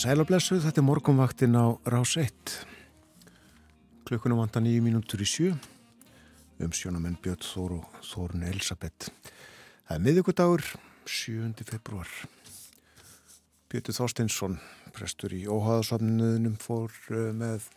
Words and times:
sælablessu, 0.00 0.56
þetta 0.62 0.80
er 0.80 0.84
morgunvaktin 0.86 1.56
á 1.60 1.76
rás 1.92 2.14
1. 2.16 2.52
Klukkunum 4.08 4.38
vantar 4.40 4.62
nýju 4.64 4.80
mínútur 4.86 5.20
í 5.20 5.26
sjö. 5.28 5.50
Um 6.60 6.72
sjónamenn 6.72 7.18
Björn 7.20 7.42
Þór 7.44 7.74
og 7.76 7.98
Þórun 8.08 8.46
Elisabeth. 8.48 9.10
Það 9.84 9.96
er 9.96 10.04
miðugudagur, 10.06 10.64
7. 11.04 11.52
februar. 11.68 12.08
Björn 13.68 13.98
Þorstinsson, 13.98 14.56
prestur 14.96 15.34
í 15.36 15.42
óháðasafnuðunum, 15.44 16.56
fór 16.62 16.96
uh, 17.12 17.28
með 17.36 17.68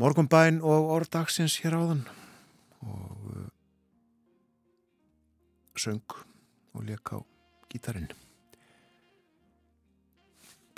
morgunbæn 0.00 0.62
og 0.64 0.88
orðdagsins 0.96 1.58
hér 1.60 1.76
áðan 1.82 2.02
og 2.80 3.28
uh, 3.34 3.44
söng 5.76 6.20
og 6.72 6.88
leik 6.88 7.12
á 7.12 7.20
gítarinn. 7.68 8.08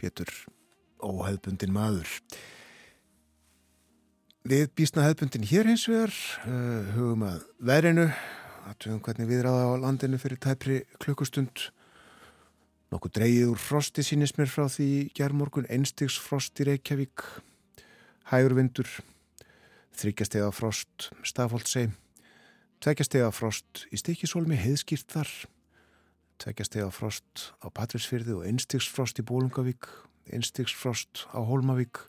Pétur 0.02 0.30
óhefbundin 1.02 1.70
maður. 1.74 2.10
Við 4.42 4.72
býstna 4.74 5.04
hefbundin 5.06 5.46
hér 5.46 5.68
hins 5.70 5.84
vegar, 5.86 6.10
uh, 6.50 6.88
hugum 6.96 7.22
að 7.28 7.44
verinu, 7.62 8.08
aðtöfum 8.66 8.98
hvernig 9.06 9.30
viðraða 9.30 9.68
á 9.70 9.82
landinu 9.84 10.18
fyrir 10.18 10.40
tæpri 10.42 10.80
klukkustund. 11.02 11.68
Nokkuð 12.90 13.14
dreyið 13.20 13.52
úr 13.52 13.62
frosti 13.62 14.02
sínist 14.02 14.40
mér 14.40 14.50
frá 14.50 14.66
því 14.66 14.88
gerðmorgun, 15.14 15.70
einstigs 15.70 16.18
frost 16.18 16.58
í 16.58 16.66
Reykjavík, 16.66 17.22
hægurvindur, 18.32 18.90
þryggjastega 20.02 20.50
frost, 20.52 21.12
stafóldsei, 21.22 21.86
tveggjastega 22.82 23.30
frost 23.30 23.86
í 23.94 24.02
stikisólmi, 24.02 24.58
heiðskýrt 24.58 25.14
þar, 25.14 25.30
tveggjastega 26.42 26.90
frost 26.90 27.52
á 27.62 27.70
Patrísfyrði 27.70 28.34
og 28.36 28.46
einstigsfrost 28.48 29.20
í 29.22 29.26
Bólungavík, 29.26 29.86
einstigsfrost 30.34 31.26
á 31.30 31.38
Hólmavík, 31.38 32.00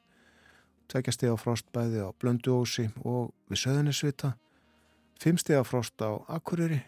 tveggjastega 0.89 1.37
frost 1.37 1.69
bæði 1.75 2.01
á 2.05 2.09
Blönduósi 2.17 2.89
og 3.05 3.33
við 3.51 3.63
Söðunisvita, 3.63 4.33
fimmstega 5.21 5.63
frost 5.67 6.01
á 6.01 6.17
Akureyri, 6.33 6.81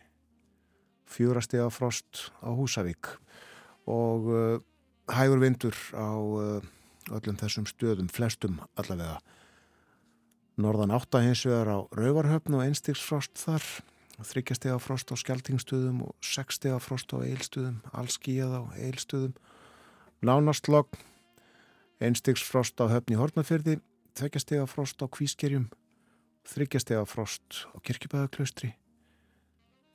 fjórastega 1.06 1.70
frost 1.70 2.30
á 2.42 2.50
Húsavík 2.50 3.14
og 3.86 4.30
uh, 4.34 4.58
hægur 5.14 5.44
vindur 5.44 5.78
á 5.94 6.18
uh, 6.18 6.66
öllum 7.14 7.38
þessum 7.38 7.68
stöðum, 7.70 8.10
flestum 8.10 8.58
allavega. 8.80 9.20
Norðan 10.58 10.94
átta 10.96 11.22
hins 11.22 11.44
vegar 11.46 11.70
á 11.70 11.78
Rauvarhöfn 11.94 12.58
og 12.58 12.64
einstigsfrost 12.66 13.38
þar, 13.38 13.62
þryggjastega 14.24 14.78
frost 14.80 15.12
á 15.12 15.16
skjaltingstöðum 15.20 16.04
og 16.08 16.14
sexstega 16.24 16.78
frost 16.80 17.12
á 17.12 17.20
eilstöðum, 17.20 17.82
allskíjað 17.92 18.54
á 18.56 18.64
eilstöðum, 18.80 19.34
nánastlokk, 20.24 20.96
einstigsfrost 22.00 22.80
á 22.80 22.88
höfni 22.92 23.20
Hortnafjörði, 23.20 23.80
tveggjastega 24.16 24.70
frost 24.72 25.04
á 25.04 25.06
Kvískerjum, 25.12 25.68
þryggjastega 26.48 27.04
frost 27.10 27.66
á 27.74 27.78
Kirkjubæðaklaustri, 27.84 28.72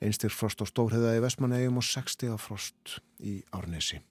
einstigsfrost 0.01 0.61
á 0.61 0.65
Stórheða 0.69 1.15
í 1.17 1.25
Vestmannegjum 1.25 1.81
og 1.81 1.87
sexstega 1.87 2.37
frost 2.41 2.99
í 3.17 3.41
Árnesi 3.55 4.01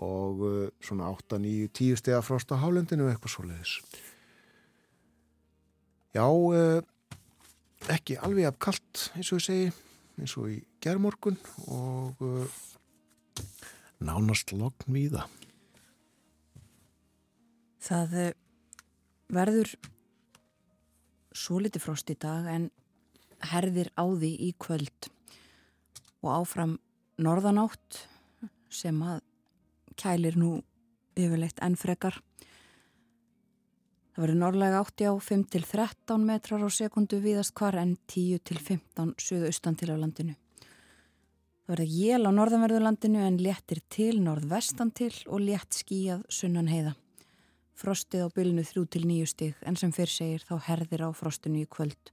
og 0.00 0.40
uh, 0.40 0.68
svona 0.80 1.10
8, 1.12 1.36
9, 1.38 1.68
10 1.76 2.00
stega 2.00 2.22
frost 2.24 2.52
á 2.52 2.56
Hálendinu 2.56 3.10
eitthvað 3.10 3.34
svo 3.34 3.44
leiðis. 3.44 3.74
Já, 6.16 6.24
uh, 6.24 6.80
ekki 7.90 8.18
alveg 8.22 8.46
af 8.46 8.58
kallt 8.62 9.08
eins 9.16 9.32
og 9.32 9.40
ég 9.40 9.46
segi 9.46 9.70
eins 10.20 10.34
og 10.38 10.50
í 10.52 10.58
gerðmorgun 10.84 11.38
og 11.72 12.20
uh, 12.22 12.60
nánast 14.02 14.52
logn 14.54 14.94
við 14.94 15.16
það 17.82 18.14
uh, 18.26 18.30
verður 19.32 19.74
svo 21.32 21.58
litið 21.64 21.86
frost 21.86 22.12
í 22.12 22.18
dag 22.20 22.46
en 22.52 22.70
herðir 23.52 23.90
á 23.98 24.04
því 24.06 24.32
í 24.46 24.52
kvöld 24.62 25.10
og 26.22 26.30
áfram 26.36 26.76
norðanátt 27.18 28.04
sem 28.72 29.00
að 29.02 29.22
kælir 29.98 30.38
nú 30.38 30.60
yfirleitt 31.18 31.58
enn 31.64 31.76
frekar 31.76 32.20
Það 34.12 34.26
verður 34.26 34.40
norðlega 34.42 34.80
átti 34.82 35.06
á 35.08 35.12
5-13 35.24 36.24
metrar 36.28 36.60
á 36.60 36.68
sekundu 36.68 37.16
viðast 37.24 37.54
hvar 37.56 37.78
en 37.80 37.94
10-15 38.12 39.14
suðaustan 39.16 39.78
til 39.80 39.88
á 39.88 39.96
landinu. 39.96 40.34
Það 41.64 41.72
verður 41.72 41.94
jél 41.96 42.28
á 42.28 42.30
norðanverðurlandinu 42.36 43.22
en 43.24 43.38
léttir 43.40 43.80
til 43.88 44.18
norðvestan 44.20 44.92
til 44.92 45.14
og 45.32 45.40
létt 45.40 45.78
skíjað 45.80 46.26
sunnan 46.28 46.68
heiða. 46.68 46.92
Frostið 47.72 48.28
á 48.28 48.34
bylnu 48.36 48.66
3-9 48.68 49.30
stig 49.32 49.64
en 49.64 49.80
sem 49.80 49.96
fyrr 49.96 50.12
segir 50.12 50.44
þá 50.44 50.58
herðir 50.68 51.06
á 51.08 51.10
frostinu 51.16 51.64
í 51.64 51.70
kvöld 51.72 52.12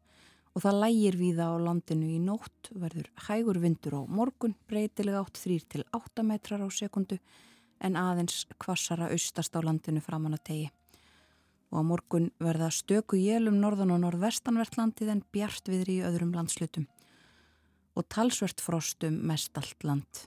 og 0.55 0.63
það 0.63 0.81
lægir 0.85 1.19
víða 1.19 1.51
á 1.51 1.55
landinu 1.67 2.15
í 2.15 2.23
nótt 2.23 2.71
verður 2.71 3.11
hægur 3.27 3.59
vindur 3.59 3.99
á 3.99 4.01
morgun 4.07 4.55
breytilega 4.71 5.19
átt 5.19 5.43
3-8 5.43 6.23
metrar 6.31 6.63
á 6.63 6.69
sekundu 6.71 7.19
en 7.83 7.99
aðeins 7.99 8.45
kvassara 8.55 9.11
austast 9.11 9.51
á 9.51 9.59
landinu 9.59 9.99
framann 9.99 10.39
að 10.39 10.45
tegi 10.47 10.67
og 11.69 11.81
á 11.81 11.83
morgun 11.85 12.31
verða 12.41 12.71
stöku 12.73 13.19
jélum 13.19 13.59
norðan 13.61 13.93
og 13.93 14.01
norðvestanvertlandið 14.03 15.13
en 15.13 15.23
bjart 15.33 15.69
viðri 15.69 15.99
í 15.99 16.05
öðrum 16.07 16.33
landslutum 16.33 16.87
og 17.97 18.07
talsvert 18.09 18.61
frostum 18.63 19.17
mest 19.27 19.57
allt 19.59 19.83
land. 19.83 20.25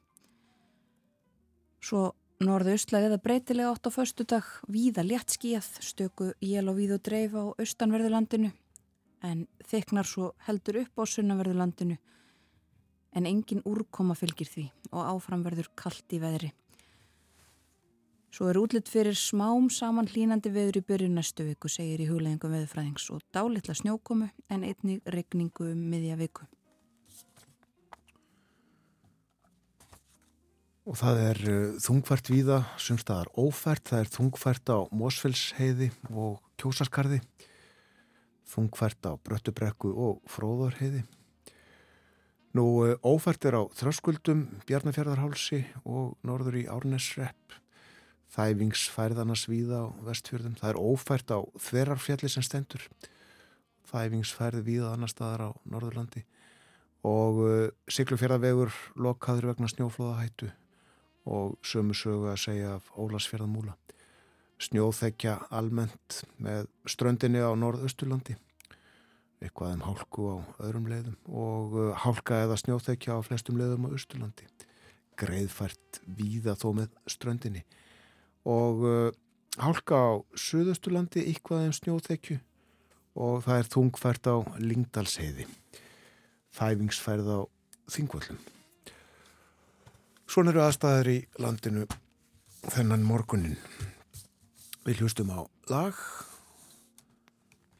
Svo 1.82 2.12
norðu 2.42 2.76
austlæg 2.76 3.08
eða 3.08 3.20
breytilega 3.22 3.72
átt 3.72 3.88
á 3.88 3.90
förstu 3.90 4.26
dag 4.28 4.46
víða 4.68 5.02
létt 5.06 5.34
skíð, 5.34 5.66
stöku 5.80 6.32
jél 6.42 6.70
og 6.70 6.78
víð 6.78 6.96
og 6.98 7.02
dreif 7.02 7.34
á 7.34 7.42
austanverðulandinu 7.58 8.52
en 9.22 9.46
þeknar 9.70 10.06
svo 10.06 10.32
heldur 10.46 10.82
upp 10.82 11.02
á 11.02 11.04
sunnaverðulandinu 11.06 11.98
en 13.12 13.28
engin 13.28 13.62
úrkoma 13.68 14.16
fylgir 14.18 14.48
því 14.48 14.66
og 14.90 15.06
áfram 15.16 15.44
verður 15.46 15.70
kallt 15.76 16.14
í 16.14 16.20
veðri. 16.22 16.52
Svo 18.32 18.46
er 18.48 18.56
útlitt 18.56 18.88
fyrir 18.88 19.12
smám 19.12 19.66
saman 19.68 20.06
hlínandi 20.08 20.48
veður 20.54 20.78
í 20.78 20.80
byrju 20.88 21.10
næstu 21.12 21.44
viku, 21.44 21.68
segir 21.68 22.00
í 22.00 22.06
hugleggingum 22.08 22.54
veðurfræðings 22.54 23.10
og 23.12 23.20
dálitla 23.28 23.74
snjókomu 23.76 24.30
en 24.48 24.64
einnig 24.64 25.02
regningu 25.04 25.66
um 25.68 25.82
miðja 25.92 26.16
viku. 26.16 26.46
Og 30.88 30.96
það 30.96 31.20
er 31.26 31.42
uh, 31.44 31.76
þungfært 31.84 32.32
víða, 32.32 32.62
sumstaðar 32.80 33.28
ófært, 33.36 33.84
það 33.92 34.00
er 34.00 34.12
þungfært 34.16 34.72
á 34.72 34.78
Mósfellsheiði 34.96 35.92
og 36.08 36.40
Kjósaskarði, 36.56 37.20
þungfært 38.48 39.12
á 39.12 39.12
Bröttubrekku 39.20 39.92
og 39.92 40.24
Fróðarheiði. 40.32 41.04
Nú 42.56 42.64
uh, 42.80 42.96
ófært 43.04 43.44
er 43.44 43.60
á 43.60 43.62
Þröskuldum, 43.76 44.46
Bjarnafjörðarhálsi 44.64 45.66
og 45.84 46.16
norður 46.24 46.62
í 46.64 46.70
Árnesrepp 46.72 47.61
þæfingsfærðana 48.32 49.36
svíða 49.36 49.84
á 49.84 49.86
vestfjörðum. 50.06 50.56
Það 50.60 50.70
er 50.72 50.80
ófært 50.80 51.34
á 51.34 51.38
þverarfjalli 51.66 52.30
sem 52.32 52.44
stendur. 52.46 52.86
Þæfingsfærði 53.92 54.62
víða 54.66 54.92
annar 54.94 55.12
staðar 55.12 55.48
á 55.48 55.50
Norðurlandi 55.68 56.24
og 57.02 57.40
uh, 57.42 57.68
Siglufjörðavegur 57.90 58.72
lokkaður 58.94 59.50
vegna 59.50 59.68
snjóflóðahættu 59.68 60.52
og 61.28 61.58
sömu 61.66 61.94
sögu 61.94 62.30
að 62.30 62.40
segja 62.46 62.76
af 62.78 62.88
Ólasfjörðamúla. 62.94 63.74
Snjóþekja 64.62 65.40
almennt 65.50 66.22
með 66.38 66.70
ströndinni 66.86 67.42
á 67.42 67.50
Norðausturlandi 67.58 68.38
eitthvað 69.42 69.74
um 69.74 69.84
hálku 69.88 70.26
á 70.30 70.36
öðrum 70.62 70.88
leiðum 70.90 71.16
og 71.26 71.74
uh, 71.74 71.88
hálka 71.98 72.44
eða 72.46 72.58
snjóþekja 72.60 73.18
á 73.18 73.26
flestum 73.26 73.58
leiðum 73.58 73.90
á 73.90 73.94
Östurlandi. 73.98 74.46
Greiðfært 75.18 76.00
víða 76.06 76.54
þó 76.58 76.68
með 76.78 76.94
ströndinni 77.10 77.64
og 78.48 78.86
uh, 78.86 79.10
hálka 79.62 79.98
á 79.98 80.12
Suðausturlandi 80.34 81.26
ykkvað 81.34 81.68
um 81.68 81.76
snjóþekju. 81.76 82.38
Og 83.12 83.42
það 83.44 83.58
er 83.60 83.68
þungfært 83.68 84.28
á 84.32 84.36
Lingdalsheiði 84.56 85.44
þæfingsfærð 86.56 87.28
á 87.28 87.40
Þingvöldum 87.92 88.38
Svona 90.24 90.52
eru 90.52 90.62
aðstæðar 90.64 91.10
í 91.12 91.18
landinu 91.42 91.86
þennan 92.72 93.04
morgunin 93.04 93.58
Við 94.82 95.04
hlustum 95.04 95.30
á 95.30 95.46
lag. 95.70 95.98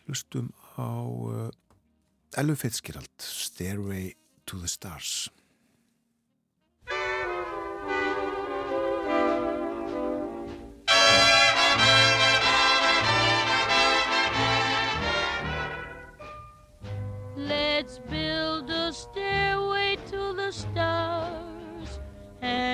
Hlustum 0.07 0.53
á 0.79 1.03
uh, 1.03 1.49
Elu 2.39 2.55
Fitzgerald, 2.55 3.11
Stairway 3.19 4.13
to 4.47 4.61
the 4.61 4.71
Stars. 4.71 5.27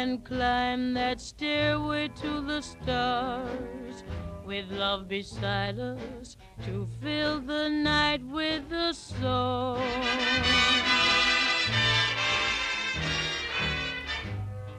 And 0.09 0.25
climb 0.25 0.95
that 0.95 1.21
stairway 1.21 2.09
to 2.09 2.41
the 2.41 2.63
stars 2.63 4.03
with 4.47 4.65
love 4.71 5.07
beside 5.07 5.79
us 5.79 6.39
to 6.65 6.89
fill 7.03 7.41
the 7.41 7.69
night 7.69 8.23
with 8.25 8.73
a 8.73 8.95
song. 8.95 9.83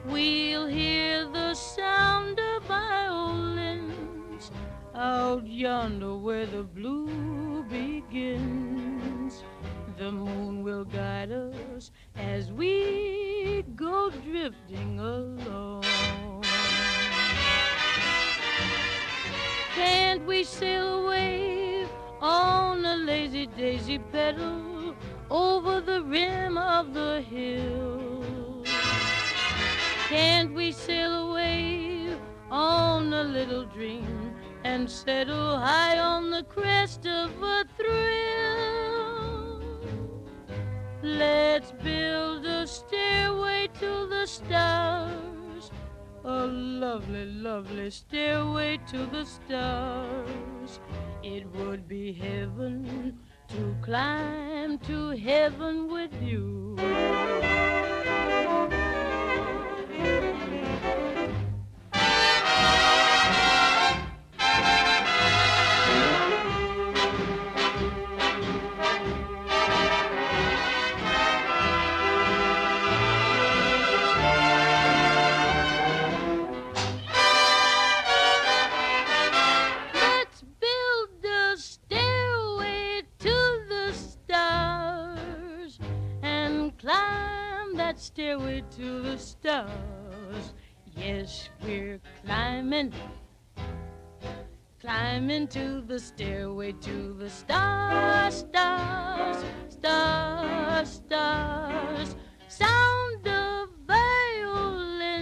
We'll 0.06 0.66
hear 0.66 1.28
the 1.28 1.54
sound 1.54 2.40
of 2.40 2.64
violins 2.64 4.50
out 4.96 5.46
yonder 5.46 6.16
where 6.16 6.48
the 6.48 6.64
blue 6.64 7.64
begins. 7.70 9.44
The 10.00 10.12
moon 10.12 10.64
will 10.64 10.86
guide 10.86 11.32
us 11.32 11.92
as 12.20 12.52
we 12.52 13.64
go 13.76 14.10
drifting 14.10 15.00
along. 15.00 15.84
Can't 19.74 20.26
we 20.26 20.44
sail 20.44 21.06
away 21.06 21.88
on 22.22 22.84
a 22.84 22.96
lazy 22.98 23.48
daisy 23.48 24.00
pedal 24.12 24.96
over 25.32 25.80
the 25.80 26.04
rim 26.04 26.58
of 26.58 26.94
the 26.94 27.22
hill? 27.22 28.64
Can't 30.10 30.54
we 30.54 30.72
sail 30.72 31.30
away 31.30 32.10
on 32.52 33.14
a 33.14 33.24
little 33.24 33.66
dream 33.66 34.34
and 34.66 34.90
settle 34.90 35.58
high 35.58 36.00
on 36.00 36.30
the 36.32 36.44
crest 36.44 37.06
of 37.06 37.32
a 37.42 37.64
thrill? 37.78 38.89
Let's 41.02 41.72
build 41.72 42.46
a 42.46 42.68
stairway 42.68 43.70
to 43.80 44.08
the 44.08 44.26
stars, 44.26 45.72
a 46.26 46.46
lovely, 46.46 47.26
lovely 47.26 47.90
stairway 47.90 48.80
to 48.92 49.06
the 49.06 49.24
stars. 49.24 50.82
It 51.24 51.48
would 51.56 51.88
be 51.88 52.12
heaven 52.12 53.18
to 53.48 53.76
climb 53.82 54.78
to 54.80 55.12
heaven 55.12 55.88
with 55.90 56.12
you. 56.22 56.76
To 88.62 89.02
the 89.02 89.18
stars. 89.18 90.54
Yes, 90.96 91.50
we're 91.64 92.00
climbing, 92.26 92.94
climbing 94.82 95.48
to 95.50 95.82
the 95.82 96.00
stairway 96.00 96.74
to 96.74 97.14
the 97.14 97.30
stars, 97.30 98.36
stars, 98.36 99.44
stars, 99.70 100.90
stars. 100.90 102.16
Sound 102.48 103.28
of 103.28 103.70
violins 103.88 105.22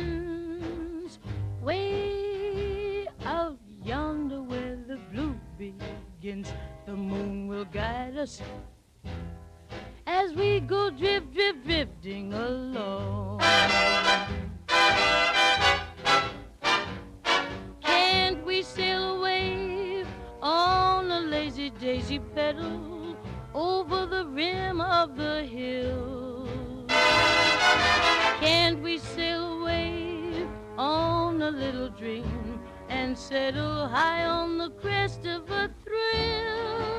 way 1.62 3.08
out 3.26 3.60
yonder 3.84 4.42
where 4.42 4.78
the 4.88 4.98
blue 5.12 5.40
begins. 5.58 6.52
The 6.86 6.96
moon 6.96 7.48
will 7.48 7.66
guide 7.66 8.18
us 8.18 8.42
we 10.38 10.60
go 10.60 10.92
drift, 10.92 11.34
drift, 11.34 11.66
drifting 11.66 12.34
along. 12.34 13.40
Can't 17.82 18.46
we 18.46 18.62
sail 18.62 19.18
away 19.18 20.06
on 20.42 21.10
a 21.10 21.22
lazy 21.22 21.72
daisy 21.72 22.20
pedal 22.36 23.16
over 23.56 24.06
the 24.06 24.28
rim 24.28 24.80
of 24.80 25.16
the 25.16 25.44
hill? 25.44 26.48
Can't 28.40 28.80
we 28.84 29.00
sail 29.00 29.62
away 29.62 30.46
on 30.78 31.42
a 31.42 31.50
little 31.50 31.90
dream 31.90 32.60
and 32.90 33.18
settle 33.18 33.88
high 33.88 34.26
on 34.26 34.60
the 34.60 34.70
crest 34.70 35.26
of 35.26 35.50
a 35.50 35.72
thrill? 35.84 36.97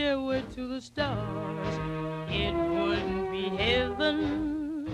Stairway 0.00 0.42
to 0.54 0.66
the 0.66 0.80
stars. 0.80 1.74
It 2.30 2.54
wouldn't 2.54 3.30
be 3.30 3.50
heaven, 3.50 4.88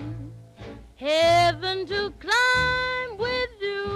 heaven 0.97 1.87
to 1.87 2.13
climb 2.19 3.11
with 3.17 3.55
you. 3.63 3.87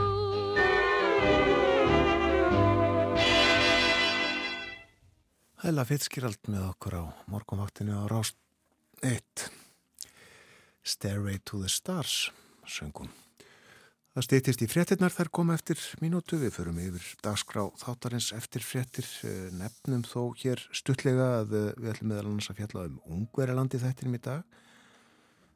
Ella 5.67 5.85
Fitzgerald 5.85 6.39
með 6.47 6.69
okkur 6.71 6.95
á 6.95 7.05
morgunvaktinu 7.27 7.99
á 7.99 8.03
Rást 8.07 8.39
1 9.03 9.51
Stairway 10.87 11.43
to 11.43 11.59
the 11.59 11.69
Stars 11.69 12.31
söngum. 12.63 13.11
Það 14.11 14.25
stýttist 14.27 14.63
í 14.65 14.67
fréttinnar 14.67 15.13
þær 15.15 15.29
koma 15.31 15.55
eftir 15.55 15.79
mínútu, 16.03 16.35
við 16.41 16.57
förum 16.57 16.79
yfir 16.83 17.05
dagskrá 17.23 17.69
þáttarins 17.79 18.33
eftir 18.35 18.65
fréttir, 18.67 19.07
eh, 19.23 19.53
nefnum 19.55 20.03
þó 20.03 20.35
hér 20.41 20.65
stuttlega 20.75 21.29
að 21.45 21.55
eh, 21.55 21.69
við 21.77 21.93
ætlum 21.93 22.11
meðal 22.11 22.25
annars 22.27 22.51
að 22.51 22.59
fjalla 22.59 22.89
um 22.89 22.97
ungverjalandi 23.07 23.79
þættinum 23.79 24.17
í 24.19 24.23
dag. 24.25 24.59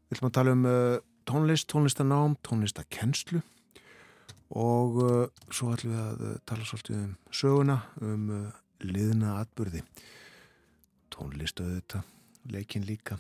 Við 0.07 0.15
ætlum 0.15 0.31
að 0.31 0.37
tala 0.39 0.55
um 0.55 0.63
eh, 0.71 1.01
tónlist, 1.27 1.67
tónlistanám, 1.75 2.39
tónlistakennslu. 2.47 3.43
Og 4.55 5.03
svo 5.51 5.73
ætlum 5.75 5.97
við 5.97 6.05
að 6.05 6.39
tala 6.47 6.69
svolítið 6.69 7.01
um 7.01 7.13
söguna, 7.35 7.79
um 8.05 8.29
liðna 8.85 9.41
atbyrði 9.41 9.83
tónlistu 11.11 11.67
auðvitað, 11.67 12.07
leikin 12.55 12.87
líka. 12.87 13.19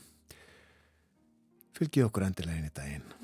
Fylgið 1.74 2.06
okkur 2.06 2.28
endilega 2.28 2.60
inn 2.60 2.70
í 2.70 2.74
daginn 2.76 3.23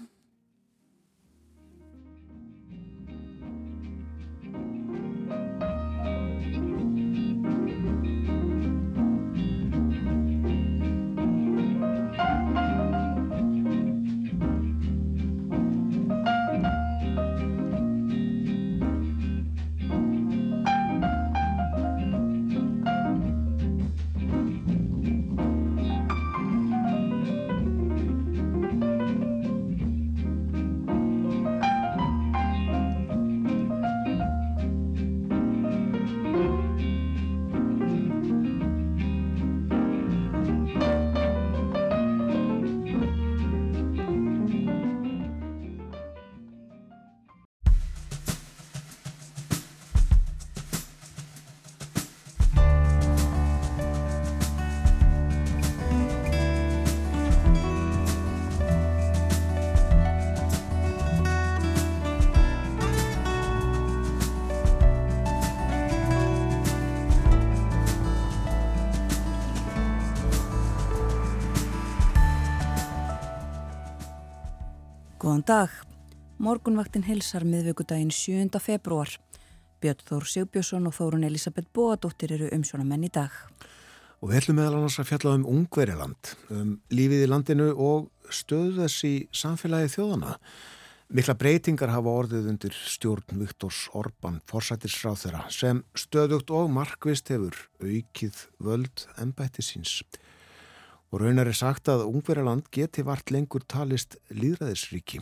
Góðan 75.41 75.47
dag. 75.57 75.71
Morgunvaktin 76.37 77.05
hilsar 77.07 77.47
miðvíkudaginn 77.49 78.11
7. 78.13 78.59
februar. 78.61 79.09
Björn 79.81 80.03
Þór 80.05 80.27
Sigbjörnsson 80.29 80.89
og 80.91 80.93
Þórun 80.93 81.25
Elisabeth 81.25 81.71
Bóadóttir 81.73 82.35
eru 82.37 82.51
umsjónamenn 82.53 83.07
í 83.07 83.11
dag. 83.15 83.33
Og 84.21 84.29
við 84.29 84.43
ætlum 84.43 84.59
meðal 84.61 84.77
annars 84.77 84.99
að 85.01 85.09
fjalla 85.09 85.33
um 85.39 85.47
ungveriland, 85.49 86.33
um 86.53 86.75
lífið 86.93 87.25
í 87.25 87.31
landinu 87.31 87.71
og 87.73 88.11
stöðu 88.29 88.83
þess 88.83 89.07
í 89.09 89.15
samfélagi 89.33 89.95
þjóðana. 89.95 90.35
Mikla 91.09 91.39
breytingar 91.41 91.95
hafa 91.95 92.17
orðið 92.21 92.51
undir 92.53 92.77
stjórn 92.77 93.41
Viktors 93.41 93.87
Orban, 93.97 94.43
forsættisráð 94.51 95.23
þeirra, 95.23 95.47
sem 95.49 95.81
stöðugt 95.97 96.53
og 96.53 96.69
markvist 96.75 97.33
hefur 97.33 97.57
aukið 97.81 98.45
völd 98.61 99.09
ennbætti 99.17 99.65
síns. 99.65 100.03
Og 101.11 101.25
raunar 101.25 101.49
er 101.51 101.57
sagt 101.59 101.91
að 101.91 102.07
ungveriland 102.07 102.69
geti 102.71 103.03
vart 103.03 103.33
lengur 103.35 103.65
talist 103.67 104.15
líðræðisríki. 104.31 105.19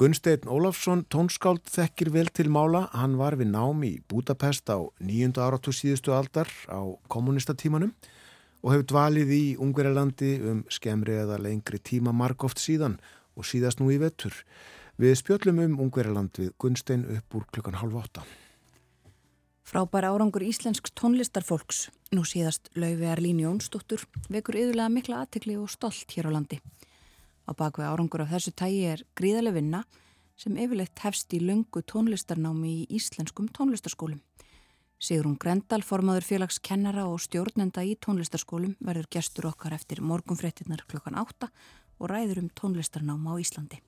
Gunstein 0.00 0.48
Ólafsson, 0.48 1.04
tónskáld, 1.12 1.62
þekkir 1.68 2.10
vel 2.14 2.30
til 2.34 2.48
mála. 2.50 2.86
Hann 2.96 3.18
var 3.20 3.36
við 3.36 3.52
nám 3.52 3.84
í 3.86 3.98
Budapest 4.08 4.70
á 4.72 4.80
nýjunda 4.98 5.44
áratu 5.44 5.74
síðustu 5.76 6.14
aldar 6.16 6.48
á 6.66 6.80
kommunistatímanum 7.12 7.92
og 8.64 8.72
hefur 8.72 8.86
dvalið 8.90 9.32
í 9.36 9.44
Ungverilandi 9.60 10.34
um 10.42 10.62
skemri 10.72 11.20
eða 11.20 11.38
lengri 11.38 11.78
tíma 11.78 12.16
margóft 12.16 12.58
síðan 12.58 12.98
og 13.36 13.46
síðast 13.46 13.80
nú 13.80 13.92
í 13.92 14.00
vettur. 14.00 14.34
Við 15.00 15.18
spjöllum 15.20 15.62
um 15.68 15.80
Ungveriland 15.86 16.34
við 16.36 16.54
Gunstein 16.58 17.06
upp 17.14 17.36
úr 17.36 17.46
klukkan 17.52 17.78
halv 17.80 18.00
átta. 18.02 18.26
Frábær 19.70 20.02
árangur 20.02 20.42
íslensks 20.42 20.90
tónlistarfolks, 20.98 21.92
nú 22.10 22.24
síðast 22.26 22.72
Lauvear 22.74 23.20
Lín 23.22 23.38
Jónsdóttur, 23.38 24.02
vekur 24.26 24.56
yðurlega 24.58 24.90
mikla 24.90 25.20
aðtekli 25.22 25.54
og 25.62 25.68
stolt 25.70 26.10
hér 26.10 26.26
á 26.26 26.34
landi. 26.34 26.56
Á 27.46 27.54
bakveg 27.54 27.86
árangur 27.86 28.24
af 28.24 28.32
þessu 28.32 28.50
tægi 28.50 28.80
er 28.90 29.04
gríðarlega 29.14 29.54
vinna 29.60 29.84
sem 30.34 30.58
yfirleitt 30.58 30.98
hefst 31.04 31.30
í 31.38 31.38
löngu 31.38 31.84
tónlistarnámi 31.86 32.72
í 32.80 32.88
íslenskum 32.98 33.46
tónlistarskólum. 33.54 34.18
Sigrun 34.98 35.38
Grendal, 35.38 35.86
formaður 35.86 36.26
félags 36.26 36.58
kennara 36.58 37.06
og 37.06 37.22
stjórnenda 37.22 37.86
í 37.86 37.94
tónlistarskólum 37.94 38.74
verður 38.82 39.06
gestur 39.14 39.52
okkar 39.52 39.78
eftir 39.78 40.02
morgunfrettinnar 40.02 40.82
klokkan 40.90 41.14
8 41.14 41.46
og 41.46 42.10
ræður 42.10 42.42
um 42.42 42.50
tónlistarnáma 42.58 43.38
á 43.38 43.42
Íslandi. 43.46 43.78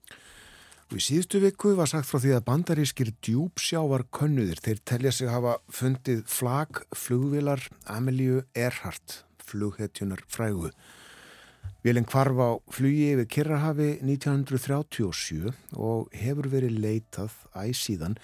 Og 0.92 0.98
í 1.00 1.06
síðustu 1.06 1.38
viku 1.40 1.70
var 1.72 1.88
sagt 1.88 2.04
frá 2.04 2.18
því 2.20 2.32
að 2.36 2.42
bandarískir 2.44 3.10
djúpsjávar 3.24 4.02
könnuðir 4.12 4.58
þeir 4.60 4.80
telja 4.84 5.12
sig 5.16 5.30
hafa 5.32 5.54
fundið 5.72 6.18
flag 6.28 6.82
flugvilar 6.92 7.62
Amelíu 7.88 8.42
Earhart, 8.52 9.22
flughetjunar 9.40 10.20
fræguð. 10.28 10.74
Vélinn 11.80 12.04
kvarf 12.04 12.42
á 12.44 12.50
flugi 12.76 13.06
yfir 13.14 13.30
Kirrahafi 13.32 13.86
1937 14.04 15.54
og 15.80 16.12
hefur 16.12 16.50
verið 16.52 16.76
leitað 16.84 17.38
æg 17.56 17.72
síðan 17.72 18.18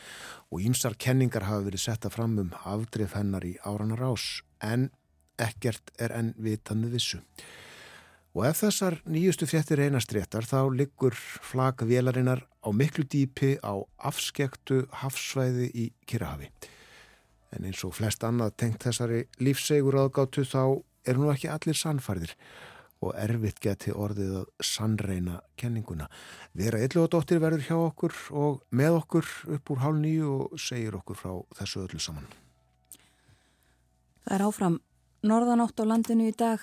og 0.52 0.60
ímsar 0.68 0.98
kenningar 1.00 1.48
hafa 1.48 1.70
verið 1.70 1.86
setta 1.86 2.12
fram 2.12 2.36
um 2.42 2.52
afdrif 2.68 3.16
hennar 3.16 3.48
í 3.48 3.54
áranar 3.64 4.04
ás 4.10 4.42
en 4.60 4.90
ekkert 5.40 5.88
er 5.96 6.12
enn 6.20 6.34
vitandi 6.36 6.92
vissu. 6.92 7.22
Og 8.38 8.44
ef 8.46 8.60
þessar 8.62 8.94
nýjustu 9.10 9.48
fjettir 9.50 9.80
einastréttar 9.82 10.46
þá 10.46 10.68
liggur 10.70 11.16
flag 11.18 11.80
vélarinnar 11.82 12.44
á 12.62 12.70
miklu 12.70 13.02
dýpi 13.02 13.56
á 13.66 13.82
afskektu 13.98 14.84
hafsvæði 15.00 15.66
í 15.74 15.86
Kirrahafi. 16.06 16.46
En 17.50 17.66
eins 17.66 17.82
og 17.82 17.96
flest 17.98 18.22
annað 18.22 18.54
tengt 18.62 18.86
þessari 18.86 19.24
lífsegur 19.42 19.98
aðgáttu 20.04 20.46
þá 20.46 20.62
er 21.10 21.18
nú 21.18 21.32
ekki 21.34 21.50
allir 21.50 21.82
sannfærðir 21.82 22.36
og 23.02 23.18
erfitt 23.18 23.58
geti 23.58 23.90
orðið 23.90 24.32
að 24.44 24.48
sannreina 24.70 25.42
kenninguna. 25.58 26.06
Vera 26.54 26.78
Yllugadóttir 26.86 27.42
verður 27.42 27.66
hjá 27.66 27.76
okkur 27.90 28.18
og 28.38 28.64
með 28.70 29.02
okkur 29.02 29.36
upp 29.58 29.74
úr 29.74 29.82
hálf 29.82 30.02
nýju 30.06 30.34
og 30.36 30.58
segir 30.62 30.94
okkur 31.02 31.24
frá 31.26 31.32
þessu 31.58 31.88
öllu 31.88 32.06
saman. 32.06 32.34
Það 34.22 34.34
er 34.38 34.50
áfram 34.52 34.84
norðanátt 35.26 35.82
á 35.82 35.84
landinu 35.90 36.30
í 36.30 36.38
dag 36.38 36.62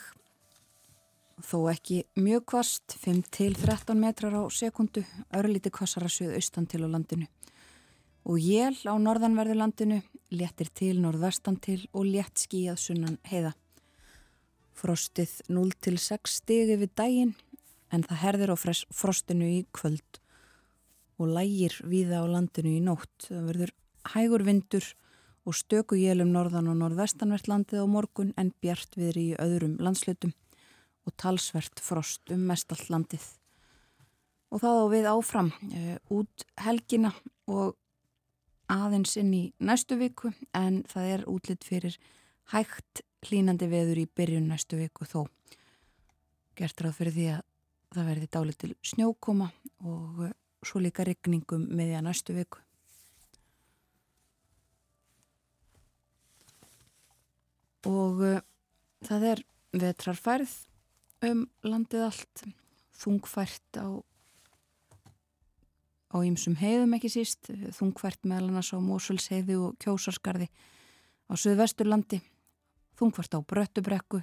þó 1.43 1.67
ekki 1.71 2.03
mjög 2.15 2.45
kvast 2.51 2.95
5-13 3.01 3.97
metrar 3.99 4.35
á 4.39 4.43
sekundu 4.53 5.03
örlíti 5.35 5.71
kvassara 5.73 6.07
söð 6.07 6.35
austan 6.37 6.67
til 6.67 6.85
á 6.85 6.87
landinu. 6.87 7.27
Og 8.25 8.39
jél 8.39 8.77
á 8.87 8.95
norðanverðu 8.95 9.57
landinu 9.59 10.01
léttir 10.31 10.71
til 10.73 10.97
norðvestan 11.01 11.59
til 11.61 11.81
og 11.93 12.07
létt 12.07 12.39
skíjað 12.39 12.79
sunnan 12.81 13.17
heiða. 13.27 13.53
Frostið 14.75 15.41
0-6 15.51 16.39
stigi 16.39 16.77
við 16.79 16.95
daginn 16.95 17.35
en 17.91 18.03
það 18.03 18.21
herðir 18.23 18.55
á 18.55 18.57
frostinu 18.57 19.47
í 19.59 19.65
kvöld 19.75 20.21
og 21.19 21.31
lægir 21.31 21.75
viða 21.83 22.23
á 22.23 22.25
landinu 22.27 22.77
í 22.79 22.83
nótt. 22.83 23.27
Það 23.27 23.51
verður 23.51 23.75
hægur 24.15 24.43
vindur 24.47 24.87
og 25.45 25.53
stöku 25.53 25.99
jélum 25.99 26.31
norðan 26.33 26.71
og 26.71 26.79
norðvestanvert 26.79 27.47
landið 27.51 27.85
á 27.85 27.87
morgun 27.87 28.33
en 28.39 28.51
bjart 28.63 28.97
viðri 28.97 29.29
í 29.31 29.37
öðrum 29.39 29.77
landslutum 29.83 30.33
og 31.05 31.13
talsvert 31.21 31.81
frost 31.83 32.31
um 32.33 32.45
mestallt 32.50 32.89
landið. 32.89 33.24
Og 34.53 34.62
það 34.62 34.81
á 34.81 34.85
við 34.93 35.09
áfram 35.12 35.50
uh, 35.53 35.97
út 36.13 36.45
helgina 36.62 37.12
og 37.51 37.75
aðeins 38.71 39.15
inn 39.21 39.33
í 39.35 39.43
næstu 39.62 39.97
viku 40.00 40.31
en 40.57 40.81
það 40.89 41.12
er 41.15 41.25
útlitt 41.29 41.65
fyrir 41.67 41.97
hægt 42.53 43.03
hlínandi 43.25 43.67
veður 43.69 44.01
í 44.01 44.07
byrjun 44.09 44.50
næstu 44.50 44.79
viku 44.79 45.05
þó. 45.09 45.25
Gert 46.57 46.81
ráð 46.81 46.97
fyrir 47.00 47.15
því 47.15 47.27
að 47.35 47.43
það 47.95 48.09
verði 48.12 48.29
dálið 48.33 48.59
til 48.62 48.74
snjókoma 48.85 49.50
og 49.85 50.21
uh, 50.27 50.35
svo 50.65 50.81
líka 50.81 51.05
regningum 51.05 51.67
með 51.69 51.91
því 51.91 51.97
að 52.00 52.07
næstu 52.09 52.38
viku. 52.38 52.62
Og 57.85 58.24
uh, 58.25 58.39
það 59.05 59.27
er 59.33 59.43
vetrarfærð 59.75 60.55
um 61.24 61.45
landið 61.63 62.07
allt, 62.10 62.43
þungfært 62.95 63.79
á 63.79 63.88
á 66.15 66.17
ýmsum 66.24 66.55
heiðum 66.60 66.95
ekki 66.95 67.12
síst, 67.12 67.50
þungfært 67.75 68.24
meðal 68.24 68.50
annars 68.50 68.72
á 68.72 68.79
Mósulsheiði 68.79 69.57
og 69.60 69.75
Kjósarskarði 69.84 70.48
á 71.27 71.34
Suðvesturlandi 71.36 72.22
þungvart 72.95 73.36
á 73.36 73.39
Bröttubrekku, 73.43 74.22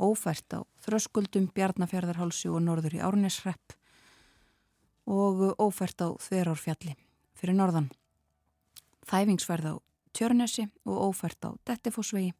ófært 0.00 0.56
á 0.56 0.60
Þröskuldum, 0.84 1.50
Bjarnafjörðarhálsi 1.54 2.48
og 2.48 2.64
norður 2.64 2.96
í 2.98 3.02
Árnesrepp 3.04 3.76
og 5.04 5.44
ófært 5.60 6.00
á 6.00 6.08
Þverárfjalli 6.16 6.96
fyrir 7.36 7.58
norðan. 7.58 7.90
Þæfingsverð 9.04 9.68
á 9.68 9.74
Tjörnesi 10.16 10.68
og 10.88 11.10
ófært 11.10 11.44
á 11.44 11.50
Dettifossvegi, 11.68 12.32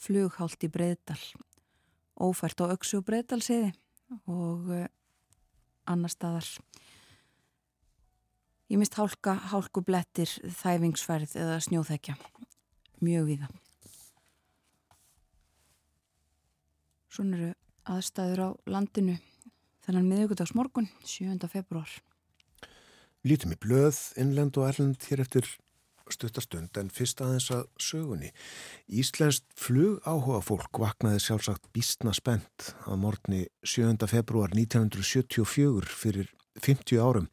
flughált 0.00 0.64
í 0.64 0.72
Breiðdal, 0.72 1.20
ófært 2.20 2.60
á 2.64 2.72
Öksu 2.72 3.00
og 3.00 3.06
Breiðdalsiði 3.08 3.72
og 4.28 4.68
uh, 4.72 4.84
annar 5.88 6.12
staðar. 6.12 6.48
Ég 8.72 8.80
mist 8.80 8.96
hálka, 8.96 9.34
hálku 9.52 9.82
blettir, 9.84 10.30
þæfingsverð 10.60 11.36
eða 11.36 11.58
snjóþekja 11.64 12.16
mjög 13.02 13.26
viða. 13.32 13.50
Svona 17.12 17.36
eru 17.36 17.50
aðstæður 17.92 18.40
á 18.40 18.48
landinu 18.72 19.18
þennan 19.84 20.08
miðugudags 20.08 20.54
morgun, 20.56 20.88
7. 21.04 21.36
februar. 21.50 21.90
Lítum 23.26 23.52
í 23.54 23.58
blöð, 23.60 23.98
innlend 24.18 24.56
og 24.58 24.68
erlend 24.70 25.04
hér 25.10 25.22
eftir 25.24 25.46
stuttastund 26.10 26.78
en 26.80 26.90
fyrst 26.92 27.20
aðeins 27.22 27.50
að 27.54 27.66
sögunni. 27.80 28.30
Íslenskt 28.88 29.46
flug 29.58 30.00
áhuga 30.08 30.40
fólk 30.44 30.80
vaknaði 30.82 31.20
sjálfsagt 31.22 31.68
bísna 31.74 32.14
spennt 32.16 32.72
að 32.86 33.02
morgunni 33.04 33.42
7. 33.62 33.94
februar 34.10 34.54
1974 34.56 35.92
fyrir 35.92 36.32
50 36.60 36.98
árum. 37.02 37.28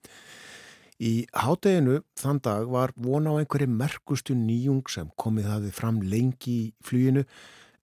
Í 1.00 1.24
hádeginu 1.32 2.02
þann 2.20 2.42
dag 2.44 2.68
var 2.68 2.92
vona 3.00 3.32
á 3.32 3.40
einhverju 3.40 3.72
merkustu 3.72 4.36
nýjung 4.36 4.84
sem 4.92 5.08
komið 5.16 5.48
hafið 5.54 5.74
fram 5.78 6.02
lengi 6.04 6.56
í 6.68 6.70
flýinu 6.84 7.24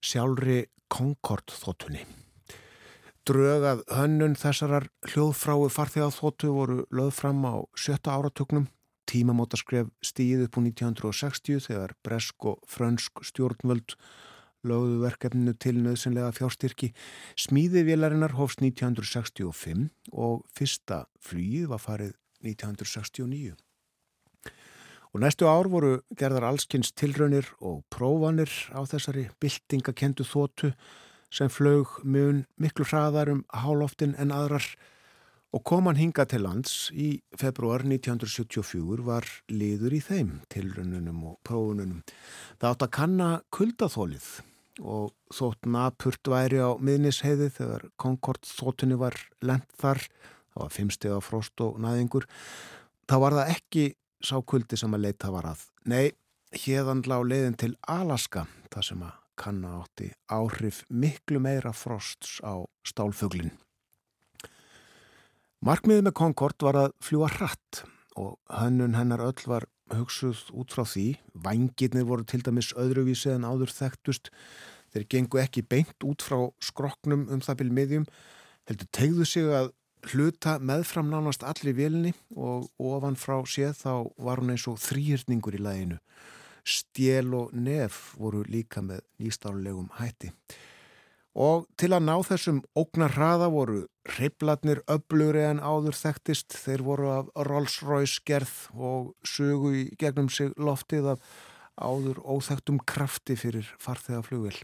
sjálfri 0.05 0.67
Concorde 0.93 1.57
þóttunni. 1.57 2.05
Drögað 3.27 3.81
hönnun 3.91 4.37
þessarar 4.39 4.85
hljóðfráu 5.09 5.67
farþegað 5.73 6.13
þóttu 6.15 6.53
voru 6.55 6.85
löð 6.95 7.11
fram 7.17 7.41
á 7.43 7.65
sjötta 7.75 8.15
áratögnum. 8.15 8.69
Tímamótaskref 9.07 9.91
stíð 10.05 10.47
upp 10.47 10.59
úr 10.59 10.67
1960 10.69 11.61
þegar 11.69 11.95
bresk 12.07 12.49
og 12.51 12.63
frönsk 12.71 13.23
stjórnvöld 13.27 13.97
lögðu 14.67 14.99
verkefninu 15.05 15.55
til 15.63 15.77
nöðsynlega 15.79 16.33
fjárstyrki. 16.35 16.93
Smíði 17.39 17.85
vélarinnar 17.87 18.35
hófst 18.39 18.63
1965 18.65 19.89
og 20.13 20.43
fyrsta 20.57 21.05
flýið 21.23 21.71
var 21.71 21.83
farið 21.83 22.17
1969. 22.43 23.55
Og 25.15 25.23
næstu 25.23 25.47
ár 25.49 25.71
voru 25.73 26.01
gerðar 26.19 26.51
allskynns 26.51 26.93
tilraunir 26.93 27.49
og 27.65 27.85
prófanir 27.95 28.51
á 28.75 28.85
þessari 28.85 29.31
byltingakendu 29.41 30.27
þótu 30.29 30.75
sem 31.33 31.49
flög 31.49 31.95
mun 32.05 32.45
miklu 32.61 32.85
hraðar 32.85 33.31
um 33.33 33.45
hálóftin 33.55 34.15
en 34.21 34.35
aðrar 34.35 34.67
og 35.55 35.63
kom 35.67 35.87
hann 35.89 36.01
hinga 36.01 36.27
til 36.29 36.43
lands 36.45 36.91
í 36.93 37.21
februar 37.39 37.85
1974 37.87 39.05
var 39.07 39.27
liður 39.53 39.97
í 39.97 40.03
þeim 40.05 40.33
tilrönnunum 40.53 41.23
og 41.31 41.39
prófununum. 41.47 42.03
Það 42.61 42.71
átt 42.73 42.87
að 42.87 42.95
kanna 42.99 43.31
kuldaþólið 43.55 44.29
og 44.85 45.13
þótt 45.33 45.69
napurt 45.73 46.29
væri 46.29 46.61
á 46.61 46.77
miðnisheiði 46.77 47.49
þegar 47.57 47.87
Concord 47.97 48.45
þóttunni 48.45 48.99
var 49.01 49.17
lent 49.41 49.69
þar, 49.81 50.03
það 50.53 50.63
var 50.63 50.75
fimmstega 50.75 51.21
frost 51.25 51.65
og 51.65 51.79
næðingur, 51.81 52.27
þá 53.09 53.17
var 53.23 53.39
það 53.39 53.53
ekki 53.57 53.87
sá 54.21 54.37
kuldi 54.43 54.77
sem 54.77 54.97
að 54.97 55.07
leita 55.07 55.33
var 55.33 55.53
að. 55.53 55.63
Nei, 55.89 56.13
hérðan 56.53 57.05
lá 57.09 57.21
leiðin 57.25 57.57
til 57.61 57.75
Alaska, 57.89 58.47
það 58.73 58.91
sem 58.91 59.07
að 59.07 59.23
kanna 59.37 59.79
átti 59.83 60.11
áhrif 60.33 60.83
miklu 60.89 61.41
meira 61.45 61.73
frosts 61.77 62.41
á 62.45 62.65
stálfuglinn. 62.89 63.53
Markmiðið 65.65 66.03
með 66.05 66.13
Concord 66.19 66.61
var 66.61 66.77
að 66.77 66.95
fljúa 67.01 67.31
hratt 67.33 67.79
og 68.21 68.35
hönnun 68.53 68.97
hennar 68.97 69.23
öll 69.25 69.47
var 69.49 69.65
hugsuð 69.95 70.43
út 70.53 70.75
frá 70.75 70.85
því. 70.85 71.07
Vangirnir 71.33 72.05
voru 72.05 72.27
til 72.29 72.43
dæmis 72.45 72.75
öðruvísi 72.77 73.33
en 73.33 73.47
áður 73.49 73.73
þekktust. 73.73 74.29
Þeir 74.93 75.07
gengu 75.15 75.41
ekki 75.41 75.65
beint 75.65 76.05
út 76.05 76.25
frá 76.25 76.51
skroknum 76.61 77.25
um 77.33 77.41
það 77.41 77.61
byrju 77.63 77.77
miðjum. 77.79 78.07
Heldur 78.69 78.91
tegðu 78.93 79.29
sig 79.31 79.49
að 79.49 79.73
hluta 80.13 80.59
meðfram 80.61 81.09
nánast 81.11 81.43
allir 81.49 81.75
vilni 81.79 82.13
og 82.37 82.69
ofan 82.77 83.17
frá 83.17 83.41
séð 83.49 83.81
þá 83.81 83.93
var 84.29 84.43
hún 84.43 84.53
eins 84.53 84.69
og 84.69 84.77
þrýrningur 84.85 85.57
í 85.57 85.63
læginu. 85.65 85.99
Stjél 86.67 87.33
og 87.39 87.57
nef 87.57 88.13
voru 88.21 88.45
líka 88.45 88.85
með 88.85 89.07
nýstálulegum 89.23 89.89
hætti. 89.97 90.35
Og 91.37 91.67
til 91.77 91.91
að 91.93 92.07
ná 92.07 92.15
þessum 92.25 92.63
ógnar 92.79 93.13
hraða 93.13 93.51
voru 93.53 93.83
Ripplatnir 94.17 94.81
öblugri 94.89 95.43
en 95.45 95.59
áður 95.61 95.97
þekktist, 95.99 96.55
þeir 96.57 96.85
voru 96.87 97.11
af 97.13 97.29
Rolls-Royce 97.49 98.23
gerð 98.25 98.55
og 98.73 99.11
sugu 99.27 99.75
í 99.77 99.83
gegnum 100.01 100.31
sig 100.33 100.55
loftið 100.57 101.11
af 101.13 101.35
áður 101.77 102.23
óþektum 102.25 102.79
krafti 102.89 103.37
fyrir 103.37 103.69
farþegaflugil. 103.83 104.57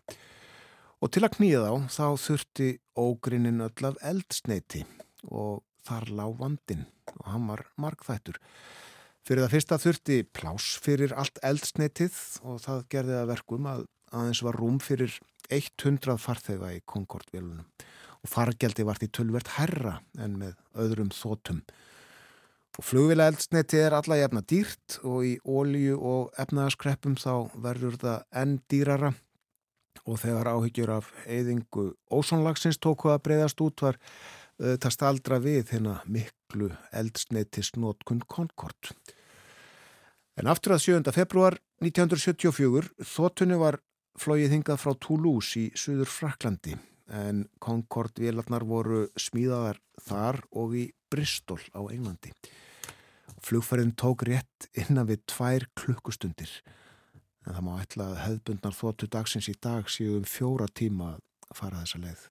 Og 1.03 1.11
til 1.13 1.25
að 1.27 1.35
knýða 1.37 1.67
þá, 1.67 1.91
þá 1.93 2.07
þurfti 2.25 2.69
ógrinnin 2.97 3.65
öll 3.67 3.89
af 3.91 3.99
eldsneiti 4.07 4.87
og 5.29 5.61
þar 5.85 6.09
lág 6.15 6.39
vandin 6.39 6.87
og 7.19 7.27
hann 7.35 7.51
var 7.51 7.67
markþættur. 7.77 8.39
Fyrir 9.27 9.45
það 9.45 9.55
fyrsta 9.57 9.81
þurfti 9.83 10.23
plás 10.35 10.71
fyrir 10.83 11.13
allt 11.19 11.43
eldsneitið 11.45 12.17
og 12.47 12.63
það 12.65 12.87
gerði 12.95 13.19
að 13.19 13.29
verkum 13.35 13.69
að 13.71 13.85
aðeins 14.13 14.43
var 14.47 14.59
rúm 14.59 14.81
fyrir 14.83 15.19
100 15.51 16.19
farþega 16.21 16.73
í 16.77 16.83
Concorde-vélunum 16.87 17.67
og 18.23 18.31
fargjaldi 18.31 18.85
vart 18.87 19.03
í 19.03 19.11
tölvert 19.11 19.51
herra 19.57 19.97
en 20.19 20.37
með 20.39 20.55
öðrum 20.79 21.11
þótum. 21.15 21.63
Og 22.79 22.87
flugvila 22.87 23.27
eldsneti 23.29 23.81
er 23.83 23.97
alla 23.97 24.17
jafna 24.17 24.41
dýrt 24.49 25.01
og 25.03 25.27
í 25.29 25.33
ólíu 25.45 25.99
og 25.99 26.31
efnaðaskreppum 26.41 27.19
þá 27.21 27.51
verður 27.61 27.99
það 28.01 28.23
enn 28.43 28.55
dýrara 28.71 29.13
og 30.09 30.21
þegar 30.23 30.55
áhyggjur 30.55 30.95
af 30.95 31.11
eyðingu 31.27 31.91
ósónlagsins 32.11 32.81
tóku 32.81 33.13
að 33.13 33.25
breyðast 33.27 33.61
út 33.63 33.85
var 33.85 33.99
það 34.59 34.95
staldra 34.95 35.39
við 35.43 35.75
hérna 35.75 35.99
miklu 36.07 36.71
eldsneti 36.95 37.65
snótkun 37.67 38.23
Concorde. 38.31 38.95
En 40.39 40.49
aftur 40.49 40.77
að 40.77 40.85
7. 40.87 41.13
februar 41.13 41.59
1974 41.83 42.93
þóttunni 43.05 43.59
var 43.61 43.83
flóið 44.19 44.57
hingað 44.57 44.81
frá 44.83 44.95
Toulouse 45.01 45.61
í 45.61 45.69
Suður 45.79 46.11
Fraklandi 46.11 46.77
en 47.13 47.47
Concorde-vélarnar 47.61 48.65
voru 48.65 49.07
smíðaðar 49.21 49.81
þar 50.01 50.41
og 50.57 50.77
í 50.79 50.85
Bristol 51.13 51.61
á 51.77 51.81
Englandi. 51.93 52.33
Flugfærin 53.43 53.93
tók 53.99 54.25
rétt 54.29 54.69
innan 54.79 55.09
við 55.09 55.25
tvær 55.29 55.67
klukkustundir 55.77 56.53
en 57.43 57.57
það 57.57 57.65
má 57.67 57.73
ætla 57.83 58.09
að 58.13 58.21
hefðbundnar 58.23 58.77
þóttu 58.77 59.09
dagsins 59.11 59.49
í 59.51 59.57
dag 59.59 59.89
séu 59.91 60.19
um 60.21 60.27
fjóra 60.29 60.69
tíma 60.71 61.17
að 61.17 61.59
fara 61.59 61.83
þessa 61.83 62.03
leið. 62.05 62.27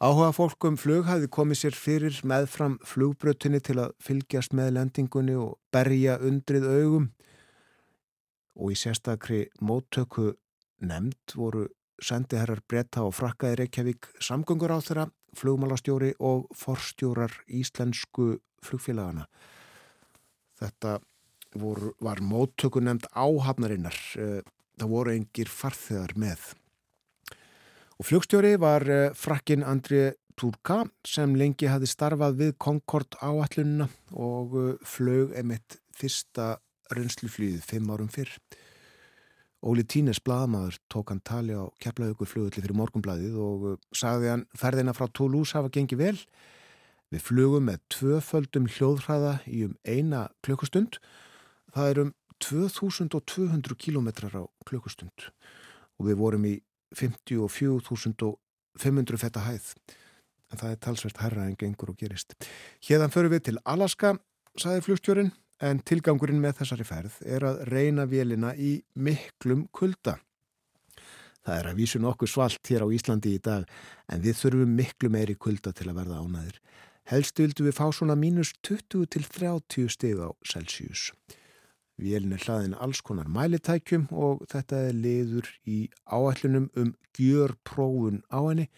Áhuga 0.00 0.30
fólkum 0.32 0.78
flug 0.80 1.04
hafi 1.06 1.28
komið 1.28 1.60
sér 1.60 1.76
fyrir 1.76 2.20
meðfram 2.24 2.78
flugbrötunni 2.88 3.60
til 3.60 3.76
að 3.82 3.94
fylgjast 4.00 4.54
með 4.56 4.72
lendingunni 4.78 5.36
og 5.36 5.58
berja 5.72 6.16
undrið 6.24 6.66
augum 6.66 7.10
og 8.56 8.72
í 8.72 8.78
sérstakri 8.80 9.42
móttöku 9.60 10.32
nefnd 10.80 11.36
voru 11.36 11.66
sendiherrar 12.00 12.62
bretta 12.68 13.04
og 13.04 13.14
frakkaði 13.16 13.60
Reykjavík 13.60 14.08
samgöngur 14.24 14.72
á 14.72 14.78
þeirra, 14.80 15.06
flugmálastjóri 15.36 16.14
og 16.18 16.48
forstjórar 16.56 17.34
íslensku 17.46 18.38
flugfélagana. 18.64 19.26
Þetta 20.60 20.98
voru, 21.60 21.92
var 22.00 22.20
móttöku 22.24 22.82
nefnd 22.82 23.08
áhafnarinnar. 23.12 23.96
Eh, 24.18 24.40
það 24.80 24.94
voru 24.94 25.14
engir 25.14 25.50
farþegar 25.52 26.16
með. 26.18 26.50
Og 28.00 28.08
flugstjóri 28.08 28.56
var 28.60 28.86
eh, 28.88 29.12
frakkin 29.16 29.64
Andri 29.66 30.10
Turka 30.40 30.82
sem 31.04 31.34
lengi 31.36 31.68
hafi 31.68 31.88
starfað 31.90 32.38
við 32.38 32.54
Concorde 32.58 33.20
áallununa 33.20 33.90
og 34.16 34.56
eh, 34.56 34.74
flög 34.88 35.36
emitt 35.36 35.80
fyrsta 35.96 36.54
reynsluflýðið 36.96 37.64
fimm 37.66 37.90
árum 37.92 38.10
fyrr. 38.10 38.32
Óli 39.60 39.82
Tínes 39.84 40.16
bladamaður 40.24 40.78
tók 40.88 41.10
hann 41.12 41.20
tali 41.20 41.52
á 41.52 41.68
keflaugur 41.84 42.24
flugulli 42.28 42.62
fyrir 42.62 42.72
morgumbladið 42.78 43.34
og 43.36 43.64
uh, 43.68 43.74
sagði 43.92 44.30
hann 44.32 44.46
ferðina 44.56 44.96
frá 44.96 45.04
Toulouse 45.12 45.52
hafa 45.56 45.68
gengið 45.74 45.98
vel. 46.00 46.18
Við 47.12 47.20
flugum 47.26 47.64
með 47.68 47.78
tvöföldum 47.92 48.66
hljóðhraða 48.70 49.34
í 49.50 49.64
um 49.66 49.74
eina 49.84 50.20
klukkustund. 50.46 50.92
Það 51.74 51.86
er 51.90 51.98
um 52.04 52.12
2200 52.40 53.76
kilometrar 53.76 54.32
á 54.32 54.48
klukkustund 54.64 55.18
og 56.00 56.06
við 56.08 56.16
vorum 56.22 56.44
í 56.48 56.64
54.500 56.96 59.20
fetta 59.20 59.40
hæð. 59.44 59.76
En 60.50 60.58
það 60.58 60.70
er 60.72 60.82
talsvert 60.86 61.18
herra 61.20 61.42
en 61.46 61.58
gengur 61.60 61.92
og 61.92 61.98
gerist. 62.00 62.28
Hérðan 62.86 63.12
förum 63.12 63.32
við 63.36 63.42
til 63.50 63.58
Alaska, 63.68 64.08
sagði 64.56 64.86
flugstjórin 64.88 65.32
en 65.60 65.80
tilgangurinn 65.84 66.40
með 66.40 66.62
þessari 66.62 66.86
ferð 66.88 67.20
er 67.28 67.44
að 67.44 67.62
reyna 67.68 68.06
vélina 68.08 68.54
í 68.56 68.78
miklum 68.94 69.66
kulda. 69.76 70.16
Það 71.44 71.56
er 71.56 71.68
að 71.70 71.80
vísu 71.80 72.00
nokkuð 72.00 72.32
svalt 72.32 72.70
hér 72.70 72.84
á 72.84 72.88
Íslandi 72.92 73.34
í 73.36 73.42
dag 73.42 73.68
en 74.12 74.24
við 74.24 74.38
þurfum 74.40 74.74
miklu 74.76 75.10
meiri 75.12 75.36
kulda 75.40 75.72
til 75.76 75.88
að 75.88 76.00
verða 76.02 76.20
ánæðir. 76.20 76.58
Helst 77.10 77.40
vildu 77.40 77.64
við 77.66 77.76
fá 77.76 77.86
svona 77.92 78.16
mínus 78.16 78.52
20 78.66 79.08
til 79.10 79.24
30 79.24 79.88
stig 79.92 80.20
á 80.20 80.28
Celsius. 80.46 81.10
Vélin 82.00 82.32
er 82.32 82.44
hlaðin 82.44 82.76
alls 82.80 83.00
konar 83.04 83.28
mælitækjum 83.28 84.06
og 84.12 84.44
þetta 84.48 84.84
er 84.88 84.96
liður 84.96 85.48
í 85.68 85.82
áætlunum 86.08 86.70
um 86.80 86.94
gjör 87.16 87.56
prófun 87.66 88.22
á 88.32 88.40
henni 88.40 88.68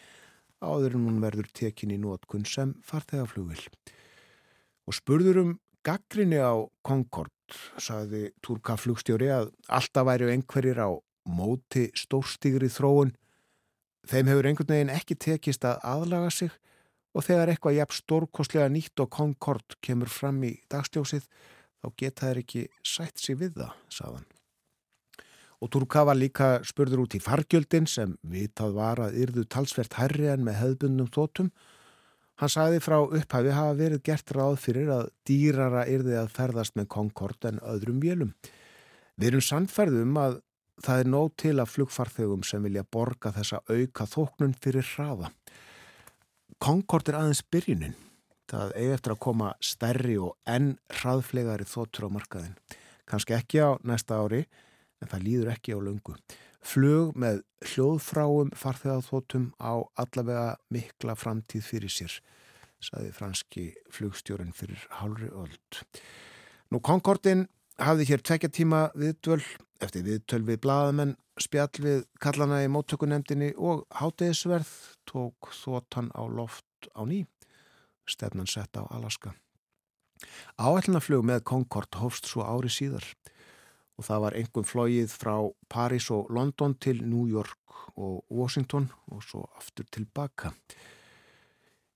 áður 0.63 0.97
en 0.97 1.07
hún 1.07 1.21
verður 1.23 1.51
tekin 1.55 1.91
í 1.91 1.99
nótkunn 1.99 2.47
sem 2.47 2.73
farþegaflugil. 2.87 3.61
Og 4.87 4.97
spurður 4.97 5.39
um 5.43 5.53
gaggrinni 5.85 6.39
á 6.39 6.55
Concord 6.85 7.31
saði 7.81 8.31
Túrka 8.43 8.77
flugstjóri 8.79 9.29
að 9.33 9.51
alltaf 9.67 10.07
væri 10.07 10.31
einhverjir 10.33 10.79
á 10.79 10.89
móti 11.29 11.89
stórstígri 11.97 12.69
þróun 12.71 13.13
þeim 14.09 14.29
hefur 14.31 14.49
einhvern 14.49 14.73
veginn 14.75 14.93
ekki 14.93 15.17
tekist 15.19 15.65
að 15.67 15.83
aðlaga 15.87 16.31
sig 16.33 16.53
og 17.13 17.25
þegar 17.27 17.53
eitthvað 17.53 17.77
jafn 17.77 17.99
stórkostlega 17.99 18.69
nýtt 18.73 19.03
og 19.03 19.11
Concord 19.13 19.77
kemur 19.85 20.11
fram 20.11 20.41
í 20.47 20.55
dagsljósið 20.71 21.27
þá 21.83 21.87
geta 21.99 22.29
þeir 22.29 22.41
ekki 22.41 22.63
sætt 22.87 23.19
sig 23.19 23.37
við 23.39 23.59
það, 23.59 23.75
saðan. 23.91 24.25
Og 25.63 25.71
Turka 25.71 26.03
var 26.07 26.17
líka 26.19 26.47
spurður 26.67 27.05
út 27.05 27.15
í 27.15 27.21
fargjöldin 27.23 27.85
sem 27.87 28.17
vitað 28.27 28.73
var 28.75 28.99
að 29.03 29.19
yrðu 29.23 29.45
talsvert 29.47 29.95
herri 29.95 30.27
en 30.31 30.43
með 30.43 30.59
hefðbundnum 30.59 31.11
þótum 31.13 31.53
Hann 32.41 32.49
sagði 32.49 32.79
frá 32.81 32.97
upphafi 33.03 33.51
hafa 33.53 33.75
verið 33.77 34.01
gert 34.07 34.31
ráð 34.33 34.55
fyrir 34.63 34.89
að 34.89 35.11
dýrara 35.27 35.83
yrði 35.89 36.15
að 36.17 36.31
ferðast 36.33 36.77
með 36.79 36.89
Concorde 36.95 37.51
en 37.51 37.61
öðrum 37.61 37.99
vélum. 38.01 38.31
Við 39.19 39.29
erum 39.29 39.45
sannferðum 39.45 40.17
að 40.17 40.39
það 40.81 41.03
er 41.03 41.11
nóg 41.13 41.35
til 41.37 41.53
að 41.61 41.69
flugfarþegum 41.75 42.45
sem 42.47 42.65
vilja 42.65 42.85
borga 42.89 43.33
þessa 43.35 43.61
auka 43.69 44.07
þóknun 44.09 44.55
fyrir 44.63 44.87
hraða. 44.95 45.29
Concorde 46.63 47.13
er 47.13 47.19
aðeins 47.19 47.43
byrjunin. 47.53 47.93
Það 48.49 48.73
eigi 48.79 48.95
eftir 48.95 49.13
að 49.13 49.21
koma 49.27 49.51
stærri 49.63 50.17
og 50.21 50.33
enn 50.49 50.73
hraðflegari 50.99 51.67
þóttur 51.69 52.09
á 52.09 52.15
markaðin. 52.17 52.57
Kanski 53.09 53.37
ekki 53.37 53.61
á 53.61 53.77
næsta 53.85 54.17
ári 54.17 54.41
en 55.03 55.11
það 55.11 55.25
líður 55.27 55.53
ekki 55.53 55.77
á 55.77 55.79
lungu 55.83 56.17
flug 56.63 57.15
með 57.19 57.41
hljóðfráum 57.73 58.51
farþegaþótum 58.57 59.51
á 59.59 59.83
allavega 59.99 60.55
mikla 60.73 61.15
framtíð 61.19 61.65
fyrir 61.67 61.91
sér, 61.91 62.15
saði 62.83 63.11
franski 63.15 63.65
flugstjórin 63.91 64.53
fyrir 64.55 64.81
hálri 64.99 65.29
öld. 65.31 65.83
Nú 66.71 66.81
Concordin 66.83 67.47
hafði 67.81 68.07
hér 68.09 68.23
tvekja 68.23 68.51
tíma 68.53 68.81
viðtöl, 68.97 69.41
eftir 69.83 70.05
viðtöl 70.07 70.43
við 70.47 70.61
bladamenn, 70.63 71.15
spjall 71.41 71.83
við 71.83 72.03
kallana 72.21 72.61
í 72.63 72.71
móttökunemdini 72.71 73.53
og 73.57 73.85
hátegisverð 73.97 74.71
tók 75.09 75.53
þóttan 75.57 76.11
á 76.13 76.23
loft 76.27 76.89
á 76.93 77.01
ný. 77.05 77.25
stefnan 78.05 78.47
sett 78.47 78.75
á 78.75 78.83
Alaska. 78.91 79.31
Áætlunaflug 80.59 81.23
með 81.23 81.43
Concorde 81.47 82.01
hófst 82.01 82.27
svo 82.27 82.43
ári 82.43 82.67
síðar 82.67 83.05
og 84.03 84.09
það 84.09 84.23
var 84.25 84.35
engum 84.35 84.65
flóið 84.67 85.13
frá 85.15 85.35
Paris 85.71 86.09
og 86.11 86.31
London 86.33 86.75
til 86.75 86.99
New 87.07 87.23
York 87.31 87.55
og 87.95 88.23
Washington 88.29 88.89
og 89.07 89.23
svo 89.23 89.45
aftur 89.55 89.87
tilbaka. 89.91 90.51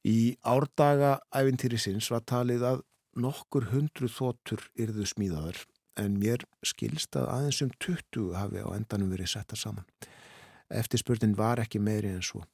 Í 0.08 0.38
árdaga 0.48 1.18
æfintýri 1.36 1.80
sinns 1.82 2.08
var 2.14 2.24
talið 2.24 2.64
að 2.64 2.84
nokkur 3.20 3.74
hundru 3.74 4.08
þóttur 4.08 4.64
yrðu 4.80 5.08
smíðaður 5.10 5.66
en 6.00 6.16
mér 6.22 6.46
skilst 6.64 7.18
að 7.20 7.32
aðeins 7.34 7.64
um 7.66 7.74
20 7.84 8.36
hafi 8.38 8.64
á 8.64 8.70
endanum 8.78 9.12
verið 9.12 9.34
setta 9.34 9.60
saman. 9.60 9.88
Eftirspurnin 10.72 11.36
var 11.36 11.60
ekki 11.60 11.82
meiri 11.84 12.14
en 12.14 12.24
svo 12.24 12.46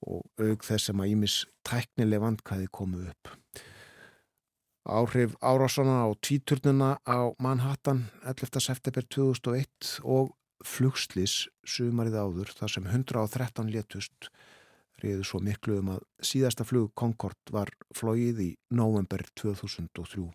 og 0.00 0.24
aug 0.40 0.64
þess 0.64 0.92
að 0.92 1.06
ímis 1.12 1.44
tæknileg 1.64 2.20
vandkæði 2.20 2.68
komu 2.72 3.06
upp. 3.08 3.39
Áhrif 4.90 5.36
árásana 5.38 6.02
á 6.02 6.10
tvíturnuna 6.18 6.98
á 7.06 7.30
Manhattan 7.38 8.10
11. 8.26 8.58
september 8.58 9.06
2001 9.06 10.02
og 10.02 10.32
flugslis 10.66 11.46
sumarið 11.62 12.16
áður 12.18 12.50
þar 12.58 12.72
sem 12.74 12.88
113 12.90 13.70
letust 13.70 14.32
reyðu 14.98 15.22
svo 15.22 15.38
miklu 15.46 15.78
um 15.78 15.92
að 15.94 16.02
síðasta 16.26 16.66
flug 16.66 16.90
Concorde 16.98 17.54
var 17.54 17.70
flóið 17.94 18.42
í 18.42 18.50
november 18.74 19.22
2003. 19.38 20.26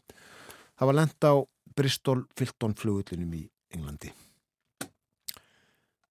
Það 0.79 0.87
var 0.87 0.97
lenda 1.01 1.33
á 1.35 1.37
Bristol-Filton 1.75 2.77
flugullinum 2.79 3.35
í 3.35 3.43
Englandi. 3.75 4.13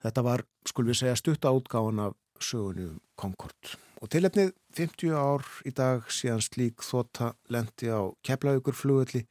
Þetta 0.04 0.20
var, 0.20 0.44
skulum 0.68 0.92
við 0.92 1.00
segja, 1.00 1.16
stutta 1.16 1.54
útgáðan 1.56 2.10
af 2.10 2.20
sögunu 2.44 2.98
Concorde. 3.16 3.80
Og 4.04 4.12
tilefnið 4.12 4.52
50 4.74 5.14
ár 5.14 5.44
í 5.66 5.70
dag 5.74 6.08
síðan 6.10 6.42
slík 6.42 6.82
þóta 6.82 7.34
lendi 7.52 7.90
á 7.90 8.10
keflaugur 8.26 8.74
flugulli 8.74 9.22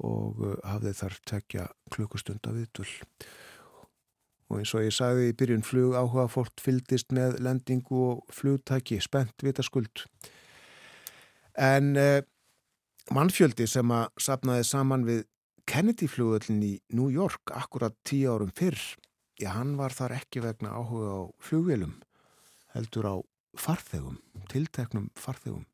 og 0.00 0.40
uh, 0.40 0.56
hafði 0.64 0.94
þar 0.96 1.16
tekja 1.28 1.66
klukkustunda 1.92 2.54
viðtull. 2.56 2.90
Og 4.50 4.62
eins 4.62 4.72
og 4.74 4.86
ég 4.86 4.94
sagði 4.96 5.28
í 5.30 5.36
byrjun 5.38 5.66
flug 5.66 5.94
áhuga 5.94 6.26
fólk 6.32 6.62
fyldist 6.62 7.12
með 7.14 7.36
lendingu 7.44 8.00
og 8.08 8.32
flugtæki, 8.34 8.98
spennt 9.04 9.44
vitaskuld. 9.44 10.06
En 11.60 11.92
uh, 12.00 12.22
mannfjöldi 13.14 13.68
sem 13.70 13.92
að 13.94 14.08
sapnaði 14.24 14.66
saman 14.66 15.06
við 15.06 15.26
Kennedy 15.70 16.08
flugullin 16.10 16.64
í 16.66 16.72
New 16.96 17.12
York 17.14 17.52
akkurat 17.54 17.94
tíu 18.08 18.32
árum 18.32 18.50
fyrr, 18.56 18.80
já 19.38 19.52
hann 19.54 19.76
var 19.78 19.94
þar 19.94 20.16
ekki 20.16 20.42
vegna 20.42 20.72
áhuga 20.74 21.12
á 21.14 21.20
flugvélum, 21.44 21.92
heldur 22.74 23.06
á 23.06 23.14
farþegum, 23.58 24.18
tilteknum 24.50 25.10
farþegum. 25.18 25.66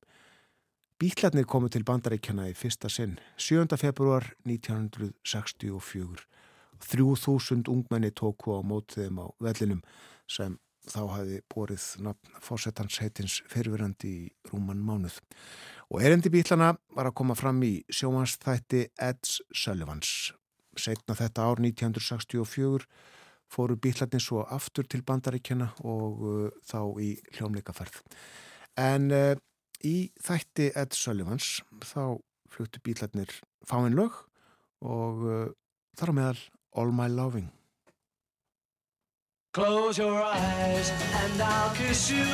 Bíklarnir 0.97 1.45
komu 1.45 1.69
til 1.69 1.85
bandaríkjana 1.85 2.49
í 2.49 2.55
fyrsta 2.57 2.89
sinn 2.89 3.19
7. 3.37 3.77
februar 3.77 4.25
1964. 4.49 6.25
3000 6.81 7.69
ungmenni 7.73 8.11
tóku 8.13 8.57
á 8.57 8.61
mótiðum 8.65 9.21
á 9.21 9.27
vellinum 9.41 9.83
sem 10.29 10.57
þá 10.87 11.01
hafi 11.11 11.41
borið 11.53 11.85
nafn 12.05 12.41
fósettans 12.43 13.01
heitins 13.03 13.41
fyrirverandi 13.51 14.09
í 14.09 14.31
rúman 14.53 14.81
mánuð. 14.81 15.19
Og 15.93 16.03
erendi 16.03 16.31
bíklana 16.33 16.75
var 16.95 17.11
að 17.11 17.17
koma 17.21 17.37
fram 17.39 17.63
í 17.67 17.85
sjómanstætti 17.93 18.87
Eds 18.97 19.41
Sullivans. 19.55 20.33
Setna 20.77 21.17
þetta 21.19 21.47
ár 21.49 21.63
1964 21.63 22.87
fóru 23.53 23.77
bílarnir 23.81 24.23
svo 24.23 24.45
aftur 24.51 24.89
til 24.91 25.05
bandaríkjana 25.07 25.71
og 25.87 26.23
uh, 26.27 26.49
þá 26.67 26.81
í 27.03 27.11
hljómleikaferð. 27.37 28.01
En 28.81 29.11
uh, 29.15 29.35
í 29.87 30.11
þætti 30.23 30.73
Ed 30.77 30.97
Sullivans 30.97 31.61
þá 31.85 32.19
fluttu 32.53 32.83
bílarnir 32.85 33.33
fáinn 33.67 33.97
lög 33.97 34.23
og 34.85 35.27
uh, 35.27 35.47
þar 35.99 36.13
á 36.13 36.15
meðal 36.19 36.43
All 36.77 36.93
My 36.93 37.09
Loving. 37.09 37.49
Close 39.57 39.97
your 39.97 40.23
eyes 40.23 40.91
and 40.91 41.41
I'll 41.41 41.75
kiss 41.75 42.11
you 42.11 42.27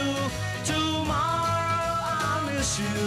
Tomorrow 0.64 1.94
I'll 2.18 2.42
miss 2.51 2.81
you 2.81 2.98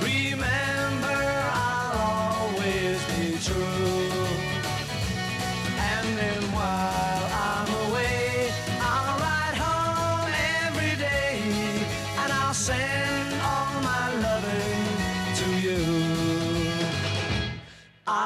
Remember 0.00 1.20
I'll 1.52 2.48
always 2.48 3.04
be 3.12 3.36
true 3.44 4.01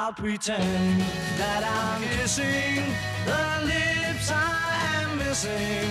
I'll 0.07 0.13
pretend 0.13 1.01
that 1.37 1.65
I'm 1.67 2.01
kissing 2.17 2.77
the 3.25 3.67
lips 3.67 4.31
I 4.31 5.03
am 5.03 5.19
missing 5.19 5.91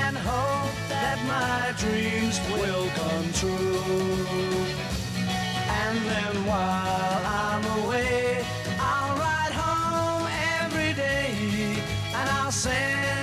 and 0.00 0.16
hope 0.16 0.72
that 0.88 1.18
my 1.28 1.76
dreams 1.76 2.40
will 2.52 2.88
come 2.96 3.30
true. 3.34 4.64
And 5.84 5.98
then 6.08 6.46
while 6.46 7.22
I'm 7.26 7.84
away, 7.84 8.46
I'll 8.80 9.18
ride 9.18 9.52
home 9.52 10.26
every 10.62 10.94
day 10.94 11.82
and 12.14 12.30
I'll 12.30 12.50
send 12.50 13.19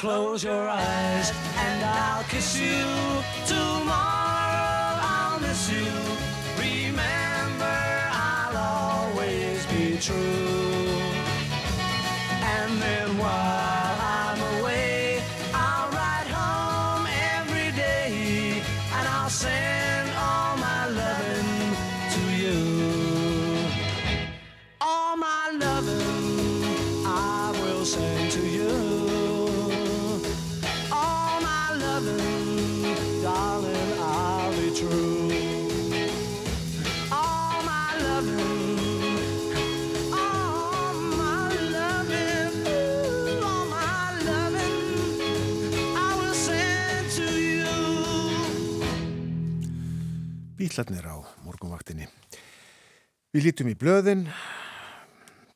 Close 0.00 0.42
your 0.44 0.66
eyes 0.66 1.30
and 1.58 1.84
I'll 1.84 2.24
kiss 2.24 2.58
you. 2.58 2.86
Tomorrow 3.44 4.96
I'll 5.02 5.38
miss 5.40 5.70
you. 5.70 5.84
Remember, 6.58 8.08
I'll 8.10 8.56
always 8.56 9.66
be 9.66 9.98
true. 9.98 10.39
Bílarnir 50.70 51.02
á 51.02 51.18
morgunvaktinni. 51.42 52.06
Við 53.34 53.42
lítum 53.42 53.70
í 53.72 53.74
blöðin, 53.74 54.20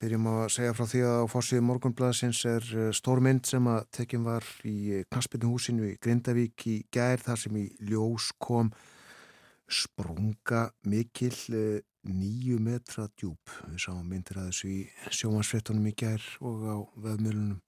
byrjum 0.03 0.25
að 0.27 0.41
segja 0.51 0.73
frá 0.75 0.89
því 0.91 1.03
að 1.07 1.19
á 1.23 1.27
fórsíðu 1.31 1.65
morgunblaðsins 1.69 2.41
er 2.51 2.67
eh, 2.75 2.89
stór 2.91 3.23
mynd 3.23 3.47
sem 3.47 3.69
að 3.71 3.87
tekjum 3.95 4.27
var 4.27 4.49
í 4.67 5.05
Knaspinnuhúsinu 5.07 5.87
í 5.93 5.95
Grindavík 6.03 6.67
í 6.67 6.75
gær 6.91 7.23
þar 7.23 7.41
sem 7.45 7.61
í 7.63 7.65
ljós 7.87 8.33
kom 8.43 8.73
sprunga 9.71 10.65
mikil 10.91 11.31
eh, 11.55 11.79
nýju 12.11 12.59
metra 12.59 13.07
djúb. 13.15 13.55
Við 13.71 13.85
sáum 13.87 14.03
myndir 14.11 14.43
að 14.43 14.51
þessu 14.51 14.73
í 14.73 14.81
sjómansfrettunum 15.15 15.93
í 15.93 15.95
gær 15.95 16.27
og 16.43 16.67
á 16.67 16.77
veðmjölunum. 17.07 17.63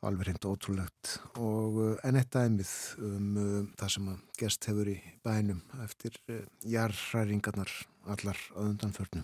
Alveg 0.00 0.30
hreint 0.30 0.46
ótrúlegt. 0.48 1.18
Og 1.36 1.74
uh, 1.76 1.88
enn 2.08 2.16
eitt 2.16 2.32
dæmið 2.32 2.70
um 3.04 3.34
uh, 3.36 3.56
það 3.76 3.90
sem 3.94 4.06
að 4.08 4.22
gest 4.40 4.68
hefur 4.70 4.88
í 4.88 4.94
bænum 5.26 5.58
eftir 5.84 6.16
uh, 6.32 6.38
jarðræringarnar 6.72 7.74
allar 8.14 8.40
á 8.56 8.60
undanförnu. 8.64 9.20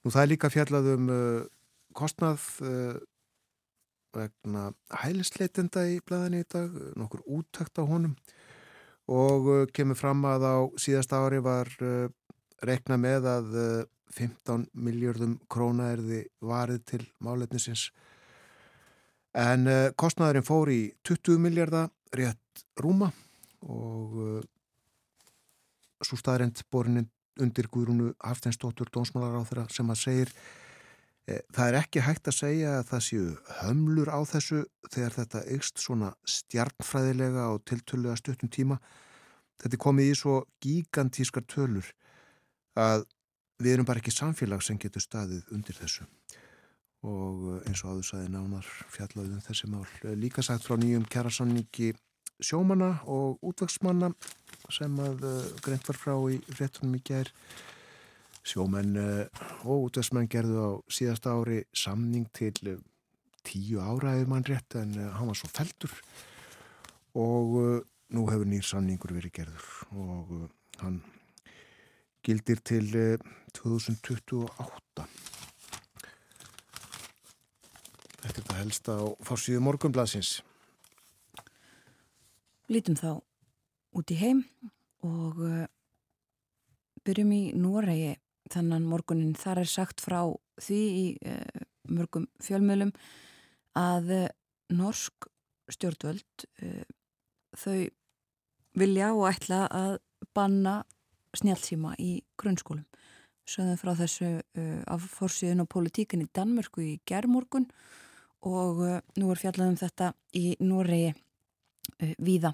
Nú 0.00 0.12
það 0.14 0.22
er 0.22 0.30
líka 0.30 0.50
fjallað 0.54 0.88
um 0.94 1.10
kostnað 1.98 2.44
vegna 4.14 4.62
hælisleitenda 5.02 5.82
í 5.90 5.98
blæðinni 6.06 6.40
í 6.44 6.46
dag, 6.48 6.76
nokkur 6.96 7.26
úttækt 7.26 7.82
á 7.82 7.84
honum. 7.84 8.14
Og 9.10 9.68
kemur 9.76 9.98
fram 9.98 10.22
að 10.30 10.46
á 10.48 10.56
síðasta 10.80 11.20
ári 11.20 11.42
var 11.44 11.68
rekna 12.64 12.96
með 13.00 13.28
að 13.34 13.50
15 14.14 14.68
miljardum 14.78 15.36
króna 15.50 15.90
er 15.92 16.04
þið 16.06 16.24
varið 16.54 16.84
til 16.94 17.02
málefnisins 17.20 17.88
en 19.38 19.68
kostnæðurinn 19.98 20.46
fór 20.46 20.70
í 20.72 20.80
20 21.06 21.38
miljardar 21.42 21.92
rétt 22.16 22.64
rúma 22.80 23.12
og 23.62 24.42
svo 26.04 26.18
staðrind 26.18 26.62
borinin 26.72 27.08
undir 27.42 27.68
Guðrúnu 27.70 28.12
Hafsteinsdóttur 28.24 28.90
dónsmálar 28.92 29.38
á 29.38 29.42
þeirra 29.46 29.66
sem 29.72 29.90
að 29.92 30.00
segir 30.00 30.32
e, 31.28 31.38
það 31.54 31.68
er 31.68 31.78
ekki 31.82 32.04
hægt 32.06 32.30
að 32.30 32.38
segja 32.38 32.72
að 32.78 32.88
það 32.90 33.04
séu 33.08 33.28
hömlur 33.60 34.10
á 34.10 34.20
þessu 34.32 34.62
þegar 34.90 35.16
þetta 35.18 35.44
ykst 35.56 35.84
svona 35.84 36.10
stjarnfræðilega 36.36 37.46
og 37.52 37.62
tiltölulega 37.68 38.18
stuttum 38.18 38.50
tíma. 38.50 38.80
Þetta 39.62 39.82
komið 39.82 40.12
í 40.12 40.18
svo 40.18 40.40
gigantískar 40.62 41.46
tölur 41.50 41.86
að 42.78 43.06
við 43.58 43.74
erum 43.74 43.88
bara 43.88 44.02
ekki 44.02 44.14
samfélag 44.14 44.62
sem 44.62 44.78
getur 44.78 45.02
staðið 45.02 45.54
undir 45.54 45.78
þessu 45.78 46.06
og 47.06 47.62
eins 47.68 47.84
og 47.84 47.94
áður 47.94 48.06
saði 48.08 48.28
nánar 48.34 48.68
fjallaðum 48.94 49.42
þessi 49.46 49.70
mál. 49.70 49.86
Líka 50.18 50.42
sagt 50.42 50.66
frá 50.66 50.78
nýjum 50.80 51.06
kjærasanningi 51.06 51.92
sjómana 52.42 52.98
og 53.10 53.38
útvegsmanna 53.42 54.12
sem 54.74 54.94
að 55.02 55.24
uh, 55.26 55.42
greint 55.64 55.86
var 55.88 55.98
frá 55.98 56.14
í 56.30 56.38
réttunum 56.58 56.98
í 56.98 57.02
gerð 57.06 57.34
sjómenn 58.48 58.96
og 59.66 59.88
útvegsmenn 59.88 60.30
gerðu 60.30 60.62
á 60.62 60.70
síðasta 60.92 61.34
ári 61.36 61.62
samning 61.76 62.28
til 62.32 62.78
tíu 63.44 63.82
ára 63.82 64.14
eða 64.16 64.30
mann 64.30 64.46
rétt 64.46 64.78
en 64.80 64.94
hann 64.96 65.28
var 65.28 65.38
svo 65.38 65.50
feltur 65.52 65.92
og 67.18 67.58
nú 68.14 68.24
hefur 68.30 68.48
nýr 68.48 68.64
samningur 68.64 69.12
verið 69.16 69.36
gerður 69.40 69.68
og 69.92 70.32
hann 70.80 71.02
gildir 72.24 72.62
til 72.64 72.88
2028 73.58 75.37
Þetta 78.28 78.42
er 78.42 78.44
þetta 78.44 78.56
helst 78.60 78.88
á 78.92 78.98
fársíðu 79.24 79.60
morgunblasins 79.64 80.30
Lítum 82.68 82.98
þá 83.00 83.22
út 83.96 84.10
í 84.12 84.16
heim 84.20 84.42
og 85.06 85.38
uh, 85.40 85.62
byrjum 87.00 87.30
í 87.32 87.42
Noregi 87.56 88.10
þannan 88.52 88.84
morgunin. 88.84 89.32
Þar 89.32 89.62
er 89.62 89.70
sagt 89.72 90.02
frá 90.04 90.20
því 90.60 90.80
í 90.98 91.04
uh, 91.24 91.62
mörgum 91.88 92.26
fjölmjölum 92.44 92.92
að 93.80 94.12
uh, 94.18 94.26
norsk 94.76 95.30
stjórnvöld 95.72 96.44
þau 97.56 97.88
vilja 98.80 99.08
og 99.12 99.26
ætla 99.30 99.62
að 99.72 99.94
banna 100.36 100.82
snjálfsíma 101.36 101.94
í 102.00 102.18
grunnskólum. 102.40 102.84
Sögðum 103.48 103.80
frá 103.80 103.90
þessu 103.96 104.30
af 104.88 105.04
fórsíðun 105.12 105.64
og 105.64 105.68
politíkin 105.72 106.24
í 106.24 106.28
Danmörku 106.36 106.84
í 106.84 106.94
gerðmorgun 107.08 107.68
og 107.68 108.07
nú 109.18 109.30
er 109.32 109.40
fjallað 109.40 109.72
um 109.72 109.78
þetta 109.78 110.12
í 110.38 110.44
Noregi 110.62 111.10
uh, 111.14 112.14
víða. 112.22 112.52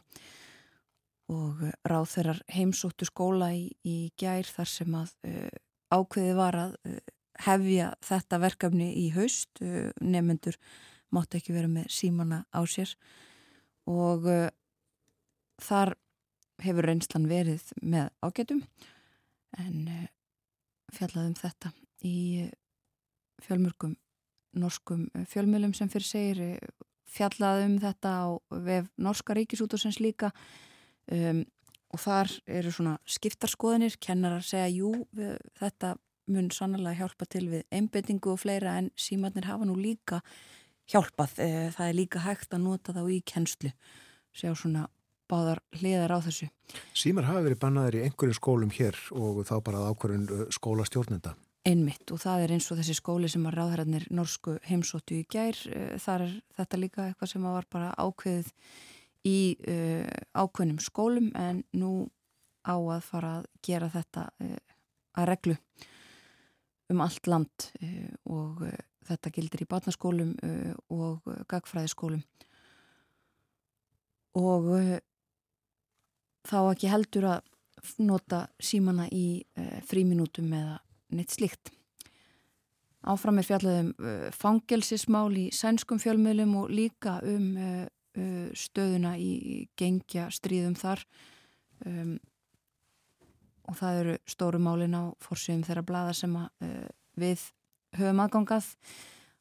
Og 1.32 1.60
uh, 1.64 1.74
ráð 1.88 2.08
þeirrar 2.14 2.40
heimsóttu 2.52 3.08
skóla 3.08 3.50
í, 3.56 3.68
í 3.84 4.12
gær 4.20 4.48
þar 4.48 4.70
sem 4.70 4.96
að 4.96 5.12
uh, 5.28 5.50
ákveði 5.92 6.34
var 6.38 6.58
að 6.60 6.74
uh, 6.88 6.98
hefja 7.44 7.92
þetta 8.04 8.40
verkefni 8.40 8.90
í 9.02 9.10
haust. 9.16 9.52
Uh, 9.60 9.90
nefnendur 10.00 10.58
mátt 11.14 11.36
ekki 11.36 11.54
vera 11.54 11.70
með 11.70 11.90
símana 11.92 12.44
á 12.48 12.60
sér. 12.68 12.96
Og 13.90 14.28
uh, 14.28 14.48
þar 15.62 15.94
hefur 16.64 16.88
reynslan 16.88 17.28
verið 17.28 17.72
með 17.82 18.08
ágætum. 18.24 18.64
En 19.58 20.08
fjallaðum 20.94 21.34
þetta 21.38 21.70
í 22.06 22.48
fjölmörgum 23.44 23.94
norskum 24.58 25.06
fjölmjölum 25.30 25.74
sem 25.76 25.90
fyrir 25.92 26.08
segir 26.08 26.42
fjallað 27.14 27.64
um 27.66 27.76
þetta 27.82 28.14
á 28.14 28.26
vef 28.64 28.88
Norska 28.96 29.36
Ríkisútusins 29.36 30.00
líka 30.02 30.32
um, 31.12 31.44
og 31.94 32.02
þar 32.02 32.32
eru 32.50 32.72
svona 32.74 32.96
skiptarskoðinir, 33.06 33.98
kennarar 34.02 34.42
segja 34.42 34.66
jú, 34.72 34.90
við, 35.14 35.36
þetta 35.60 35.94
mun 36.34 36.48
sannlega 36.54 36.96
hjálpa 36.98 37.28
til 37.30 37.46
við 37.52 37.64
einbettingu 37.74 38.32
og 38.32 38.40
fleira 38.42 38.78
en 38.80 38.90
símatnir 38.98 39.46
hafa 39.46 39.68
nú 39.68 39.76
líka 39.78 40.22
hjálpað, 40.90 41.38
e, 41.38 41.48
það 41.76 41.88
er 41.88 41.96
líka 42.00 42.24
hægt 42.24 42.56
að 42.56 42.64
nota 42.64 42.94
þá 42.96 43.04
í 43.12 43.20
kennslu, 43.28 43.70
sjá 44.34 44.50
svona 44.56 44.88
báðar 45.30 45.62
hliðar 45.78 46.16
á 46.16 46.18
þessu. 46.24 46.50
Símar 46.96 47.28
hafa 47.28 47.44
verið 47.46 47.62
bannaður 47.62 47.98
í 48.00 48.04
einhverju 48.08 48.36
skólum 48.36 48.72
hér 48.74 48.98
og 49.16 49.44
þá 49.48 49.54
bara 49.64 49.86
ákvarðun 49.92 50.50
skóla 50.52 50.84
stjórnenda. 50.88 51.36
Einmitt 51.64 52.10
og 52.12 52.20
það 52.20 52.42
er 52.44 52.52
eins 52.52 52.66
og 52.68 52.76
þessi 52.76 52.94
skóli 52.98 53.28
sem 53.32 53.44
að 53.48 53.54
ráðherrarnir 53.56 54.04
norsku 54.12 54.58
heimsóttu 54.68 55.22
í 55.22 55.28
gær 55.32 55.56
uh, 55.72 55.94
þar 56.02 56.26
er 56.26 56.34
þetta 56.58 56.80
líka 56.82 57.06
eitthvað 57.08 57.30
sem 57.30 57.46
var 57.48 57.68
bara 57.72 57.94
ákveðið 57.96 58.50
í 59.24 59.38
uh, 59.72 60.10
ákveðnum 60.36 60.82
skólum 60.84 61.30
en 61.40 61.62
nú 61.72 62.10
á 62.68 62.76
að 62.76 63.00
fara 63.06 63.32
að 63.38 63.48
gera 63.64 63.88
þetta 63.96 64.26
uh, 64.44 64.60
að 65.16 65.28
reglu 65.32 65.56
um 66.92 67.00
allt 67.00 67.32
land 67.32 67.70
og 68.28 68.60
þetta 69.08 69.30
gildir 69.32 69.62
í 69.64 69.66
batnaskólum 69.70 70.34
og 70.92 71.24
gagfræðiskólum. 71.48 72.20
Og 74.36 74.68
þá 76.44 76.58
ekki 76.60 76.90
heldur 76.92 77.30
að 77.30 77.48
nota 78.04 78.42
símana 78.60 79.08
í 79.08 79.40
fríminútum 79.88 80.52
eða 80.52 80.76
neitt 81.16 81.34
slikt. 81.34 81.72
Áfram 83.04 83.38
er 83.40 83.44
fjallaðum 83.44 83.90
uh, 84.00 84.28
fangelsismál 84.32 85.28
í 85.36 85.48
sænskum 85.52 86.00
fjölmiðlum 86.00 86.54
og 86.62 86.70
líka 86.72 87.18
um 87.28 87.50
uh, 87.60 87.82
uh, 88.16 88.46
stöðuna 88.56 89.16
í 89.20 89.66
gengja 89.78 90.30
stríðum 90.32 90.76
þar 90.78 91.02
um, 91.84 92.14
og 93.68 93.76
það 93.80 93.98
eru 94.00 94.14
stóru 94.28 94.60
málin 94.60 94.96
á 94.96 95.04
fórsíðum 95.24 95.64
þeirra 95.66 95.84
blada 95.84 96.14
sem 96.16 96.32
að, 96.36 96.48
uh, 96.64 96.88
við 97.20 97.44
höfum 97.98 98.24
aðgangað. 98.24 98.70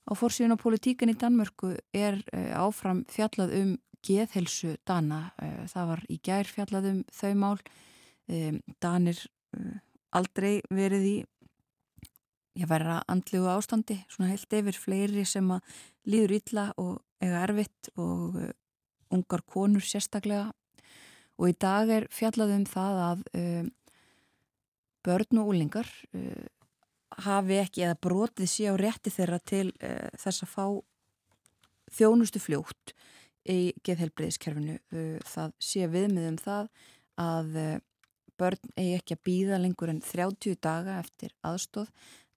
Á 0.03 0.11
fórsíðun 0.19 0.55
á 0.59 0.63
politíkin 0.63 1.11
í 1.13 1.17
Danmörku 1.19 1.73
er 1.95 2.19
uh, 2.35 2.51
áfram 2.65 3.03
fjallað 3.11 3.55
um 3.61 3.73
geðhelsu 4.03 4.75
Dana. 4.87 5.29
Uh, 5.39 5.63
það 5.71 5.89
var 5.93 6.05
í 6.11 6.19
gær 6.23 6.51
fjallað 6.51 6.91
um 6.91 7.01
þau 7.15 7.33
mál. 7.39 7.57
Um, 8.31 8.61
Danir 8.79 9.19
aldrei 10.15 10.61
verið 10.71 11.03
í 11.05 11.15
ég 12.59 12.69
væri 12.69 12.89
að 12.93 13.05
andlugu 13.11 13.49
ástandi 13.51 13.97
svona 14.07 14.31
heilt 14.31 14.53
yfir 14.53 14.77
fleiri 14.77 15.25
sem 15.25 15.47
að 15.55 15.77
líður 16.09 16.35
illa 16.37 16.65
og 16.81 16.99
eiga 17.23 17.45
erfitt 17.47 17.89
og 17.95 18.37
uh, 18.37 18.51
ungar 19.13 19.43
konur 19.47 19.85
sérstaklega. 19.85 20.51
Og 21.41 21.49
í 21.49 21.55
dag 21.57 21.89
er 21.89 22.09
fjallað 22.13 22.57
um 22.57 22.65
það 22.69 22.99
að 23.07 23.23
uh, 23.39 23.63
börn 25.03 25.41
og 25.41 25.53
úlingar 25.53 25.89
uh, 26.13 26.45
hafi 27.23 27.59
ekki 27.61 27.85
eða 27.87 27.99
brotið 28.01 28.49
sé 28.49 28.69
á 28.69 28.75
rétti 28.79 29.13
þeirra 29.13 29.39
til 29.43 29.67
uh, 29.83 30.09
þess 30.19 30.45
að 30.45 30.53
fá 30.53 30.65
þjónustu 31.93 32.41
fljótt 32.41 32.93
í 33.49 33.73
geðhelbriðiskerfinu 33.85 34.77
uh, 34.79 35.17
það 35.27 35.57
sé 35.61 35.89
viðmiðum 35.91 36.39
það 36.41 36.69
að 37.21 37.57
uh, 37.59 37.73
börn 38.39 38.73
eigi 38.79 38.97
ekki 38.97 39.17
að 39.17 39.25
býða 39.27 39.61
lengur 39.61 39.91
en 39.93 40.01
30 40.03 40.57
daga 40.63 40.97
eftir 41.03 41.33
aðstóð 41.45 41.91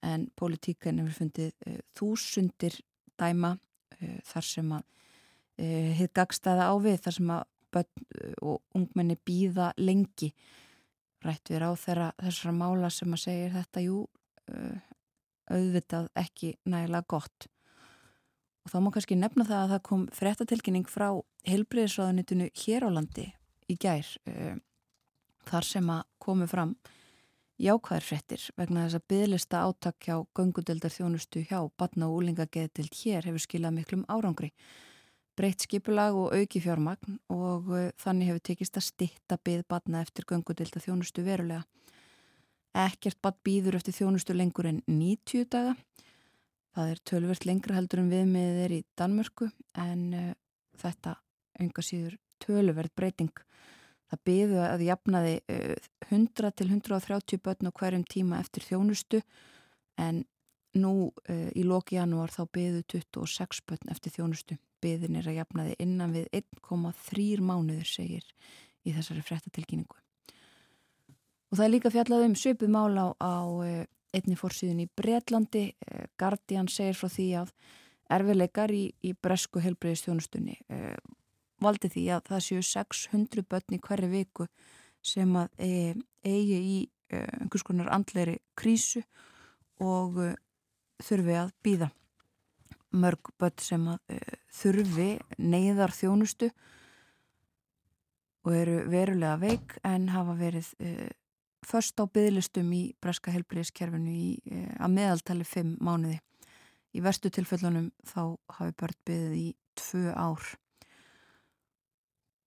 en 0.07 0.27
politíkan 0.39 1.01
hefur 1.01 1.21
fundið 1.21 1.53
uh, 1.67 1.81
þúsundir 1.97 2.79
dæma 3.19 3.55
uh, 3.57 4.19
þar 4.27 4.49
sem 4.49 4.77
að 4.77 4.85
uh, 4.85 5.91
hitt 5.99 6.15
gagstaða 6.17 6.71
ávið 6.73 7.01
þar 7.07 7.17
sem 7.19 7.33
að 7.37 7.45
börn 7.77 8.05
og 8.47 8.79
ungmenni 8.79 9.19
býða 9.27 9.73
lengi. 9.77 10.31
Rætt 11.27 11.51
við 11.51 11.65
á 11.67 11.73
þeirra 11.77 12.07
þessara 12.23 12.55
mála 12.57 12.89
sem 12.95 13.13
að 13.13 13.21
segja 13.21 13.51
þetta 13.53 13.83
jú 13.85 13.99
auðvitað 15.51 16.07
ekki 16.23 16.53
nægilega 16.71 17.09
gott. 17.11 17.49
Og 18.65 18.71
þá 18.73 18.77
má 18.81 18.91
kannski 18.95 19.19
nefna 19.19 19.45
það 19.45 19.65
að 19.65 19.73
það 19.75 19.83
kom 19.91 20.07
frettatilkynning 20.15 20.89
frá 20.89 21.09
helbriðisraðunitinu 21.51 22.49
hér 22.63 22.87
á 22.87 22.91
landi 22.95 23.27
í 23.67 23.77
gær 23.83 24.09
þar 25.51 25.69
sem 25.69 25.93
að 25.93 26.07
komu 26.23 26.49
fram 26.49 26.77
jákvæðarfrettir 27.63 28.43
vegna 28.59 28.85
þess 28.85 28.99
að 28.99 29.07
byðlista 29.13 29.63
áttak 29.65 29.97
hjá 30.05 30.17
göngudeldar 30.37 30.93
þjónustu 30.93 31.43
hjá 31.49 31.61
batna 31.81 32.11
og 32.11 32.21
úlingageðtild 32.21 32.93
hér 33.01 33.29
hefur 33.29 33.43
skilað 33.43 33.79
miklum 33.79 34.05
árangri. 34.13 34.51
Breytt 35.37 35.65
skipulag 35.65 36.17
og 36.17 36.35
auki 36.37 36.61
fjármagn 36.65 37.19
og 37.33 37.73
eh, 37.77 37.91
þannig 38.01 38.31
hefur 38.31 38.45
tekist 38.49 38.79
að 38.81 38.87
stitta 38.89 39.41
byð 39.45 39.65
batna 39.69 40.03
eftir 40.05 40.29
göngudeldar 40.29 40.85
þjónustu 40.85 41.25
verulega. 41.25 41.65
Ekkert 42.77 43.21
bat 43.25 43.39
býður 43.45 43.79
eftir 43.79 43.97
þjónustu 43.97 44.37
lengur 44.37 44.69
en 44.69 44.83
90 44.89 45.49
daga. 45.53 45.75
Það 46.77 46.93
er 46.93 47.03
tölvört 47.09 47.47
lengra 47.49 47.77
heldur 47.79 48.03
en 48.03 48.13
viðmiðið 48.13 48.63
er 48.67 48.73
í 48.77 48.83
Danmörku 49.01 49.49
en 49.81 50.03
uh, 50.13 50.33
þetta 50.77 51.15
enga 51.57 51.85
síður 51.85 52.19
tölvört 52.45 52.93
breyting. 52.93 53.33
Það 54.13 54.25
byðu 54.29 54.59
að 54.61 54.85
jafnaði 54.85 55.39
uh, 55.53 55.87
100-130 56.11 57.43
börn 57.43 57.69
á 57.69 57.73
hverjum 57.73 58.05
tíma 58.07 58.41
eftir 58.41 58.65
þjónustu 58.67 59.23
en 59.99 60.25
nú 60.77 60.93
uh, 61.09 61.51
í 61.57 61.65
lóki 61.65 61.97
janúar 61.97 62.33
þá 62.33 62.45
byðu 62.53 62.83
26 62.93 63.63
börn 63.67 63.93
eftir 63.93 64.15
þjónustu. 64.15 64.59
Byðin 64.85 65.17
er 65.19 65.31
að 65.31 65.39
jafnaði 65.41 65.77
innan 65.83 66.13
við 66.15 66.29
1,3 66.37 67.41
mánuður 67.41 67.89
segir 67.89 68.27
í 68.85 68.93
þessari 68.93 69.25
frettatilkynningu. 69.25 69.99
Og 71.51 71.59
það 71.59 71.65
er 71.65 71.73
líka 71.73 71.93
fjallað 71.95 72.27
um 72.27 72.37
söpumála 72.37 73.07
á, 73.07 73.09
á 73.17 73.35
eh, 73.65 73.85
einni 74.13 74.37
fórsíðun 74.37 74.85
í 74.85 74.89
Breitlandi. 74.99 75.65
Eh, 75.73 76.07
Guardian 76.19 76.69
segir 76.69 76.99
frá 76.99 77.09
því 77.09 77.29
að 77.41 77.55
erfileikar 78.13 78.75
í, 78.75 78.85
í 79.03 79.15
bresku 79.19 79.63
helbreyðistjónustunni 79.65 80.61
valdi 81.63 81.91
því 81.91 82.05
að 82.17 82.29
það 82.31 82.43
séu 82.47 82.65
600 82.71 83.47
börn 83.51 83.77
í 83.77 83.81
hverju 83.83 84.11
viku 84.13 84.47
sem 85.07 85.37
að 85.39 85.63
e, 85.63 85.95
eigi 86.27 86.59
í 86.59 86.79
e, 87.13 87.23
einhvers 87.41 87.65
konar 87.67 87.91
andleiri 87.95 88.39
krísu 88.59 89.03
og 89.83 90.19
e, 90.23 90.33
þurfi 91.07 91.37
að 91.39 91.53
býða 91.65 91.91
mörg 92.97 93.31
börn 93.39 93.63
sem 93.63 93.87
að 93.93 94.17
e, 94.17 94.21
þurfi 94.61 95.11
neyðar 95.39 95.95
þjónustu 95.95 96.51
og 98.47 98.53
eru 98.55 98.83
verulega 98.91 99.37
veik 99.43 99.79
en 99.85 100.11
hafa 100.15 100.37
verið 100.39 100.69
först 101.67 101.99
á 101.99 102.07
bygglistum 102.07 102.69
í 102.71 102.83
breska 103.03 103.33
helbriðiskerfinu 103.35 104.13
að 104.79 104.93
meðaltali 104.95 105.43
5 105.43 105.73
mánuði. 105.83 106.21
Í 106.95 107.03
verstu 107.03 107.33
tilfellunum 107.35 107.89
þá 108.07 108.39
hafi 108.61 108.77
börn 108.79 109.01
byggðið 109.11 109.35
í 109.41 109.49
2 109.83 110.15
ár 110.15 110.47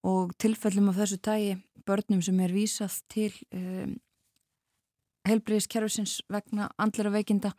og 0.08 0.36
tilfellum 0.40 0.92
af 0.92 1.02
þessu 1.02 1.20
tægi 1.24 1.58
börnum 1.88 2.22
sem 2.24 2.40
er 2.40 2.54
vísað 2.54 3.00
til 3.12 3.34
um, 3.56 3.96
helbriðiskerfisins 5.28 6.20
vegna 6.32 6.70
andlera 6.80 7.12
veikinda 7.14 7.54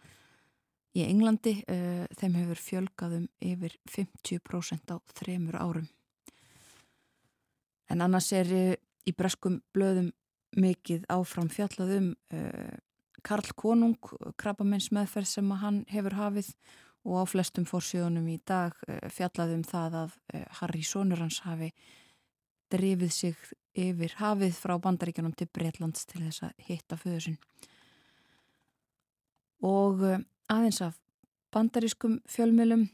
í 0.97 1.05
Englandi 1.07 1.61
uh, 1.63 2.07
þeim 2.19 2.39
hefur 2.41 2.63
fjölgaðum 2.67 3.27
yfir 3.45 3.77
50% 3.91 4.95
á 4.95 4.97
þremur 5.19 5.59
árum. 5.61 5.89
En 7.91 8.03
annars 8.07 8.31
er 8.37 8.55
uh, 8.55 8.75
í 9.07 9.15
breskum 9.17 9.61
blöðum 9.75 10.13
mikið 10.59 11.07
áfram 11.13 11.51
fjallaðum 11.53 12.13
uh, 12.35 12.77
Karl 13.23 13.53
Konung 13.55 13.99
krabbamenns 14.41 14.91
meðferð 14.95 15.29
sem 15.29 15.51
hann 15.61 15.85
hefur 15.93 16.17
hafið 16.17 16.55
og 17.05 17.23
á 17.23 17.25
flestum 17.29 17.67
fórsjónum 17.69 18.27
í 18.33 18.39
dag 18.47 18.75
uh, 18.89 19.07
fjallaðum 19.13 19.63
það 19.69 19.99
að 20.05 20.17
uh, 20.35 20.45
Harry 20.61 20.83
Sónurans 20.87 21.43
hafi 21.47 21.71
drifið 22.71 23.13
sig 23.15 23.51
yfir 23.79 24.15
hafið 24.19 24.57
frá 24.59 24.77
bandaríkjunum 24.83 25.35
til 25.39 25.49
Breitlands 25.55 26.07
til 26.11 26.25
þess 26.25 26.45
að 26.49 26.65
hitta 26.69 26.99
föðusinn. 27.01 27.39
Og 29.67 30.03
eh, 30.07 30.23
aðeins 30.51 30.81
af 30.85 30.97
bandarískum 31.55 32.21
fjölmjölum, 32.31 32.89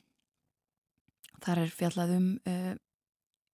þar 1.44 1.62
er 1.66 1.72
fjallað 1.72 2.14
um 2.16 2.28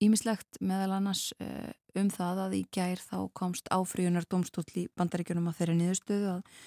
ímislegt 0.02 0.60
uh, 0.60 0.66
meðal 0.70 0.98
annars 1.00 1.32
uh, 1.42 1.72
um 1.98 2.12
það 2.14 2.46
að 2.46 2.56
í 2.60 2.62
gær 2.74 3.02
þá 3.02 3.18
komst 3.38 3.70
áfríunar 3.74 4.28
domstóll 4.30 4.70
í 4.78 4.88
bandaríkjunum 4.98 5.50
á 5.50 5.58
þeirri 5.58 5.78
niðurstöðu 5.80 6.30
að 6.38 6.62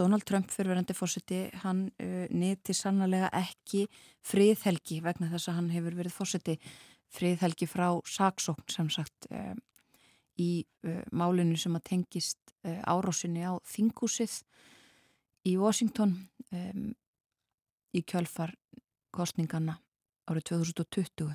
Donald 0.00 0.24
Trump 0.24 0.48
fyrirverandi 0.48 0.94
fórseti, 0.96 1.40
hann 1.64 1.88
uh, 2.00 2.24
neti 2.30 2.74
sannlega 2.76 3.28
ekki 3.36 3.84
friðhelgi 4.26 5.00
vegna 5.04 5.28
þess 5.32 5.50
að 5.50 5.58
hann 5.58 5.74
hefur 5.74 5.98
verið 5.98 6.16
fórseti 6.16 6.56
friðhelgi 7.10 7.68
frá 7.68 7.88
saksókn 8.06 8.70
sem 8.70 8.90
sagt 8.92 9.28
um, 9.30 9.58
í 10.40 10.64
uh, 10.86 11.02
málinu 11.12 11.58
sem 11.58 11.76
að 11.76 11.86
tengist 11.92 12.40
uh, 12.64 12.80
árásinni 12.86 13.44
á 13.44 13.58
þingúsið 13.66 14.40
í 15.48 15.56
Washington 15.56 16.18
í 17.96 18.00
kjölfar 18.04 18.50
kostninganna 19.14 19.78
árið 20.28 20.50
2020 20.50 21.30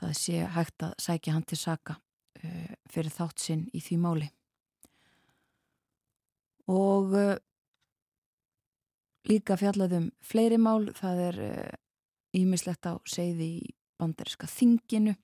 það 0.00 0.14
sé 0.16 0.38
hægt 0.54 0.84
að 0.86 0.94
sækja 1.02 1.34
hann 1.34 1.44
til 1.44 1.58
saka 1.60 1.98
fyrir 2.88 3.12
þátt 3.12 3.42
sinn 3.42 3.66
í 3.74 3.82
því 3.82 3.98
máli. 4.00 4.28
Og 6.72 7.12
líka 9.28 9.58
fjallaðum 9.58 10.08
fleiri 10.24 10.60
mál 10.62 10.88
það 10.96 11.22
er 11.26 11.40
ímislegt 12.36 12.88
á 12.88 12.96
segði 13.08 13.50
í 13.58 13.75
bandariska 14.00 14.48
þinginu 14.50 15.14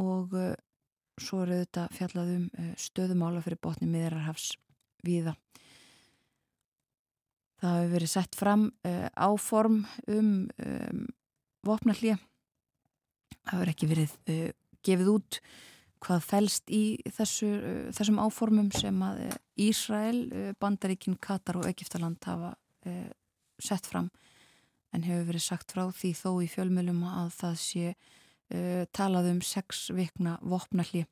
og 0.00 0.34
uh, 0.36 0.52
svo 1.20 1.42
eru 1.44 1.60
þetta 1.62 1.86
fjallað 1.92 2.34
um 2.36 2.44
uh, 2.48 2.72
stöðumála 2.80 3.42
fyrir 3.44 3.60
botni 3.62 3.88
miðrarhafs 3.90 4.52
viða. 5.04 5.34
Það 7.62 7.76
hefur 7.78 7.92
verið 7.96 8.12
sett 8.14 8.38
fram 8.38 8.68
uh, 8.88 9.08
áform 9.14 9.82
um, 10.08 10.32
um 10.48 11.04
vopnallíja. 11.66 12.16
Það 13.42 13.52
hefur 13.52 13.70
ekki 13.72 13.90
verið 13.90 14.16
gefið 14.82 15.12
út 15.12 15.38
hvað 16.02 16.24
fælst 16.26 16.70
í 16.74 16.98
þessu, 17.14 17.48
þessum 17.94 18.18
áformum 18.18 18.72
sem 18.74 18.96
að 19.06 19.20
Ísrael, 19.62 20.24
Bandaríkin, 20.58 21.14
Katar 21.22 21.60
og 21.60 21.68
Egiptaland 21.68 22.18
hafa 22.26 22.50
sett 23.62 23.86
fram 23.86 24.08
en 24.92 25.06
hefur 25.06 25.28
verið 25.30 25.44
sagt 25.46 25.72
frá 25.72 25.86
því 25.90 26.12
þó 26.18 26.30
í 26.44 26.48
fjölmjölum 26.52 27.04
að 27.08 27.30
það 27.38 27.56
sé 27.62 27.86
uh, 27.92 28.84
talað 28.94 29.30
um 29.32 29.40
sex 29.44 29.88
vikna 29.94 30.36
vopnalli 30.42 31.06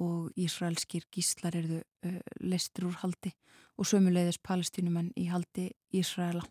og 0.00 0.30
Ísraelskir 0.40 1.06
gíslar 1.12 1.58
eruðu 1.58 1.82
uh, 1.82 2.20
lestir 2.40 2.86
úr 2.88 2.96
haldi 3.02 3.34
og 3.80 3.88
sömuleiðis 3.88 4.40
palestínumenn 4.44 5.12
í 5.18 5.26
haldi 5.30 5.70
Ísraela. 5.96 6.44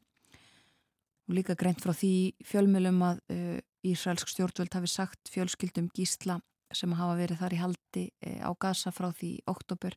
Og 1.30 1.36
líka 1.38 1.56
greint 1.58 1.82
frá 1.84 1.94
því 1.94 2.14
fjölmjölum 2.46 3.04
að 3.06 3.24
uh, 3.34 3.58
Ísraelsk 3.86 4.32
stjórnvöld 4.32 4.76
hafi 4.76 4.92
sagt 4.92 5.32
fjölskyldum 5.32 5.92
gísla 5.96 6.40
sem 6.76 6.92
hafa 6.94 7.16
verið 7.18 7.40
þar 7.42 7.56
í 7.56 7.62
haldi 7.64 8.06
uh, 8.10 8.42
á 8.46 8.52
Gaza 8.60 8.94
frá 8.94 9.10
því 9.16 9.38
oktober 9.50 9.96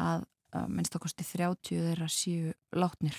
að, 0.00 0.24
að 0.54 0.72
minnst 0.76 0.96
okkosti 0.96 1.26
30 1.26 1.84
þeirra 1.90 2.08
síu 2.12 2.54
látnir. 2.76 3.18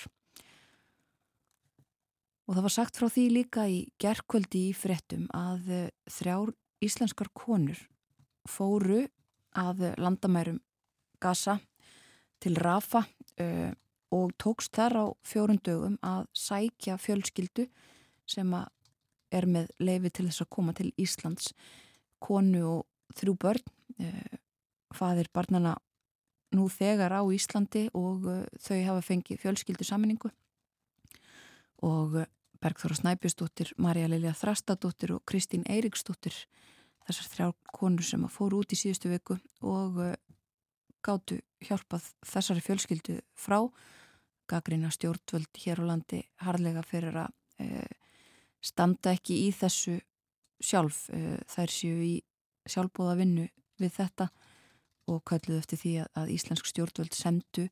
Og 2.50 2.58
það 2.58 2.66
var 2.66 2.74
sagt 2.74 2.98
frá 2.98 3.08
því 3.12 3.26
líka 3.32 3.68
í 3.70 3.84
gerðkvöldi 4.02 4.68
í 4.72 4.76
frettum 4.76 5.28
að 5.36 5.72
eh, 5.72 5.90
þrjár 6.10 6.54
íslenskar 6.82 7.30
konur 7.38 7.80
fóru 8.50 9.06
að 9.58 9.92
landamærum 10.02 10.60
Gaza 11.22 11.60
til 12.42 12.56
Rafa 12.58 13.04
uh, 13.42 13.72
og 14.12 14.34
tókst 14.42 14.74
þar 14.76 14.98
á 14.98 15.06
fjórun 15.28 15.62
dögum 15.64 15.98
að 16.04 16.26
sækja 16.36 16.98
fjölskyldu 17.00 17.68
sem 18.28 18.56
er 19.32 19.48
með 19.48 19.70
leifi 19.80 20.10
til 20.10 20.28
þess 20.28 20.44
að 20.44 20.52
koma 20.56 20.74
til 20.76 20.90
Íslands. 21.00 21.54
Konu 22.22 22.64
og 22.80 23.16
þrjú 23.18 23.38
börn 23.40 23.64
uh, 24.02 24.36
fadir 24.96 25.30
barnana 25.34 25.78
nú 26.56 26.68
þegar 26.72 27.14
á 27.16 27.24
Íslandi 27.32 27.86
og 27.96 28.26
þau 28.60 28.80
hafa 28.90 29.06
fengið 29.06 29.40
fjölskyldu 29.46 29.88
saminningu 29.88 30.32
og 31.82 32.22
Bergþóra 32.62 32.96
Snæbjörnsdóttir, 33.00 33.72
Marja 33.82 34.10
Lilja 34.10 34.36
Þrastadóttir 34.38 35.16
og 35.16 35.24
Kristín 35.26 35.64
Eiriksdóttir 35.66 36.36
þessar 37.08 37.30
þrjá 37.32 37.48
konur 37.74 38.06
sem 38.06 38.28
fóru 38.30 38.62
út 38.62 38.76
í 38.76 38.78
síðustu 38.78 39.10
viku 39.10 39.38
og 39.66 39.98
uh, 39.98 40.14
gáttu 41.02 41.40
hjálpað 41.66 42.12
þessari 42.22 42.62
fjölskyldu 42.66 43.18
frá 43.34 43.64
Gagrina 44.52 44.92
stjórnvöld 44.94 45.50
hér 45.64 45.82
á 45.82 45.90
landi 45.90 46.22
harlega 46.44 46.84
fyrir 46.86 47.18
að 47.24 47.34
uh, 47.64 47.90
standa 48.62 49.16
ekki 49.16 49.40
í 49.48 49.50
þessu 49.56 49.98
sjálf. 50.62 51.08
Uh, 51.10 51.40
þær 51.50 51.74
séu 51.74 51.98
í 52.06 52.16
sjálfbóða 52.70 53.18
vinnu 53.24 53.48
við 53.82 53.96
þetta 53.98 54.30
og 55.10 55.24
kölluðu 55.26 55.64
eftir 55.64 55.82
því 55.82 55.98
að, 56.04 56.10
að 56.22 56.34
Íslensk 56.36 56.70
stjórnvöld 56.70 57.18
semdu 57.18 57.68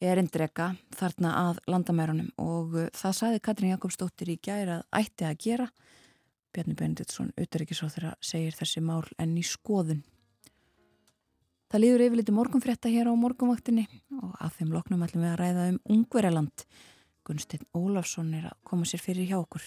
erindrega 0.00 0.72
þarna 0.96 1.32
að 1.48 1.60
landamærunum 1.70 2.30
og 2.40 2.76
uh, 2.76 2.86
það 2.96 3.16
saði 3.18 3.42
Katrín 3.44 3.74
Jakobsdóttir 3.74 4.32
í 4.32 4.38
gæri 4.42 4.78
að 4.78 4.86
ætti 5.00 5.26
að 5.28 5.40
gera. 5.44 5.66
Bjarni 6.50 6.74
Benediktsson, 6.74 7.30
auðverkisráþur 7.38 8.08
segir 8.24 8.56
þessi 8.58 8.82
mál 8.82 9.04
enn 9.22 9.36
í 9.38 9.44
skoðun. 9.46 10.02
Það 11.70 11.84
líður 11.84 12.06
yfirleiti 12.08 12.34
morgunfrétta 12.34 12.90
hér 12.90 13.12
á 13.12 13.14
morgunvaktinni 13.14 13.84
og 14.18 14.32
að 14.42 14.56
þeim 14.58 14.72
loknum 14.74 15.04
ætlum 15.06 15.22
við 15.22 15.34
að 15.36 15.40
ræða 15.44 15.68
um 15.70 15.78
Ungverjaland. 15.94 16.66
Gunstein 17.22 17.68
Ólafsson 17.76 18.34
er 18.34 18.50
að 18.50 18.58
koma 18.66 18.88
sér 18.88 19.04
fyrir 19.04 19.30
hjá 19.30 19.38
okkur 19.38 19.62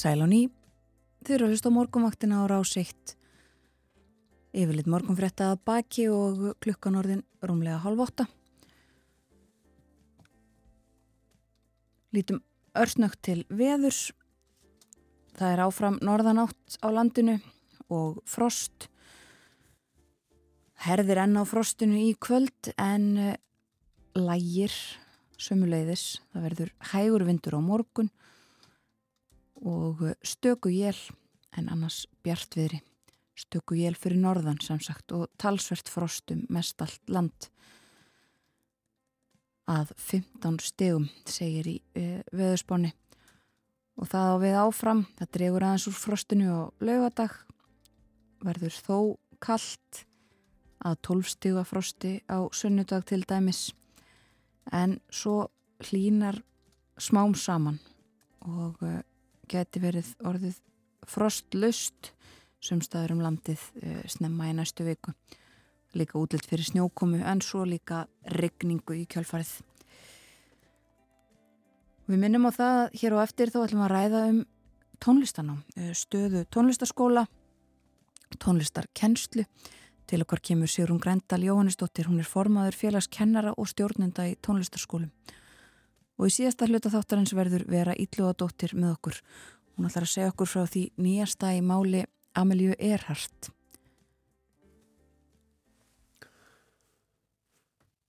Sæl 0.00 0.22
á 0.24 0.28
ný, 0.32 0.46
þau 1.26 1.34
eru 1.34 1.44
að 1.44 1.50
hlusta 1.52 1.68
á 1.68 1.76
morgunvaktina 1.76 2.36
á 2.40 2.48
rásikt. 2.48 3.18
Yfirleitt 4.56 4.86
morgunfrétta 4.88 5.50
að 5.52 5.58
baki 5.68 6.06
og 6.08 6.38
klukkan 6.64 6.96
orðin 6.96 7.20
rúmlega 7.44 7.82
halv 7.82 8.00
åtta. 8.06 8.24
Lítum 12.16 12.40
örsnögt 12.72 13.20
til 13.28 13.42
veðurs. 13.52 14.14
Það 15.36 15.52
er 15.52 15.62
áfram 15.66 16.00
norðanátt 16.00 16.80
á 16.80 16.88
landinu 16.88 17.36
og 17.92 18.22
frost. 18.24 18.88
Herðir 20.80 21.26
enn 21.26 21.36
á 21.36 21.44
frostinu 21.44 22.00
í 22.06 22.16
kvöld 22.16 22.72
en 22.80 23.06
eh, 23.20 23.36
lægir 24.16 24.72
sömuleiðis. 25.36 26.22
Það 26.32 26.48
verður 26.48 26.76
hægur 26.94 27.28
vindur 27.28 27.60
á 27.60 27.68
morgun 27.68 28.08
og 28.08 28.26
stöku 30.22 30.70
jél 30.72 30.96
en 31.56 31.68
annars 31.68 32.06
bjartviðri. 32.24 32.80
Stöku 33.36 33.76
jél 33.78 33.96
fyrir 33.96 34.20
norðan 34.20 34.60
samsagt 34.62 35.12
og 35.16 35.28
talsvert 35.40 35.88
frostum 35.88 36.44
mest 36.52 36.80
allt 36.82 37.02
land. 37.08 37.48
Að 39.70 39.92
15 39.96 40.58
stegum 40.64 41.08
segir 41.24 41.68
í 41.70 41.76
e, 41.94 42.22
veðurspáni. 42.34 42.92
Og 44.00 44.08
það 44.10 44.32
á 44.32 44.36
við 44.42 44.58
áfram, 44.60 45.02
það 45.18 45.32
dregur 45.36 45.66
aðeins 45.66 45.88
úr 45.90 45.96
frostinu 45.96 46.50
og 46.54 46.84
lögadag 46.84 47.36
verður 48.44 48.76
þó 48.80 48.96
kallt 49.40 50.04
að 50.80 50.96
12 51.06 51.30
stegu 51.34 51.60
að 51.60 51.68
frosti 51.68 52.12
á 52.28 52.38
sunnudag 52.56 53.04
til 53.08 53.22
dæmis. 53.28 53.70
En 54.72 54.98
svo 55.12 55.50
hlínar 55.88 56.40
smám 57.00 57.36
saman 57.36 57.78
og 58.44 58.80
e, 58.84 59.00
geti 59.50 59.82
verið 59.82 60.14
orðið 60.26 60.60
frostlust 61.10 62.12
sumstaður 62.60 63.16
um 63.16 63.24
landið 63.24 63.62
uh, 63.80 64.02
snemma 64.10 64.50
í 64.50 64.54
næstu 64.56 64.84
viku. 64.86 65.14
Líka 65.96 66.20
útlitt 66.20 66.46
fyrir 66.46 66.68
snjókomu 66.68 67.22
en 67.26 67.42
svo 67.42 67.64
líka 67.66 68.04
regningu 68.36 68.94
í 69.00 69.06
kjálfarið. 69.10 69.56
Við 72.10 72.22
minnum 72.22 72.46
á 72.46 72.50
það 72.54 72.78
hér 73.00 73.16
og 73.16 73.24
eftir 73.24 73.50
þá 73.50 73.60
ætlum 73.64 73.82
við 73.82 73.86
að 73.88 73.94
ræða 73.94 74.22
um 74.30 74.40
tónlistanám, 75.00 75.60
uh, 75.80 75.92
stöðu 75.96 76.44
tónlistaskóla, 76.52 77.26
tónlistarkennslu. 78.38 79.46
Til 80.10 80.24
okkar 80.24 80.40
kemur 80.42 80.66
Sigrun 80.66 80.98
Grendal 80.98 81.44
Jóhannesdóttir, 81.46 82.08
hún 82.10 82.18
er 82.18 82.26
formaður 82.26 82.74
félagskennara 82.74 83.52
og 83.54 83.68
stjórnenda 83.70 84.24
í 84.26 84.34
tónlistarskólum. 84.42 85.12
Og 86.20 86.28
í 86.28 86.34
síðasta 86.34 86.66
hluta 86.68 86.92
þáttarins 86.92 87.32
verður 87.32 87.64
vera 87.70 87.94
Ílluadóttir 87.96 88.74
með 88.76 88.92
okkur. 88.98 89.22
Hún 89.76 89.88
ætlar 89.88 90.04
að 90.04 90.12
segja 90.12 90.32
okkur 90.34 90.50
frá 90.52 90.66
því 90.68 90.82
nýjasta 91.00 91.54
í 91.56 91.62
máli 91.64 92.02
Amelíu 92.36 92.74
Erhardt. 92.76 93.48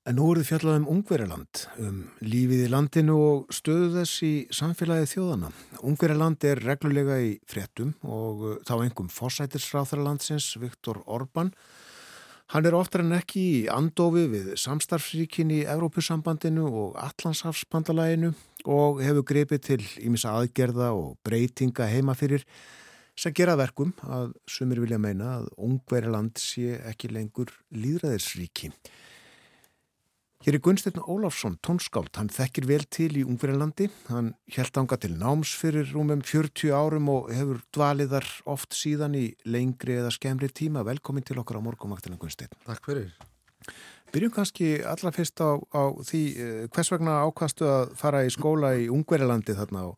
En 0.10 0.18
nú 0.18 0.26
eruð 0.34 0.48
fjallað 0.50 0.80
um 0.82 0.88
Ungveriland, 0.96 1.60
um 1.80 1.98
lífið 2.26 2.66
í 2.66 2.70
landinu 2.74 3.16
og 3.22 3.54
stöðu 3.54 3.92
þess 4.00 4.24
í 4.26 4.32
samfélagið 4.52 5.12
þjóðana. 5.12 5.52
Ungveriland 5.88 6.48
er 6.50 6.60
reglulega 6.66 7.20
í 7.22 7.36
fréttum 7.48 7.94
og 8.02 8.64
þá 8.68 8.74
engum 8.82 9.12
fórsætisráþaralandsins 9.14 10.56
Viktor 10.60 11.00
Orban. 11.06 11.54
Hann 12.52 12.66
er 12.68 12.76
oftar 12.76 13.00
en 13.00 13.14
ekki 13.16 13.42
í 13.42 13.60
andofi 13.72 14.26
við 14.28 14.48
samstarfsríkin 14.60 15.54
í 15.56 15.62
Evrópusambandinu 15.72 16.66
og 16.68 16.98
Allandshafsbandalæginu 17.00 18.34
og 18.68 19.00
hefur 19.00 19.24
grepið 19.30 19.62
til 19.70 19.78
ímissa 20.04 20.34
aðgerða 20.36 20.90
og 20.92 21.14
breytinga 21.24 21.88
heima 21.88 22.12
fyrir 22.20 22.44
sem 23.16 23.32
gera 23.40 23.56
verkum 23.56 23.94
að 24.04 24.34
sumir 24.52 24.82
vilja 24.84 25.00
meina 25.00 25.38
að 25.38 25.48
Ungveriland 25.64 26.44
sé 26.44 26.76
ekki 26.92 27.14
lengur 27.16 27.56
líðræðisríki. 27.72 28.74
Hér 30.42 30.56
er 30.58 30.62
Gunnsteinn 30.66 31.04
Ólafsson, 31.06 31.60
tónskáld, 31.62 32.16
hann 32.18 32.32
þekkir 32.34 32.66
vel 32.66 32.86
til 32.90 33.12
í 33.14 33.22
Ungverilandi, 33.22 33.86
hann 34.08 34.32
held 34.50 34.78
ánga 34.82 34.98
til 34.98 35.12
náms 35.14 35.52
fyrir 35.54 35.92
rúmum 35.94 36.24
40 36.26 36.72
árum 36.74 37.12
og 37.14 37.28
hefur 37.30 37.60
dvaliðar 37.70 38.26
oft 38.50 38.74
síðan 38.74 39.14
í 39.20 39.28
lengri 39.46 40.00
eða 40.00 40.10
skemmri 40.16 40.48
tíma. 40.50 40.82
Velkomin 40.88 41.28
til 41.28 41.38
okkar 41.38 41.60
á 41.62 41.66
morgumvaktina 41.68 42.18
Gunnsteinn. 42.18 42.50
Takk 42.66 42.90
fyrir. 42.90 43.12
Byrjum 44.10 44.34
kannski 44.34 44.70
allra 44.82 45.12
fyrst 45.14 45.44
á, 45.46 45.62
á 45.62 45.94
því 46.10 46.22
eh, 46.34 46.64
hvers 46.74 46.90
vegna 46.90 47.20
ákvastu 47.22 47.68
að 47.70 47.94
fara 48.00 48.24
í 48.26 48.32
skóla 48.34 48.72
í 48.82 48.88
Ungverilandi 48.90 49.54
þarna 49.60 49.84
á 49.86 49.90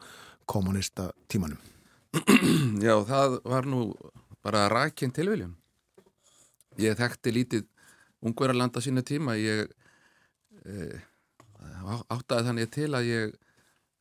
kommunista 0.43 1.05
tímanum? 1.31 1.61
Já, 2.83 2.97
það 3.07 3.37
var 3.47 3.69
nú 3.71 3.85
bara 4.43 4.65
rækinn 4.67 5.15
tilviljun. 5.15 5.55
Ég 6.83 6.99
þekkti 6.99 7.33
lítið 7.39 7.65
Ungveriland 8.27 8.75
á 8.75 8.83
sína 8.83 9.05
tíma, 9.07 9.37
ég 9.39 9.71
áttaði 10.63 12.47
þannig 12.47 12.71
til 12.73 12.89
að 12.93 13.09
ég 13.09 13.35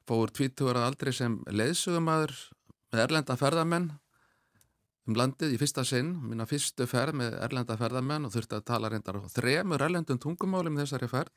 fór 0.08 0.32
20 0.34 0.70
ára 0.72 0.86
aldrei 0.88 1.12
sem 1.14 1.38
leðsögumæður 1.50 2.34
með 2.92 3.04
erlenda 3.06 3.36
ferðamenn 3.38 3.90
um 5.08 5.16
landið 5.18 5.56
í 5.56 5.58
fyrsta 5.58 5.84
sinn, 5.86 6.12
minna 6.22 6.46
fyrstu 6.46 6.86
ferð 6.86 7.16
með 7.18 7.38
erlenda 7.42 7.76
ferðamenn 7.78 8.28
og 8.28 8.34
þurfti 8.34 8.58
að 8.58 8.66
tala 8.70 8.90
reyndar 8.92 9.18
á 9.18 9.26
þremur 9.34 9.82
erlendum 9.82 10.20
tungumálum 10.22 10.78
þessari 10.78 11.08
ferð. 11.10 11.32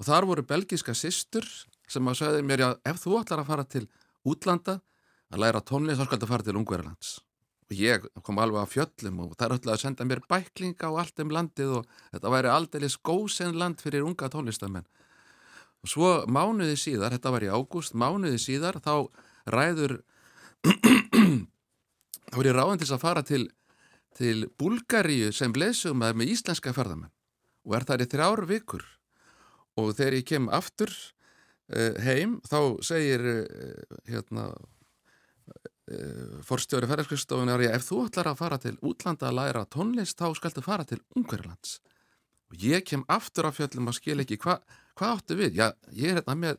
Og 0.00 0.08
þar 0.08 0.26
voru 0.26 0.46
belgíska 0.46 0.94
sýstur 0.96 1.46
sem 1.90 2.08
að 2.08 2.18
sagði 2.18 2.46
mér, 2.48 2.64
já, 2.64 2.68
ef 2.88 3.02
þú 3.04 3.20
ætlar 3.20 3.42
að 3.42 3.50
fara 3.52 3.66
til 3.68 3.84
útlanda 4.26 4.80
að 5.30 5.44
læra 5.44 5.62
tónlist 5.62 6.00
þá 6.00 6.08
skal 6.08 6.22
það 6.22 6.32
fara 6.32 6.46
til 6.48 6.56
Ungverðarlands 6.58 7.12
ég 7.76 8.06
kom 8.22 8.40
alveg 8.42 8.64
á 8.64 8.72
fjöllum 8.72 9.22
og 9.24 9.36
það 9.36 9.46
er 9.46 9.54
alltaf 9.56 9.74
að 9.74 9.82
senda 9.84 10.06
mér 10.08 10.22
bæklinga 10.30 10.90
og 10.90 11.00
allt 11.02 11.22
um 11.24 11.32
landið 11.34 11.76
og 11.78 11.86
þetta 12.14 12.34
væri 12.34 12.52
aldrei 12.52 12.90
skósen 12.92 13.58
land 13.58 13.82
fyrir 13.84 14.06
unga 14.06 14.30
tónlistamenn 14.32 14.88
og 15.82 15.90
svo 15.90 16.10
mánuði 16.30 16.76
síðar, 16.78 17.16
þetta 17.16 17.32
var 17.34 17.46
í 17.46 17.50
ágúst 17.50 17.96
mánuði 17.98 18.38
síðar, 18.38 18.78
þá 18.78 19.08
ræður 19.50 19.98
þá 22.30 22.38
er 22.38 22.48
ég 22.48 22.56
ráðan 22.56 22.80
til 22.82 22.92
að 22.94 23.02
fara 23.02 23.24
til 23.26 23.48
til 24.16 24.46
Bulgaríu 24.60 25.32
sem 25.32 25.54
leysum 25.56 26.02
með 26.02 26.34
íslenska 26.34 26.74
ferðamenn 26.76 27.12
og 27.64 27.76
er 27.78 27.86
það 27.88 28.04
í 28.04 28.08
þrjár 28.12 28.44
vikur. 28.50 28.84
Og 29.80 29.94
þegar 29.96 30.16
ég 30.18 30.26
kem 30.28 30.48
aftur 30.52 30.90
uh, 30.92 31.94
heim 32.02 32.36
þá 32.44 32.58
segir 32.84 33.24
uh, 33.24 33.98
hérna 34.10 34.50
forstjóri 36.46 36.88
ferðarskristofunar 36.90 37.64
ef 37.68 37.86
þú 37.88 38.04
ætlar 38.06 38.32
að 38.32 38.38
fara 38.42 38.58
til 38.62 38.76
útlanda 38.80 39.30
að 39.30 39.38
læra 39.38 39.64
tónlist 39.70 40.20
þá 40.20 40.32
skaldu 40.38 40.64
fara 40.64 40.86
til 40.88 41.00
Ungverðlands 41.16 41.80
og 42.52 42.60
ég 42.60 42.84
kem 42.84 43.04
aftur 43.08 43.48
af 43.48 43.58
fjöllum 43.58 43.88
og 43.88 43.96
skil 43.96 44.20
ekki 44.22 44.40
hvað 44.42 44.62
hva 44.98 45.14
áttu 45.16 45.36
við? 45.38 45.56
Já, 45.56 45.72
ég 45.96 46.12
er 46.12 46.20
hérna 46.20 46.36
með, 46.36 46.58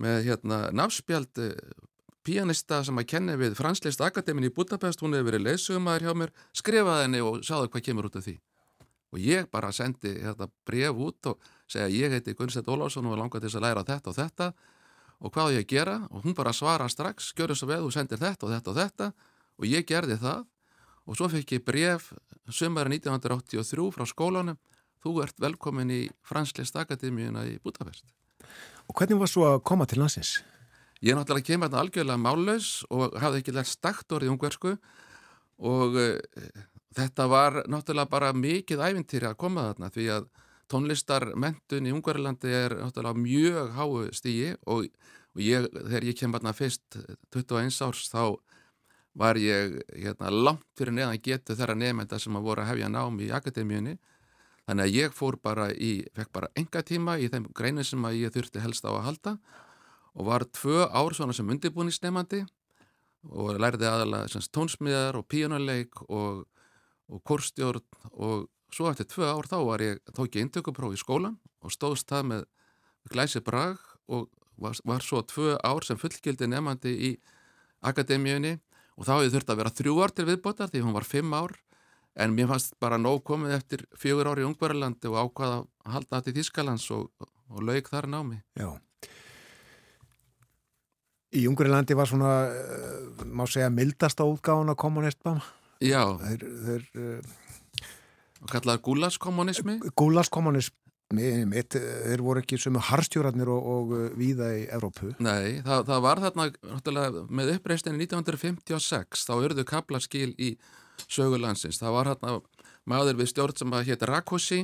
með 0.00 0.18
hérna, 0.28 0.58
náspjald 0.76 1.40
pianista 2.24 2.80
sem 2.84 2.98
að 3.00 3.08
kenni 3.12 3.36
við 3.40 3.56
Franslist 3.58 4.02
Akademin 4.04 4.48
í 4.48 4.52
Budapest, 4.54 5.02
hún 5.04 5.16
hefur 5.16 5.32
verið 5.32 5.46
leysumæður 5.48 6.06
hjá 6.06 6.18
mér, 6.20 6.34
skrifaði 6.56 7.06
henni 7.06 7.22
og 7.24 7.40
sáðu 7.44 7.70
hvað 7.72 7.86
kemur 7.88 8.08
út 8.08 8.18
af 8.20 8.26
því. 8.26 8.36
Og 9.14 9.22
ég 9.22 9.48
bara 9.52 9.70
sendi 9.72 10.16
þetta 10.18 10.48
bref 10.66 11.02
út 11.06 11.30
og 11.30 11.50
segja 11.70 11.90
ég 11.92 12.14
heiti 12.16 12.34
Gunnstedt 12.36 12.70
Ólásson 12.70 13.06
og 13.10 13.18
langar 13.20 13.44
til 13.44 13.52
að 13.52 13.66
læra 13.66 13.84
þetta 13.86 14.10
og 14.10 14.16
þetta 14.18 14.48
og 15.24 15.32
hvað 15.32 15.56
ég 15.56 15.68
gera? 15.68 16.02
Og 16.12 16.26
hún 16.26 16.36
bara 16.36 16.52
svara 16.52 16.88
strax, 16.92 17.32
þess 17.32 17.64
að 17.64 17.72
veð 17.72 17.86
og 17.88 17.94
sendir 17.94 18.20
þetta 18.20 18.46
og 18.46 18.52
þetta 18.52 18.70
og 18.72 18.78
þetta. 18.78 19.08
Og 19.60 19.66
ég 19.70 19.86
gerði 19.88 20.18
það. 20.20 20.44
Og 21.04 21.18
svo 21.18 21.28
fekk 21.32 21.56
ég 21.56 21.64
bref 21.64 22.10
sömari 22.52 22.98
1983 22.98 23.88
frá 23.94 24.04
skólanum. 24.08 24.58
Þú 25.04 25.20
ert 25.24 25.40
velkomin 25.40 25.92
í 25.92 26.02
Franslist 26.24 26.76
Akademíuna 26.80 27.44
í 27.48 27.56
Budapest. 27.64 28.04
Og 28.88 28.96
hvernig 28.96 29.20
var 29.20 29.30
svo 29.32 29.46
að 29.48 29.62
koma 29.68 29.88
til 29.88 30.00
landsins? 30.00 30.38
Ég 31.04 31.16
náttúrulega 31.16 31.50
kemur 31.50 31.68
þarna 31.68 31.82
algjörlega 31.84 32.20
málaus 32.20 32.68
og 32.92 33.16
hafði 33.20 33.42
ekki 33.42 33.52
lært 33.56 33.68
stakt 33.68 34.12
orðið 34.16 34.32
ungversku. 34.32 34.76
Og 35.64 35.98
uh, 36.00 36.54
þetta 36.96 37.28
var 37.32 37.62
náttúrulega 37.68 38.12
bara 38.12 38.32
mikið 38.36 38.84
ævintýri 38.88 39.28
að 39.28 39.40
koma 39.40 39.68
þarna 39.70 39.92
því 39.92 40.08
að 40.18 40.28
tónlistarmentun 40.74 41.86
í 41.86 41.94
Ungverilandi 41.94 42.50
er 42.50 42.74
mjög 43.14 43.70
háu 43.78 44.02
stígi 44.12 44.56
og, 44.66 44.90
og 45.34 45.42
ég, 45.42 45.70
þegar 45.70 46.08
ég 46.10 46.18
kem 46.18 46.34
þarna 46.34 46.54
fyrst 46.56 46.98
21 47.30 47.80
árs 47.86 48.10
þá 48.10 48.34
var 49.14 49.38
ég 49.38 49.78
hérna, 49.94 50.30
langt 50.30 50.66
fyrir 50.78 50.94
neðan 50.96 51.22
getu 51.22 51.54
þeirra 51.54 51.76
nefnda 51.78 52.18
sem 52.18 52.34
að 52.34 52.48
voru 52.48 52.64
að 52.64 52.72
hefja 52.72 52.90
námi 52.90 53.28
í 53.28 53.34
akademíunni. 53.34 53.94
Þannig 54.64 54.88
að 54.88 54.96
ég 54.96 55.14
fór 55.14 55.36
bara 55.44 55.68
í, 55.70 55.92
fekk 56.16 56.32
bara 56.34 56.50
enga 56.58 56.82
tíma 56.82 57.18
í 57.20 57.28
þeim 57.30 57.46
greinu 57.54 57.84
sem 57.84 58.04
að 58.08 58.18
ég 58.22 58.34
þurfti 58.34 58.62
helst 58.64 58.86
á 58.88 58.90
að 58.90 59.04
halda 59.06 59.34
og 60.14 60.28
var 60.30 60.46
tvö 60.56 60.88
ár 60.88 61.14
svona 61.14 61.36
sem 61.36 61.50
undirbúinisnefandi 61.52 62.42
og 63.30 63.60
lærði 63.60 63.88
aðalega 63.88 64.32
sem 64.32 64.44
tónsmiðar 64.54 65.18
og 65.20 65.28
píjónuleik 65.30 66.00
og, 66.08 66.44
og 67.12 67.22
korstjórn 67.28 67.84
og 68.14 68.48
svo 68.74 68.90
eftir 68.90 69.08
tvö 69.10 69.30
ár 69.30 69.48
þá 69.48 69.58
var 69.68 69.84
ég, 69.84 70.00
tók 70.10 70.34
ég 70.34 70.48
intökupróf 70.48 70.96
í 70.96 71.00
skólan 71.00 71.38
og 71.64 71.72
stóðst 71.74 72.10
það 72.10 72.30
með 72.32 72.46
glæsi 73.12 73.42
brag 73.44 73.78
og 74.10 74.28
var, 74.60 74.78
var 74.84 75.04
svo 75.04 75.22
tvö 75.22 75.56
ár 75.62 75.86
sem 75.86 76.00
fullgildi 76.00 76.48
nefandi 76.50 76.94
í 76.94 77.10
akademíunni 77.84 78.58
og 78.98 79.06
þá 79.06 79.12
hefði 79.18 79.34
þurft 79.34 79.52
að 79.52 79.60
vera 79.62 79.76
þrjú 79.78 79.94
ár 80.02 80.14
til 80.14 80.26
viðbótar 80.28 80.72
því 80.72 80.84
hún 80.84 80.96
var 80.96 81.06
fimm 81.08 81.34
ár 81.34 81.54
en 82.14 82.34
mér 82.34 82.50
fannst 82.52 82.76
bara 82.82 82.98
nóg 83.00 83.22
komið 83.26 83.56
eftir 83.56 83.84
fjögur 83.98 84.30
ári 84.30 84.44
í 84.44 84.48
Ungverðarlandi 84.48 85.10
og 85.10 85.18
ákvaða 85.18 85.60
að 85.62 85.94
halda 85.96 86.20
þetta 86.20 86.32
í 86.32 86.36
Þískalands 86.38 86.86
og, 86.94 87.08
og 87.50 87.64
laug 87.66 87.90
þar 87.90 88.08
námi. 88.10 88.38
Já. 88.58 88.70
Í 91.34 91.46
Ungverðarlandi 91.50 91.96
var 91.98 92.10
svona, 92.10 92.34
uh, 92.46 93.24
má 93.26 93.42
segja, 93.50 93.72
mildasta 93.74 94.26
útgáðan 94.30 94.70
að 94.70 94.80
kommunistbama. 94.84 95.42
Já. 95.82 96.04
Þeir, 96.22 96.46
þeir 96.68 96.86
uh, 97.02 97.32
og 98.44 98.52
kallaði 98.52 98.84
gúlaskommunismi 98.84 99.78
Gúlaskommunismi 99.96 100.80
mitt, 101.48 101.76
þeir 101.76 102.22
voru 102.24 102.40
ekki 102.42 102.58
sem 102.58 102.76
harstjórarnir 102.80 103.50
og, 103.52 103.66
og 103.74 103.92
uh, 103.94 104.06
víða 104.18 104.48
í 104.56 104.64
Evrópu. 104.72 105.12
Nei, 105.22 105.60
það, 105.62 105.84
það 105.90 106.00
var 106.06 106.22
þarna 106.24 107.04
með 107.28 107.52
uppreistinni 107.58 108.06
1956 108.08 109.26
þá 109.28 109.34
örðu 109.36 109.66
kaplaskil 109.68 110.32
í 110.40 110.54
sögulansins, 111.04 111.78
það 111.82 111.96
var 111.98 112.10
hérna 112.12 112.38
maður 112.90 113.20
við 113.20 113.30
stjórn 113.32 113.60
sem 113.60 113.76
að 113.76 113.88
hétt 113.90 114.04
Rakosi. 114.08 114.60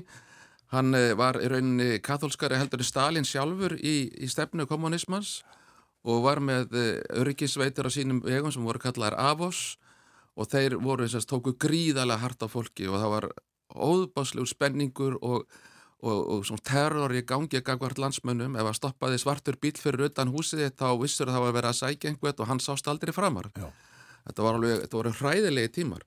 Hann 0.71 0.95
eh, 0.95 1.13
var 1.19 1.41
í 1.41 1.49
rauninni 1.51 2.01
katholskari 2.05 2.59
heldur 2.61 2.85
Stalin 2.87 3.27
sjálfur 3.27 3.75
í, 3.75 4.11
í 4.23 4.29
stefnu 4.31 4.69
kommunismans 4.71 5.41
og 6.07 6.25
var 6.25 6.41
með 6.45 6.77
eh, 6.79 6.99
öryggisveitur 7.21 7.89
á 7.89 7.91
sínum 7.91 8.21
vegum 8.23 8.53
sem 8.55 8.65
voru 8.65 8.83
kallaðar 8.83 9.19
Avos 9.33 9.81
og 10.39 10.47
þeir 10.53 10.79
voru 10.81 11.09
þess 11.09 11.25
að 11.25 11.31
tóku 11.33 11.57
gríðarlega 11.61 12.23
hart 12.23 12.47
á 12.47 12.49
fólki 12.49 12.87
og 12.87 13.01
það 13.03 13.15
var 13.17 13.29
óðbáslegur 13.75 14.51
spenningur 14.51 15.19
og, 15.21 15.47
og, 16.03 16.19
og 16.19 16.47
svona 16.49 16.65
terror 16.67 17.15
í 17.15 17.25
gangi 17.27 17.63
gangvart 17.67 18.01
landsmönnum. 18.03 18.57
Ef 18.59 18.71
að 18.71 18.79
stoppaði 18.81 19.21
svartur 19.23 19.59
bíl 19.61 19.77
fyrir 19.79 20.09
utan 20.11 20.33
húsið 20.35 20.73
þá 20.79 20.95
vissur 21.01 21.33
það 21.33 21.51
að 21.51 21.59
vera 21.59 21.75
að 21.75 21.81
sækja 21.83 22.13
einhvert 22.13 22.41
og 22.41 22.51
hann 22.51 22.63
sást 22.63 22.89
aldrei 22.91 23.15
framar. 23.17 23.51
Já. 23.57 23.69
þetta 24.29 24.47
var 24.47 24.59
alveg, 24.59 24.81
þetta 24.85 25.01
voru 25.01 25.15
hræðilegi 25.21 25.75
tímar. 25.81 26.07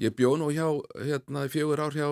Ég 0.00 0.14
bjó 0.16 0.36
nú 0.40 0.48
hjá 0.54 0.66
hérna 0.96 1.48
fjögur 1.52 1.82
ár 1.84 1.96
hjá 1.96 2.08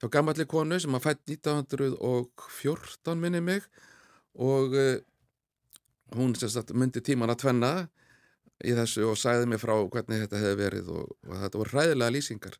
hjá 0.00 0.08
gammalli 0.08 0.46
konu 0.48 0.78
sem 0.80 0.94
að 0.96 1.04
fætt 1.04 1.22
1914 1.28 3.20
minni 3.20 3.40
mig 3.44 3.66
og 4.32 4.72
uh, 4.72 4.96
hún 6.16 6.34
sagt, 6.34 6.72
myndi 6.72 7.02
tíman 7.04 7.32
að 7.32 7.42
tvenna 7.44 7.72
í 8.64 8.72
þessu 8.76 9.10
og 9.10 9.18
sæði 9.20 9.48
mig 9.50 9.60
frá 9.60 9.74
hvernig 9.76 10.24
þetta 10.24 10.40
hefði 10.40 10.60
verið 10.60 10.88
og, 10.94 11.12
og 11.28 11.42
þetta 11.42 11.60
voru 11.60 11.74
hræðilega 11.74 12.14
lýsingar 12.16 12.56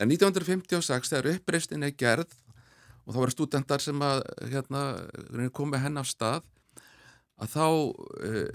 En 0.00 0.08
1956 0.08 1.12
þegar 1.12 1.36
uppreistin 1.36 1.84
er 1.84 1.94
gerð 1.98 2.32
og 3.02 3.12
þá 3.12 3.18
voru 3.18 3.34
stúdendar 3.34 3.82
sem 3.82 4.04
að 4.04 4.22
hérna, 4.52 4.82
komið 5.54 5.84
henn 5.84 6.00
á 6.00 6.04
stað 6.06 6.46
að 7.42 7.50
þá 7.52 7.66
uh, 7.66 8.46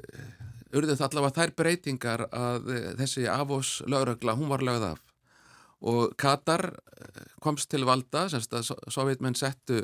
urðu 0.77 0.95
það 0.95 1.05
allavega 1.09 1.41
þær 1.41 1.53
breytingar 1.59 2.25
að 2.31 2.71
uh, 2.71 2.87
þessi 3.01 3.27
afós 3.31 3.77
lögregla, 3.89 4.37
hún 4.39 4.51
var 4.51 4.63
lögð 4.65 4.87
af. 4.93 5.03
Og 5.77 6.15
Katar 6.17 6.71
komst 7.43 7.69
til 7.69 7.83
valda, 7.85 8.25
semst 8.31 8.55
að 8.57 8.71
sovjetmenn 8.89 9.37
settu 9.37 9.83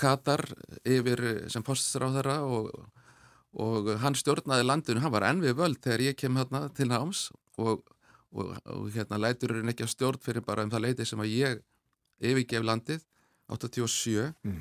Katar 0.00 0.46
yfir 0.88 1.20
sem 1.52 1.64
poststráðara 1.66 2.38
og, 2.46 2.70
og 3.52 3.90
hann 4.00 4.16
stjórnaði 4.16 4.64
landinu, 4.64 5.02
hann 5.04 5.12
var 5.12 5.26
enn 5.28 5.42
við 5.44 5.58
völd 5.58 5.82
þegar 5.84 6.06
ég 6.06 6.16
kem 6.22 6.38
hérna 6.40 6.68
til 6.76 6.88
náms 6.88 7.28
og 7.60 7.84
og, 8.32 8.56
og 8.64 8.88
hérna 8.94 9.20
lætur 9.20 9.56
hún 9.58 9.72
ekki 9.72 9.86
að 9.86 9.94
stjórn 9.94 10.22
fyrir 10.24 10.44
bara 10.46 10.64
um 10.66 10.72
það 10.72 10.84
leiti 10.86 11.06
sem 11.08 11.22
að 11.22 11.34
ég 11.34 11.62
yfirgef 12.20 12.66
landið 12.66 13.04
87 13.50 14.30
mm. 14.46 14.58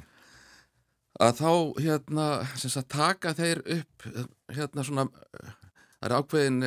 að 1.26 1.42
þá 1.42 1.52
hérna 1.86 2.28
að 2.70 2.88
taka 2.90 3.34
þeir 3.38 3.64
upp 3.78 4.08
hérna 4.56 4.86
svona 4.88 5.08
það 6.00 6.08
er 6.08 6.16
ákveðin 6.16 6.62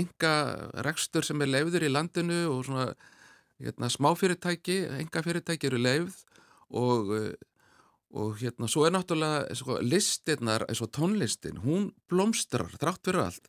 enga 0.00 0.36
rekstur 0.86 1.26
sem 1.26 1.42
er 1.44 1.52
leiður 1.52 1.86
í 1.86 1.92
landinu 1.92 2.40
og 2.54 2.64
svona 2.66 2.88
hérna, 3.60 3.90
smáfyrirtæki, 3.92 4.80
enga 5.00 5.22
fyrirtæki 5.24 5.70
eru 5.70 5.82
leið 5.82 6.16
og 6.76 7.12
og 8.16 8.38
hérna 8.40 8.68
svo 8.70 8.86
er 8.86 8.94
náttúrulega 8.94 9.54
sko, 9.58 9.78
listinnar 9.82 10.64
eins 10.70 10.80
og 10.84 10.92
tónlistin 10.94 11.58
hún 11.64 11.90
blómstrar 12.08 12.70
þrátt 12.78 13.02
fyrir 13.04 13.24
allt 13.26 13.48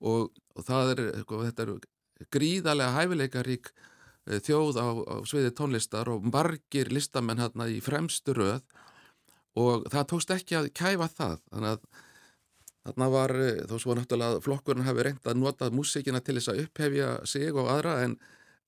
og, 0.00 0.30
og 0.56 0.66
það 0.66 0.92
er, 0.94 1.02
sko, 1.24 1.42
þetta 1.46 1.66
eru 1.66 1.76
gríðarlega 2.34 2.96
hæfileikarík 2.98 3.70
eh, 3.72 4.40
þjóð 4.44 4.80
á, 4.80 4.88
á 4.88 5.14
sviði 5.28 5.54
tónlistar 5.56 6.10
og 6.12 6.26
margir 6.28 6.92
listamenn 6.92 7.40
hérna 7.42 7.68
í 7.70 7.80
fremstu 7.84 8.36
röð. 8.36 8.62
Og 9.58 9.88
það 9.90 10.08
tókst 10.12 10.34
ekki 10.34 10.58
að 10.58 10.70
kæfa 10.78 11.08
það. 11.10 11.38
Þannig 11.50 11.72
að 11.74 11.86
þarna 12.86 13.08
var 13.12 13.36
eh, 13.38 13.62
þó 13.70 13.78
svo 13.82 13.96
náttúrulega 13.98 14.42
flokkurinn 14.44 14.88
hafi 14.88 15.06
reynd 15.06 15.30
að 15.30 15.40
nota 15.40 15.70
músíkina 15.74 16.22
til 16.24 16.38
þess 16.38 16.52
að 16.52 16.62
upphefja 16.66 17.14
sig 17.28 17.54
og 17.54 17.70
aðra 17.72 18.00
en, 18.04 18.18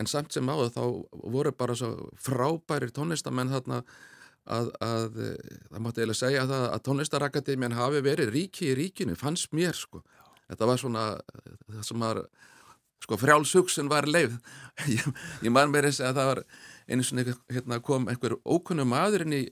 en 0.00 0.11
samt 0.11 0.34
sem 0.34 0.48
áður 0.48 0.72
þá 0.74 0.82
voru 1.36 1.53
bara 1.57 1.76
svo 1.78 2.11
frábærir 2.20 2.92
tónlistamenn 2.94 3.53
þarna 3.53 3.82
að, 4.50 4.70
að 4.82 5.20
eh, 5.22 5.59
það 5.70 5.84
mátti 5.84 6.03
eiginlega 6.03 6.18
segja 6.18 6.46
það 6.50 6.66
að 6.68 6.84
tónlistarakadémian 6.88 7.78
hafi 7.78 8.03
verið 8.05 8.32
ríki 8.34 8.70
í 8.70 8.76
ríkinu, 8.78 9.16
fannst 9.18 9.55
mér 9.57 9.76
sko. 9.78 10.03
Þetta 10.50 10.68
var 10.68 10.80
svona 10.80 11.05
það 11.70 11.84
sem 11.86 12.03
var 12.03 12.22
sko 13.03 13.18
frjálsugsun 13.20 13.90
var 13.92 14.09
leið 14.09 14.38
ég, 14.94 15.07
ég 15.42 15.53
man 15.55 15.72
mér 15.72 15.90
þess 15.90 16.05
að 16.07 16.20
það 16.20 16.30
var 16.30 16.42
einu 16.88 17.07
svona 17.07 17.36
hérna, 17.53 17.80
kom 17.84 18.09
einhver 18.11 18.36
ókunnu 18.44 18.86
maðurinn 18.88 19.36
í 19.36 19.42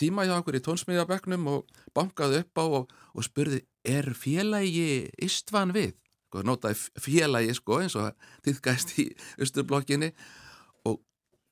tíma 0.00 0.26
hjá 0.26 0.36
okkur 0.38 0.58
í 0.58 0.62
tónsmíðabeknum 0.64 1.50
og 1.52 1.82
bankaði 1.96 2.42
upp 2.42 2.60
á 2.60 2.64
og, 2.64 2.94
og 3.14 3.26
spurði 3.26 3.62
er 3.86 4.10
félagi 4.18 5.10
istvan 5.22 5.74
við? 5.76 5.94
Sko, 6.28 6.42
notaði 6.42 6.80
félagi 6.98 7.54
sko 7.54 7.78
eins 7.84 7.94
og 8.00 8.10
þýðgæst 8.46 8.96
í 8.98 9.10
austurblokkinni 9.38 10.10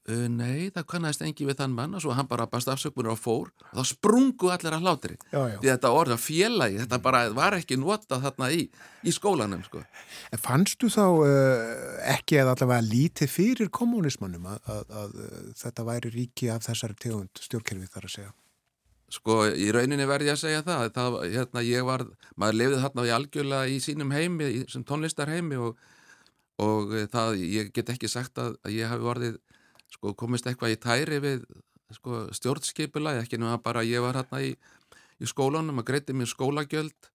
Uh, 0.03 0.25
nei, 0.27 0.67
það 0.75 0.87
kannast 0.91 1.21
engi 1.23 1.45
við 1.47 1.61
þann 1.61 1.75
mann 1.77 1.93
og 1.95 2.03
svo 2.03 2.11
hann 2.19 2.27
bara 2.27 2.49
bast 2.51 2.67
afsökmunir 2.67 3.13
og 3.13 3.21
fór 3.23 3.53
og 3.71 3.77
þá 3.77 3.87
sprungu 3.87 4.49
allir 4.51 4.75
að 4.75 4.83
hlátri 4.83 5.15
já, 5.15 5.39
já. 5.53 5.59
því 5.61 5.69
þetta 5.69 5.93
orða 5.95 6.17
félagi, 6.19 6.81
þetta 6.81 6.99
bara 7.05 7.21
var 7.37 7.55
ekki 7.55 7.79
notað 7.79 8.25
þarna 8.25 8.49
í, 8.51 8.65
í 9.07 9.15
skólanum 9.15 9.63
sko. 9.63 9.85
En 10.35 10.43
fannstu 10.43 10.91
þá 10.91 11.05
uh, 11.07 11.29
ekki 12.17 12.41
eða 12.43 12.57
allavega 12.57 12.83
lítið 12.89 13.31
fyrir 13.31 13.71
kommunismannum 13.79 14.49
að, 14.51 14.59
að, 14.75 14.91
að, 15.05 15.15
að 15.29 15.47
þetta 15.63 15.87
væri 15.93 16.13
ríki 16.17 16.51
af 16.51 16.67
þessari 16.67 16.99
tegund 17.07 17.45
stjórnkerfi 17.47 17.93
þar 17.95 18.11
að 18.11 18.15
segja? 18.17 18.35
Sko, 19.13 19.39
í 19.55 19.71
rauninni 19.71 20.11
verði 20.11 20.33
ég 20.33 20.35
að 20.35 20.43
segja 20.43 20.67
það, 20.67 20.85
það 20.99 21.21
hérna, 21.37 21.63
ég 21.69 21.87
var, 21.87 22.07
maður 22.35 22.59
lefði 22.59 22.83
þarna 22.89 23.07
í 23.07 23.15
algjörlega 23.21 23.71
í 23.71 23.79
sínum 23.87 24.19
heimi, 24.19 24.51
í, 24.51 24.67
sem 24.73 24.83
tónlistarheimi 24.89 25.63
og, 25.63 25.89
og 26.65 26.95
það, 27.15 27.39
ég 27.47 27.71
get 27.77 27.95
ekki 27.95 28.11
sagt 28.11 28.43
að 28.43 28.57
ég 28.75 28.91
hafi 28.91 29.07
vorðið 29.07 29.41
sko, 29.93 30.15
komist 30.19 30.47
eitthvað 30.49 30.75
í 30.75 30.81
tæri 30.81 31.21
við 31.23 31.47
sko, 31.93 32.27
stjórnskipula, 32.35 33.17
ekki 33.23 33.41
nú 33.41 33.51
að 33.53 33.63
bara 33.67 33.87
ég 33.87 34.05
var 34.05 34.19
hérna 34.21 34.43
í, 34.45 34.53
í 35.21 35.29
skólanum 35.29 35.83
að 35.83 35.89
greiti 35.91 36.17
mér 36.17 36.31
skólagjöld. 36.31 37.11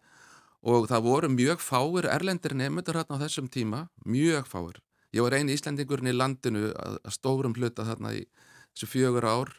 Og 0.67 0.87
það 0.89 1.05
voru 1.05 1.29
mjög 1.31 1.61
fáir 1.61 2.07
erlendir 2.09 2.55
nefndur 2.57 2.97
hérna 2.97 3.19
á 3.21 3.23
þessum 3.23 3.47
tíma, 3.51 3.85
mjög 4.05 4.49
fáir. 4.49 4.81
Ég 5.15 5.23
var 5.23 5.37
eini 5.37 5.55
íslendingurinn 5.55 6.11
í 6.11 6.15
landinu 6.15 6.71
að, 6.73 6.97
að 7.05 7.15
stórum 7.15 7.55
hluta 7.55 7.85
þarna 7.87 8.11
í 8.17 8.25
þessu 8.73 8.89
fjögur 8.91 9.27
ár. 9.27 9.53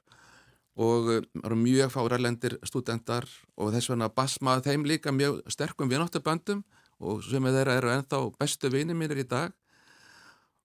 Og 0.79 1.09
um, 1.17 1.25
voru 1.43 1.57
mjög 1.59 1.95
fáir 1.95 2.19
erlendir 2.19 2.59
stúdendar 2.67 3.27
og 3.59 3.73
þess 3.75 3.91
vegna 3.91 4.11
basmaði 4.15 4.69
þeim 4.69 4.85
líka 4.87 5.15
mjög 5.15 5.41
sterkum 5.51 5.91
vinóttaböndum 5.91 6.61
og 6.99 7.25
sem 7.27 7.43
þeirra 7.43 7.79
eru 7.79 7.91
ennþá 7.95 8.21
bestu 8.39 8.71
vinið 8.71 8.99
mínir 8.99 9.23
í 9.23 9.27
dag 9.27 9.55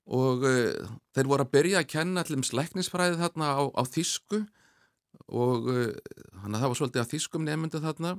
og 0.04 0.43
uh, 0.43 0.91
þeir 1.16 1.30
voru 1.32 1.45
að 1.45 1.54
byrja 1.54 1.82
að 1.82 1.89
kenna 1.93 2.24
allir 2.24 2.41
um 2.41 2.45
slæknisfræði 2.47 3.20
þarna 3.22 3.54
á, 3.56 3.64
á 3.72 3.84
þýsku. 3.88 4.43
Og 5.32 5.70
uh, 5.72 5.91
þannig 6.43 6.58
að 6.58 6.62
það 6.62 6.72
var 6.72 6.80
svolítið 6.82 7.04
að 7.04 7.12
þýskum 7.14 7.45
nefndu 7.47 7.84
þarna. 7.84 8.14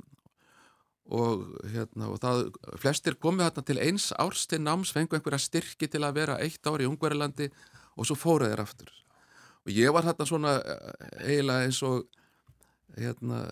Og, 1.05 1.43
hérna, 1.69 2.09
og 2.09 2.21
það, 2.23 2.47
flestir 2.81 3.19
komið 3.21 3.51
þarna 3.51 3.65
til 3.69 3.81
eins 3.85 4.07
árs 4.17 4.47
til 4.49 4.63
náms, 4.65 4.93
fengu 4.97 5.19
einhverja 5.19 5.43
styrki 5.43 5.89
til 5.93 6.01
að 6.01 6.17
vera 6.17 6.39
eitt 6.41 6.65
ár 6.65 6.81
í 6.81 6.89
Ungverilandi 6.89 7.51
og 8.01 8.09
svo 8.09 8.17
fóruð 8.17 8.55
þeir 8.55 8.63
aftur. 8.65 8.93
Og 9.65 9.73
ég 9.77 9.93
var 9.93 10.09
þarna 10.09 10.27
svona 10.29 10.55
eh, 10.61 11.11
eiginlega 11.29 11.67
eins 11.69 11.83
og 11.85 12.07
hérna, 12.97 13.43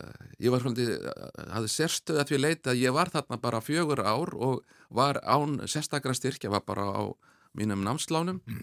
ég 0.41 0.55
var 0.55 0.63
svolítið 0.63 1.05
hafði 1.53 1.73
sérstöð 1.75 2.23
að 2.23 2.31
því 2.31 2.41
leita 2.41 2.73
að 2.73 2.83
ég 2.87 2.97
var 2.97 3.13
þarna 3.13 3.39
bara 3.43 3.61
fjögur 3.65 4.01
ár 4.01 4.33
og 4.33 4.63
var 4.89 5.21
án 5.21 5.59
sérstakra 5.69 6.15
styrkja, 6.17 6.53
var 6.53 6.65
bara 6.65 6.89
á 6.89 7.03
mínum 7.59 7.85
námslánum 7.85 8.41
mm. 8.47 8.63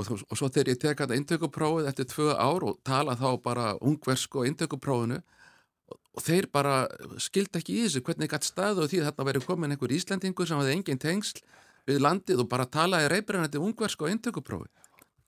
og, 0.00 0.12
og 0.16 0.38
svo 0.38 0.48
þegar 0.48 0.72
ég 0.72 0.80
tek 0.82 1.04
að 1.04 1.16
intökuprófið 1.18 1.90
eftir 1.90 2.08
tvö 2.12 2.34
ár 2.34 2.66
og 2.70 2.80
tala 2.86 3.16
þá 3.20 3.28
bara 3.44 3.72
ungversk 3.80 4.40
og 4.40 4.48
intökuprófinu 4.50 5.20
og, 5.20 5.98
og 6.14 6.24
þeir 6.24 6.48
bara 6.52 6.76
skildi 7.20 7.60
ekki 7.60 7.78
í 7.78 7.84
þessu 7.86 8.04
hvernig 8.06 8.32
gætt 8.32 8.48
staðu 8.48 8.84
og 8.84 8.92
því 8.92 9.04
þetta 9.08 9.28
veri 9.28 9.44
komin 9.44 9.74
einhver 9.74 9.92
Íslandingur 9.92 10.48
sem 10.48 10.60
hafði 10.60 10.78
engin 10.78 11.02
tengsl 11.02 11.42
við 11.88 12.00
landið 12.00 12.44
og 12.44 12.50
bara 12.52 12.68
talaði 12.70 13.10
reybrennandi 13.12 13.60
ungversk 13.60 14.06
og 14.06 14.14
intökuprófi 14.14 14.70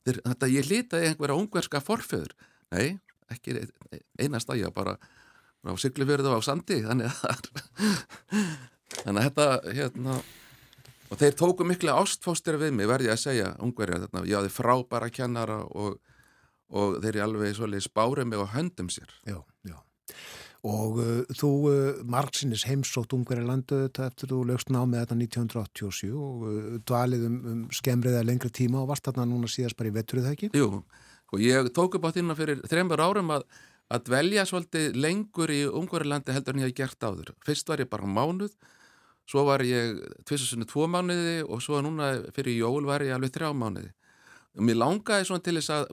þeir, 0.07 0.23
þetta 0.25 0.53
ég 0.53 0.71
litaði 0.71 1.11
einhverja 1.11 1.37
ungverska 1.43 1.83
forföður 1.85 2.33
nei, 2.73 2.97
ekki 3.33 3.61
einast 4.23 4.51
að 4.51 4.65
ég 4.65 4.75
bara 4.75 4.97
á 5.67 5.75
syklufjörðu 5.83 6.33
á 6.33 6.41
sandi 6.47 6.81
þannig 6.85 7.11
að 7.11 7.49
þannig 9.03 9.21
að 9.21 9.27
þetta 9.27 9.47
hérna 9.77 10.19
og 11.11 11.21
þeir 11.21 11.37
tóku 11.39 11.67
miklu 11.67 11.95
ástfóstir 11.95 12.59
við 12.61 12.75
mig 12.79 12.91
verði 12.91 13.13
að 13.13 13.23
segja, 13.23 13.53
ungverja 13.63 14.03
þetta 14.05 14.25
ég 14.27 14.41
hafði 14.41 14.55
frábæra 14.57 15.11
kennara 15.13 15.61
og, 15.67 16.01
og 16.73 16.99
þeir 17.03 17.13
eru 17.15 17.25
alveg 17.27 17.57
svolítið 17.59 17.87
spárið 17.87 18.31
mig 18.33 18.43
og 18.43 18.53
höndum 18.55 18.91
sér 18.93 19.13
Já, 19.27 19.39
já. 19.67 19.79
Og 20.67 20.97
uh, 20.99 21.35
þú 21.37 21.51
uh, 21.71 21.99
margsinnis 22.11 22.65
heimsótt 22.67 23.13
ungverja 23.15 23.47
landu 23.47 23.85
þetta 23.85 24.09
eftir 24.11 24.33
þú 24.33 24.41
lögst 24.49 24.73
námið 24.75 25.05
þetta 25.05 25.19
1987 25.21 26.11
og 26.17 26.47
uh, 26.49 26.57
dvalið 26.89 27.27
um, 27.29 27.37
um 27.53 27.61
skemriða 27.75 28.25
lengri 28.27 28.51
tíma 28.51 28.81
og 28.83 28.91
varst 28.91 29.07
þarna 29.07 29.29
núna 29.31 29.51
síðast 29.53 29.79
bara 29.79 29.93
í 29.93 29.95
vetturið 29.95 30.27
það 30.27 30.35
ekki? 30.35 30.51
Jú, 30.59 30.83
og 31.31 31.45
ég 31.45 31.71
tók 31.77 31.99
upp 31.99 32.09
á 32.09 32.15
þínu 32.17 32.39
fyrir 32.39 32.65
þreymur 32.67 33.05
árum 33.05 33.31
að, 33.37 33.47
að 33.95 34.09
dvelja 34.09 34.47
svolítið 34.49 34.99
lengur 34.99 35.55
í 35.55 35.61
ungverja 35.69 36.11
landi 36.17 36.35
heldur 36.35 36.57
en 36.57 36.65
ég 36.65 36.73
hef 36.73 36.81
gert 36.81 37.07
áður. 37.07 37.31
Fyrst 37.47 37.71
var 37.71 37.85
ég 37.85 37.93
bara 37.93 38.11
mánuð 38.11 38.57
svo 39.27 39.45
var 39.49 39.65
ég 39.67 39.99
tvisasunni 40.27 40.69
tvo 40.71 40.87
mánuði 40.91 41.41
og 41.45 41.63
svo 41.65 41.81
núna 41.85 42.13
fyrir 42.35 42.61
jól 42.61 42.87
var 42.87 43.05
ég 43.05 43.17
alveg 43.17 43.35
þrjá 43.35 43.51
mánuði. 43.57 43.91
Mér 44.63 44.79
langaði 44.81 45.27
svona 45.29 45.45
til 45.45 45.59
þess 45.59 45.75
að 45.75 45.91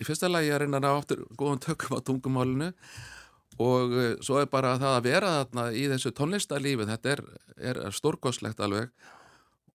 í 0.00 0.06
fyrsta 0.06 0.30
lagi 0.30 0.52
að 0.52 0.64
reyna 0.64 0.78
að 0.78 0.86
ná 0.86 0.90
áttur 0.92 1.22
góðan 1.36 1.62
tökum 1.64 1.98
á 1.98 2.00
tungumálinu 2.04 2.70
og 3.62 3.92
uh, 3.96 4.08
svo 4.24 4.40
er 4.40 4.48
bara 4.52 4.76
það 4.80 4.96
að 4.98 5.06
vera 5.08 5.34
þarna 5.38 5.66
í 5.72 5.86
þessu 5.92 6.12
tónlistarlífi, 6.16 6.88
þetta 6.88 7.14
er, 7.14 7.22
er 7.56 7.80
stórkoslegt 7.96 8.60
alveg 8.64 8.90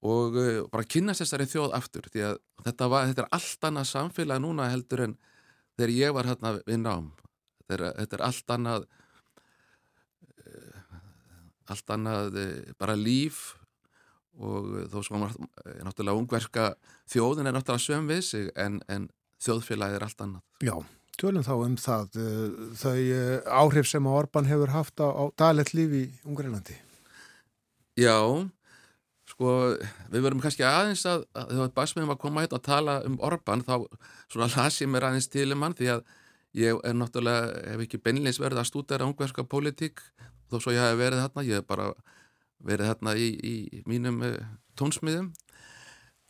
og 0.05 0.37
uh, 0.37 0.61
bara 0.71 0.87
kynast 0.87 1.23
þessari 1.23 1.49
þjóð 1.49 1.75
aftur 1.77 2.09
því 2.13 2.25
að 2.29 2.39
þetta, 2.65 2.89
var, 2.93 3.09
þetta 3.09 3.25
er 3.25 3.33
allt 3.37 3.69
annað 3.69 3.89
samfélag 3.91 4.43
núna 4.43 4.69
heldur 4.71 5.05
en 5.07 5.17
þegar 5.77 5.95
ég 5.97 6.15
var 6.15 6.29
hérna 6.29 6.55
við 6.59 6.81
nám. 6.83 7.11
Þetta 7.61 7.77
er, 7.77 7.85
þetta 8.01 8.17
er 8.17 8.25
allt 8.27 8.55
annað 8.57 8.87
allt 11.73 11.93
annað 11.95 12.37
eh, 12.41 12.71
bara 12.79 12.95
líf 12.99 13.51
og 14.41 14.87
þó 14.91 15.01
sem 15.03 15.19
var 15.23 15.35
eh, 15.65 15.81
náttúrulega 15.85 16.21
ungverska 16.21 16.69
þjóðin 17.11 17.49
er 17.49 17.57
náttúrulega 17.57 17.85
söm 17.85 18.09
við 18.11 18.23
sig 18.27 18.49
en, 18.59 18.79
en 18.91 19.09
þjóðfélagið 19.43 19.99
er 19.99 20.07
allt 20.07 20.23
annað. 20.25 20.45
Já, 20.63 20.75
tölum 21.21 21.45
þá 21.47 21.53
um 21.57 21.75
það 21.81 22.21
eh, 22.21 22.63
þau 22.83 22.95
áhrif 23.63 23.91
sem 23.91 24.09
Orban 24.13 24.49
hefur 24.49 24.73
haft 24.75 25.03
á, 25.03 25.07
á 25.07 25.23
dalet 25.39 25.73
líf 25.75 25.97
í 25.97 26.05
Ungverðilandi. 26.23 26.79
Já, 27.99 28.17
sko 29.31 29.51
við 30.11 30.23
verum 30.23 30.41
kannski 30.43 30.63
aðeins 30.67 31.03
að, 31.09 31.27
að 31.35 31.53
þegar 31.53 31.75
basmiðum 31.75 32.15
að 32.15 32.23
koma 32.23 32.45
hérna 32.45 32.59
að 32.59 32.67
tala 32.67 32.97
um 33.07 33.19
Orban 33.23 33.63
þá 33.67 33.75
svona 34.31 34.49
las 34.55 34.79
ég 34.81 34.91
mér 34.91 35.09
aðeins 35.09 35.31
til 35.31 35.49
um 35.55 35.65
hann 35.65 35.75
því 35.77 35.95
að 35.97 36.03
ég 36.57 36.81
er 36.83 36.95
náttúrulega, 36.97 37.51
hef 37.71 37.85
ekki 37.85 37.99
beinleins 38.03 38.39
verið 38.41 38.61
að 38.61 38.69
stúdera 38.71 39.07
ungverska 39.07 39.45
pólitík 39.47 40.01
þó 40.51 40.57
svo 40.59 40.75
ég 40.75 40.83
hef 40.83 40.99
verið 40.99 41.23
hérna, 41.23 41.45
ég 41.47 41.61
hef 41.61 41.67
bara 41.69 41.89
verið 42.61 42.91
hérna 42.91 43.15
í, 43.17 43.29
í 43.31 43.81
mínum 43.89 44.21
uh, 44.27 44.37
tónsmiðum. 44.79 45.31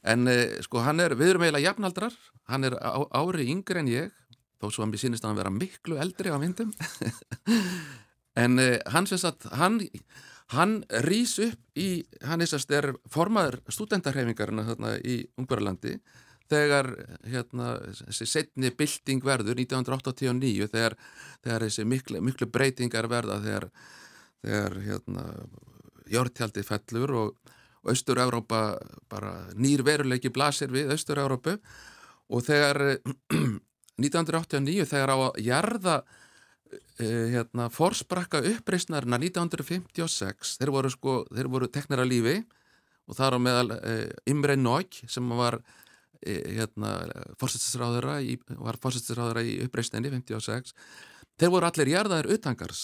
En 0.07 0.30
uh, 0.30 0.45
sko 0.65 0.86
hann 0.86 1.03
er, 1.03 1.17
við 1.19 1.34
erum 1.34 1.45
eiginlega 1.45 1.72
jafnaldrar 1.72 2.17
hann 2.51 2.67
er 2.67 2.78
á, 2.80 3.01
ári 3.22 3.49
yngre 3.51 3.84
en 3.84 3.91
ég 3.91 4.17
þó 4.61 4.69
svo 4.69 4.86
að 4.86 4.93
mér 4.93 5.03
sínist 5.03 5.26
að 5.26 5.34
hann 5.34 5.41
vera 5.41 5.53
miklu 5.57 5.99
eldri 6.01 6.34
á 6.34 6.38
myndum. 6.41 6.74
En 8.39 8.55
uh, 8.63 8.78
hann 8.88 9.03
sem 9.09 9.19
sagt, 9.19 9.43
hann 9.59 9.82
hann 10.55 10.82
rýs 11.03 11.38
upp 11.43 11.80
í, 11.80 12.03
hann 12.28 12.43
er 12.43 12.91
formaður 13.11 13.59
studentarhefingarna 13.72 14.65
þarna 14.67 14.93
í 15.03 15.22
Ungverðarlandi 15.39 15.97
þegar 16.51 16.89
hérna, 17.32 17.76
þessi 18.01 18.28
setni 18.28 18.72
bylting 18.76 19.24
verður 19.24 19.61
1989 19.63 20.67
þegar, 20.74 20.97
þegar 21.45 21.65
þessi 21.67 21.86
miklu, 21.88 22.24
miklu 22.28 22.49
breytingar 22.51 23.07
verða 23.11 23.39
þegar 23.43 23.69
þegar 24.42 24.78
hérna, 24.86 25.26
jórntjaldi 26.12 26.64
fellur 26.66 27.16
og, 27.18 27.52
og 27.82 27.92
Östur-Európa 27.94 28.62
bara 29.12 29.34
nýr 29.56 29.84
veruleiki 29.86 30.32
blasir 30.34 30.74
við 30.74 30.94
Östur-Európu 30.96 31.58
og 32.32 32.46
þegar 32.48 32.82
1989 34.02 34.88
þegar 34.89 35.14
á 35.14 35.18
að 35.20 35.39
jarða 35.46 35.96
eh, 37.02 37.28
hérna, 37.36 37.70
forsprakka 37.74 38.42
uppreysnarna 38.56 39.20
1956 39.22 40.58
þeir 40.62 40.74
voru, 40.74 40.92
sko, 40.94 41.22
þeir 41.30 41.52
voru 41.52 41.70
teknir 41.72 42.02
að 42.04 42.12
lífi. 42.14 42.36
Og 43.10 43.18
þar 43.18 43.36
á 43.36 43.39
meðal 43.44 43.70
eh, 43.76 44.10
Imre 44.32 44.56
Nók 44.56 45.02
sem 45.10 45.26
var 45.36 45.60
eh, 46.22 46.58
hérna, 46.62 46.96
fórsættisráðara 47.42 48.22
í, 48.24 48.38
í 48.38 49.56
uppreysninni 49.66 50.14
56 50.14 50.76
þeir 51.42 51.52
voru 51.52 51.68
allir 51.68 51.92
jarðaðir 51.92 52.36
utangars 52.38 52.84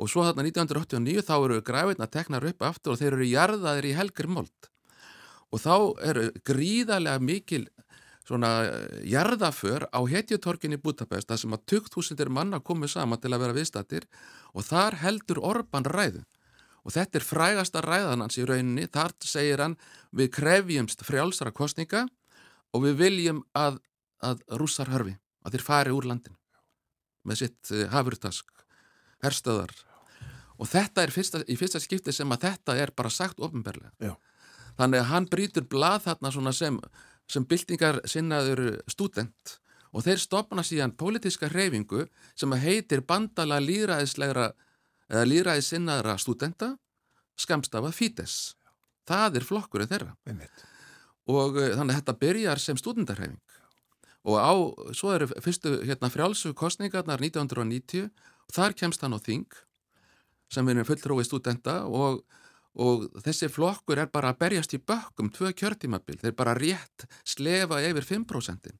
og 0.00 0.08
svo 0.08 0.24
þarna 0.24 0.46
1989 0.48 1.26
þá 1.28 1.34
eru 1.36 1.60
græfirna 1.64 2.08
teknar 2.08 2.46
upp 2.48 2.64
aftur 2.64 2.94
og 2.94 3.00
þeir 3.00 3.18
eru 3.18 3.28
jarðaðir 3.28 3.90
í 3.90 3.96
helgri 3.98 4.30
mold. 4.32 4.70
Og 5.50 5.60
þá 5.60 5.74
eru 6.06 6.26
gríðarlega 6.46 7.20
mikil 7.20 7.66
svona 8.24 8.50
jarðaför 9.04 9.88
á 9.90 10.00
hetjutorkin 10.06 10.76
í 10.76 10.80
Budapest 10.80 11.28
það 11.28 11.42
sem 11.42 11.56
að 11.56 11.64
2000 11.74 12.32
manna 12.32 12.60
komið 12.62 12.94
sama 12.94 13.18
til 13.20 13.32
að 13.34 13.42
vera 13.44 13.56
viðstattir 13.56 14.06
og 14.54 14.64
þar 14.64 15.00
heldur 15.02 15.42
Orban 15.42 15.88
ræðu. 15.88 16.22
Og 16.86 16.94
þetta 16.94 17.18
er 17.18 17.26
frægasta 17.26 17.82
ræðan 17.84 18.24
hans 18.24 18.38
í 18.40 18.46
rauninni. 18.48 18.86
Þar 18.88 19.12
segir 19.20 19.60
hann 19.60 19.76
við 20.16 20.30
krefjumst 20.38 21.04
frjálsara 21.04 21.52
kostninga 21.52 22.06
og 22.72 22.86
við 22.86 22.96
viljum 23.02 23.42
að, 23.52 23.82
að 24.24 24.40
rússar 24.56 24.88
hörfi 24.94 25.18
að 25.44 25.56
þeir 25.56 25.66
fari 25.66 25.92
úr 25.92 26.08
landin 26.08 26.38
með 27.26 27.42
sitt 27.42 27.72
uh, 27.74 27.84
hafurtask 27.92 28.48
herstöðar 29.24 29.74
og 30.60 30.68
þetta 30.68 31.06
er 31.06 31.14
fyrsta, 31.14 31.40
í 31.48 31.56
fyrsta 31.56 31.80
skipti 31.80 32.12
sem 32.12 32.32
að 32.32 32.48
þetta 32.48 32.76
er 32.82 32.92
bara 32.96 33.12
sagt 33.12 33.40
ofnberlega 33.40 34.14
þannig 34.78 35.00
að 35.00 35.10
hann 35.10 35.28
brítur 35.30 35.66
blað 35.68 36.06
þarna 36.08 36.52
sem, 36.52 36.78
sem 37.28 37.46
byltingar 37.48 38.00
sinnaður 38.08 38.80
student 38.90 39.56
og 39.90 40.04
þeir 40.06 40.22
stopna 40.22 40.62
síðan 40.66 40.94
pólitíska 40.96 41.50
hreyfingu 41.50 42.06
sem 42.38 42.52
að 42.54 42.66
heitir 42.68 43.02
bandala 43.02 43.58
líðræðislegra 43.62 44.52
eða 45.10 45.26
líðræðisinnaðra 45.26 46.16
studenta 46.22 46.74
skamstafa 47.40 47.90
Fides 47.94 48.54
það 49.08 49.40
er 49.40 49.46
flokkurinn 49.46 49.90
þeirra. 49.90 50.12
Einmitt. 50.28 50.66
og 51.30 51.58
uh, 51.58 51.72
þannig 51.78 51.94
að 51.94 51.98
þetta 52.00 52.18
byrjar 52.20 52.62
sem 52.62 52.78
studentarhreyfing 52.78 53.58
og 54.28 54.36
á, 54.36 54.52
svo 54.92 55.14
eru 55.14 55.30
fyrstu 55.40 55.78
hérna 55.88 56.10
frjálsu 56.12 56.52
kostningarnar 56.56 57.22
1990 57.24 58.10
og 58.10 58.54
þar 58.54 58.76
kemst 58.76 59.00
hann 59.04 59.16
á 59.16 59.20
þing 59.20 59.48
sem 60.50 60.68
er 60.68 60.84
fulltrói 60.86 61.24
studenta 61.26 61.84
og, 61.86 62.20
og 62.74 63.08
þessi 63.24 63.50
flokkur 63.52 64.02
er 64.02 64.10
bara 64.12 64.32
að 64.32 64.40
berjast 64.44 64.74
í 64.76 64.82
bökkum 64.82 65.30
tvö 65.34 65.52
kjörtímabil, 65.54 66.18
þeir 66.20 66.36
bara 66.38 66.56
rétt 66.58 67.06
slefa 67.24 67.80
yfir 67.86 68.06
5%. 68.06 68.70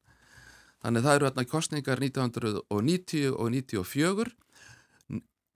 Þannig 0.81 1.05
það 1.05 1.17
eru 1.17 1.29
hérna 1.29 1.49
kostningar 1.49 2.01
1990 2.01 3.35
og 3.37 3.51
94 3.53 4.31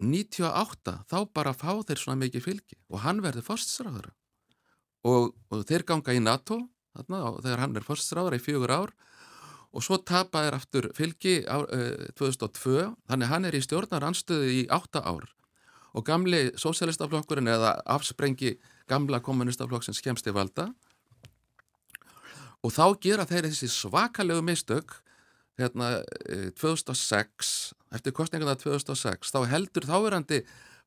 98 0.02 0.94
þá 1.10 1.18
bara 1.32 1.54
fá 1.54 1.70
þeir 1.86 2.00
svona 2.00 2.20
mikið 2.24 2.44
fylgi 2.44 2.78
og 2.90 3.02
hann 3.04 3.22
verður 3.24 3.46
fórstsráður 3.46 4.10
og, 5.06 5.34
og 5.50 5.64
þeir 5.68 5.84
ganga 5.86 6.16
í 6.16 6.22
NATO 6.22 6.58
þarna, 6.94 7.20
þegar 7.44 7.62
hann 7.62 7.78
er 7.78 7.86
fórstsráður 7.86 8.38
í 8.38 8.42
fjögur 8.42 8.74
ár 8.74 8.94
og 9.74 9.84
svo 9.84 9.98
tapa 10.02 10.44
þeir 10.44 10.58
aftur 10.58 10.90
fylgi 10.96 11.36
á, 11.46 11.62
uh, 11.62 12.10
2002 12.18 12.90
þannig 13.10 13.30
hann 13.30 13.48
er 13.48 13.58
í 13.58 13.62
stjórnar 13.64 14.06
anstöðu 14.10 14.50
í 14.50 14.60
8 14.72 15.02
ár 15.02 15.30
og 15.95 16.07
gamli 16.07 16.49
sósélistaflokkurinn 16.59 17.51
eða 17.51 17.76
afsprengi 17.95 18.57
gamla 18.90 19.20
kommunistaflokk 19.24 19.86
sem 19.86 19.97
skemst 19.97 20.26
í 20.26 20.34
valda. 20.34 20.68
Og 22.64 22.72
þá 22.72 22.84
gera 23.01 23.26
þeir 23.28 23.51
þessi 23.51 23.70
svakalegu 23.70 24.42
mistök 24.45 24.99
hérna 25.61 26.01
2006 26.59 27.74
eftir 27.95 28.14
kostningarna 28.16 28.57
2006 28.59 29.30
þá 29.30 29.45
heldur 29.53 29.86
þáverandi 29.86 30.40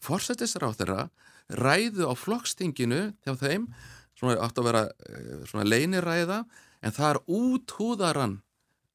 fórsættisráð 0.04 0.82
þeirra 0.82 1.06
ræðu 1.62 2.10
á 2.12 2.14
flokkstinginu 2.18 3.02
hjá 3.24 3.38
þeim 3.40 3.70
svona 4.18 4.42
átt 4.44 4.60
að 4.60 4.68
vera 4.68 4.84
svona 5.48 5.68
leiniræða 5.68 6.42
en 6.84 6.96
það 6.96 7.14
er 7.14 7.22
úthúðaran 7.38 8.36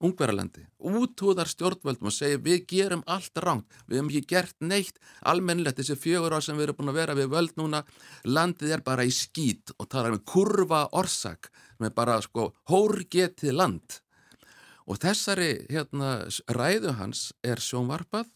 ungverðarlendi, 0.02 0.64
útúðar 0.82 1.50
stjórnvöldum 1.50 2.10
og 2.10 2.14
segja 2.14 2.40
við 2.42 2.64
gerum 2.72 3.04
allt 3.10 3.38
ránt, 3.42 3.66
við 3.86 4.00
hefum 4.00 4.10
ekki 4.10 4.30
gert 4.32 4.56
neitt. 4.60 5.00
Almennilegt 5.28 5.78
þessi 5.78 5.96
fjögur 5.98 6.34
ár 6.34 6.44
sem 6.44 6.58
við 6.58 6.68
erum 6.68 6.80
búin 6.80 6.92
að 6.92 6.98
vera 6.98 7.16
við 7.18 7.32
völd 7.32 7.56
núna, 7.60 7.82
landið 8.26 8.76
er 8.76 8.84
bara 8.86 9.06
í 9.06 9.14
skít 9.14 9.74
og 9.78 9.88
það 9.88 10.08
er 10.08 10.16
með 10.16 10.24
kurva 10.34 10.84
orsak, 10.98 11.52
með 11.78 11.94
bara 11.98 12.18
sko 12.24 12.50
hórgetið 12.72 13.54
land. 13.54 13.98
Og 14.90 14.98
þessari 14.98 15.52
hérna 15.70 16.14
ræðu 16.50 16.96
hans 16.98 17.30
er 17.46 17.62
sjónvarpað 17.62 18.30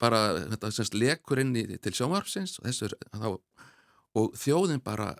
bara 0.00 0.20
þetta 0.52 0.72
semst 0.74 0.96
lekur 0.96 1.40
inn 1.40 1.54
í, 1.56 1.64
til 1.80 1.94
sjónvarpsins 1.96 2.58
og, 2.60 2.68
þessur, 2.68 2.96
þá, 3.16 3.28
og 4.20 4.36
þjóðin 4.36 4.82
bara 4.84 5.14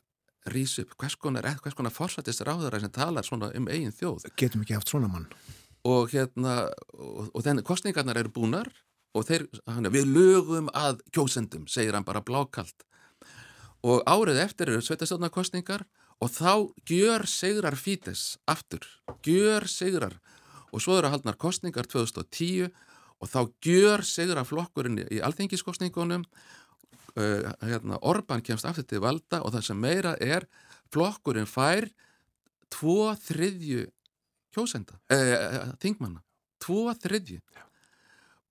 rýs 0.53 0.77
upp 0.83 0.95
hvers 1.01 1.17
konar, 1.21 1.47
hvers 1.63 1.77
konar 1.77 1.95
fórsættist 1.95 2.45
ráðara 2.47 2.81
sem 2.81 2.93
talar 2.93 3.27
svona 3.27 3.51
um 3.57 3.69
eigin 3.69 3.95
þjóð. 3.95 4.29
Getum 4.39 4.65
ekki 4.65 4.77
haft 4.77 4.93
svona 4.93 5.11
mann. 5.11 5.29
Og 5.87 6.11
hérna, 6.11 6.67
og, 6.95 7.31
og 7.33 7.45
þenni 7.47 7.65
kostningarnar 7.67 8.19
eru 8.21 8.33
búnar 8.35 8.71
og 9.17 9.27
þeir, 9.29 9.47
hann, 9.71 9.89
við 9.93 10.09
lögum 10.11 10.71
að 10.77 11.01
kjósendum, 11.15 11.67
segir 11.71 11.97
hann 11.97 12.07
bara 12.07 12.25
blákalt. 12.25 12.87
Og 13.87 14.03
árið 14.09 14.43
eftir 14.43 14.73
eru 14.73 14.83
sveitastjórnarkostningar 14.83 15.87
og 16.23 16.33
þá 16.33 16.53
gjör 16.89 17.27
sigrar 17.29 17.77
Fítes 17.79 18.37
aftur, 18.49 18.83
gjör 19.23 19.69
sigrar. 19.71 20.19
Og 20.73 20.83
svo 20.83 20.97
eru 20.99 21.13
haldnar 21.13 21.39
kostningar 21.41 21.87
2010 21.89 22.73
og 23.21 23.31
þá 23.31 23.41
gjör 23.65 24.05
sigrar 24.05 24.49
flokkurinn 24.49 25.01
í 25.07 25.21
alþengiskostningunum 25.25 26.27
uh, 27.19 27.51
hérna, 27.65 28.01
Orban 28.03 28.45
kemst 28.45 28.69
aftur 28.69 28.87
til 28.89 29.03
valda 29.05 29.43
og 29.45 29.55
það 29.55 29.67
sem 29.69 29.81
meira 29.81 30.15
er 30.23 30.47
flokkurinn 30.95 31.49
fær 31.51 31.89
tvo 32.73 33.13
þriðju 33.27 33.87
kjósenda, 34.55 34.99
uh, 35.13 35.75
þingmanna. 35.83 36.23
Tvo 36.63 36.89
þriðju. 36.97 37.43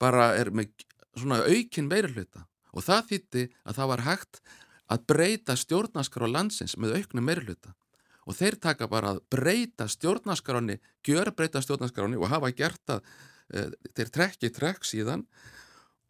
Bara 0.01 0.33
er 0.37 0.51
með 0.53 0.85
svona 1.15 1.41
aukin 1.47 1.89
meirulhauta 1.89 2.45
og 2.75 2.83
það 2.83 3.09
þýtti 3.11 3.47
að 3.63 3.77
það 3.79 3.91
var 3.93 4.05
hægt 4.05 4.41
að 4.91 5.05
breyta 5.09 5.55
stjórnaskar 5.57 6.27
á 6.27 6.29
landsins 6.29 6.75
með 6.77 6.99
auknum 6.99 7.25
meirulhauta 7.25 7.73
og 8.25 8.37
þeir 8.37 8.57
taka 8.61 8.87
bara 8.89 9.13
að 9.13 9.21
breyta 9.31 9.87
stjórnaskaráni, 9.89 10.79
gjör 11.05 11.31
breyta 11.37 11.61
stjórnaskaráni 11.61 12.17
og 12.17 12.31
hafa 12.31 12.51
gert 12.57 12.81
það, 12.89 13.03
e, 13.53 13.65
þeir 13.93 14.11
trekki 14.17 14.51
trekk 14.53 14.87
síðan 14.87 15.25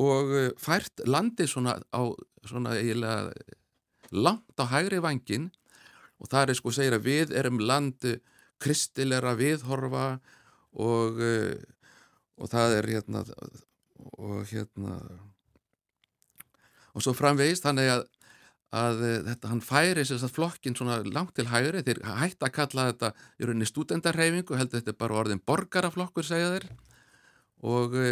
og 0.01 0.33
e, 0.35 0.45
fært 0.59 1.03
landi 1.07 1.47
svona 1.47 1.77
á 1.95 2.01
svona 2.45 2.75
eiginlega 2.77 3.31
langt 4.11 4.59
á 4.61 4.65
hægri 4.69 5.01
vangin 5.01 5.49
og 6.19 6.29
það 6.31 6.49
er 6.49 6.59
sko 6.59 6.71
að 6.71 6.77
segja 6.79 6.97
að 6.97 7.07
við 7.07 7.35
erum 7.35 7.61
landi 7.63 8.17
kristilera 8.61 9.35
viðhorfa 9.39 10.07
og, 10.75 11.21
e, 11.21 11.55
og 12.39 12.51
það 12.51 12.79
er 12.79 12.91
hérna 12.95 13.23
og 14.19 14.43
hérna 14.51 14.99
og 16.95 17.03
svo 17.03 17.15
framvegist 17.15 17.65
þannig 17.65 17.89
að, 17.91 18.05
að 18.75 19.01
þetta 19.27 19.51
hann 19.51 19.63
færi 19.63 20.05
þess 20.07 20.27
að 20.27 20.35
flokkin 20.37 20.77
svona 20.77 21.01
langt 21.03 21.35
til 21.35 21.49
hægri. 21.51 21.83
Þeir 21.83 22.01
hætti 22.21 22.47
að 22.47 22.53
kalla 22.55 22.87
þetta 22.91 23.11
í 23.35 23.49
rauninni 23.49 23.67
studendarhefingu 23.67 24.59
heldur 24.59 24.79
þetta 24.79 24.95
bara 25.01 25.19
orðin 25.19 25.43
borgaraflokkur 25.43 26.27
segja 26.27 26.53
þeir. 26.55 26.69
Og, 27.65 27.97
og 27.99 28.05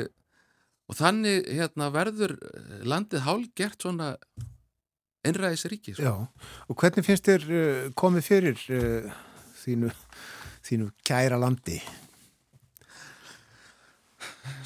þannig 0.92 1.48
hérna 1.48 1.88
verður 1.94 2.36
landið 2.84 3.24
hálgert 3.24 3.86
svona 3.86 4.14
einræðis 5.24 5.64
ríki 5.72 5.96
sko. 5.96 6.04
Já, 6.04 6.16
og 6.68 6.80
hvernig 6.80 7.08
finnst 7.08 7.30
þér 7.30 7.46
uh, 7.48 7.84
komið 7.96 8.28
fyrir 8.28 8.64
uh, 8.76 9.14
þínu, 9.64 9.94
þínu 10.68 10.90
kæra 11.08 11.40
landi? 11.40 11.80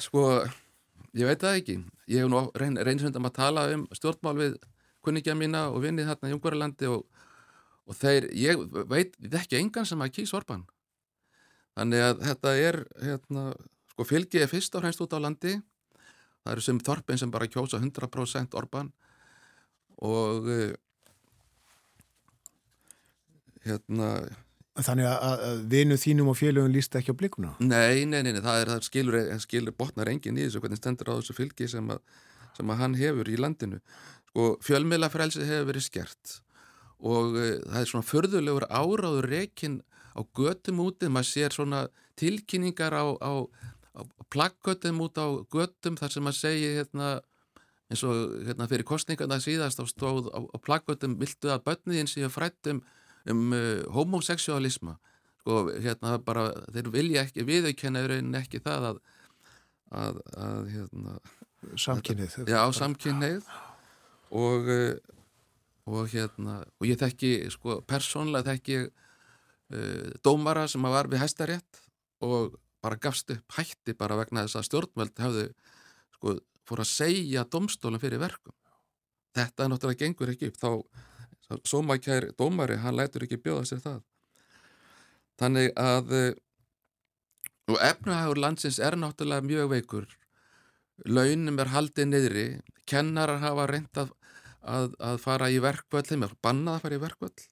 Sko 0.02 0.26
Ég 1.16 1.26
veit 1.26 1.40
það 1.42 1.60
ekki. 1.60 1.76
Ég 2.10 2.24
hef 2.24 2.30
nú 2.30 2.42
reynsundum 2.54 3.28
að 3.28 3.38
tala 3.38 3.64
um 3.74 3.86
stjórnmál 3.96 4.36
við 4.38 4.58
kunningja 5.04 5.34
mína 5.38 5.68
og 5.72 5.80
vinnið 5.82 6.10
þarna 6.10 6.30
í 6.30 6.34
Ungverðarlandi 6.36 6.90
og, 6.92 7.06
og 7.88 7.96
þeir, 7.96 8.28
ég 8.36 8.60
veit 8.90 9.16
ekki 9.40 9.58
engan 9.58 9.88
sem 9.88 10.04
að 10.04 10.12
kýsa 10.18 10.38
Orban. 10.38 10.66
Þannig 11.78 12.04
að 12.04 12.22
þetta 12.26 12.54
er, 12.60 12.80
hérna, 13.02 13.44
sko 13.94 14.06
fylgið 14.06 14.44
er 14.44 14.52
fyrst 14.52 14.76
á 14.76 14.82
hreinst 14.82 15.02
út 15.04 15.16
á 15.16 15.18
landi. 15.22 15.56
Það 16.48 16.56
eru 16.56 16.64
sem 16.64 16.78
þorpin 16.80 17.20
sem 17.20 17.32
bara 17.32 17.48
kjósa 17.52 17.76
100% 17.76 18.56
Orban 18.56 18.88
og 20.00 20.46
hérna 23.66 24.12
Þannig 24.78 25.08
að, 25.10 25.40
að 25.42 25.62
vinu 25.72 25.96
þínum 25.98 26.28
og 26.30 26.36
félögum 26.38 26.70
líst 26.70 26.94
ekki 26.94 27.10
á 27.10 27.18
blikuna? 27.18 27.48
Nei, 27.58 28.06
nei, 28.06 28.20
nei, 28.22 28.30
nei 28.30 28.42
það, 28.44 28.60
er, 28.62 28.68
það 28.70 28.84
skilur, 28.86 29.16
skilur 29.42 29.74
botnar 29.74 30.10
engin 30.12 30.38
í 30.38 30.44
þessu 30.44 30.62
hvernig 30.62 30.78
stendur 30.78 31.10
á 31.10 31.18
þessu 31.18 31.34
fylgi 31.34 31.66
sem 31.72 31.90
að, 31.90 31.98
sem 32.54 32.70
að 32.70 32.78
hann 32.84 32.94
hefur 33.00 33.30
í 33.30 33.38
landinu. 33.42 33.80
Sko, 34.30 34.46
fjölmiðlafrælsi 34.62 35.48
hefur 35.48 35.66
verið 35.72 35.86
skert 35.88 36.36
og 36.98 37.34
e, 37.38 37.48
það 37.64 37.80
er 37.80 37.90
svona 37.90 38.06
förðulegur 38.06 38.68
áráður 38.70 39.28
rekin 39.32 39.80
á 40.14 40.22
götum 40.38 40.84
úti, 40.86 41.10
maður 41.10 41.30
sér 41.32 41.58
svona 41.58 41.82
tilkynningar 42.18 42.94
á, 42.94 43.06
á 43.18 43.32
plaggötum 44.32 45.02
út 45.04 45.18
á 45.18 45.26
götum 45.52 45.98
þar 45.98 46.14
sem 46.14 46.24
maður 46.26 46.40
segir 46.40 46.78
hérna 46.78 47.10
eins 47.88 48.04
og 48.04 48.38
hérna 48.46 48.68
fyrir 48.68 48.86
kostningarna 48.88 49.40
síðast 49.40 49.80
á 49.80 49.84
stóð 49.88 50.30
á, 50.34 50.38
á 50.44 50.56
plaggötum 50.60 51.16
viltu 51.20 51.52
að 51.52 51.64
börniðin 51.68 52.10
séu 52.10 52.30
frættum 52.32 52.82
um 53.28 53.52
uh, 53.52 53.84
homoseksualisma 53.94 54.98
sko, 55.42 55.68
hérna 55.80 56.18
bara, 56.22 56.50
þeir 56.74 56.92
vilja 56.94 57.24
ekki 57.26 57.46
viðaukenna 57.48 58.04
ekki 58.42 58.62
það 58.64 58.90
að 58.92 59.04
að, 59.88 60.22
að 60.36 60.72
hérna 60.74 61.20
Samkynnið 61.74 62.34
Já, 62.46 62.60
samkynnið 62.70 63.46
og 64.30 64.68
uh, 64.70 65.14
og 65.88 66.08
hérna, 66.12 66.60
og 66.78 66.86
ég 66.88 66.98
þekki 67.00 67.32
sko, 67.52 67.78
persónlega 67.88 68.52
þekki 68.52 68.78
uh, 68.84 70.08
dómara 70.24 70.66
sem 70.70 70.84
að 70.84 70.96
var 70.96 71.10
við 71.12 71.22
hæstarétt 71.22 71.80
og 72.24 72.58
bara 72.84 73.00
gafst 73.00 73.30
upp 73.34 73.58
hætti 73.58 73.96
bara 73.98 74.18
vegna 74.20 74.46
þess 74.46 74.60
að 74.60 74.68
stjórnveld 74.68 75.22
hafðu 75.24 75.44
sko, 76.16 76.38
fór 76.68 76.84
að 76.84 76.90
segja 76.92 77.46
domstólum 77.50 78.02
fyrir 78.02 78.22
verkum 78.22 78.56
þetta 79.36 79.64
er 79.64 79.72
náttúrulega 79.72 80.04
gengur 80.04 80.34
ekki 80.34 80.52
upp 80.52 80.60
þá 80.60 80.70
Sómakær 81.64 82.28
dómari, 82.36 82.76
hann 82.76 82.96
lætur 82.98 83.24
ekki 83.24 83.38
bjóða 83.40 83.64
sér 83.70 83.80
það. 83.80 84.00
Þannig 85.40 85.70
að 85.80 86.10
eh, 86.18 86.32
og 87.72 87.78
efnahægur 87.84 88.40
landsins 88.42 88.80
er 88.84 88.98
náttúrulega 89.00 89.46
mjög 89.46 89.70
veikur. 89.72 90.08
Launum 91.06 91.60
er 91.62 91.72
haldið 91.72 92.10
niðri, 92.10 92.46
kennarar 92.90 93.40
hafa 93.40 93.68
reyndað 93.70 94.12
að, 94.60 94.92
að 95.00 95.20
fara 95.22 95.48
í 95.48 95.60
verkvöld, 95.62 96.08
þeim 96.10 96.26
er 96.26 96.34
bannað 96.44 96.74
að 96.76 96.84
fara 96.84 96.98
í 96.98 97.02
verkvöld 97.06 97.44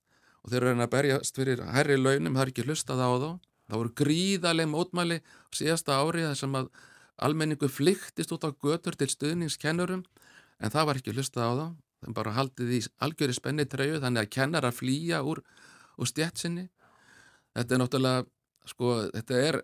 og 0.46 0.52
þeir 0.52 0.62
eru 0.62 0.82
að 0.84 0.92
berjast 0.92 1.38
fyrir 1.38 1.62
herri 1.74 1.96
launum, 1.96 2.36
það 2.36 2.42
er 2.42 2.50
ekki 2.52 2.64
hlustað 2.66 3.00
á 3.00 3.10
þá. 3.16 3.30
Það 3.66 3.80
voru 3.80 3.94
gríðarlega 4.00 4.72
mótmæli 4.72 5.18
síðasta 5.54 5.98
ári 5.98 6.26
þar 6.26 6.38
sem 6.38 6.54
að 6.58 6.70
almenningu 7.26 7.68
flyktist 7.72 8.32
út 8.36 8.46
á 8.46 8.50
götur 8.52 8.96
til 8.98 9.08
stuðningskennurum 9.10 10.04
en 10.04 10.72
það 10.72 10.88
var 10.88 11.00
ekki 11.00 11.14
hlustað 11.16 11.48
á 11.48 11.52
þá. 11.56 11.66
Þeim 12.04 12.14
bara 12.14 12.36
haldið 12.36 12.72
í 12.76 12.80
algjöri 13.02 13.34
spenni 13.34 13.64
treyju 13.66 14.00
þannig 14.02 14.26
að 14.26 14.32
kennar 14.36 14.66
að 14.68 14.78
flýja 14.78 15.22
úr, 15.24 15.40
úr 15.96 16.10
stjætsinni 16.10 16.68
þetta 17.56 17.74
er 17.74 17.80
náttúrulega 17.82 18.24
sko, 18.66 18.92
þetta 19.14 19.40
er 19.40 19.60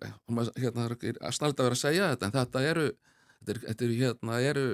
hérna, 0.60 0.88
snart 1.34 1.60
að 1.60 1.68
vera 1.68 1.76
að 1.76 1.82
segja 1.82 2.10
þetta 2.12 2.28
en 2.28 2.36
þetta 2.36 2.62
eru, 2.70 2.84
þetta 3.40 3.54
er, 3.54 3.62
þetta 3.68 3.86
er, 3.86 3.94
hérna, 4.00 4.38
eru, 4.50 4.66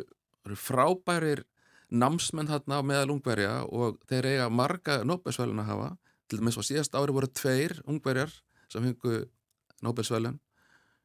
eru 0.46 0.58
frábærir 0.60 1.44
námsmenn 1.88 2.50
hérna 2.52 2.80
á 2.80 2.82
meðal 2.84 3.14
ungverja 3.16 3.54
og 3.64 3.98
þeir 4.10 4.30
eiga 4.34 4.50
marga 4.52 5.00
Nobelsvælun 5.08 5.64
að 5.64 5.72
hafa. 5.72 5.88
Til 6.28 6.42
dæmis 6.42 6.58
á 6.60 6.62
síðast 6.68 6.96
ári 6.98 7.14
voru 7.16 7.30
tveir 7.32 7.78
ungverjar 7.88 8.34
sem 8.72 8.84
hengu 8.84 9.24
Nobelsvælun 9.82 10.38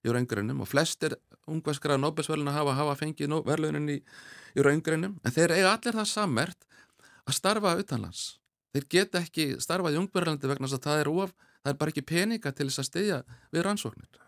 í 0.04 0.12
raungurinnum 0.12 0.64
og 0.64 0.68
flestir 0.68 1.16
ungverskra 1.48 1.98
Nobelsvælun 2.00 2.50
að 2.50 2.60
hafa 2.60 2.78
hafa 2.80 2.96
fengið 3.00 3.36
verðlunin 3.46 3.92
í 3.94 4.00
í 4.54 4.66
raungrinum, 4.66 5.18
en 5.24 5.34
þeir 5.34 5.56
eiga 5.58 5.74
allir 5.74 5.98
það 5.98 6.10
sammert 6.10 6.68
að 7.24 7.38
starfa 7.38 7.76
utanlands. 7.80 8.24
Þeir 8.74 8.86
geta 8.96 9.22
ekki 9.22 9.48
starfað 9.62 9.98
í 9.98 10.02
ungverðarlandi 10.02 10.50
vegna 10.50 10.70
þess 10.70 10.80
að 10.80 10.86
það 10.88 11.02
er 11.02 11.10
of, 11.14 11.34
það 11.64 11.74
er 11.74 11.80
bara 11.82 11.94
ekki 11.94 12.06
peninga 12.10 12.54
til 12.54 12.68
þess 12.70 12.84
að 12.84 12.90
steyja 12.90 13.20
við 13.54 13.66
rannsóknir. 13.68 14.22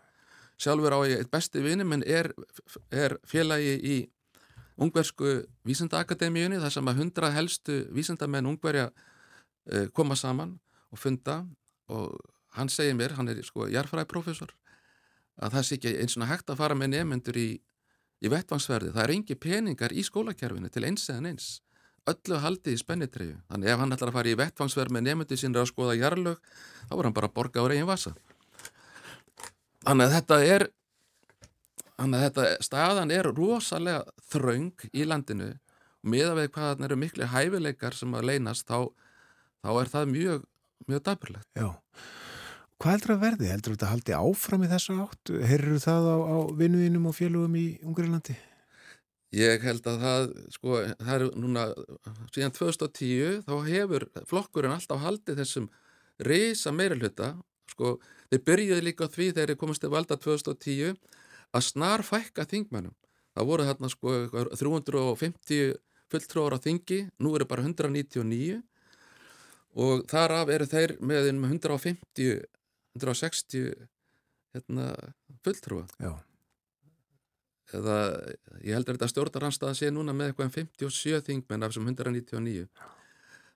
Sjálfur 0.56 0.96
á 0.96 1.00
ég, 1.04 1.20
eitt 1.20 1.32
besti 1.32 1.62
vini 1.62 1.84
minn 1.84 2.04
er, 2.06 2.30
er 2.90 3.16
félagi 3.28 3.74
í 3.76 3.96
ungversku 4.80 5.42
vísindaakademíunni 5.66 6.60
þar 6.62 6.72
sem 6.72 6.88
að 6.88 7.02
hundra 7.02 7.32
helstu 7.34 7.82
vísindamenn 7.96 8.48
ungverja 8.48 8.88
uh, 8.90 9.86
koma 9.96 10.16
saman 10.16 10.56
og 10.92 11.00
funda 11.00 11.42
og 11.92 12.16
hann 12.56 12.72
segir 12.72 12.96
mér, 12.98 13.14
hann 13.18 13.28
er 13.32 13.42
sko 13.44 13.68
jarfræðprofessor, 13.72 14.52
að 15.40 15.56
það 15.56 15.68
sé 15.68 15.78
ekki 15.78 15.94
eins 16.02 16.16
og 16.16 16.28
hægt 16.30 16.50
að 16.50 16.60
fara 16.62 16.78
með 16.78 16.94
nefnendur 16.96 17.38
í 17.40 17.48
í 18.24 18.32
vettvangsverði, 18.32 18.94
það 18.94 19.02
er 19.04 19.12
engi 19.12 19.36
peningar 19.36 19.92
í 19.92 20.02
skólakerfinu 20.06 20.70
til 20.72 20.86
eins 20.88 21.04
eðan 21.12 21.34
eins 21.34 21.48
öllu 22.06 22.38
haldið 22.42 22.76
í 22.76 22.80
spennitreyju. 22.80 23.36
Þannig 23.50 23.72
ef 23.72 23.82
hann 23.82 23.94
ætlar 23.96 24.12
að 24.12 24.16
fara 24.16 24.30
í 24.30 24.38
vettvangsverð 24.38 24.94
með 24.94 25.06
nefndi 25.08 25.38
sínir 25.40 25.62
að 25.62 25.70
skoða 25.72 25.96
jarlög, 25.98 26.40
þá 26.86 26.96
er 26.96 27.08
hann 27.08 27.16
bara 27.16 27.30
að 27.30 27.36
borga 27.38 27.62
á 27.62 27.66
reygin 27.66 27.88
vasa. 27.88 28.12
Þannig 29.86 30.06
að 30.06 30.14
þetta 30.16 30.38
er 30.54 30.66
þannig 31.96 32.18
að 32.18 32.26
þetta 32.26 32.66
staðan 32.66 33.14
er 33.14 33.30
rosalega 33.32 34.18
þraung 34.30 34.86
í 34.92 35.06
landinu. 35.06 35.50
Og 36.04 36.12
miða 36.14 36.36
við 36.38 36.52
hvað 36.54 36.70
það 36.76 36.86
eru 36.88 37.00
miklu 37.02 37.30
hæfileikar 37.32 37.98
sem 37.98 38.14
að 38.14 38.28
leynast 38.30 38.68
þá, 38.70 38.92
þá 39.66 39.70
er 39.80 39.92
það 39.94 40.12
mjög, 40.14 40.46
mjög 40.86 41.06
Hvað 42.76 42.92
heldur 42.92 43.12
að 43.14 43.22
verði? 43.22 43.46
Heldur 43.48 43.72
þetta 43.72 43.86
að 43.86 43.92
haldi 43.94 44.14
áfram 44.18 44.64
í 44.66 44.68
þessu 44.68 44.94
átt? 45.00 45.30
Herru 45.48 45.78
það 45.80 46.08
á, 46.12 46.16
á 46.28 46.36
vinnuðinum 46.58 47.06
og 47.08 47.14
félögum 47.16 47.54
í 47.56 47.64
Ungarilandi? 47.86 48.36
Ég 49.36 49.64
held 49.64 49.86
að 49.88 50.02
það, 50.02 50.26
sko, 50.54 50.80
það 51.00 51.14
er 51.14 51.24
núna, 51.40 51.64
síðan 52.34 52.52
2010 52.56 53.40
þá 53.48 53.54
hefur 53.66 54.04
flokkurinn 54.28 54.74
alltaf 54.76 55.00
haldið 55.02 55.40
þessum 55.40 55.70
reysa 56.22 56.72
meiralhuta, 56.72 57.32
sko, 57.72 57.96
þeir 58.30 58.42
byrjuði 58.46 58.84
líka 58.84 59.08
því 59.08 59.30
þegar 59.32 59.52
þeir 59.52 59.60
komist 59.62 59.84
til 59.84 59.90
valda 59.92 60.18
2010 60.20 60.94
að 61.56 61.64
snar 61.64 62.04
fækka 62.04 62.44
þingmennum. 62.48 62.94
Það 63.36 63.48
voru 63.50 63.68
þarna, 63.70 63.90
sko, 63.92 64.18
350 64.52 65.74
fulltróður 66.12 66.58
á 66.60 66.64
þingi, 66.68 67.00
nú 67.24 67.32
eru 67.36 67.48
bara 67.48 67.64
199 67.64 68.60
og 69.76 70.04
þar 70.08 70.36
af 70.38 70.52
eru 70.52 70.68
þeir 70.68 70.94
með 71.04 71.32
um 71.32 71.48
150 71.48 72.44
160 72.96 73.74
hérna, 74.56 74.88
fulltrúa. 75.44 75.86
Já. 76.00 76.14
eða 77.74 77.96
ég 78.62 78.76
heldur 78.76 78.94
þetta 78.94 79.08
stjórnaranstaða 79.10 79.74
sé 79.74 79.88
núna 79.90 80.14
með 80.14 80.30
eitthvað 80.30 80.46
um 80.46 80.52
57 80.54 81.24
þingmenn 81.26 81.66
af 81.66 81.72
þessum 81.72 81.88
199 81.90 82.68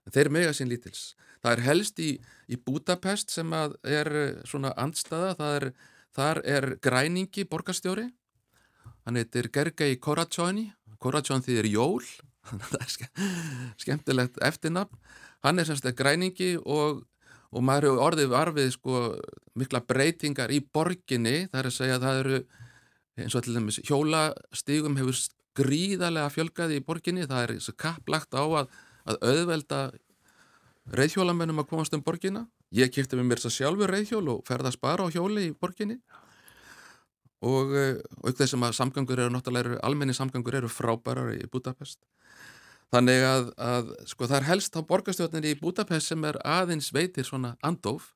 en 0.05 0.15
þeir 0.15 0.29
mega 0.33 0.51
sín 0.55 0.69
lítils. 0.71 1.13
Það 1.41 1.53
er 1.53 1.63
helst 1.65 2.01
í, 2.01 2.09
í 2.51 2.57
Budapest 2.59 3.31
sem 3.33 3.53
er 3.55 4.09
eh, 4.11 4.41
svona 4.49 4.73
andstaða. 4.77 5.35
Það 5.39 5.55
er, 5.59 5.67
þar 6.17 6.41
er 6.57 6.67
græningi 6.83 7.45
borgarstjóri. 7.49 8.09
Hann 9.05 9.17
heitir 9.17 9.49
Gergei 9.53 9.95
Koratsjóni 9.97 10.69
Koratsjón 11.01 11.45
þýðir 11.45 11.71
jól. 11.71 12.03
Það 12.71 12.77
er 12.81 12.91
ske 12.93 13.07
skemmtilegt 13.81 14.41
eftirnafn. 14.45 14.97
Hann 15.41 15.61
er 15.61 15.65
semst 15.69 15.85
að 15.89 15.97
græningi 15.97 16.51
og, 16.61 17.01
og 17.51 17.65
maður 17.67 17.89
eru 17.89 18.03
orðið 18.05 18.31
varfið 18.31 18.69
sko 18.77 19.01
mikla 19.59 19.81
breytingar 19.83 20.53
í 20.55 20.61
borginni. 20.63 21.47
Það 21.51 21.59
er 21.61 21.69
að 21.69 21.75
segja 21.75 21.97
að 21.97 22.05
það 22.05 22.21
eru 22.21 22.39
eins 23.21 23.35
og 23.35 23.43
til 23.45 23.55
dæmis 23.57 23.81
hjólastígum 23.87 24.97
hefur 24.99 25.19
gríðarlega 25.59 26.31
fjölgaði 26.31 26.79
í 26.79 26.85
borginni. 26.87 27.27
Það 27.27 27.43
er 27.43 27.75
kapplagt 27.83 28.33
á 28.37 28.43
að, 28.43 28.71
að 29.11 29.19
auðvelda 29.33 29.81
reyðhjólamennum 30.95 31.61
að 31.61 31.69
komast 31.73 31.95
um 31.95 32.03
borginna 32.03 32.47
ég 32.75 32.91
kipti 32.93 33.19
með 33.19 33.27
mér 33.27 33.41
þess 33.41 33.51
að 33.51 33.57
sjálfur 33.57 33.91
reyðhjól 33.91 34.25
og 34.31 34.43
ferða 34.47 34.71
að 34.71 34.77
spara 34.77 35.05
á 35.05 35.13
hjóli 35.13 35.49
í 35.49 35.55
borginni. 35.59 35.99
Og 37.41 37.73
auk 37.73 38.37
þessum 38.37 38.63
að 38.63 38.77
samgangur 38.77 39.19
eru 39.19 39.33
náttúrulega, 39.33 39.79
almenni 39.83 40.13
samgangur 40.13 40.59
eru 40.59 40.69
frábærar 40.69 41.33
í 41.35 41.47
Budapest 41.51 41.99
þannig 42.91 43.25
að, 43.25 43.51
að 43.57 43.91
sko 44.09 44.27
það 44.27 44.37
er 44.39 44.47
helst 44.49 44.75
á 44.75 44.81
borgarstjórnir 44.87 45.47
í 45.51 45.59
Budapest 45.59 46.11
sem 46.11 46.25
er 46.27 46.39
aðeins 46.43 46.91
veitir 46.95 47.27
svona 47.27 47.55
andof 47.63 48.11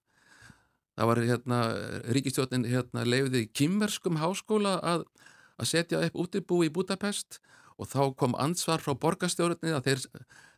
það 0.95 1.11
var 1.11 1.21
hérna 1.29 1.59
ríkistjórnin 2.15 2.67
hérna 2.69 3.05
leiðið 3.07 3.41
í 3.41 3.51
kymverskum 3.55 4.19
háskóla 4.21 4.77
að, 4.83 5.05
að 5.59 5.71
setja 5.71 6.03
upp 6.07 6.19
útibú 6.25 6.61
í 6.65 6.71
Budapest 6.73 7.39
og 7.79 7.91
þá 7.91 8.01
kom 8.19 8.35
ansvar 8.39 8.83
frá 8.83 8.95
borgarstjórnir 8.99 9.75
að 9.75 9.89
þeir, 9.89 10.03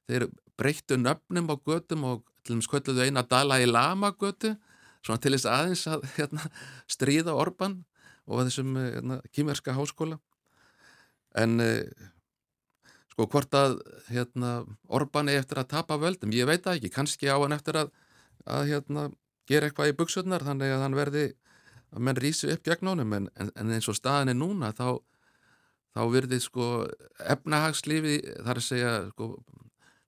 þeir 0.09 0.27
breyttu 0.57 0.97
nöfnum 1.01 1.53
á 1.53 1.55
götum 1.57 2.05
og 2.09 2.25
til 2.43 2.55
dæmis 2.55 2.69
kvölduðu 2.71 3.05
eina 3.05 3.25
Dalai 3.25 3.65
Lama 3.65 4.13
götu 4.13 4.53
svona 5.05 5.21
til 5.21 5.33
þess 5.35 5.49
aðeins 5.49 5.85
að 5.89 6.05
hérna, 6.17 6.49
stríða 6.89 7.35
Orban 7.37 7.81
og 8.27 8.43
þessum 8.47 8.75
hérna, 8.77 9.19
kýmerska 9.31 9.75
háskóla. 9.77 10.19
En 11.37 11.61
sko 13.17 13.25
hvort 13.33 13.55
að 13.57 13.79
hérna, 14.11 14.51
Orban 14.93 15.31
er 15.31 15.41
eftir 15.41 15.57
að 15.57 15.71
tapa 15.71 15.95
völdum, 15.97 16.29
ég 16.37 16.45
veit 16.45 16.61
það 16.61 16.75
ekki. 16.77 16.91
Kannski 16.93 17.31
á 17.33 17.41
hann 17.41 17.55
eftir 17.55 17.79
að, 17.81 17.87
að 18.45 18.67
hérna, 18.69 19.05
gera 19.49 19.65
eitthvað 19.65 19.89
í 19.89 19.95
buksurnar 19.97 20.45
þannig 20.45 20.73
að 20.75 20.83
hann 20.85 20.97
verði 20.97 21.23
að 21.95 22.03
menn 22.05 22.19
rýsi 22.21 22.51
upp 22.53 22.61
gegn 22.67 22.91
honum. 22.91 23.15
En, 23.17 23.25
en, 23.41 23.49
en 23.57 23.71
eins 23.73 23.89
og 23.89 23.97
staðin 23.97 24.35
er 24.35 24.37
núna 24.37 24.69
þá, 24.77 24.99
þá 25.97 26.01
verði 26.13 26.39
sko 26.45 26.67
efnahagslífi 27.25 28.19
þar 28.35 28.61
að 28.61 28.67
segja 28.67 28.93
sko, 29.09 29.31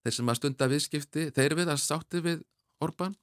þeir 0.06 0.18
sem 0.20 0.30
að 0.30 0.40
stunda 0.44 0.70
viðskipti 0.70 1.26
þeir 1.34 1.58
við 1.58 1.74
að 1.74 1.82
sátti 1.82 2.22
við 2.30 2.46
Orban 2.86 3.18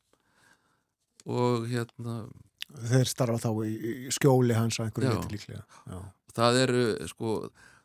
og 1.31 1.71
hérna 1.71 2.25
Þeir 2.67 3.07
starfa 3.07 3.39
þá 3.39 3.51
í, 3.63 3.73
í 3.79 4.11
skjóli 4.11 4.55
hans 4.57 4.81
að 4.81 4.89
einhverju 4.89 5.11
viti 5.15 5.37
líklega. 5.37 5.61
Já. 5.87 5.99
Það 6.35 6.57
eru, 6.65 6.81
sko, 7.07 7.35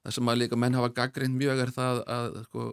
það 0.01 0.15
sem 0.17 0.31
að 0.31 0.39
líka 0.41 0.59
menn 0.59 0.77
hafa 0.77 0.91
gaggrind 0.97 1.37
mjög 1.37 1.63
er 1.65 1.73
það 1.75 2.03
að, 2.15 2.37
sko, 2.47 2.67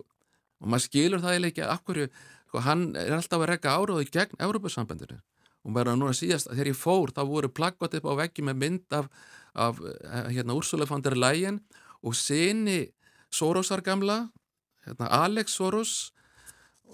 og 0.59 0.71
maður 0.73 0.85
skilur 0.87 1.25
það 1.25 1.39
eða 1.39 1.51
ekki 1.51 1.65
að 1.65 1.75
akkur, 1.75 2.03
sko, 2.49 2.63
hann 2.67 2.85
er 2.99 3.17
alltaf 3.17 3.43
að 3.43 3.51
rekka 3.53 3.75
áróði 3.77 4.09
gegn 4.15 4.45
Európa-sambandinu 4.49 5.21
og 5.65 5.75
maður 5.75 5.93
er 5.93 5.99
núna 6.01 6.17
síðast 6.17 6.49
að 6.49 6.59
þegar 6.59 6.71
ég 6.73 6.79
fór 6.79 7.13
þá 7.15 7.23
voru 7.29 7.51
plaggott 7.53 7.97
upp 7.99 8.07
á 8.09 8.21
veggi 8.23 8.45
með 8.47 8.61
mynd 8.63 8.97
af, 8.97 9.09
af 9.53 9.81
hérna, 10.31 10.57
Úrsula 10.57 10.87
von 10.89 11.05
der 11.05 11.19
Leyen 11.19 11.61
og 12.01 12.17
sinni 12.17 12.87
Sorosar 13.35 13.83
gamla, 13.85 14.29
hérna, 14.87 15.11
Alex 15.25 15.59
Soros 15.59 15.97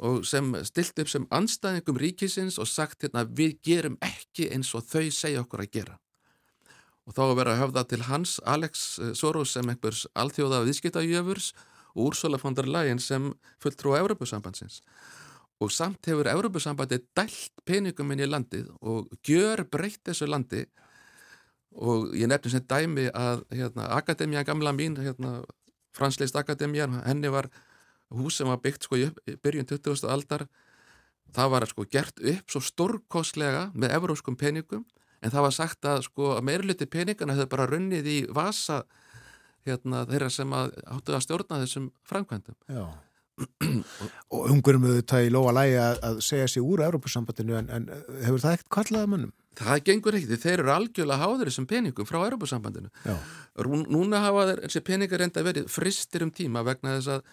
og 0.03 0.25
sem 0.27 0.49
stilt 0.67 0.99
upp 0.99 1.11
sem 1.11 1.27
anstæðingum 1.31 2.01
ríkisins 2.03 2.59
og 2.59 2.67
sagt 2.67 3.05
hérna 3.07 3.23
við 3.29 3.61
gerum 3.63 3.99
ekki 4.03 4.49
eins 4.51 4.73
og 4.75 4.89
þau 4.89 5.07
segja 5.15 5.45
okkur 5.45 5.63
að 5.63 5.71
gera 5.77 6.01
og 7.05 7.17
þá 7.17 7.23
að 7.27 7.37
vera 7.41 7.55
að 7.55 7.63
höfða 7.63 7.85
til 7.91 8.03
hans 8.09 8.39
Alex 8.49 8.85
Soros 9.19 9.53
sem 9.57 9.69
einhvers 9.69 10.07
alþjóða 10.17 10.65
viðskiptajöfurs 10.69 11.53
og 11.95 12.09
Úrsula 12.09 12.41
von 12.41 12.57
der 12.57 12.69
Leyen 12.69 13.03
sem 13.03 13.33
fulltrú 13.63 13.95
á 13.95 14.01
Európusambandsins 14.01 14.81
og 15.63 15.73
samt 15.73 16.07
hefur 16.09 16.29
Európusambandi 16.31 16.99
dælt 17.17 17.53
peningum 17.67 18.11
inn 18.13 18.25
í 18.25 18.29
landið 18.29 18.71
og 18.83 19.13
gjör 19.27 19.65
breytt 19.71 20.03
þessu 20.09 20.29
landi. 20.29 20.65
Og 21.75 22.13
ég 22.15 22.31
nefnum 22.31 22.53
sem 22.53 22.67
dæmi 22.71 23.09
að 23.11 23.45
hérna, 23.55 23.89
Akademia 23.97 24.45
gamla 24.47 24.75
mín 24.75 24.99
hérna, 24.99 25.43
Fransleist 25.95 26.37
Akademia 26.37 26.87
henni 27.07 27.31
var 27.31 27.49
hús 28.15 28.39
sem 28.39 28.51
var 28.51 28.61
byggt 28.63 28.87
sko 28.87 28.99
í 28.99 29.09
byrjun 29.43 29.67
20. 29.71 30.07
aldar. 30.11 30.47
Það 31.35 31.51
var 31.51 31.67
sko 31.71 31.87
gert 31.91 32.21
upp 32.21 32.51
svo 32.51 32.63
stórkostlega 32.63 33.71
með 33.75 33.97
evróskum 33.97 34.39
peningum 34.39 34.85
en 35.25 35.33
það 35.33 35.47
var 35.47 35.57
sagt 35.57 35.89
að 35.89 36.05
sko 36.09 36.35
að 36.37 36.45
meirluti 36.51 36.89
peningana 36.91 37.37
hefur 37.37 37.53
bara 37.57 37.69
runnið 37.71 38.11
í 38.11 38.19
vasa 38.35 38.83
hérna 39.65 40.05
þeirra 40.09 40.31
sem 40.33 40.53
að 40.53 40.75
áttu 40.85 41.17
að 41.17 41.25
stjórna 41.25 41.61
þessum 41.63 41.89
framkvæmdum. 42.09 42.59
Já. 42.69 42.85
Og 44.35 44.51
ungurum 44.53 44.85
auðvitað 44.87 45.25
í 45.27 45.31
lóa 45.35 45.55
lægi 45.57 45.79
að, 45.83 45.97
að 46.07 46.21
segja 46.23 46.51
sér 46.53 46.67
úr 46.69 46.85
Európusambandinu 46.87 47.57
en, 47.59 47.71
en 47.73 47.89
hefur 48.21 48.45
það 48.45 48.59
ekkert 48.59 48.71
kvallaða 48.77 49.11
mannum? 49.11 49.33
Það 49.59 49.81
gengur 49.89 50.19
ekki, 50.19 50.39
þeir 50.43 50.61
eru 50.61 50.71
algjörlega 50.75 51.23
háður 51.23 51.51
þessum 51.51 51.67
peningum 51.71 52.07
frá 52.07 52.21
Európusambandinu 52.21 52.91
Núna 53.95 54.23
hafa 54.23 54.47
þessi 54.65 54.83
peningar 54.87 55.23
enda 55.27 55.45
verið 55.47 55.67
fristir 55.71 56.27
um 56.27 56.31
tíma 56.35 56.63
vegna 56.67 56.97
þess 56.99 57.17
að 57.17 57.27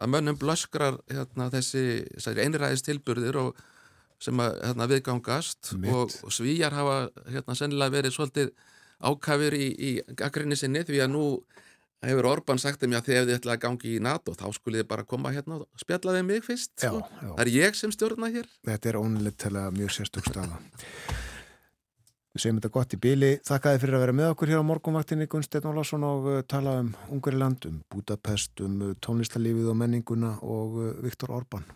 að 0.00 0.12
mönnum 0.14 0.38
blöskrar 0.40 0.98
hérna, 1.10 1.48
þessi 1.52 2.40
einræðist 2.40 2.86
tilburðir 2.88 3.38
og 3.40 3.60
sem 4.22 4.42
að 4.42 4.54
hérna, 4.62 4.88
viðgangast 4.90 5.72
og, 5.80 6.14
og 6.22 6.34
svíjar 6.34 6.76
hafa 6.76 6.96
hérna, 7.26 7.56
sennilega 7.58 7.96
verið 7.96 8.16
svolítið 8.16 8.52
ákafir 9.02 9.56
í, 9.58 9.66
í 9.72 9.90
aggrinni 10.22 10.58
sinni 10.58 10.84
því 10.86 11.02
að 11.02 11.12
nú 11.16 11.24
hefur 12.02 12.28
Orban 12.30 12.58
sagt 12.58 12.82
um 12.82 12.94
já 12.94 13.00
þegar 13.02 13.26
þið 13.28 13.36
ætlaði 13.38 13.56
að 13.56 13.64
gangi 13.64 13.90
í 13.96 13.98
NATO 14.02 14.34
þá 14.34 14.46
skulle 14.56 14.80
þið 14.80 14.88
bara 14.90 15.06
koma 15.08 15.32
hérna 15.34 15.60
og 15.62 15.82
spjalla 15.82 16.16
þið 16.16 16.24
mig 16.28 16.46
fyrst 16.46 16.72
já, 16.74 16.88
sko. 16.90 17.02
já. 17.02 17.28
það 17.28 17.42
er 17.44 17.52
ég 17.56 17.76
sem 17.78 17.92
stjórna 17.94 18.30
hér. 18.34 18.48
Þetta 18.66 18.90
er 18.90 18.98
ónilegt 18.98 19.38
til 19.42 19.52
að 19.58 19.76
mjög 19.78 19.94
sérstök 19.98 20.30
staða. 20.30 20.58
Við 22.32 22.44
segjum 22.46 22.58
þetta 22.58 22.72
gott 22.72 22.94
í 22.96 22.98
bíli 23.02 23.30
Þakkaði 23.44 23.80
fyrir 23.82 23.98
að 23.98 24.02
vera 24.06 24.16
með 24.16 24.30
okkur 24.32 24.50
hér 24.50 24.62
á 24.64 24.70
morgunvaktinni 24.70 25.28
Gunsteinn 25.28 25.68
Ólason 25.68 26.06
og 26.08 26.28
uh, 26.30 26.38
tala 26.48 26.78
um 26.80 26.88
Ungariland, 27.12 27.68
um 27.68 27.82
Budapest, 27.92 28.64
um 28.64 28.80
uh, 28.88 28.94
tónlistarlífið 29.04 29.68
og 29.68 29.78
menninguna 29.82 30.38
og 30.40 30.80
uh, 30.80 30.90
Viktor 31.04 31.34
Orban 31.36 31.68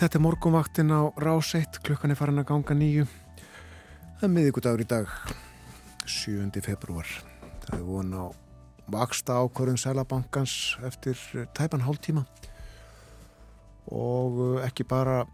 þetta 0.00 0.16
er 0.16 0.22
morgunvaktin 0.24 0.92
á 0.96 1.12
rás 1.20 1.50
1, 1.52 1.82
klukkan 1.84 2.14
er 2.14 2.16
farin 2.16 2.40
að 2.40 2.46
ganga 2.48 2.72
nýju. 2.72 3.02
Það 4.16 4.24
er 4.24 4.32
miðvíkudagur 4.32 4.80
í 4.80 4.86
dag, 4.88 5.10
7. 6.08 6.62
februar. 6.64 7.10
Það 7.66 7.74
er 7.76 7.82
von 7.84 8.14
á 8.16 8.24
vaksta 8.96 9.36
ákvörðun 9.44 9.82
Sælabankans 9.82 10.54
eftir 10.88 11.20
tæpan 11.52 11.84
hálftíma 11.84 12.24
og 13.92 14.40
ekki 14.64 14.88
bara 14.88 15.26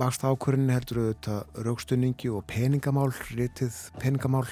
vaksta 0.00 0.32
ákvörðunni 0.32 0.72
heldur 0.72 1.04
auðvitað 1.04 1.62
raukstunningi 1.68 2.32
og 2.32 2.48
peningamál, 2.48 3.12
ritið 3.36 3.76
peningamál 4.00 4.48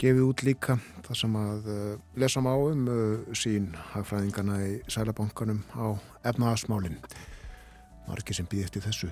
gefið 0.00 0.26
út 0.26 0.42
líka 0.42 0.80
það 1.06 1.22
sem 1.22 1.42
að 1.46 1.70
uh, 1.70 1.98
lesa 2.18 2.42
má 2.42 2.54
um 2.58 2.86
sín 3.30 3.76
hagfræðingana 3.94 4.62
í 4.66 4.78
sælabankanum 4.90 5.62
á 5.78 5.94
efnaðasmálinn. 6.26 6.98
Marki 8.10 8.36
sem 8.36 8.48
býð 8.50 8.66
eftir 8.68 8.84
þessu. 8.84 9.10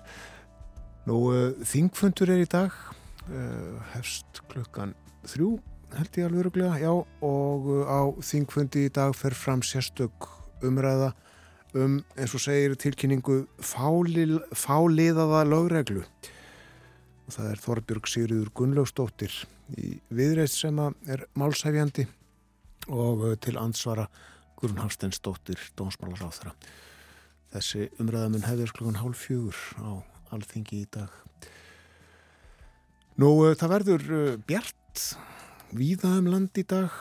Nú, 1.08 1.22
uh, 1.30 1.66
þingfundur 1.66 2.34
er 2.34 2.44
í 2.44 2.50
dag, 2.50 2.74
hefst 3.92 4.38
klukkan 4.48 4.94
þrjú 5.28 5.58
held 5.96 6.18
ég 6.18 6.26
alveg 6.26 6.42
öruglega, 6.42 6.78
já, 6.80 6.92
og 7.24 7.68
á 7.88 8.00
þingfundi 8.24 8.86
í 8.88 8.92
dag 8.92 9.14
fer 9.16 9.36
fram 9.36 9.62
sérstök 9.64 10.28
umræða 10.64 11.12
um, 11.78 12.00
eins 12.18 12.34
og 12.36 12.42
segir 12.42 12.74
tilkynningu, 12.80 13.44
fálil, 13.64 14.38
fáliðaða 14.52 15.44
lögreglu. 15.48 16.04
Og 17.28 17.36
það 17.36 17.52
er 17.52 17.62
Þorbjörg 17.64 18.08
Sigriður 18.08 18.52
Gunnlaugstóttir 18.56 19.34
í 19.76 19.96
viðreist 20.08 20.60
sem 20.62 20.78
er 20.80 21.26
málsæfjandi 21.38 22.06
og 22.88 23.24
til 23.44 23.58
ansvara 23.60 24.08
Guðrun 24.58 24.82
Hafstensdóttir 24.82 25.60
dónsmálar 25.78 26.24
á 26.24 26.28
þeirra. 26.32 26.54
Þessi 27.52 27.88
umræðamun 28.02 28.46
hefður 28.46 28.74
klukkan 28.76 29.00
hálf 29.00 29.24
fjögur 29.24 29.58
á 29.80 29.90
alþingi 30.36 30.82
í 30.82 30.88
dag. 30.92 31.12
Nú, 33.18 33.30
uh, 33.46 33.54
það 33.58 33.74
verður 33.74 34.08
uh, 34.08 34.34
bjart 34.48 35.04
víðaðum 35.76 36.32
land 36.32 36.58
í 36.60 36.64
dag 36.68 36.92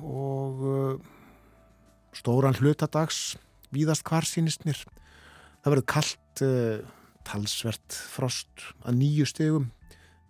og 0.00 1.00
stóran 2.16 2.56
hlutadags 2.56 3.36
víðast 3.72 4.04
hvar 4.08 4.24
sínist 4.28 4.64
mér. 4.68 4.80
Það 5.60 5.74
verður 5.74 5.88
kallt 5.92 6.42
talsvert 7.28 7.96
frost 8.12 8.64
að 8.80 8.96
nýju 9.00 9.26
stegum 9.28 9.68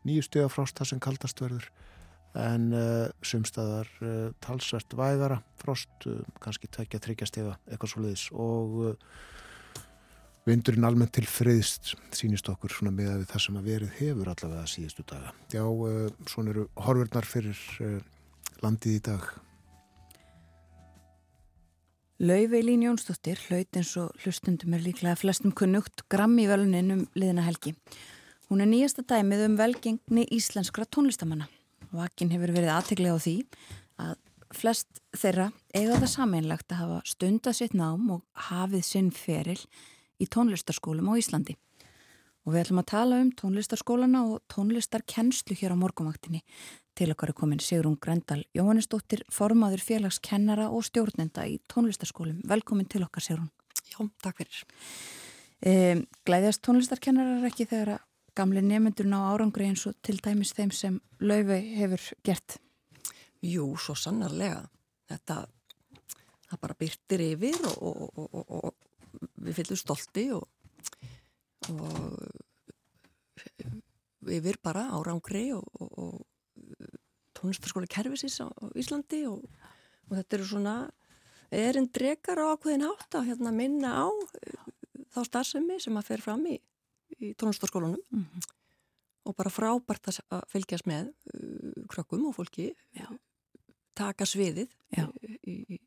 nýju 0.07 0.25
stega 0.27 0.51
frost 0.53 0.79
það 0.79 0.91
sem 0.93 1.03
kaldast 1.03 1.43
verður 1.43 1.69
en 2.39 2.69
uh, 2.77 3.09
sumstaðar 3.27 3.89
uh, 4.07 4.29
talsvert 4.43 4.95
vægara 4.97 5.41
frost, 5.59 5.91
uh, 6.07 6.23
kannski 6.43 6.71
tvekja 6.71 7.03
þryggja 7.03 7.29
stega 7.29 7.57
eitthvað 7.67 7.93
svo 7.93 8.05
leiðis 8.05 8.27
og 8.31 8.77
vindurinn 10.51 10.87
almennt 10.87 11.15
til 11.17 11.27
friðst 11.29 11.95
sínist 12.17 12.49
okkur 12.51 12.75
svona 12.75 12.93
með 12.95 13.13
að 13.15 13.29
það 13.31 13.45
sem 13.47 13.61
að 13.61 13.69
verið 13.71 13.95
hefur 14.01 14.33
allavega 14.33 14.71
síðustu 14.71 15.05
daga. 15.09 15.33
Já, 15.55 15.65
svona 16.31 16.55
eru 16.55 16.67
horfurnar 16.77 17.29
fyrir 17.29 17.63
landið 18.65 18.99
í 18.99 19.05
dag. 19.11 19.31
Lauveilín 22.21 22.83
Jónsdóttir 22.85 23.39
hlaut 23.47 23.77
eins 23.81 23.95
og 23.97 24.11
hlustundum 24.21 24.75
er 24.77 24.83
líklega 24.85 25.17
flestum 25.17 25.55
kunnugt 25.57 26.03
grammi 26.13 26.45
völunin 26.51 26.93
um 26.93 27.05
liðina 27.17 27.47
helgi. 27.47 27.73
Hún 28.51 28.61
er 28.61 28.69
nýjasta 28.69 29.07
dæmið 29.09 29.47
um 29.47 29.55
velgengni 29.57 30.27
íslenskra 30.37 30.85
tónlistamanna. 30.85 31.47
Vakin 31.95 32.33
hefur 32.35 32.53
verið 32.53 32.75
aðteglega 32.75 33.17
á 33.17 33.25
því 33.25 33.35
að 34.05 34.19
flest 34.53 35.01
þeirra 35.17 35.49
eiga 35.73 35.97
það 35.97 36.13
sameinlegt 36.13 36.75
að 36.75 36.83
hafa 36.83 37.01
stunda 37.09 37.55
sitt 37.57 37.79
nám 37.79 38.05
og 38.19 38.45
hafið 38.51 38.85
sinn 38.85 39.11
feril 39.15 39.57
í 40.21 40.29
tónlistarskólum 40.29 41.09
á 41.09 41.15
Íslandi. 41.17 41.57
Og 42.45 42.55
við 42.55 42.63
ætlum 42.63 42.81
að 42.81 42.91
tala 42.93 43.19
um 43.21 43.33
tónlistarskólana 43.37 44.23
og 44.29 44.45
tónlistarkennslu 44.49 45.57
hér 45.61 45.75
á 45.77 45.83
morgumaktinni 45.83 46.41
Til 47.01 47.15
okkar 47.15 47.31
er 47.33 47.37
komin 47.39 47.61
Sigrun 47.65 47.95
Grendal 47.97 48.43
Jóhannesdóttir, 48.53 49.23
formaður 49.33 49.81
félagskennara 49.81 50.67
og 50.69 50.83
stjórnenda 50.85 51.47
í 51.49 51.55
tónlistaskólum. 51.73 52.43
Velkomin 52.45 52.89
til 52.93 53.01
okkar 53.07 53.25
Sigrun. 53.25 53.47
Já, 53.89 54.03
takk 54.21 54.43
fyrir. 54.43 54.59
E, 55.65 55.73
Glæðjast 56.29 56.61
tónlistarkennarar 56.67 57.47
ekki 57.49 57.65
þegar 57.71 57.95
að 57.95 58.03
gamle 58.37 58.61
nefnendur 58.67 59.09
ná 59.09 59.17
árangri 59.31 59.71
eins 59.71 59.87
og 59.89 59.97
til 60.05 60.19
dæmis 60.21 60.53
þeim 60.59 60.75
sem 60.77 61.01
Laufey 61.25 61.73
hefur 61.79 62.05
gert? 62.27 62.59
Jú, 63.49 63.71
svo 63.81 63.97
sannarlega. 63.97 64.61
Þetta, 65.09 65.41
bara 66.61 66.77
byrtir 66.85 67.25
yfir 67.31 67.65
og, 67.79 67.97
og, 68.13 68.29
og, 68.29 68.55
og 68.61 68.90
við 69.41 69.61
fylgum 69.61 69.81
stolti 69.81 70.27
og 70.33 70.49
yfir 74.31 74.59
bara 74.63 74.89
árangri 74.97 75.51
og 75.55 76.25
tónlistarskóli 77.41 77.89
kervisins 77.91 78.41
á 78.45 78.49
Íslandi 78.79 79.25
og, 79.29 79.45
og 80.09 80.17
þetta 80.19 80.37
eru 80.37 80.49
svona 80.49 80.75
erinn 81.51 81.89
drekar 81.95 82.41
á 82.43 82.53
ákveðin 82.55 82.87
hátt 82.87 83.19
að 83.19 83.31
hérna, 83.33 83.53
minna 83.55 83.93
á 84.07 84.09
uh, 84.09 84.65
þá 85.15 85.21
starfsemi 85.27 85.81
sem 85.83 85.97
að 85.99 86.11
fer 86.13 86.25
fram 86.25 86.45
í, 86.47 86.57
í 87.19 87.33
tónlistarskólunum 87.35 88.01
mm 88.01 88.25
-hmm. 88.25 88.49
og 89.27 89.37
bara 89.37 89.51
frábært 89.51 90.13
að 90.13 90.45
fylgjast 90.53 90.87
með 90.87 91.11
uh, 91.35 91.87
krökkum 91.91 92.29
og 92.29 92.37
fólki 92.37 92.71
Já. 92.95 93.09
taka 93.95 94.27
sviðið 94.27 94.71
uh, 94.99 95.09
í, 95.43 95.57
í, 95.75 95.81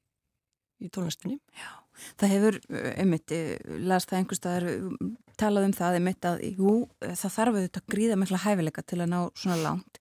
í 0.84 0.91
tónlistinni. 0.93 1.39
Já, 1.55 1.71
það 2.21 2.34
hefur 2.36 2.59
einmitt, 2.93 3.34
las 3.88 4.07
það 4.09 4.19
einhverstaðar 4.19 4.67
talað 5.39 5.67
um 5.69 5.75
það 5.77 5.97
einmitt 5.99 6.27
að 6.27 6.43
jú, 6.51 6.75
það 7.01 7.36
þarf 7.38 7.57
auðvitað 7.57 7.81
að 7.81 7.91
gríða 7.95 8.19
mikla 8.21 8.43
hæfileika 8.43 8.86
til 8.86 9.01
að 9.01 9.11
ná 9.13 9.19
svona 9.34 9.59
langt 9.63 9.99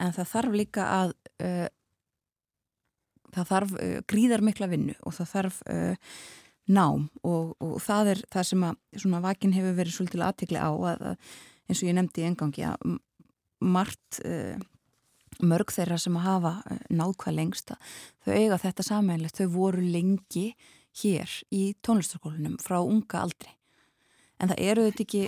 en 0.00 0.14
það 0.16 0.30
þarf 0.30 0.56
líka 0.58 0.86
að 0.90 1.14
uh, 1.44 1.66
það 3.34 3.50
þarf 3.52 3.74
uh, 3.76 3.98
gríðar 4.10 4.44
mikla 4.46 4.70
vinnu 4.72 4.96
og 5.02 5.16
það 5.18 5.32
þarf 5.34 5.60
uh, 5.70 6.12
nám 6.74 7.08
og, 7.22 7.54
og 7.60 7.74
það 7.84 8.14
er 8.14 8.22
það 8.32 8.46
sem 8.50 8.68
að 8.68 9.02
svona 9.02 9.24
vakin 9.24 9.56
hefur 9.56 9.76
verið 9.76 9.98
svolítið 9.98 10.24
aðtikli 10.24 10.60
á 10.60 10.70
að 10.72 11.02
eins 11.12 11.80
og 11.82 11.88
ég 11.88 11.96
nefndi 11.98 12.24
í 12.24 12.28
engangi 12.30 12.64
að 12.68 12.94
margt 13.64 14.20
mörg 15.42 15.72
þeirra 15.74 15.98
sem 15.98 16.16
að 16.20 16.26
hafa 16.28 16.54
náðkvæð 16.90 17.36
lengsta, 17.38 17.76
þau 18.24 18.32
eiga 18.36 18.60
þetta 18.62 18.86
sammeilegt, 18.86 19.40
þau 19.40 19.50
voru 19.56 19.82
lengi 19.82 20.46
hér 21.02 21.30
í 21.50 21.74
tónlistarskólunum 21.82 22.58
frá 22.62 22.78
unga 22.82 23.24
aldri 23.24 23.50
en 24.38 24.50
það 24.50 24.62
eru 24.68 24.84
þetta 24.88 25.04
ekki 25.04 25.24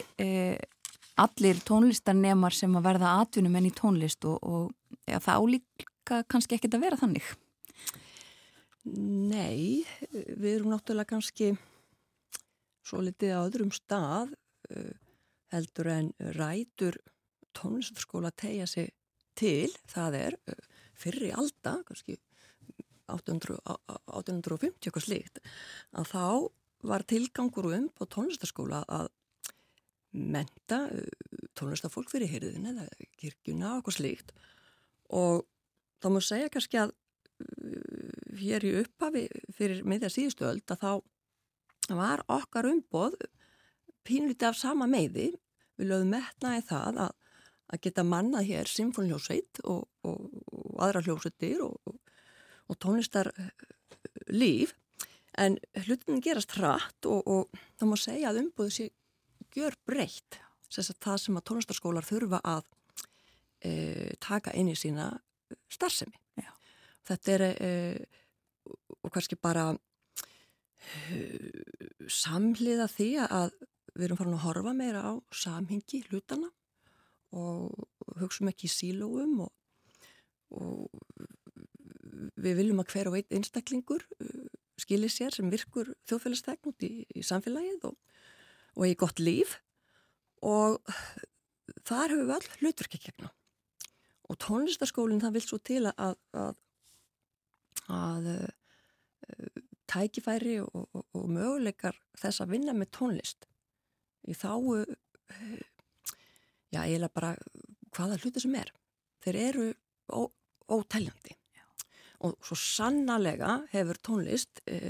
allir 1.17 1.61
tónlistarnemar 1.65 2.55
sem 2.55 2.75
að 2.77 2.89
verða 2.91 3.15
atvinnum 3.23 3.57
enn 3.59 3.71
í 3.71 3.75
tónlist 3.75 4.27
og, 4.29 4.39
og 4.43 5.09
ja, 5.09 5.21
það 5.23 5.41
álíka 5.41 6.23
kannski 6.29 6.59
ekkit 6.59 6.77
að 6.77 6.85
vera 6.85 7.01
þannig? 7.01 7.31
Nei, 8.87 9.83
við 10.13 10.51
erum 10.53 10.75
náttúrulega 10.75 11.17
kannski 11.17 11.55
svo 12.87 13.01
litið 13.03 13.35
á 13.35 13.41
öðrum 13.41 13.73
stað 13.75 14.37
uh, 14.71 14.93
heldur 15.55 15.91
en 15.91 16.13
rætur 16.37 17.01
tónlistarskóla 17.57 18.31
tegja 18.37 18.69
sig 18.71 18.93
til, 19.39 19.71
það 19.91 20.19
er 20.21 20.39
fyrri 20.97 21.33
alda, 21.35 21.79
kannski 21.87 22.17
800, 23.13 23.59
850 24.19 24.89
eitthvað 24.89 25.05
slíkt, 25.05 25.41
að 25.95 26.11
þá 26.11 26.25
var 26.87 27.05
tilgangur 27.09 27.71
um 27.73 27.89
á 27.99 28.03
tónlistarskóla 28.11 28.83
að 28.89 29.11
menta 30.17 30.87
tónlistafólk 31.59 32.11
fyrir 32.11 32.31
hyrðin 32.31 32.71
eða 32.73 32.87
kirkjuna 33.21 33.77
eitthvað 33.77 33.99
slíkt. 33.99 34.33
Og 35.13 35.45
þá 36.01 36.09
má 36.13 36.21
segja 36.25 36.53
kannski 36.53 36.81
að 36.81 36.95
hér 38.41 38.65
í 38.65 38.73
upphafi 38.81 39.27
fyrir 39.57 39.85
miðja 39.89 40.11
síðustu 40.13 40.47
öld 40.49 40.73
að 40.73 40.83
þá 40.83 41.97
var 41.97 42.23
okkar 42.33 42.69
umboð 42.71 43.19
pínlítið 44.07 44.51
af 44.51 44.59
sama 44.59 44.89
meiði. 44.91 45.33
Við 45.77 45.91
lögum 45.91 46.15
metnaði 46.15 46.65
það 46.71 47.01
að, 47.07 47.15
að 47.73 47.83
geta 47.87 48.05
mannað 48.07 48.49
hér 48.51 48.71
symfónljósveit 48.71 49.63
og, 49.65 49.87
og, 50.07 50.27
og 50.53 50.83
aðra 50.87 51.03
hljósveitir 51.07 51.63
og, 51.67 51.97
og 52.67 52.79
tónlistar 52.83 53.33
líf 54.31 54.75
en 55.37 55.59
hlutin 55.85 56.23
gerast 56.25 56.55
hratt 56.57 57.09
og 57.09 57.51
þá 57.77 57.85
má 57.89 57.97
segja 58.01 58.31
að 58.31 58.45
umboðu 58.45 58.73
sé 58.73 58.89
gjör 59.57 59.77
breytt 59.89 60.41
það 60.71 61.19
sem 61.23 61.39
að 61.39 61.47
tónlistarskólar 61.49 62.07
þurfa 62.07 62.41
að 62.45 62.65
e, 63.65 63.73
taka 64.21 64.55
inn 64.59 64.71
í 64.73 64.77
sína 64.79 65.11
starfsemi 65.73 66.19
Já. 66.43 66.51
þetta 67.09 67.35
er 67.37 67.45
e, 67.49 67.71
og 68.67 69.13
kannski 69.15 69.39
bara 69.41 69.71
e, 69.73 71.23
samhliða 72.11 72.89
því 72.93 73.11
að 73.27 73.57
við 73.95 74.09
erum 74.09 74.21
farin 74.21 74.37
að 74.37 74.45
horfa 74.45 74.75
meira 74.77 75.05
á 75.09 75.13
samhengi 75.33 76.03
hlutana 76.11 76.51
og 77.35 77.73
hugsaum 78.21 78.51
ekki 78.53 78.69
í 78.69 78.73
sílóum 78.73 79.41
og, 79.47 79.53
og 80.55 80.87
við 82.37 82.61
viljum 82.61 82.83
að 82.83 82.93
hver 82.93 83.11
og 83.11 83.19
einn 83.19 83.41
einstaklingur 83.41 84.05
skilir 84.81 85.11
sér 85.11 85.35
sem 85.35 85.51
virkur 85.51 85.95
þjóðfélagstegn 86.09 86.71
út 86.71 86.85
í, 86.87 86.93
í 87.17 87.25
samfélagið 87.25 87.89
og 87.91 87.97
og 88.77 88.85
eigi 88.85 88.99
gott 89.01 89.23
líf. 89.23 89.57
Og 90.45 90.79
þar 91.89 92.13
hefur 92.13 92.29
við 92.29 92.37
all 92.37 92.49
hlutverki 92.61 93.03
gegna 93.03 93.33
og 94.27 94.39
tónlistarskólinn 94.43 95.23
það 95.23 95.37
vil 95.37 95.43
svo 95.45 95.59
til 95.63 95.83
að 95.87 96.17
að, 96.35 96.57
að 97.95 98.29
uh, 98.33 99.61
tækifæri 99.87 100.57
og, 100.65 100.89
og, 101.15 101.29
möguleikar 101.31 101.95
þess 102.19 102.43
að 102.43 102.57
vinna 102.57 102.75
með 102.75 102.91
tónlist 102.99 103.47
í 104.27 104.35
þá 104.35 104.51
uh, 104.59 104.83
já, 106.77 106.85
eiginlega 106.85 107.17
bara 107.17 107.33
hvaða 107.97 108.21
hluti 108.21 108.43
sem 108.43 108.55
er. 108.61 108.71
Þeir 109.25 109.41
eru 109.49 109.67
ótæljandi 110.71 111.37
og 112.25 112.37
svo 112.45 112.57
sannarlega 112.57 113.59
hefur 113.75 113.99
tónlist 114.09 114.63
uh, 114.73 114.89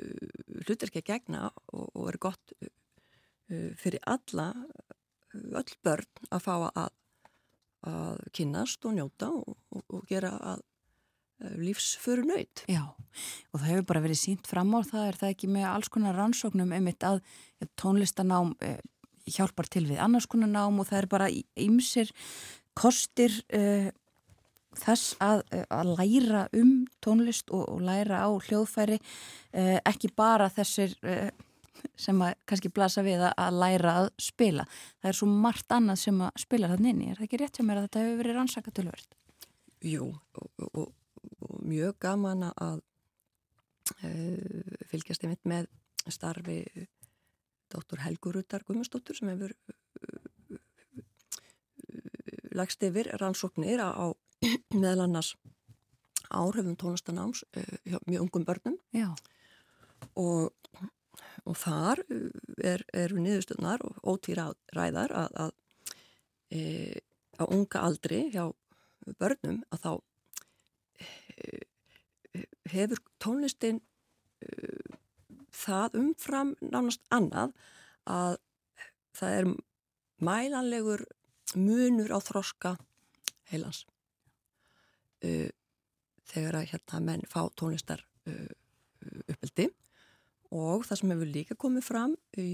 uh, 0.00 0.62
hlutir 0.64 0.88
ekki 0.88 1.02
að 1.02 1.10
gegna 1.10 1.48
og, 1.50 1.90
og 1.92 2.08
er 2.08 2.20
gott 2.22 2.54
uh, 2.56 2.70
fyrir 3.80 4.00
alla 4.08 4.52
öll 5.34 5.74
börn 5.84 6.30
að 6.30 6.44
fá 6.44 6.54
að, 6.70 6.94
að 7.90 8.22
kynast 8.36 8.86
og 8.88 8.96
njóta 8.96 9.28
og, 9.34 9.58
og, 9.74 9.84
og 9.90 10.06
gera 10.08 10.32
að 10.54 10.62
lífsföru 11.58 12.22
nöyt. 12.24 12.62
Já, 12.70 12.86
og 13.50 13.58
það 13.58 13.68
hefur 13.68 13.86
bara 13.90 14.02
verið 14.04 14.20
sínt 14.20 14.48
fram 14.48 14.70
á 14.78 14.80
það 14.86 15.08
er 15.08 15.18
það 15.20 15.32
ekki 15.34 15.50
með 15.50 15.66
alls 15.68 15.90
konar 15.92 16.16
rannsóknum 16.16 16.72
einmitt 16.72 17.04
að 17.04 17.20
tónlistanám 17.80 18.54
eh, 18.64 18.78
hjálpar 19.30 19.68
til 19.72 19.86
við 19.88 20.00
annars 20.04 20.28
konar 20.30 20.50
nám 20.52 20.80
og 20.80 20.88
það 20.90 21.00
er 21.00 21.10
bara 21.10 21.30
ymsir 21.60 22.10
kostir 22.76 23.36
eh, 23.54 23.90
þess 24.74 25.14
að, 25.22 25.42
að 25.70 25.94
læra 25.98 26.44
um 26.58 26.84
tónlist 27.04 27.50
og, 27.54 27.66
og 27.70 27.82
læra 27.86 28.24
á 28.26 28.30
hljóðfæri 28.30 28.98
eh, 28.98 29.78
ekki 29.86 30.10
bara 30.16 30.50
þessir 30.52 30.96
eh, 31.06 31.30
sem 32.00 32.20
að 32.24 32.34
kannski 32.48 32.72
blasa 32.74 33.04
við 33.04 33.22
að, 33.22 33.34
að 33.38 33.60
læra 33.60 33.94
að 34.00 34.08
spila. 34.22 34.64
Það 35.02 35.10
er 35.10 35.18
svo 35.18 35.28
margt 35.30 35.74
annað 35.74 36.00
sem 36.06 36.20
að 36.24 36.42
spila 36.42 36.70
þannig 36.72 36.94
inn 36.94 37.04
í. 37.04 37.10
Er 37.10 37.20
það 37.20 37.26
ekki 37.28 37.40
rétt 37.42 37.60
hjá 37.60 37.66
mér 37.66 37.80
að 37.80 37.86
þetta 37.88 38.04
hefur 38.04 38.20
verið 38.22 38.38
rannsakatölverð? 38.38 39.16
Jú, 39.84 40.08
og, 40.40 40.66
og, 40.70 40.92
og 41.44 41.58
mjög 41.68 41.98
gaman 42.00 42.46
að 42.48 42.80
uh, 44.00 44.78
fylgjast 44.88 45.26
einmitt 45.26 45.44
með 45.48 45.68
starfi 46.08 46.62
dóttur 47.74 48.02
Helgur 48.04 48.36
Ruttar 48.38 48.64
Gummarsdóttur 48.66 49.18
sem 49.18 49.30
hefur 49.32 49.54
uh, 49.54 49.76
uh, 50.54 50.60
lagst 52.54 52.84
yfir 52.86 53.10
rannsóknir 53.20 53.82
á 53.82 53.90
meðal 54.82 55.06
annars 55.06 55.34
áhrifum 56.34 56.76
tónlistanáms 56.80 57.44
hjá 57.86 57.98
mjög 58.08 58.24
ungum 58.24 58.44
börnum. 58.48 58.78
Og, 60.18 60.50
og 61.46 61.56
þar 61.58 62.02
er, 62.58 62.82
eru 62.92 63.20
niðurstöðnar 63.22 63.84
og 63.86 64.00
ótýra 64.02 64.48
ræðar 64.74 65.14
að, 65.14 65.38
að 65.44 65.52
á 67.38 67.44
unga 67.46 67.84
aldri 67.86 68.24
hjá 68.34 68.48
börnum 69.20 69.62
að 69.74 69.84
þá 69.84 69.92
hefur 72.72 73.00
tónlistin 73.22 73.80
uh, 73.80 74.98
það 75.54 75.98
umfram 76.00 76.54
nánast 76.60 77.04
annað 77.14 77.54
að 78.10 78.38
það 79.14 79.36
er 79.38 79.50
mælanlegur 80.24 81.04
munur 81.54 82.10
á 82.10 82.18
þroska 82.24 82.74
heilans. 83.52 83.84
Uh, 85.24 85.48
þegar 86.28 86.60
að 86.60 86.70
hérna 86.72 87.00
menn 87.04 87.26
fá 87.30 87.44
tónlistar 87.56 88.02
uh, 88.28 88.52
uppeldi 89.30 89.68
og 90.54 90.84
það 90.88 91.00
sem 91.00 91.12
hefur 91.12 91.30
líka 91.30 91.56
komið 91.60 91.84
fram 91.86 92.14
í 92.40 92.48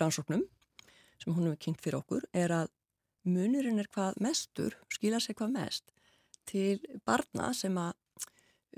rannsóknum 0.00 0.44
sem 1.22 1.32
hún 1.32 1.46
hefur 1.46 1.60
kynnt 1.64 1.82
fyrir 1.82 2.00
okkur 2.00 2.26
er 2.36 2.52
að 2.54 2.70
munurinn 3.28 3.78
er 3.78 3.88
hvað 3.92 4.18
mestur, 4.22 4.76
skila 4.90 5.20
sig 5.22 5.36
hvað 5.38 5.54
mest 5.56 5.92
til 6.48 6.80
barna 7.06 7.52
sem 7.54 7.76
að 7.78 7.94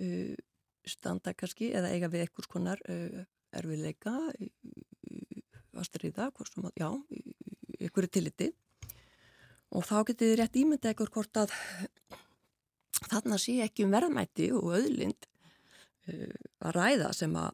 uh, 0.00 0.34
standa 0.88 1.34
kannski 1.36 1.70
eða 1.74 1.92
eiga 1.94 2.10
við 2.12 2.26
einhvers 2.26 2.50
konar 2.50 2.82
uh, 2.90 3.24
erfiðleika 3.54 4.14
aðstriða, 5.74 6.30
já, 6.78 6.88
einhverju 7.80 8.10
tilliti 8.12 8.50
og 9.74 9.86
þá 9.86 9.96
getið 10.10 10.30
þið 10.30 10.36
rétt 10.40 10.58
ímynda 10.60 10.92
ekkur 10.92 11.12
hvort 11.14 11.40
að 11.42 11.54
þarna 13.10 13.38
sé 13.42 13.58
ekki 13.64 13.86
um 13.86 13.94
verðmætti 13.94 14.50
og 14.54 14.74
öðlind 14.78 15.28
uh, 16.10 16.34
að 16.64 16.76
ræða 16.78 17.12
sem 17.16 17.34
að 17.40 17.50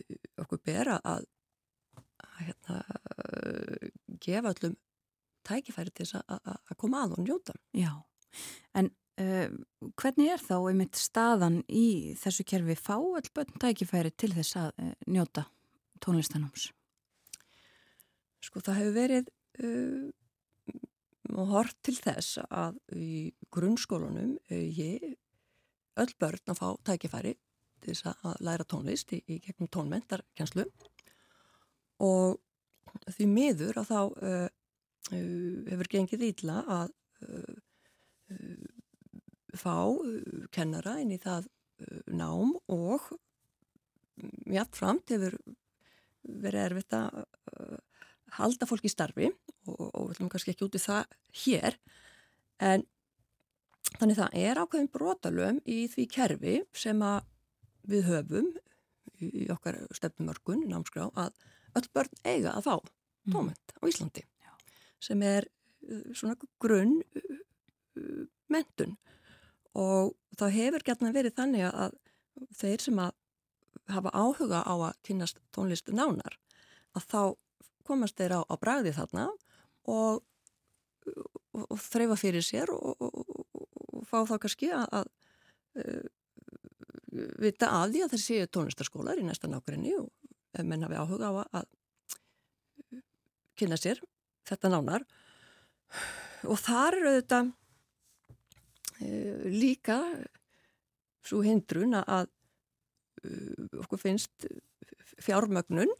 uh, 0.00 0.18
okkur 0.44 0.62
bera 0.64 0.98
að, 1.00 1.28
að 2.24 2.42
hérna, 2.48 2.80
gefa 4.24 4.52
allum 4.52 4.76
tækifæri 5.44 5.92
til 5.92 6.06
þess 6.08 6.22
að 6.24 6.76
koma 6.80 7.02
að 7.04 7.18
og 7.18 7.26
njóta. 7.26 7.54
Já, 7.76 7.92
en 8.78 8.88
hvernig 9.14 10.32
er 10.34 10.42
þá 10.42 10.56
einmitt 10.58 10.98
staðan 10.98 11.60
í 11.70 12.14
þessu 12.18 12.44
kerfi 12.50 12.74
fá 12.74 12.96
all 12.96 13.28
börn 13.34 13.60
tækifæri 13.62 14.10
til 14.18 14.32
þess 14.34 14.56
að 14.58 14.70
uh, 14.82 14.90
njóta 15.06 15.46
tónlistanums? 16.02 16.72
Sko 18.42 18.62
það 18.64 18.80
hefur 18.80 18.96
verið 18.98 19.30
uh, 19.62 20.08
hort 21.52 21.78
til 21.86 21.94
þess 21.94 22.42
að 22.48 22.80
í 22.98 23.30
grunnskólunum 23.54 24.34
ég 24.50 25.06
öll 25.94 26.12
börn 26.18 26.50
að 26.50 26.58
fá 26.58 26.68
tækifæri 26.90 27.36
til 27.84 27.94
þess 27.94 28.10
að 28.10 28.42
læra 28.42 28.66
tónlist 28.66 29.14
í, 29.14 29.22
í 29.30 29.38
gegnum 29.44 29.70
tónmentarkjænslu 29.70 30.66
og 32.02 32.40
því 33.14 33.30
miður 33.30 33.78
að 33.80 33.90
þá 33.90 34.00
hefur 35.14 35.90
gengið 35.92 36.26
ítla 36.32 36.62
að 36.66 36.94
fá 39.58 39.76
uh, 39.90 40.46
kennara 40.54 40.98
inn 41.02 41.14
í 41.14 41.20
það 41.22 41.48
uh, 41.48 42.00
nám 42.10 42.54
og 42.72 43.10
mjögframt 44.46 45.10
hefur 45.14 45.36
verið 46.24 46.66
erfitt 46.68 46.96
að 46.96 47.20
uh, 47.24 47.78
halda 48.38 48.68
fólk 48.68 48.86
í 48.86 48.92
starfi 48.92 49.30
og, 49.30 49.86
og 49.90 50.08
við 50.08 50.16
ætlum 50.16 50.32
kannski 50.32 50.54
ekki 50.54 50.66
út 50.66 50.78
í 50.78 50.82
það 50.82 51.16
hér 51.44 51.78
en 52.64 52.86
þannig 53.98 54.18
það 54.18 54.38
er 54.40 54.60
ákveðin 54.62 54.92
brotalöfum 54.94 55.62
í 55.70 55.84
því 55.92 56.06
kerfi 56.10 56.54
sem 56.76 57.02
að 57.04 57.30
við 57.90 58.08
höfum 58.08 58.52
í 59.20 59.46
okkar 59.52 59.82
stefnumörkun 59.94 60.64
námskrá 60.70 61.10
að 61.20 61.36
öll 61.78 61.86
börn 61.94 62.22
eiga 62.24 62.54
að 62.54 62.66
fá 62.66 62.74
mm. 62.78 63.34
tómend 63.34 63.76
á 63.78 63.82
Íslandi 63.86 64.24
Já. 64.24 64.52
sem 65.02 65.22
er 65.26 65.46
svona 66.16 66.34
grunn 66.62 67.02
mentun 68.50 68.96
og 69.74 70.14
þá 70.38 70.46
hefur 70.54 70.86
gætna 70.86 71.12
verið 71.14 71.36
þannig 71.38 71.66
að 71.68 71.96
þeir 72.54 72.82
sem 72.82 73.00
að 73.02 73.12
hafa 73.90 74.12
áhuga 74.14 74.62
á 74.64 74.74
að 74.74 75.00
kynast 75.06 75.40
tónlist 75.54 75.90
nánar 75.92 76.38
að 76.96 77.06
þá 77.10 77.20
komast 77.84 78.16
þeir 78.18 78.38
á, 78.38 78.40
á 78.48 78.54
bræði 78.56 78.94
þarna 78.96 79.26
og, 79.90 80.22
og, 81.04 81.64
og 81.68 81.78
þreyfa 81.84 82.18
fyrir 82.18 82.46
sér 82.46 82.72
og, 82.72 82.94
og 83.02 84.06
fá 84.08 84.22
þá 84.24 84.36
kannski 84.46 84.70
að, 84.72 84.86
að 85.02 85.10
uh, 85.82 86.06
vita 87.42 87.70
að 87.82 87.96
því 87.96 88.04
að 88.04 88.14
þeir 88.14 88.24
séu 88.24 88.46
tónlistarskólar 88.54 89.20
í 89.20 89.26
næsta 89.26 89.50
nákvæmni 89.50 89.98
og 89.98 90.08
ef 90.54 90.64
menn 90.64 90.86
hafi 90.86 90.98
áhuga 90.98 91.30
á 91.30 91.34
að, 91.60 91.68
kynna 93.58 93.76
sér 93.78 94.00
þetta 94.48 94.70
nánar. 94.72 95.04
Og 96.50 96.58
þar 96.58 96.96
eru 96.98 97.12
þetta 97.20 97.38
Eh, 97.46 97.63
líka 99.00 99.98
svo 101.24 101.42
hindrun 101.44 101.96
að 101.98 102.28
eh, 103.24 103.80
okkur 103.82 104.00
finnst 104.00 104.46
fjármögnun 105.22 105.90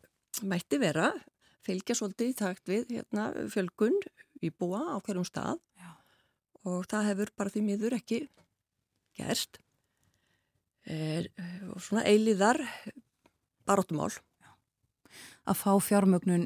mætti 0.44 0.80
vera 0.82 1.12
fylgja 1.64 1.96
svolítið 1.96 2.30
í 2.30 2.36
takt 2.36 2.68
við 2.68 2.90
hérna, 2.98 3.30
fjölgun 3.48 3.96
í 4.44 4.50
búa 4.52 4.82
á 4.92 4.96
hverjum 5.00 5.24
stað. 5.24 5.60
Já. 5.80 5.90
og 6.64 6.84
það 6.88 7.08
hefur 7.10 7.30
bara 7.36 7.52
því 7.52 7.62
miður 7.64 7.96
ekki 7.96 8.20
gerst. 9.16 9.60
Er, 10.84 11.30
og 11.72 11.80
svona 11.80 12.04
eiliðar 12.04 12.60
baróttumál 13.64 14.10
að 15.48 15.56
fá 15.56 15.70
fjármögnun 15.80 16.44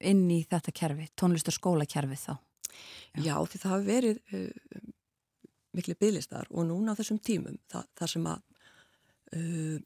inn 0.00 0.22
í 0.32 0.38
þetta 0.48 0.72
kerfi, 0.72 1.08
tónlistarskóla 1.12 1.84
kerfi 1.88 2.16
þá. 2.16 2.38
Já, 3.18 3.20
Já 3.26 3.34
því 3.44 3.60
það 3.60 3.74
hafi 3.74 3.88
verið 3.88 4.22
miklu 5.78 5.96
bygglistar 5.98 6.50
og 6.50 6.66
núna 6.68 6.94
á 6.94 6.98
þessum 6.98 7.20
tímum 7.22 7.58
það, 7.70 7.88
það 7.98 8.12
sem 8.14 8.28
að 8.28 8.40
uh, 9.38 9.78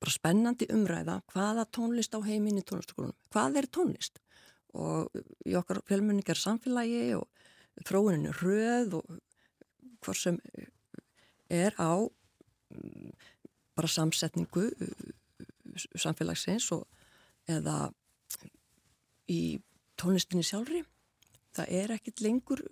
bara 0.00 0.12
spennandi 0.12 0.68
umræða 0.72 1.20
hvaða 1.32 1.66
tónlist 1.72 2.16
á 2.16 2.20
heiminni 2.24 2.64
tónlistaskólunum, 2.66 3.16
hvað 3.32 3.60
er 3.60 3.70
tónlist? 3.72 4.20
Og 4.74 5.12
í 5.46 5.54
okkar 5.54 5.84
fjölmunningar 5.86 6.38
samfélagi 6.40 7.14
og 7.16 7.28
þróuninu 7.86 8.34
röð 8.40 8.98
og 8.98 9.18
hvað 10.04 10.18
sem 10.18 10.40
er 11.52 11.76
á 11.78 11.94
bara 13.74 13.90
samsetningu 13.90 14.66
uh, 14.72 15.12
samfélagsins 15.98 16.70
og 16.74 16.84
eða 17.50 17.92
í 19.30 19.58
tónlistinni 20.00 20.44
sjálfri. 20.46 20.82
Það 21.54 21.76
er 21.80 21.94
ekkit 21.96 22.22
lengur 22.24 22.62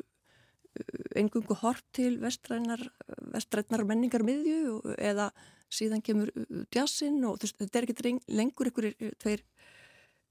engungu 1.18 1.56
hort 1.60 1.84
til 1.92 2.16
vestrænar 2.22 3.84
menningar 3.88 4.24
miðju 4.24 4.80
eða 4.96 5.30
síðan 5.72 6.04
kemur 6.04 6.32
jazzin 6.72 7.20
og 7.28 7.40
þetta 7.42 7.80
er 7.80 7.86
ekki 7.88 8.14
lengur 8.32 8.68
einhverjir 8.68 8.96
uh, 8.96 9.14
tveir 9.20 9.44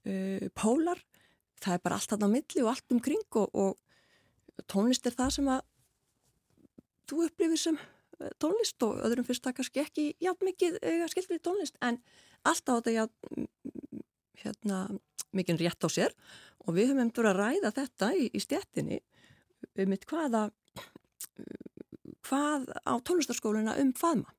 uh, 0.06 0.48
pólar. 0.58 1.00
Það 1.62 1.76
er 1.76 1.84
bara 1.84 1.98
allt 1.98 2.10
þarna 2.10 2.30
á 2.30 2.34
milli 2.34 2.64
og 2.64 2.70
allt 2.72 2.94
umkring 2.94 3.38
og, 3.38 3.54
og 3.54 4.66
tónlist 4.70 5.06
er 5.06 5.16
það 5.18 5.34
sem 5.36 5.50
að 5.52 5.62
þú 7.10 7.26
upplifir 7.26 7.60
sem 7.60 7.78
eh, 7.78 8.32
tónlist 8.42 8.82
og 8.86 8.98
öðrum 9.06 9.26
fyrst 9.26 9.44
það 9.46 9.56
kannski 9.60 9.82
ekki 9.82 10.06
jafn 10.22 10.48
mikið 10.48 10.78
við 11.30 11.42
tónlist. 11.46 11.78
En 11.84 12.00
alltaf 12.42 12.74
á 12.74 12.78
þetta 12.80 12.96
jafn, 12.96 13.46
hérna, 14.42 14.80
mikið 15.30 15.62
rétt 15.62 15.86
á 15.86 15.88
sér 15.92 16.16
og 16.66 16.74
við 16.74 16.90
höfum 16.90 17.06
umdur 17.06 17.30
að 17.30 17.40
ræða 17.40 17.72
þetta 17.78 18.10
í, 18.18 18.26
í 18.34 18.42
stjettinni 18.42 19.00
um 19.80 19.94
hvaða 20.08 20.46
hvað 22.22 22.68
á 22.86 22.92
tónlistarskóluna 23.04 23.76
um 23.82 23.92
faðma. 23.96 24.32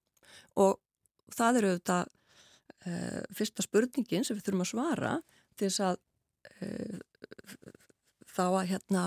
Og 0.60 0.80
það 1.34 1.60
eru 1.60 1.72
auðvitað 1.74 2.12
uh, 2.88 3.22
fyrsta 3.36 3.66
spurningin 3.66 4.26
sem 4.26 4.38
við 4.38 4.48
þurfum 4.48 4.66
að 4.66 4.72
svara 4.72 5.14
til 5.58 5.68
þess 5.68 5.84
að 5.90 6.00
uh, 6.64 6.98
þá 8.34 8.46
að 8.48 8.70
hérna 8.72 9.04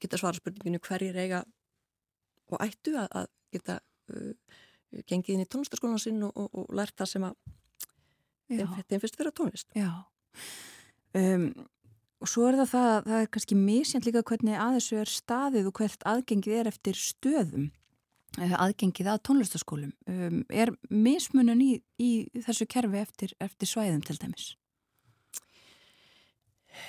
geta 0.00 0.20
svara 0.20 0.40
spurninginu 0.40 0.82
hverjir 0.84 1.18
eiga 1.20 1.44
og 2.50 2.60
ættu 2.64 2.96
að, 2.98 3.08
að 3.22 3.30
geta 3.54 3.78
uh, 4.12 4.60
gengið 5.06 5.36
inn 5.36 5.44
í 5.44 5.48
tónlistarskólan 5.48 6.02
sinn 6.02 6.22
og, 6.26 6.34
og, 6.34 6.50
og 6.62 6.72
lært 6.76 6.96
það 6.98 7.12
sem 7.14 7.26
að 7.28 7.36
þeim, 8.50 8.78
þeim 8.88 9.02
fyrst 9.02 9.20
vera 9.20 9.34
tónlist. 9.34 9.68
Já. 9.78 9.90
Um, 11.14 11.52
og 12.20 12.28
svo 12.28 12.46
er 12.48 12.58
það 12.60 12.70
það 12.74 12.94
það 13.08 13.18
er 13.18 13.28
kannski 13.34 13.56
misjant 13.56 14.06
líka 14.06 14.22
hvernig 14.28 14.56
að 14.60 14.78
þessu 14.78 14.98
er 15.00 15.12
staðið 15.14 15.68
og 15.70 15.80
hvert 15.80 16.06
aðgengið 16.10 16.56
er 16.60 16.70
eftir 16.70 16.98
stöðum 17.00 17.68
eh, 18.38 18.54
aðgengið 18.54 19.10
að 19.12 19.22
tónlistaskólum 19.28 19.92
um, 20.12 20.42
er 20.52 20.74
mismunun 20.92 21.64
í, 21.64 21.70
í 21.96 22.10
þessu 22.44 22.68
kerfi 22.70 23.00
eftir, 23.00 23.36
eftir 23.40 23.70
svæðum 23.70 24.04
til 24.04 24.18
dæmis? 24.20 24.50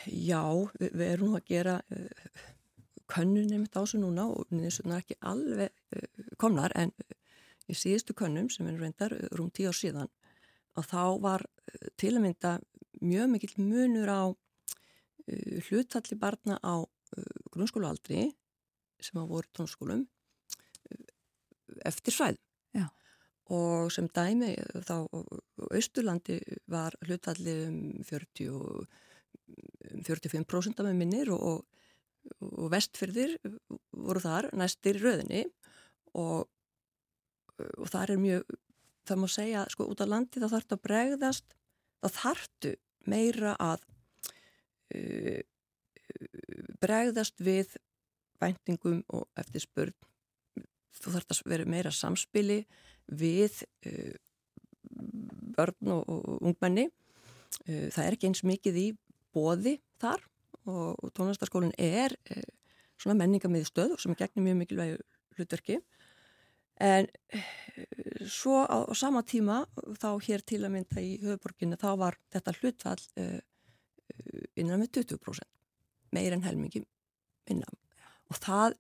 Já, 0.08 0.44
við, 0.80 0.92
við 1.00 1.08
erum 1.08 1.38
að 1.40 1.48
gera 1.48 1.80
uh, 1.80 2.44
könnunum 3.12 3.66
á 3.72 3.80
þessu 3.80 4.04
núna 4.04 4.28
og 4.32 4.52
það 4.52 4.92
er 4.92 5.00
ekki 5.00 5.20
alveg 5.32 5.72
uh, 5.96 6.30
komnar 6.42 6.76
en 6.76 6.92
í 7.72 7.78
síðustu 7.78 8.16
könnum 8.18 8.52
sem 8.52 8.68
er 8.68 8.80
reyndar 8.82 9.16
rúm 9.32 9.52
tíu 9.56 9.72
ár 9.72 9.80
síðan 9.80 10.12
og 10.76 10.88
þá 10.88 11.04
var 11.24 11.44
til 12.00 12.16
að 12.18 12.24
mynda 12.26 12.58
mjög 13.02 13.30
mikill 13.32 13.56
munur 13.64 14.12
á 14.12 14.22
hlutalli 15.68 16.18
barna 16.20 16.58
á 16.62 16.84
grunnskólualdri 17.52 18.30
sem 19.02 19.20
að 19.20 19.32
voru 19.34 19.50
tónskólum 19.58 20.06
eftir 21.88 22.16
svæð 22.16 22.40
Já. 22.76 22.88
og 23.52 23.92
sem 23.94 24.08
dæmi 24.12 24.54
þá 24.88 24.96
Östurlandi 25.72 26.40
var 26.72 26.96
hlutalli 27.08 27.56
um 27.68 27.80
40 28.08 28.52
um 28.52 30.04
45% 30.08 30.84
með 30.86 30.98
minnir 31.00 31.32
og, 31.34 31.64
og 32.40 32.68
vestfyrðir 32.72 33.38
voru 33.92 34.22
þar 34.24 34.52
næstir 34.56 35.00
röðinni 35.02 35.46
og, 36.16 36.48
og 37.58 37.88
það 37.90 38.04
er 38.04 38.22
mjög 38.22 38.60
það 39.08 39.22
má 39.22 39.28
segja, 39.34 39.64
sko, 39.74 39.88
út 39.90 40.04
af 40.04 40.12
landi 40.12 40.42
þá 40.42 40.48
þarf 40.54 40.68
það 40.68 40.78
að 40.78 40.84
bregðast 40.86 41.56
þá 42.02 42.08
þartu 42.18 42.74
meira 43.10 43.56
að 43.60 43.86
uh, 44.92 45.42
bregðast 46.82 47.42
við 47.44 47.76
væntingum 48.42 49.04
og 49.14 49.28
eftir 49.40 49.64
spurn 49.64 49.96
þú 51.02 51.14
þarf 51.16 51.36
að 51.36 51.52
vera 51.54 51.70
meira 51.70 51.92
samspili 51.94 52.62
við 53.08 53.62
uh, 53.88 54.16
börn 55.56 55.94
og, 55.96 56.04
og 56.08 56.50
ungmenni. 56.52 56.90
Uh, 57.68 57.88
það 57.94 58.04
er 58.06 58.18
ekki 58.18 58.32
eins 58.32 58.44
mikið 58.48 58.82
í 58.82 58.88
bóði 59.36 59.78
þar 60.02 60.24
og, 60.66 61.00
og 61.00 61.14
tónlistarskólinn 61.18 61.76
er 61.80 62.16
uh, 62.34 62.44
svona 63.02 63.18
menningamið 63.24 63.70
stöð 63.70 63.98
sem 64.02 64.18
gegnir 64.18 64.50
mjög 64.50 64.62
mikilvæg 64.62 65.00
hlutverki. 65.38 65.80
En 66.82 67.06
svo 68.26 68.64
á, 68.66 68.90
á 68.90 68.94
sama 68.98 69.22
tíma 69.22 69.62
þá 70.02 70.18
hér 70.26 70.42
til 70.46 70.64
að 70.66 70.74
mynda 70.74 71.02
í 71.04 71.12
höfuborginni 71.22 71.78
þá 71.78 71.92
var 72.00 72.18
þetta 72.34 72.54
hlutfall 72.58 73.04
innan 74.60 74.82
með 74.82 75.02
20% 75.02 75.48
meir 76.16 76.36
en 76.36 76.44
helmingi 76.44 76.84
innan 77.52 77.78
og 78.32 78.40
það 78.40 78.78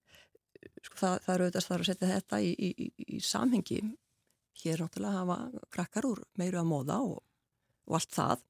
sko, 0.82 0.96
það, 0.96 1.18
það 1.26 1.34
eru 1.34 1.48
auðvitað 1.48 1.76
að 1.78 1.90
setja 1.90 2.12
þetta 2.12 2.40
í, 2.42 2.52
í, 2.52 2.70
í, 2.72 3.08
í 3.18 3.20
samhengi. 3.26 3.82
Hér 4.62 4.84
náttúrulega 4.84 5.22
hafa 5.24 5.66
krakkar 5.74 6.08
úr 6.08 6.22
meiru 6.40 6.60
að 6.62 6.70
móða 6.70 7.00
og, 7.02 7.22
og 7.88 7.98
allt 7.98 8.16
það. 8.16 8.44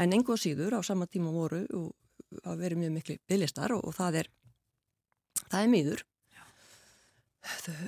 En 0.00 0.14
engu 0.16 0.36
síður 0.40 0.78
á 0.78 0.80
sama 0.86 1.06
tíma 1.06 1.32
voru 1.34 1.62
og 1.78 2.44
að 2.48 2.62
vera 2.64 2.78
mjög 2.78 2.94
miklu 2.96 3.16
bygglistar 3.28 3.72
og, 3.76 3.84
og 3.88 3.96
það 3.96 4.22
er 4.22 4.30
það 5.48 5.60
er 5.60 5.70
mýður 5.72 6.02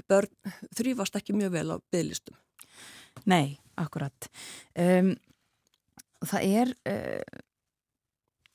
börn 0.09 0.55
þrýfast 0.79 1.19
ekki 1.19 1.35
mjög 1.37 1.53
vel 1.59 1.67
á 1.75 1.77
bygglistum 1.93 2.39
Nei, 3.29 3.59
akkurat. 3.77 4.29
Um, 4.79 5.11
það 6.25 6.45
er 6.47 6.71
uh, 6.89 7.41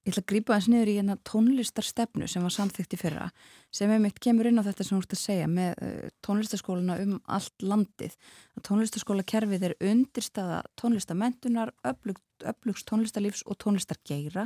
ég 0.05 0.13
ætla 0.13 0.21
að 0.21 0.29
grípa 0.29 0.53
þess 0.53 0.69
niður 0.69 0.89
í 0.91 0.95
hérna 0.99 1.15
tónlistarstefnu 1.25 2.27
sem 2.29 2.43
var 2.45 2.53
samþygt 2.53 2.93
í 2.93 2.99
fyrra 3.01 3.29
sem 3.73 3.89
einmitt 3.89 4.19
kemur 4.21 4.45
inn 4.45 4.61
á 4.61 4.65
þetta 4.67 4.85
sem 4.85 4.93
þú 4.93 5.01
ert 5.01 5.15
að 5.15 5.21
segja 5.21 5.47
með 5.49 5.71
uh, 5.81 6.11
tónlistarskóluna 6.25 6.97
um 7.01 7.15
allt 7.25 7.65
landið. 7.65 8.13
Að 8.53 8.65
tónlistarskólakerfið 8.69 9.65
er 9.65 9.75
undirstaða 9.89 10.59
tónlistamentunar, 10.77 11.73
öflugs 11.89 12.85
tónlistarlífs 12.85 13.41
og 13.49 13.57
tónlistargeira. 13.63 14.45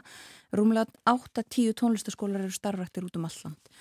Rúmlega 0.56 0.88
8-10 1.12 1.76
tónlistarskólar 1.82 2.46
eru 2.46 2.56
starfrættir 2.56 3.08
út 3.10 3.20
um 3.20 3.28
allt 3.28 3.44
land. 3.44 3.74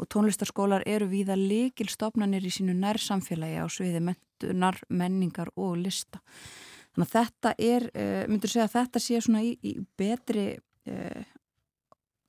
Og 0.00 0.08
tónlistarskólar 0.12 0.86
eru 0.88 1.08
víða 1.10 1.36
likil 1.36 1.90
stopnanir 1.92 2.44
í 2.44 2.52
sínu 2.52 2.72
nær 2.76 2.96
samfélagi 3.00 3.60
á 3.60 3.68
sviði 3.68 4.00
mentunar, 4.08 4.80
menningar 4.88 5.52
og 5.56 5.76
lista. 5.84 6.22
Þannig 6.96 7.10
að 7.10 7.18
þetta 7.18 7.54
er, 7.60 7.90
uh, 7.92 8.22
myndur 8.32 8.52
segja 8.54 8.70
að 8.70 8.78
þetta 8.78 9.04
sé 9.04 9.20
svona 9.20 9.44
í, 9.44 9.52
í 9.60 9.76
betri 10.00 10.54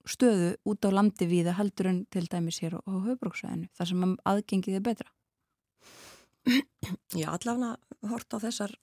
stöðu 0.07 0.53
út 0.67 0.87
á 0.87 0.89
landi 0.93 1.27
við 1.29 1.51
að 1.51 1.59
heldur 1.61 1.89
en 1.91 1.99
til 2.13 2.25
dæmis 2.31 2.61
hér 2.63 2.77
á, 2.79 2.81
á 2.83 2.93
höfbruksvæðinu 3.07 3.69
þar 3.75 3.91
sem 3.91 4.15
aðgengið 4.31 4.79
er 4.79 4.85
betra? 4.85 5.09
Já, 7.19 7.27
allavega 7.33 7.75
hort 8.07 8.33
á 8.33 8.37
þessar 8.39 8.77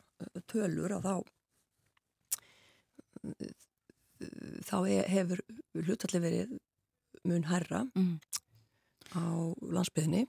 tölur 0.50 0.98
og 0.98 1.04
þá 1.04 1.14
þá 4.68 4.76
hefur 5.10 5.40
hlutalli 5.74 6.20
verið 6.22 6.56
mun 7.24 7.46
herra 7.48 7.84
mm. 7.96 8.16
á 9.16 9.24
landsbyðinni 9.74 10.26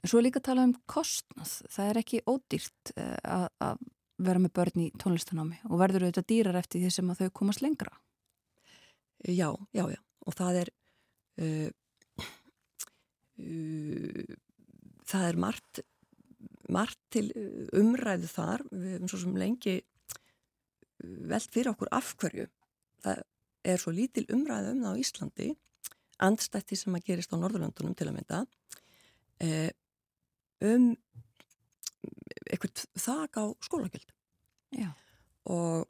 Svo 0.00 0.16
er 0.16 0.30
líka 0.30 0.40
tala 0.40 0.62
um 0.64 0.70
kostnað. 0.88 1.50
Það 1.68 1.88
er 1.90 1.98
ekki 2.00 2.20
ódýrt 2.24 2.92
að, 2.96 3.48
að 3.60 3.82
vera 4.20 4.40
með 4.40 4.52
börn 4.56 4.84
í 4.84 4.86
tónlistanámi 5.00 5.58
og 5.68 5.80
verður 5.80 6.06
auðvitað 6.06 6.28
dýrar 6.30 6.58
eftir 6.60 6.80
því 6.80 6.92
sem 6.94 7.10
að 7.12 7.20
þau 7.20 7.34
komast 7.40 7.60
lengra 7.64 7.92
Já, 9.28 9.50
já, 9.76 9.84
já. 9.90 10.00
Og 10.26 10.36
það 10.36 10.60
er 10.62 10.70
uh, 11.40 11.70
uh, 13.40 14.36
það 15.10 15.26
er 15.28 15.40
margt 15.46 15.82
margt 16.70 17.00
til 17.10 17.26
umræðu 17.76 18.28
þar. 18.30 18.64
Við 18.70 18.94
hefum 18.94 19.10
svo 19.10 19.20
sem 19.24 19.38
lengi 19.40 19.76
veld 21.00 21.52
fyrir 21.52 21.72
okkur 21.72 21.90
afhverju 21.96 22.46
það 23.00 23.22
er 23.70 23.80
svo 23.80 23.92
lítil 23.94 24.26
umræðu 24.32 24.74
um 24.74 24.82
það 24.84 24.96
á 24.96 25.02
Íslandi. 25.02 25.50
Andstætti 26.20 26.76
sem 26.76 26.96
að 26.96 27.06
gerist 27.08 27.32
á 27.32 27.40
Norðurlandunum 27.40 27.96
til 27.96 28.08
að 28.10 28.16
mynda 28.18 28.42
uh, 29.44 29.70
um 30.68 30.90
eitthvað 32.50 32.84
þak 33.00 33.40
á 33.40 33.44
skólagjöld. 33.64 34.12
Og 35.50 35.88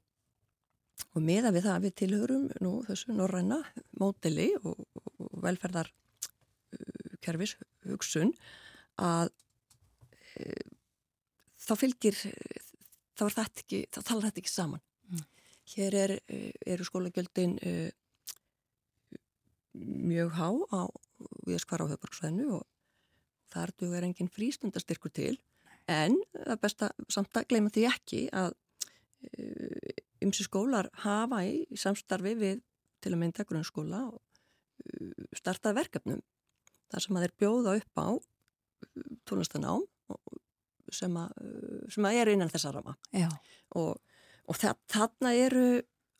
og 1.15 1.21
meða 1.25 1.51
við 1.55 1.63
það 1.67 1.77
að 1.77 1.85
við 1.87 1.95
tilhörum 2.03 2.45
nú 2.65 2.73
þessu 2.87 3.09
norræna 3.17 3.59
móteli 4.01 4.49
og, 4.63 4.77
og 5.19 5.31
velferðarkerfis 5.45 7.53
uh, 7.57 7.61
hugsun 7.91 8.31
að 9.01 9.29
e, 10.37 10.39
þá 11.61 11.73
fylgir 11.81 12.17
þá 13.17 13.23
er 13.27 13.37
þetta 13.37 13.61
ekki, 13.65 13.81
þá 13.93 14.01
talar 14.01 14.25
þetta 14.29 14.43
ekki 14.43 14.53
saman. 14.53 14.83
Mm. 15.11 15.25
hér 15.71 15.93
er, 15.99 16.13
eru 16.67 16.85
skólagjöldin 16.87 17.55
e, 17.63 17.73
mjög 19.75 20.35
há 20.39 20.49
á 20.75 20.83
viðskvar 21.47 21.85
á 21.87 21.91
höfbruksvæðinu 21.93 22.47
og 22.59 22.65
þar 23.51 23.73
duður 23.79 24.07
engin 24.09 24.33
frístundastyrkur 24.33 25.13
til. 25.15 25.37
En 25.91 26.17
það 26.35 26.55
er 26.55 26.63
best 26.63 26.85
að 26.87 27.07
samt 27.11 27.39
að 27.39 27.49
gleyma 27.51 27.73
því 27.75 27.87
ekki 27.91 28.21
að 28.37 28.55
e, 29.27 29.47
ymsi 30.25 30.47
skólar 30.47 30.91
hafa 31.05 31.43
í, 31.47 31.65
samstarfi 31.79 32.35
við 32.39 32.61
til 33.01 33.15
að 33.15 33.21
mynda 33.23 33.47
grunnskóla 33.49 34.03
og 34.11 34.19
uh, 34.21 35.25
starta 35.37 35.75
verkefnum 35.77 36.21
þar 36.91 37.05
sem 37.05 37.17
að 37.17 37.27
þeir 37.27 37.37
bjóða 37.43 37.77
upp 37.81 38.03
á 38.03 38.09
uh, 38.11 39.15
tónlistanám 39.29 39.87
sem 40.91 41.17
að, 41.21 41.33
uh, 41.41 41.87
sem 41.93 42.09
að 42.09 42.21
er 42.21 42.33
innan 42.35 42.53
þessa 42.53 42.75
rama 42.75 42.97
og, 43.79 43.97
og 44.51 44.59
það, 44.59 44.83
þarna 44.91 45.35
eru 45.39 45.67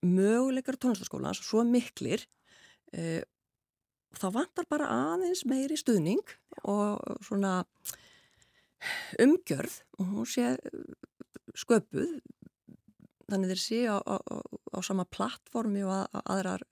möguleikar 0.07 0.79
tónlistaskóla 0.81 1.35
svo 1.37 1.65
miklir 1.69 2.25
uh, 2.97 3.21
þá 4.17 4.27
vantar 4.35 4.67
bara 4.71 4.91
aðeins 5.15 5.45
meiri 5.49 5.77
stuðning 5.79 6.25
og 6.69 6.99
svona 7.25 7.61
umgjörð 9.21 9.83
og 9.99 10.13
hún 10.15 10.29
sé 10.29 10.55
sköpuð 11.59 12.21
þannig 13.33 13.53
þeir 13.53 13.63
sé 13.63 13.81
á, 13.91 13.97
á, 13.99 14.17
á 14.75 14.79
sama 14.87 15.07
plattformi 15.09 15.85
og 15.87 15.95
að, 15.97 16.21
aðrar 16.37 16.65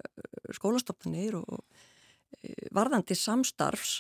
skólastofnir 0.57 1.39
og 1.39 1.63
varðandi 2.75 3.17
samstarfs 3.19 3.99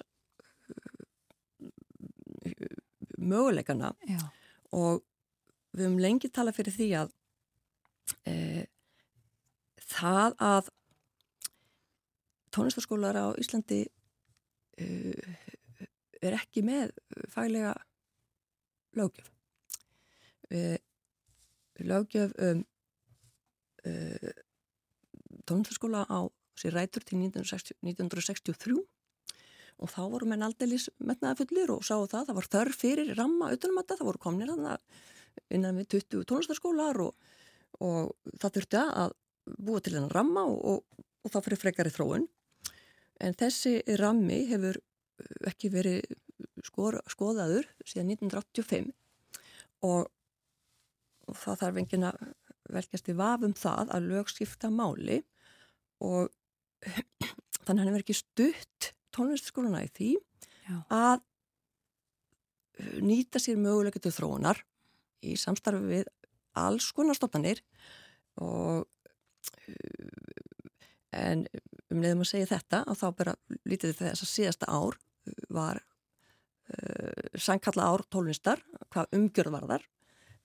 möguleikana 3.19 3.93
Já. 4.09 4.21
og 4.73 5.05
við 5.75 5.87
höfum 5.87 6.03
lengi 6.03 6.31
talað 6.33 6.59
fyrir 6.59 6.75
því 6.75 6.89
að 7.03 7.15
e, 8.29 8.35
það 9.89 10.37
að 10.49 10.71
tónlistaskólar 12.55 13.19
á 13.19 13.27
Íslandi 13.41 13.83
e, 14.81 14.87
er 16.23 16.39
ekki 16.39 16.65
með 16.67 16.95
fælega 17.31 17.75
lögjöf 18.99 19.31
e, 20.51 20.78
lögjöf 21.85 22.35
um 22.43 22.65
e, 23.85 23.93
tónlistaskóla 25.49 26.05
á 26.09 26.29
sér 26.59 26.75
rætur 26.75 27.05
til 27.07 27.21
1960, 27.21 27.79
1963 27.83 28.79
og 29.79 29.93
þá 29.93 30.01
voru 30.11 30.27
menn 30.27 30.43
aldeilis 30.43 30.89
metnaða 30.99 31.43
fullir 31.43 31.71
og 31.71 31.85
sáu 31.87 32.07
það, 32.11 32.31
það 32.31 32.39
var 32.39 32.51
þörf 32.55 32.81
fyrir 32.83 33.13
ramma 33.19 33.53
utanum 33.55 33.79
þetta, 33.79 33.99
það 34.01 34.11
voru 34.11 34.23
komnir 34.25 34.53
innan 35.55 35.79
við 35.79 35.91
20 35.95 36.27
tónlistarskólar 36.27 36.99
og, 37.05 37.15
og 37.85 38.15
það 38.41 38.59
þurfti 38.59 38.83
að 38.83 39.15
búa 39.57 39.81
til 39.81 39.95
þennan 39.95 40.15
ramma 40.15 40.45
og, 40.51 40.59
og, 40.73 41.05
og 41.25 41.33
þá 41.33 41.39
fyrir 41.45 41.63
frekari 41.63 41.95
þróun. 41.95 42.27
En 43.23 43.35
þessi 43.39 43.79
rammi 43.99 44.43
hefur 44.51 44.79
ekki 45.49 45.71
verið 45.73 46.03
skor, 46.67 46.99
skoðaður 47.11 47.67
síðan 47.87 48.13
1985 48.15 48.93
og 49.87 50.11
það 51.37 51.61
þarf 51.63 51.81
engin 51.83 52.07
að 52.09 52.21
velkjast 52.73 53.11
í 53.11 53.17
vafum 53.17 53.55
það 53.57 53.93
að 53.95 54.09
lög 54.13 54.31
skipta 54.33 54.71
máli 54.73 55.23
og 56.05 56.29
þannig 57.65 57.69
að 57.69 57.79
hann 57.79 57.89
hefur 57.89 58.05
ekki 58.05 58.19
stutt 58.19 58.91
tónlistaskóluna 59.15 59.85
í 59.87 59.91
því 59.97 60.11
Já. 60.69 60.77
að 60.93 61.19
uh, 62.83 62.99
nýta 63.05 63.43
sér 63.43 63.61
möguleika 63.61 64.03
til 64.03 64.15
þróunar 64.15 64.63
í 65.27 65.35
samstarfi 65.41 65.83
við 65.89 66.13
alls 66.59 66.91
konar 66.95 67.19
stofnanir 67.19 67.63
og 68.43 68.85
uh, 68.85 70.49
en 71.19 71.47
um 71.89 72.03
leiðum 72.03 72.25
að 72.25 72.33
segja 72.35 72.53
þetta 72.53 72.85
og 72.91 72.99
þá 73.01 73.07
bara 73.17 73.37
lítið 73.69 73.97
þess 74.03 74.25
að 74.25 74.33
síðasta 74.35 74.69
ár 74.69 74.99
var 75.53 75.81
uh, 75.81 77.39
sannkalla 77.41 77.89
ár 77.89 78.05
tónlistar 78.13 78.63
hvað 78.93 79.17
umgjörð 79.17 79.57
var 79.57 79.71
þar 79.73 79.89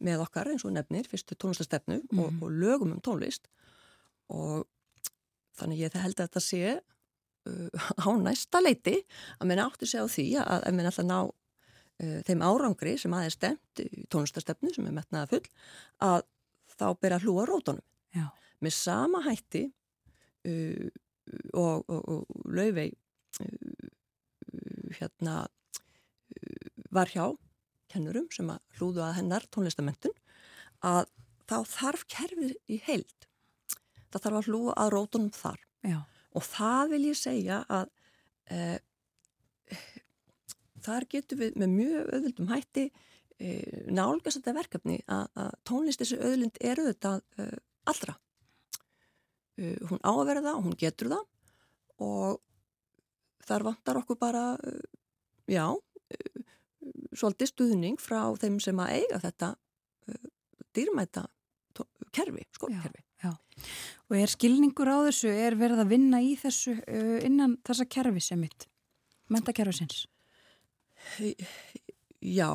með 0.04 0.24
okkar 0.26 0.52
eins 0.52 0.66
og 0.68 0.74
nefnir, 0.76 1.08
fyrstu 1.10 1.38
tónlistastefnu 1.40 2.02
mm. 2.04 2.20
og, 2.20 2.42
og 2.44 2.58
lögum 2.64 2.96
um 2.96 3.04
tónlist 3.04 3.48
og 4.34 4.66
þannig 5.60 5.86
ég 5.86 5.96
held 6.02 6.18
að 6.18 6.28
þetta 6.28 6.44
sé 6.44 6.74
uh, 6.74 7.88
á 8.06 8.10
næsta 8.20 8.62
leiti 8.64 9.00
að 9.40 9.50
menna 9.50 9.70
átti 9.70 9.90
sig 9.90 10.04
á 10.04 10.08
því 10.10 10.28
að 10.44 10.68
ef 10.70 10.76
menn 10.76 10.90
alltaf 10.90 11.08
ná 11.08 11.20
uh, 11.24 12.20
þeim 12.28 12.46
árangri 12.46 12.96
sem 13.00 13.16
aðeins 13.16 13.38
stemt 13.40 13.84
í 13.84 14.06
tónlistastefnu 14.14 14.74
sem 14.76 14.90
er 14.90 14.98
metnaða 14.98 15.32
full 15.36 15.46
að 16.04 16.28
þá 16.74 16.88
byrja 17.00 17.20
að 17.20 17.28
hlúa 17.28 17.48
rótunum 17.50 17.86
Já. 18.16 18.28
með 18.64 18.78
sama 18.80 19.24
hætti 19.28 19.66
uh, 20.50 20.90
og, 21.54 21.86
og, 21.88 22.02
og 22.02 22.50
laufey 22.50 22.92
uh, 23.44 23.90
hérna 25.00 25.44
uh, 25.46 26.70
var 26.94 27.12
hjá 27.14 27.32
kennurum 27.94 28.30
sem 28.34 28.50
að 28.52 28.62
hlúðu 28.78 29.04
að 29.06 29.18
hennar 29.20 29.46
tónlistamentun 29.54 30.16
að 30.84 31.06
þá 31.50 31.58
þarf 31.70 32.08
kerfið 32.12 32.56
í 32.72 32.80
heild. 32.88 33.28
Það 34.14 34.26
þarf 34.26 34.40
að 34.40 34.50
hlúa 34.50 34.76
að 34.80 34.92
rótunum 34.98 35.32
þar. 35.36 35.62
Já. 35.84 36.00
og 36.32 36.46
það 36.48 36.94
vil 36.94 37.06
ég 37.10 37.18
segja 37.20 37.58
að 37.68 37.90
e, 38.48 38.60
þar 40.86 41.06
getur 41.12 41.42
við 41.42 41.58
með 41.60 41.74
mjög 41.74 42.12
öðvöldum 42.18 42.52
hætti 42.52 42.86
e, 42.88 43.50
nálgast 43.92 44.40
þetta 44.40 44.56
verkefni 44.58 44.98
að, 45.12 45.28
að 45.44 45.52
tónlist 45.68 46.04
þessu 46.04 46.20
öðlind 46.24 46.60
eru 46.64 46.88
þetta 46.88 47.14
e, 47.20 47.50
allra. 47.92 48.16
E, 49.60 49.76
hún 49.92 50.02
áverða 50.02 50.56
og 50.56 50.70
hún 50.70 50.80
getur 50.80 51.12
það 51.14 51.28
og 52.08 52.42
þar 53.44 53.68
vantar 53.70 54.02
okkur 54.02 54.20
bara 54.24 54.46
e, 54.64 54.76
já 55.52 55.68
e, 55.68 56.22
svolítið 57.20 57.52
stuðning 57.52 58.02
frá 58.02 58.22
þeim 58.42 58.60
sem 58.64 58.80
að 58.82 58.98
eiga 59.00 59.22
þetta 59.24 59.54
e, 60.08 60.20
dýrmæta 60.76 61.28
kerfi, 62.14 62.46
skólkerfi 62.54 63.02
Já, 63.24 63.32
já. 63.32 63.32
Og 64.10 64.18
er 64.20 64.32
skilningur 64.32 64.90
á 64.92 64.98
þessu, 65.08 65.32
er 65.32 65.56
verið 65.58 65.84
að 65.84 65.94
vinna 65.94 66.20
í 66.22 66.34
þessu 66.38 66.76
uh, 66.76 67.20
innan 67.26 67.56
þessa 67.66 67.88
kerfi 67.90 68.22
sem 68.22 68.42
mitt, 68.42 68.68
mentakerfisins? 69.34 70.04
Já, 72.24 72.52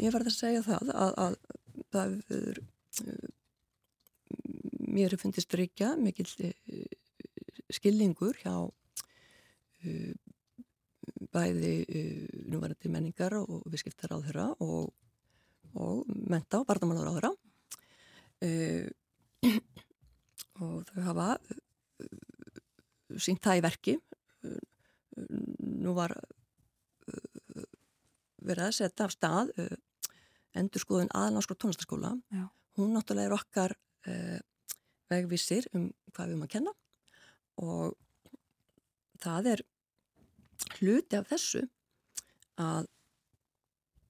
ég 0.00 0.14
verði 0.14 0.32
að 0.32 0.36
segja 0.36 0.64
það 0.64 0.90
að, 0.94 1.12
að 1.24 1.36
það 1.94 2.16
er, 2.38 2.60
mér 4.94 5.14
er 5.14 5.20
fundist 5.20 5.56
ríkja 5.58 5.94
mikil 6.00 6.26
skilningur 7.72 8.38
hjá 8.42 8.56
bæði 11.34 11.74
núvarandi 12.50 12.90
menningar 12.92 13.36
og 13.40 13.64
viðskiptar 13.70 14.14
á 14.14 14.18
þeirra 14.24 14.46
og, 14.64 14.92
og 15.74 16.04
menta 16.30 16.60
og 16.60 16.68
barnamálar 16.68 17.10
á 17.10 17.16
þeirra 17.16 17.32
Uh, 18.42 18.90
og 20.64 20.84
þau 20.90 21.02
hafa 21.06 21.28
uh, 21.38 23.18
sínt 23.20 23.44
það 23.44 23.60
í 23.60 23.64
verki. 23.64 23.94
Uh, 24.44 24.60
nú 25.84 25.94
var 25.94 26.16
verið 28.44 28.66
að 28.66 28.76
setja 28.76 29.06
af 29.06 29.12
stað 29.14 29.52
endur 30.58 30.82
skoðun 30.82 31.12
aðlandsku 31.14 31.54
tónlistaskóla 31.54 32.10
Já. 32.34 32.48
hún 32.76 32.90
náttúrulega 32.96 33.30
er 33.30 33.34
okkar 33.36 33.74
vegvísir 35.12 35.68
um 35.70 35.86
hvað 36.10 36.26
við 36.26 36.32
erum 36.32 36.42
að 36.44 36.50
kenna. 36.56 36.74
Og 37.62 37.94
það 39.22 39.48
er 39.52 39.62
hluti 40.84 41.18
af 41.18 41.30
þessu 41.32 41.64
að 42.60 42.90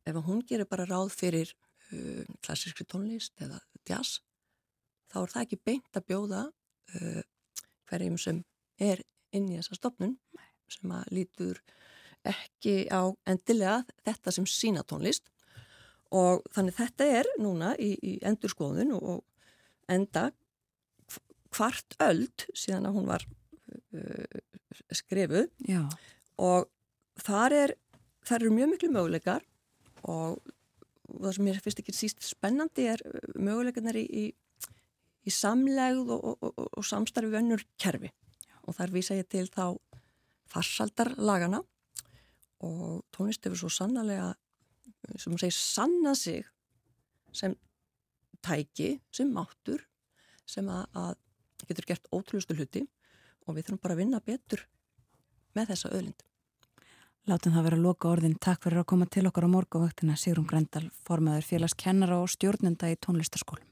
ef 0.04 0.18
hún 0.26 0.42
gerir 0.44 0.68
bara 0.68 0.84
ráð 0.88 1.14
fyrir 1.14 1.54
klassískri 2.44 2.86
tónlist 2.88 3.40
eða 3.44 3.60
jazz 3.88 4.20
þá 5.12 5.20
er 5.22 5.32
það 5.32 5.44
ekki 5.44 5.60
beint 5.68 5.98
að 5.98 6.06
bjóða 6.10 6.42
uh, 6.50 7.22
hverjum 7.88 8.18
sem 8.20 8.42
er 8.82 9.02
inn 9.34 9.50
í 9.50 9.58
þessa 9.58 9.78
stopnun 9.78 10.16
sem 10.70 10.94
að 10.96 11.12
lítur 11.14 11.60
ekki 12.24 12.88
á 12.88 13.12
endilega 13.28 13.82
þetta 14.06 14.32
sem 14.34 14.48
sína 14.48 14.84
tónlist 14.88 15.28
og 16.14 16.44
þannig 16.54 16.78
þetta 16.78 17.08
er 17.20 17.30
núna 17.42 17.74
í, 17.76 17.92
í 18.00 18.16
endurskoðun 18.24 18.94
og 18.96 19.22
enda 19.90 20.30
hvart 21.54 21.96
öld 22.02 22.46
síðan 22.56 22.88
að 22.88 22.98
hún 22.98 23.10
var 23.10 23.26
uh, 23.94 24.40
skrifuð 24.94 25.50
Já. 25.68 25.84
Og 26.40 26.68
þar 27.22 27.56
er 27.62 27.74
þar 28.24 28.42
eru 28.42 28.54
mjög 28.56 28.70
miklu 28.72 28.92
möguleikar 28.94 29.44
og 30.08 30.40
og 31.14 31.20
það 31.20 31.34
sem 31.36 31.46
mér 31.46 31.60
finnst 31.62 31.82
ekki 31.82 31.94
síst 31.94 32.24
spennandi 32.26 32.86
er 32.90 33.02
uh, 33.06 33.18
möguleikarnar 33.36 33.98
í, 34.00 34.04
í, 34.04 34.24
í 35.24 35.32
samlegð 35.32 36.12
og, 36.14 36.30
og, 36.32 36.46
og, 36.48 36.70
og 36.80 36.86
samstarfi 36.86 37.32
vönnur 37.32 37.64
kerfi. 37.80 38.10
Og 38.64 38.76
þar 38.78 38.94
vísa 38.94 39.18
ég 39.18 39.28
til 39.30 39.46
þá 39.52 39.76
farsaldarlagana 40.52 41.60
og 42.64 43.02
tónlist 43.12 43.44
hefur 43.44 43.64
svo 43.64 43.72
sannlega 43.72 44.32
sem 45.20 45.32
hún 45.32 45.40
segir 45.40 45.56
sanna 45.56 46.14
sig 46.16 46.46
sem 47.34 47.56
tæki, 48.44 49.00
sem 49.12 49.28
máttur 49.32 49.82
sem 50.48 50.68
að, 50.68 50.86
að 50.96 51.68
getur 51.68 51.88
gert 51.88 52.08
ótrúlustu 52.12 52.56
hluti. 52.56 52.84
Og 53.44 53.56
við 53.56 53.66
þurfum 53.66 53.82
bara 53.84 53.96
að 53.96 54.00
vinna 54.00 54.22
betur 54.24 54.64
með 55.54 55.74
þessa 55.74 55.92
öðlind 55.96 56.24
Látum 57.24 57.54
það 57.56 57.64
vera 57.64 57.76
að 57.78 57.84
loka 57.86 58.08
orðin. 58.10 58.34
Takk 58.36 58.66
fyrir 58.66 58.82
að 58.82 58.90
koma 58.90 59.06
til 59.08 59.22
okkar 59.24 59.46
á 59.48 59.54
morgavöktina 59.54 60.16
Sigrun 60.20 60.44
Grendal, 60.44 60.90
formaður 61.08 61.46
félagskennara 61.48 62.18
og 62.20 62.28
stjórnenda 62.28 62.90
í 62.92 62.98
tónlistaskólum. 63.00 63.64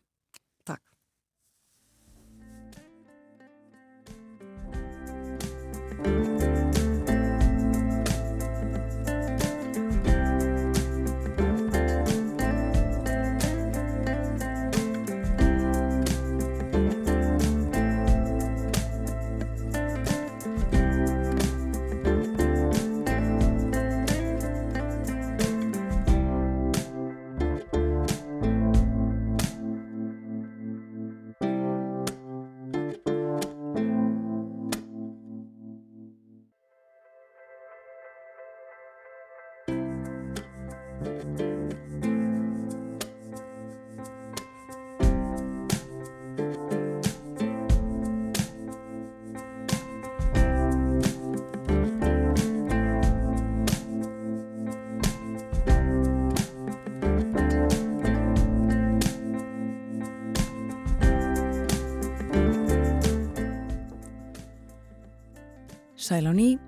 Sæl 66.12 66.28
á 66.28 66.34
ný, 66.36 66.60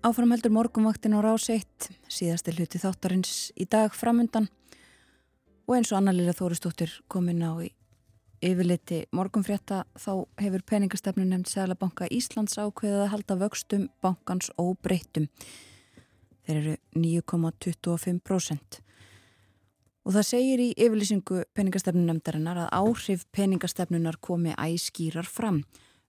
áframheldur 0.00 0.48
morgunvaktin 0.48 1.12
á 1.12 1.20
rás 1.20 1.50
1, 1.52 1.90
síðasti 2.08 2.54
hluti 2.56 2.78
þáttarins 2.80 3.50
í 3.52 3.66
dag 3.68 3.92
framundan 3.92 4.46
og 5.68 5.74
eins 5.76 5.92
og 5.92 5.98
Anna-Lila 5.98 6.32
Þóristóttir 6.32 6.88
kom 7.04 7.28
inn 7.28 7.44
á 7.44 7.52
í 7.60 7.68
yfirliti 8.40 9.02
morgunfrétta 9.12 9.82
þá 10.00 10.24
hefur 10.40 10.64
peningastefnu 10.72 11.26
nefnd 11.28 11.52
Sælabanka 11.52 12.08
Íslands 12.08 12.56
ákveðið 12.56 13.02
að 13.02 13.12
halda 13.12 13.36
vöxtum 13.44 13.84
bankans 14.00 14.48
óbreyttum. 14.56 15.28
Þeir 16.48 16.62
eru 16.62 16.76
9,25%. 16.96 18.80
Og 20.08 20.16
það 20.16 20.30
segir 20.32 20.64
í 20.64 20.72
yfirlýsingu 20.72 21.44
peningastefnu 21.52 22.08
nefndarinnar 22.08 22.64
að 22.64 22.72
áhrif 22.80 23.28
peningastefnunar 23.36 24.16
komi 24.16 24.56
æskýrar 24.56 25.28
fram. 25.28 25.66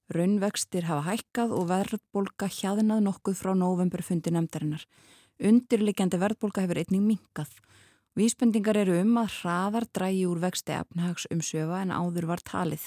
Raunvextir 0.08 0.86
hafa 0.88 1.04
hækkað 1.10 1.52
og 1.52 1.66
verðbólka 1.68 2.48
hjaðnað 2.48 3.02
nokkuð 3.10 3.36
frá 3.42 3.52
novemberfundi 3.60 4.32
nefndarinnar. 4.32 4.86
Undirleikjandi 5.44 6.20
verðbólka 6.22 6.64
hefur 6.64 6.80
einning 6.80 7.04
minkað. 7.04 7.52
Vísbendingar 8.18 8.80
eru 8.80 8.96
um 9.02 9.18
að 9.20 9.34
hraðar 9.42 9.86
drægi 9.94 10.24
úr 10.26 10.40
vexti 10.42 10.74
efnahags 10.74 11.28
um 11.30 11.42
söfa 11.44 11.82
en 11.84 11.92
áður 11.92 12.30
var 12.32 12.42
talið. 12.42 12.86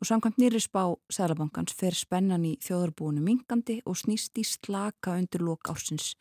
Og 0.00 0.08
samkvæmt 0.08 0.38
nýri 0.40 0.60
spá 0.60 0.82
Sælabankans 1.12 1.74
fer 1.76 1.96
spennan 1.96 2.44
í 2.46 2.52
þjóðarbúinu 2.62 3.24
minkandi 3.24 3.80
og 3.88 3.96
snýst 3.98 4.36
í 4.38 4.44
slaka 4.44 5.16
undir 5.16 5.42
lok 5.42 5.72
ársins. 5.72 6.12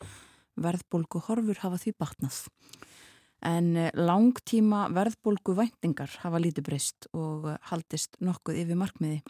Verðbólku 0.60 1.22
horfur 1.28 1.60
hafa 1.62 1.80
því 1.84 1.94
batnað. 2.00 2.40
En 3.44 3.76
eh, 3.78 3.92
langtíma 3.96 4.88
verðbólku 4.96 5.54
væntingar 5.56 6.16
hafa 6.24 6.42
lítið 6.42 6.66
breyst 6.72 7.12
og 7.14 7.52
haldist 7.70 8.18
nokkuð 8.24 8.64
yfir 8.64 8.80
markmiði. 8.80 9.22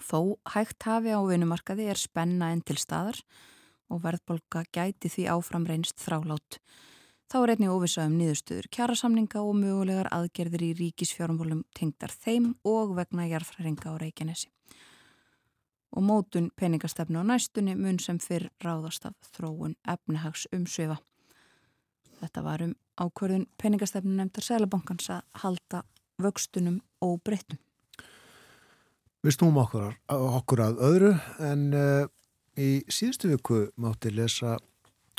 Þó 0.00 0.38
hægt 0.54 0.86
hafi 0.88 1.12
á 1.12 1.20
vinumarkaði 1.20 1.90
er 1.92 2.00
spenna 2.00 2.52
enn 2.52 2.62
til 2.64 2.78
staðar 2.80 3.18
og 3.92 4.00
verðbolga 4.06 4.64
gæti 4.72 5.10
því 5.12 5.28
áfram 5.34 5.66
reynst 5.68 6.00
þrálátt. 6.00 6.58
Þá 7.32 7.36
er 7.42 7.50
einnig 7.54 7.72
óvisa 7.72 8.04
um 8.04 8.16
nýðustuður 8.20 8.66
kjærasamninga 8.76 9.40
og 9.40 9.54
mögulegar 9.56 10.10
aðgerðir 10.12 10.64
í 10.66 10.72
ríkisfjármálum 10.80 11.62
tengdar 11.76 12.12
þeim 12.12 12.50
og 12.68 12.92
vegna 12.98 13.24
jarðfræringa 13.30 13.88
á 13.88 13.96
Reykjanesi. 14.02 14.50
Og 15.96 16.04
mótun 16.04 16.50
peningastefnu 16.56 17.20
á 17.20 17.24
næstunni 17.24 17.72
mun 17.76 17.98
sem 18.00 18.20
fyrr 18.20 18.50
ráðast 18.64 19.08
af 19.08 19.16
þróun 19.32 19.78
efnahags 19.88 20.44
um 20.52 20.68
svifa. 20.68 20.98
Þetta 22.20 22.44
var 22.44 22.68
um 22.68 22.76
ákverðun 23.00 23.48
peningastefnu 23.56 24.12
nefndar 24.16 24.44
Sælabankans 24.44 25.08
að 25.16 25.24
halda 25.44 25.84
vöxtunum 26.20 26.82
og 27.00 27.20
breyttum. 27.24 27.60
Við 29.22 29.36
snúum 29.36 29.60
okkur, 29.62 29.92
okkur 30.10 30.60
að 30.64 30.80
öðru 30.82 31.10
en 31.46 31.60
uh, 31.78 32.06
í 32.58 32.82
síðustu 32.90 33.28
viku 33.30 33.58
mátti 33.78 34.10
lesa 34.10 34.56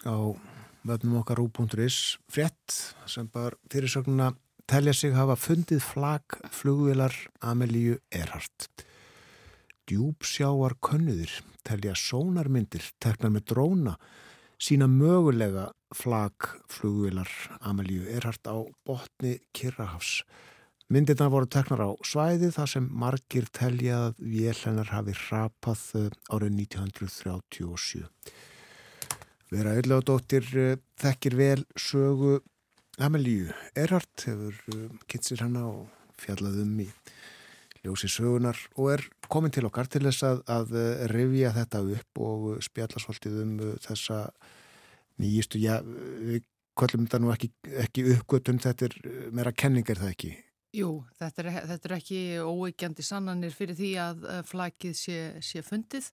á 0.04 0.16
vefnum 0.84 1.22
okkar 1.22 1.40
ú.is 1.40 2.18
frétt 2.28 2.76
sem 3.08 3.30
bara 3.32 3.56
fyrirsögnuna 3.72 4.34
telja 4.68 4.92
sig 4.92 5.16
hafa 5.16 5.38
fundið 5.40 5.80
flag 5.88 6.36
flugvilar 6.52 7.16
Amelíu 7.48 7.96
Erhardt. 8.12 8.84
Djúpsjáar 9.88 10.76
könnuðir 10.84 11.40
telja 11.64 11.96
sónarmyndir 11.96 12.84
teknar 13.00 13.32
með 13.32 13.54
dróna 13.54 13.96
sína 14.60 14.90
mögulega 14.92 15.70
flag 15.96 16.52
flugvilar 16.68 17.32
Amelíu 17.64 18.04
Erhardt 18.12 18.52
á 18.52 18.68
botni 18.84 19.38
Kirrahafs. 19.56 20.26
Myndirna 20.92 21.30
voru 21.32 21.48
teknar 21.48 21.80
á 21.80 21.90
svæði 22.04 22.50
þar 22.52 22.70
sem 22.70 22.88
margir 22.92 23.46
telja 23.56 24.10
að 24.10 24.18
vélennar 24.20 24.90
hafi 24.92 25.16
rapað 25.30 25.84
árið 26.28 26.58
1937. 26.66 28.04
Vera 29.54 29.76
Öllagdóttir 29.80 30.50
þekkir 31.00 31.38
vel 31.40 31.62
sögu 31.80 32.42
Amelíu 33.02 33.54
Erhardt, 33.80 34.28
hefur 34.28 34.58
kittsir 35.10 35.42
hana 35.42 35.64
og 35.70 35.88
fjallað 36.20 36.60
um 36.62 36.76
í 36.84 36.90
ljósi 37.84 38.10
sögunar 38.12 38.60
og 38.78 38.94
er 38.94 39.04
komin 39.32 39.52
til 39.54 39.66
okkar 39.68 39.90
til 39.92 40.04
þess 40.06 40.28
að, 40.28 40.44
að 40.52 40.76
revja 41.12 41.56
þetta 41.56 41.84
upp 41.98 42.22
og 42.28 42.48
spjalla 42.64 43.02
svolítið 43.02 43.42
um 43.44 43.54
þessa 43.84 44.20
nýjistu, 45.22 45.62
já, 45.62 45.80
við 45.84 46.44
kvöllum 46.78 47.08
þetta 47.08 47.22
nú 47.22 47.34
ekki, 47.34 47.52
ekki 47.84 48.06
uppgötum, 48.16 48.62
þetta 48.62 48.90
er 48.90 48.98
meira 49.36 49.54
kenningar 49.54 50.02
það 50.02 50.14
ekki. 50.16 50.34
Jú, 50.74 51.04
þetta 51.20 51.44
er, 51.44 51.50
þetta 51.70 51.90
er 51.90 51.96
ekki 52.00 52.20
óeikjandi 52.42 53.06
sannanir 53.06 53.54
fyrir 53.54 53.78
því 53.78 53.94
að 54.02 54.28
flakið 54.50 54.96
sé, 54.98 55.18
sé 55.46 55.62
fundið 55.66 56.10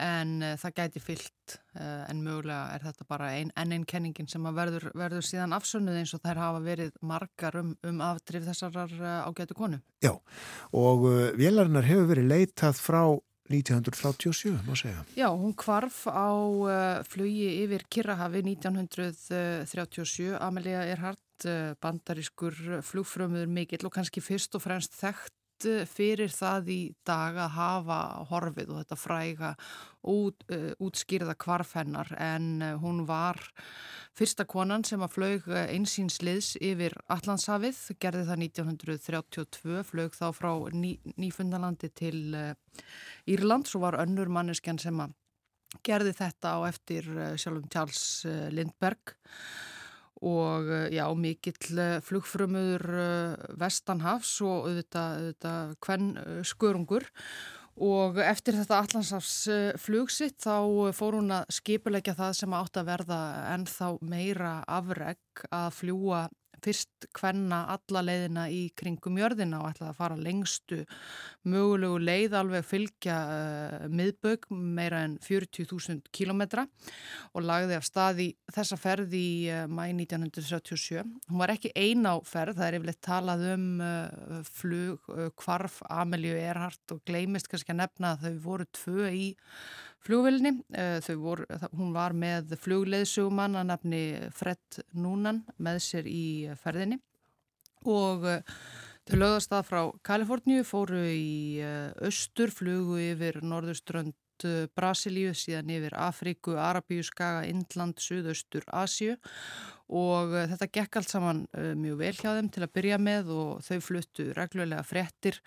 en 0.00 0.40
uh, 0.42 0.56
það 0.60 0.76
gæti 0.78 1.02
fyllt 1.02 1.56
uh, 1.76 2.04
en 2.08 2.22
mögulega 2.24 2.74
er 2.74 2.84
þetta 2.84 3.06
bara 3.08 3.30
ein, 3.36 3.52
enn 3.60 3.74
einn 3.76 3.86
kenningin 3.88 4.28
sem 4.30 4.44
verður, 4.56 4.90
verður 4.96 5.26
síðan 5.26 5.56
afsönnuð 5.56 6.00
eins 6.00 6.14
og 6.16 6.22
þær 6.24 6.42
hafa 6.44 6.62
verið 6.64 6.94
margar 7.06 7.58
um, 7.60 7.74
um 7.86 8.04
afdrif 8.04 8.46
þessarar 8.48 8.94
uh, 8.98 9.16
ágætu 9.28 9.56
konu. 9.58 9.80
Já, 10.04 10.14
og 10.76 11.08
vélarinnar 11.38 11.88
hefur 11.88 12.08
verið 12.14 12.30
leitað 12.30 12.80
frá 12.80 13.02
1937, 13.50 14.60
má 14.62 14.76
segja. 14.78 15.02
Já, 15.18 15.26
hún 15.34 15.56
kvarf 15.58 16.04
á 16.06 16.30
flugi 17.10 17.48
yfir 17.64 17.82
Kirrahafi 17.90 18.44
1937, 18.46 20.36
Amelia 20.38 20.84
Earhart, 20.86 21.18
bandarískur 21.82 22.56
flugfrömuður 22.86 23.50
mikill 23.50 23.86
og 23.88 23.94
kannski 23.94 24.22
fyrst 24.24 24.56
og 24.58 24.64
fremst 24.64 24.96
þekkt 24.98 25.34
fyrir 25.88 26.32
það 26.32 26.68
í 26.72 26.80
dag 27.06 27.36
að 27.36 27.54
hafa 27.56 27.98
horfið 28.30 28.72
og 28.72 28.80
þetta 28.80 28.98
fræga 28.98 29.50
út, 30.08 30.44
uh, 30.52 30.72
útskýrða 30.80 31.36
kvarf 31.40 31.74
hennar. 31.76 32.10
En 32.16 32.62
hún 32.82 33.04
var 33.08 33.40
fyrsta 34.16 34.46
konan 34.48 34.84
sem 34.84 35.02
að 35.02 35.14
flög 35.16 35.48
einsýnsliðs 35.50 36.54
yfir 36.60 36.96
Allandshafið, 37.12 37.80
gerði 38.00 38.26
það 38.28 38.44
1932, 38.46 39.80
flög 39.90 40.16
þá 40.16 40.26
frá 40.36 40.52
ný, 40.72 40.96
Nýfundalandi 41.20 41.92
til 41.94 42.20
Írland, 43.28 43.68
svo 43.68 43.84
var 43.84 44.00
önnur 44.00 44.32
manneskjan 44.32 44.80
sem 44.80 45.00
að 45.00 45.16
gerði 45.86 46.14
þetta 46.18 46.56
á 46.56 46.58
eftir 46.66 47.06
sjálfum 47.38 47.68
Charles 47.70 48.24
Lindberg 48.50 49.14
og 50.20 50.68
já, 50.92 51.04
mikill 51.16 51.80
flugfrömuður 52.04 52.84
vestanhafs 53.60 54.34
og 54.44 54.68
auðvitað 54.68 55.76
hvern 55.80 56.12
skörungur. 56.44 57.08
Og 57.80 58.18
eftir 58.20 58.58
þetta 58.58 58.82
allansafsflugsitt 58.82 60.42
þá 60.44 60.92
fór 60.92 61.16
hún 61.16 61.32
að 61.32 61.54
skipulegja 61.56 62.12
það 62.18 62.34
sem 62.36 62.56
átt 62.58 62.76
að 62.76 62.90
verða 62.90 63.20
ennþá 63.54 63.88
meira 64.04 64.52
afreg 64.68 65.44
að 65.48 65.70
fljúa 65.78 66.26
fyrst 66.64 67.06
hvenna 67.16 67.62
alla 67.74 68.02
leiðina 68.04 68.46
í 68.52 68.60
kringum 68.76 69.18
jörðina 69.20 69.60
og 69.62 69.70
ætlaði 69.70 69.90
að 69.90 69.98
fara 69.98 70.18
lengstu 70.20 70.80
mögulegu 71.50 72.00
leið 72.02 72.36
alveg 72.40 72.66
fylgja 72.68 73.16
uh, 73.34 73.86
miðbögg 73.92 74.48
meira 74.50 75.02
en 75.06 75.16
40.000 75.24 76.10
kilometra 76.14 76.66
og 77.34 77.46
lagði 77.46 77.78
af 77.78 77.86
stað 77.88 78.24
í 78.24 78.28
þessa 78.54 78.78
ferð 78.80 79.16
í 79.16 79.28
uh, 79.50 79.64
mæ 79.70 79.86
1977. 79.90 81.04
Hún 81.30 81.42
var 81.42 81.54
ekki 81.54 81.72
ein 81.78 82.06
á 82.06 82.14
ferð, 82.26 82.58
það 82.60 82.66
er 82.68 82.78
yfirleitt 82.80 83.02
talað 83.06 83.46
um 83.54 83.68
uh, 83.84 84.40
flug, 84.50 85.12
kvarf, 85.40 85.80
Amelíu 85.90 86.36
Erhardt 86.38 86.96
og 86.96 87.04
gleimist 87.08 87.50
kannski 87.50 87.74
að 87.74 87.82
nefna 87.84 88.14
að 88.14 88.26
þau 88.26 88.42
voru 88.44 88.68
tvö 88.76 89.10
í 89.10 89.30
flugvilni. 90.04 90.52
Voru, 91.20 91.46
hún 91.76 91.94
var 91.96 92.14
með 92.16 92.56
flugleðsugumann 92.60 93.58
að 93.60 93.70
nefni 93.72 94.02
Fred 94.36 94.82
Núnan 94.96 95.42
með 95.58 95.80
sér 95.86 96.10
í 96.10 96.26
ferðinni 96.60 97.00
og 97.88 98.26
þau 99.08 99.16
lögðast 99.16 99.52
það 99.52 99.68
frá 99.70 99.80
Kaliforníu, 100.04 100.64
fóru 100.68 101.00
í 101.08 101.60
austur, 102.04 102.52
flugu 102.52 103.00
yfir 103.10 103.40
norðurströnd 104.40 104.70
Brasilíu, 104.74 105.34
síðan 105.34 105.70
yfir 105.70 105.94
Afríku, 105.94 106.56
Arabíu, 106.56 107.02
Skaga, 107.02 107.46
Indland, 107.46 107.98
Suðaustur, 108.00 108.64
Asju 108.72 109.16
og 109.90 110.30
uh, 110.30 110.46
þetta 110.46 110.68
gekk 110.70 110.96
allt 110.96 111.10
saman 111.10 111.46
uh, 111.56 111.74
mjög 111.74 111.98
vel 111.98 112.14
hjá 112.14 112.36
þeim 112.36 112.50
til 112.50 112.62
að 112.62 112.72
byrja 112.74 112.98
með 112.98 113.30
og 113.34 113.62
þau 113.66 113.80
fluttu 113.82 114.32
reglulega 114.36 114.84
frettir 114.86 115.40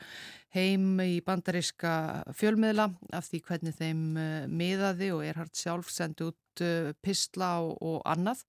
heim 0.54 1.00
í 1.00 1.22
bandaríska 1.24 2.24
fjölmiðla 2.36 2.90
af 3.14 3.30
því 3.30 3.40
hvernig 3.48 3.78
þeim 3.78 4.04
miðaði 4.52 5.14
og 5.16 5.24
Erhard 5.26 5.56
sjálf 5.56 5.90
sendi 5.90 6.28
út 6.28 6.62
pistla 7.02 7.56
og, 7.64 7.80
og 7.82 8.04
annað. 8.06 8.44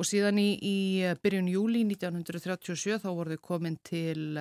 Og 0.00 0.06
síðan 0.08 0.38
í, 0.40 0.54
í 0.56 0.78
byrjun 1.20 1.50
júli 1.52 1.82
1937 1.84 3.02
þá 3.02 3.10
voru 3.10 3.36
þau 3.36 3.44
komin 3.50 3.76
til 3.84 4.38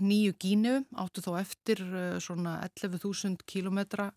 nýju 0.00 0.36
gínu, 0.40 0.76
áttu 0.96 1.24
þá 1.24 1.32
eftir 1.42 1.82
svona 2.22 2.60
11.000 2.64 3.42
kílometra 3.44 4.12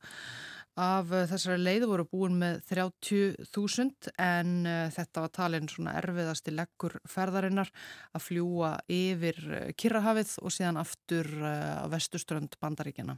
af 0.76 1.11
eh, 1.14 1.23
þessari 1.30 1.61
leið 1.64 1.85
voru 1.88 2.06
búin 2.11 2.35
með 2.39 2.60
30.000 2.72 4.11
en 4.22 4.52
uh, 4.68 4.91
þetta 4.91 5.23
var 5.23 5.31
talin 5.34 5.69
svona 5.72 5.95
erfiðasti 6.02 6.53
leggur 6.56 6.97
ferðarinnar 7.10 7.72
að 8.15 8.26
fljúa 8.26 8.76
yfir 8.91 9.39
eh, 9.56 9.72
Kirrahafið 9.77 10.35
og 10.43 10.53
síðan 10.53 10.81
aftur 10.81 11.31
uh, 11.39 11.88
vestuströnd 11.91 12.60
bandaríkjana. 12.60 13.18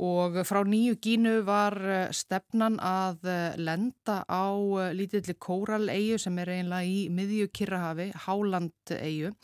Og 0.00 0.38
frá 0.48 0.62
nýju 0.64 0.94
gínu 1.02 1.32
var 1.44 1.74
stefnan 2.16 2.78
að 2.80 3.26
lenda 3.60 4.22
á 4.24 4.48
lítilli 4.96 5.34
kóraleigu 5.36 6.16
sem 6.22 6.38
er 6.40 6.54
eiginlega 6.54 6.88
í 6.88 7.02
miðju 7.12 7.50
Kirrahafi, 7.52 8.06
Háland 8.24 8.94
eigu 8.96 9.34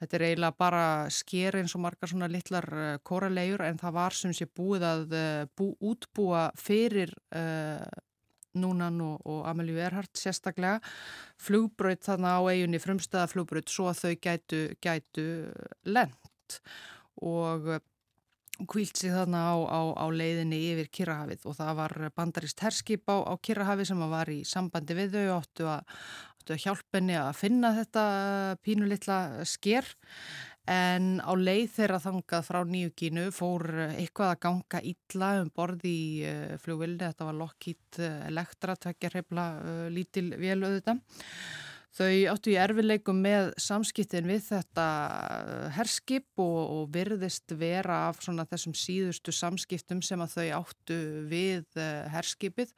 Þetta 0.00 0.16
er 0.16 0.24
eiginlega 0.30 0.56
bara 0.56 0.84
sker 1.12 1.58
eins 1.60 1.74
og 1.76 1.82
margar 1.84 2.08
svona 2.10 2.28
litlar 2.30 2.66
uh, 2.72 2.92
kóralegjur 3.04 3.66
en 3.66 3.80
það 3.80 3.96
var 3.98 4.16
sem 4.16 4.32
sé 4.36 4.46
búið 4.48 4.86
að 4.88 5.02
uh, 5.12 5.42
bú, 5.56 5.74
útbúa 5.92 6.46
fyrir 6.58 7.12
uh, 7.36 7.84
Núnan 8.60 8.96
og, 9.04 9.20
og 9.30 9.44
Amelíu 9.46 9.76
Erhardt 9.78 10.18
sérstaklega 10.18 10.80
flugbröð 11.38 12.00
þarna 12.08 12.32
á 12.34 12.50
eiginni 12.50 12.80
frumstæða 12.82 13.28
flugbröð 13.30 13.68
svo 13.70 13.86
að 13.92 14.00
þau 14.00 14.16
gætu, 14.24 14.62
gætu 14.82 15.26
lent 15.86 16.58
og 17.22 17.70
kvílt 18.68 18.98
sig 18.98 19.12
þarna 19.14 19.44
á, 19.52 19.56
á, 19.70 19.80
á 19.96 20.06
leiðinni 20.12 20.58
yfir 20.72 20.90
Kirrahafið 20.92 21.46
og 21.48 21.56
það 21.56 21.76
var 21.78 21.94
bandarist 22.16 22.64
herskip 22.64 23.06
á, 23.08 23.16
á 23.24 23.34
Kirrahafið 23.40 23.92
sem 23.92 24.02
var 24.10 24.32
í 24.32 24.40
sambandi 24.48 24.96
við 24.98 25.16
þau 25.16 25.38
áttu 25.38 25.68
að 25.70 26.02
áttu 26.40 26.56
að 26.56 27.34
finna 27.36 27.74
þetta 27.76 28.04
pínulitla 28.64 29.44
sker. 29.48 29.86
En 30.70 31.18
á 31.24 31.32
leið 31.34 31.72
þeirra 31.74 31.98
þangað 32.02 32.44
frá 32.46 32.60
nýjugínu 32.68 33.30
fór 33.34 33.64
eitthvað 33.88 34.34
að 34.34 34.42
ganga 34.44 34.82
illa 34.86 35.30
um 35.40 35.48
borði 35.56 35.90
í 35.90 36.10
uh, 36.28 36.52
flugvilni, 36.62 37.00
þetta 37.00 37.26
var 37.26 37.38
lokkít 37.40 37.98
uh, 37.98 38.20
elektra, 38.28 38.76
tvekja 38.78 39.10
hreifla 39.10 39.46
uh, 39.56 39.88
lítil 39.90 40.28
vélöðu 40.36 40.78
þetta. 40.78 40.94
Þau 41.90 42.12
áttu 42.30 42.52
í 42.52 42.58
erfileikum 42.60 43.18
með 43.18 43.48
samskiptin 43.58 44.28
við 44.30 44.44
þetta 44.46 44.84
herskip 45.74 46.38
og, 46.38 46.60
og 46.76 46.84
virðist 46.94 47.50
vera 47.58 48.04
af 48.12 48.20
þessum 48.22 48.76
síðustu 48.78 49.34
samskiptum 49.34 49.98
sem 50.06 50.22
að 50.22 50.36
þau 50.36 50.60
áttu 50.60 51.00
við 51.32 51.80
herskipið 52.14 52.70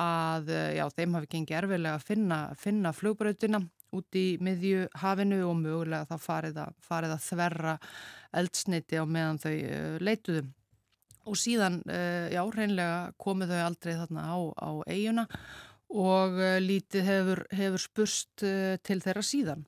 að 0.00 0.50
eh, 0.54 0.70
já, 0.78 0.84
þeim 0.96 1.16
hafi 1.18 1.30
gengið 1.34 1.58
erfilega 1.60 1.98
að 1.98 2.06
finna, 2.08 2.38
finna 2.58 2.92
flugbröðina 2.96 3.60
út 3.96 4.16
í 4.18 4.24
miðju 4.42 4.86
hafinu 5.02 5.40
og 5.48 5.56
mögulega 5.58 6.06
það 6.12 6.22
farið 6.24 6.60
að, 6.62 6.76
farið 6.86 7.14
að 7.16 7.24
þverra 7.26 7.74
eldsneiti 8.40 9.00
á 9.02 9.04
meðan 9.04 9.40
þau 9.42 9.54
uh, 9.56 9.96
leituðu. 9.98 10.44
Og 11.26 11.36
síðan, 11.36 11.80
uh, 11.90 12.28
já, 12.30 12.40
reynlega 12.54 13.00
komið 13.20 13.54
þau 13.54 13.64
aldrei 13.64 13.92
þarna 13.98 14.28
á, 14.30 14.38
á 14.62 14.70
eiguna 14.86 15.26
og 15.90 16.36
lítið 16.62 17.02
hefur, 17.02 17.40
hefur 17.50 17.82
spurst 17.82 18.44
til 18.86 18.98
þeirra 19.02 19.24
síðan. 19.26 19.64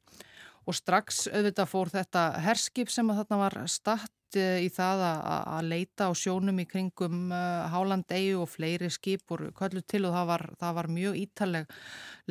Og 0.70 0.76
strax 0.78 1.24
auðvitað 1.26 1.72
fór 1.72 1.90
þetta 1.90 2.22
herskip 2.44 2.92
sem 2.94 3.10
að 3.10 3.24
þarna 3.24 3.38
var 3.40 3.56
statt 3.66 4.21
í 4.38 4.68
það 4.72 5.02
að 5.04 5.68
leita 5.68 6.08
á 6.08 6.12
sjónum 6.16 6.60
í 6.62 6.66
kringum 6.68 7.32
uh, 7.32 7.68
Hálandegi 7.72 8.34
og 8.38 8.50
fleiri 8.52 8.90
skip 8.92 9.24
voru 9.30 9.52
köllu 9.56 9.82
til 9.84 10.04
og 10.08 10.16
það 10.16 10.28
var, 10.32 10.46
það 10.60 10.76
var 10.80 10.90
mjög 10.98 11.20
ítaleg 11.22 11.76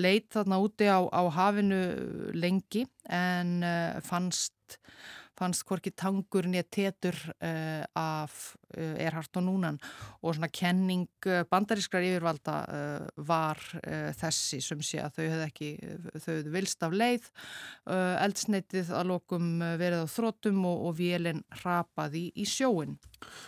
leit 0.02 0.30
þarna 0.34 0.62
úti 0.64 0.90
á, 0.90 1.00
á 1.06 1.22
hafinu 1.36 1.82
lengi 2.38 2.86
en 3.12 3.60
fannst 4.06 4.80
fannst 5.38 5.66
hvorki 5.66 5.92
tangur 5.98 6.46
nýja 6.46 6.64
tetur 6.70 7.18
af 7.98 8.54
Erhard 8.78 9.40
og 9.40 9.46
Núnan 9.46 9.80
og 10.22 10.36
svona 10.36 10.50
kenning 10.54 11.08
uh, 11.28 11.42
bandarískrar 11.52 12.06
yfirvalda 12.08 12.58
var 13.28 13.60
þessi 14.18 14.60
sem 14.64 14.82
sé 14.86 15.00
að 15.02 15.18
þau 15.18 15.24
hefði 15.24 15.46
ekki, 15.46 15.70
þau 16.18 16.28
hefði 16.28 16.54
vilst 16.54 16.84
af 16.86 16.94
leið, 16.96 17.28
eldsneitið 17.88 18.92
að 18.96 19.10
lokum 19.12 19.48
verið 19.80 20.06
á 20.06 20.08
þrótum 20.12 20.62
og, 20.70 20.86
og 20.90 20.96
vélinn 21.00 21.42
rapaði 21.64 22.28
í 22.36 22.46
sjóin. 22.48 22.98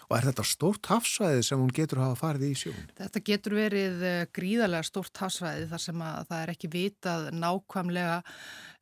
Og 0.09 0.17
er 0.17 0.27
þetta 0.29 0.45
stórt 0.47 0.89
hafsvæði 0.91 1.45
sem 1.47 1.61
hún 1.61 1.73
getur 1.73 2.03
hafa 2.03 2.19
farið 2.19 2.49
í 2.49 2.59
sjóin? 2.63 2.91
Þetta 2.99 3.23
getur 3.29 3.57
verið 3.57 4.05
gríðarlega 4.35 4.89
stórt 4.89 5.23
hafsvæði 5.23 5.69
þar 5.71 5.85
sem 5.87 6.05
að 6.05 6.29
það 6.29 6.43
er 6.43 6.53
ekki 6.55 6.73
vitað 6.73 7.31
nákvæmlega 7.37 8.21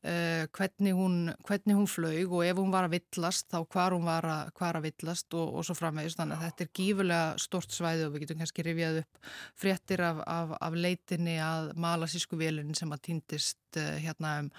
Uh, 0.02 0.48
hvernig, 0.58 0.96
hún, 0.98 1.30
hvernig 1.46 1.76
hún 1.78 1.86
flög 1.86 2.32
og 2.34 2.42
ef 2.42 2.58
hún 2.58 2.72
var 2.74 2.88
að 2.88 2.96
villast 2.96 3.52
þá 3.54 3.60
hvar 3.70 3.94
hún 3.94 4.08
var 4.08 4.26
að, 4.26 4.48
að 4.66 4.80
villast 4.88 5.36
og, 5.38 5.52
og 5.60 5.68
svo 5.68 5.76
framvegist 5.78 6.18
þannig 6.32 6.46
að 6.46 6.52
þetta 6.52 6.66
er 6.66 6.72
gífulega 6.80 7.42
stort 7.46 7.76
svæði 7.76 8.06
og 8.08 8.14
við 8.14 8.26
getum 8.26 8.42
kannski 8.42 8.66
rifjað 8.66 9.00
upp 9.02 9.32
fréttir 9.64 10.04
af, 10.08 10.22
af, 10.26 10.54
af 10.58 10.78
leitinni 10.78 11.38
að 11.44 11.72
malasísku 11.82 12.40
velinin 12.40 12.78
sem 12.78 12.92
að 12.92 13.04
týndist 13.10 13.71
uh, 13.80 13.98
hérna 14.02 14.38
um 14.44 14.52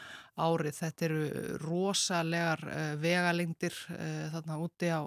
árið. 0.43 0.79
Þetta 0.79 1.05
eru 1.05 1.23
rosalegar 1.61 2.63
uh, 2.65 2.83
vegalengdir 3.01 3.75
þarna 4.33 4.57
úti 4.65 4.89
á 4.89 5.05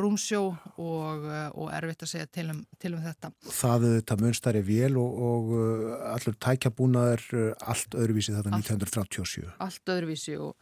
rúmsjó 0.00 0.40
og, 0.80 1.26
og 1.54 1.68
erfitt 1.76 2.06
að 2.06 2.10
segja 2.14 2.28
til 2.32 2.46
um, 2.54 2.62
til 2.80 2.94
um 2.96 3.02
þetta. 3.04 3.30
Það 3.44 3.84
er 3.88 3.96
þetta 3.98 4.16
munstari 4.22 4.62
vel 4.64 4.96
og, 4.98 5.20
og 5.28 5.52
allur 6.14 6.38
tækjabúnaður 6.48 7.26
allt 7.60 7.98
öðruvísi 7.98 8.34
þetta 8.34 8.56
1937 8.56 9.52
allt 9.62 9.92
öðruvísi 9.94 10.38
og, 10.40 10.56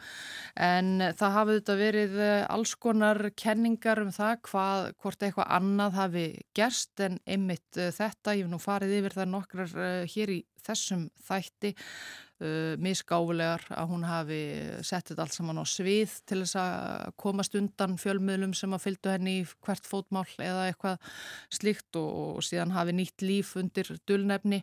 en 0.59 1.01
það 1.19 1.35
hafði 1.37 1.57
þetta 1.59 1.77
verið 1.79 2.17
eh, 2.23 2.45
alls 2.53 2.75
konar 2.81 3.21
kenningar 3.39 4.03
um 4.03 4.13
það 4.15 4.35
hvað, 4.49 4.89
hvort 5.03 5.27
eitthvað 5.27 5.53
annað 5.59 5.99
hafi 5.99 6.27
gerst 6.57 7.05
en 7.05 7.19
einmitt 7.27 7.81
eh, 7.81 7.93
þetta, 7.95 8.37
ég 8.37 8.47
hef 8.47 8.53
nú 8.53 8.61
farið 8.63 8.97
yfir 9.01 9.17
það 9.19 9.31
nokkrar 9.37 9.77
eh, 9.87 10.13
hér 10.13 10.35
í 10.37 10.41
þessum 10.67 11.09
þætti 11.27 11.73
uh, 11.73 12.75
misgáfulegar 12.83 13.65
að 13.75 13.91
hún 13.93 14.07
hafi 14.07 14.41
sett 14.87 15.11
þetta 15.11 15.27
allt 15.27 15.37
saman 15.37 15.61
á 15.63 15.65
svið 15.69 16.17
til 16.29 16.41
þess 16.43 16.59
að 16.63 17.13
komast 17.23 17.57
undan 17.59 17.99
fjölmiðlum 18.01 18.55
sem 18.57 18.75
að 18.75 18.85
fylgdu 18.87 19.13
henni 19.13 19.37
í 19.41 19.45
hvert 19.67 19.89
fótmál 19.89 20.27
eða 20.39 20.67
eitthvað 20.71 21.13
slíkt 21.53 22.01
og, 22.01 22.11
og 22.39 22.47
síðan 22.47 22.75
hafi 22.77 22.97
nýtt 22.97 23.27
líf 23.27 23.55
undir 23.61 23.93
dulnefni. 24.09 24.63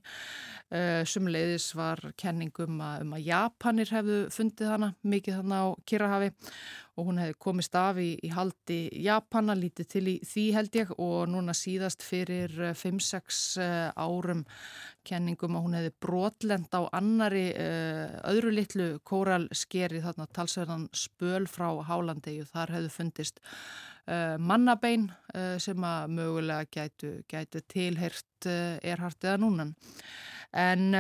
Uh, 0.70 1.02
sumleiðis 1.10 1.72
var 1.78 2.04
kenningum 2.20 2.80
um 2.82 3.16
að 3.18 3.26
Japanir 3.30 3.96
hefðu 3.96 4.22
fundið 4.34 4.76
hana 4.76 4.94
mikið 5.02 5.42
hana 5.42 5.64
á 5.64 5.68
Kirahafi 5.90 6.34
og 7.00 7.08
hún 7.08 7.20
hefði 7.22 7.38
komist 7.42 7.76
af 7.80 8.00
í, 8.02 8.12
í 8.22 8.30
haldi 8.34 8.80
Japana, 9.06 9.56
lítið 9.58 9.90
til 9.94 10.04
í 10.12 10.16
því 10.28 10.46
held 10.56 10.78
ég 10.80 10.94
og 10.98 11.30
núna 11.32 11.56
síðast 11.56 12.04
fyrir 12.06 12.54
5-6 12.78 13.42
uh, 13.64 13.92
árum 13.96 14.44
kenningum 15.08 15.56
að 15.56 15.66
hún 15.66 15.78
hefði 15.80 15.94
brotlend 16.04 16.76
á 16.76 16.82
annari 17.00 17.46
uh, 17.56 18.20
öðru 18.30 18.54
litlu 18.58 18.90
kóralskeri 19.08 20.04
þarna 20.04 20.28
talsverðan 20.36 20.90
spöl 20.94 21.46
frá 21.50 21.70
Hálandegi 21.88 22.44
og 22.44 22.52
þar 22.54 22.76
hefðu 22.78 22.96
fundist 22.98 23.42
mannabein 24.42 25.04
sem 25.62 25.84
að 25.86 26.14
mögulega 26.16 26.66
gætu, 26.74 27.12
gætu 27.30 27.60
tilhert 27.70 28.48
erhart 28.82 29.22
eða 29.22 29.38
núnan. 29.44 29.76
En 30.50 30.98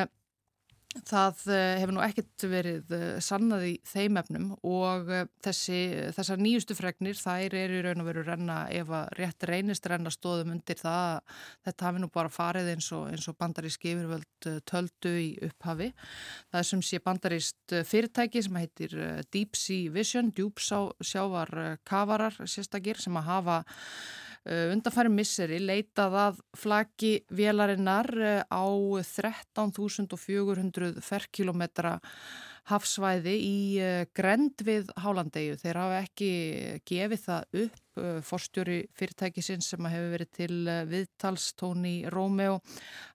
Það 0.89 1.41
eh, 1.53 1.75
hefur 1.77 1.93
nú 1.93 2.01
ekkert 2.01 2.43
verið 2.49 2.93
eh, 2.97 3.17
sannað 3.21 3.65
í 3.67 3.73
þeim 3.85 4.15
efnum 4.23 4.45
og 4.65 5.11
eh, 5.13 5.27
þessi, 5.45 5.81
þessar 6.15 6.39
nýjustu 6.41 6.73
fregnir 6.73 7.19
þær 7.19 7.53
eru 7.59 7.75
í 7.77 7.83
raun 7.85 8.01
og 8.01 8.07
veru 8.07 8.23
renna 8.25 8.55
ef 8.73 8.89
að 8.97 9.11
rétt 9.19 9.45
reynist 9.45 9.85
renna 9.85 10.09
stóðum 10.09 10.55
undir 10.55 10.79
það 10.81 11.19
þetta 11.67 11.85
hafi 11.85 12.01
nú 12.01 12.09
bara 12.15 12.33
farið 12.33 12.71
eins 12.73 12.89
og, 12.97 13.05
eins 13.11 13.29
og 13.29 13.37
bandaríski 13.37 13.93
yfirvöld 13.93 14.49
töldu 14.65 15.13
í 15.13 15.27
upphafi. 15.45 15.91
Það 16.49 16.65
sem 16.71 16.81
sé 16.89 17.01
bandaríst 17.05 17.75
fyrirtæki 17.91 18.43
sem 18.47 18.57
heitir 18.57 18.97
Deep 19.29 19.61
Sea 19.61 19.93
Vision, 19.93 20.33
djúpsjávar 20.33 21.53
kavarar 21.85 22.41
sérstakir 22.49 22.97
sem 22.97 23.21
að 23.21 23.29
hafa 23.29 23.59
Undanfæri 24.47 25.11
misseri 25.11 25.59
leitað 25.59 26.13
að 26.15 26.37
flaki 26.57 27.09
vélarinnar 27.35 28.07
uh, 28.15 28.43
á 28.47 28.63
13.400 29.03 31.01
ferkilometra 31.03 31.99
hafsvæði 32.69 33.33
í 33.35 33.59
uh, 33.83 34.05
grend 34.15 34.63
við 34.63 34.87
Hálandegu. 35.03 35.57
Þeir 35.59 35.79
hafa 35.81 35.99
ekki 36.05 36.31
gefið 36.87 37.23
það 37.25 37.61
upp. 37.65 37.85
Forstjóri 38.23 38.77
fyrirtækisins 38.95 39.67
sem 39.73 39.87
hefur 39.91 40.13
verið 40.13 40.29
til 40.37 40.53
viðtals 40.87 41.49
Tóni 41.59 42.07
Rómeo. 42.07 42.61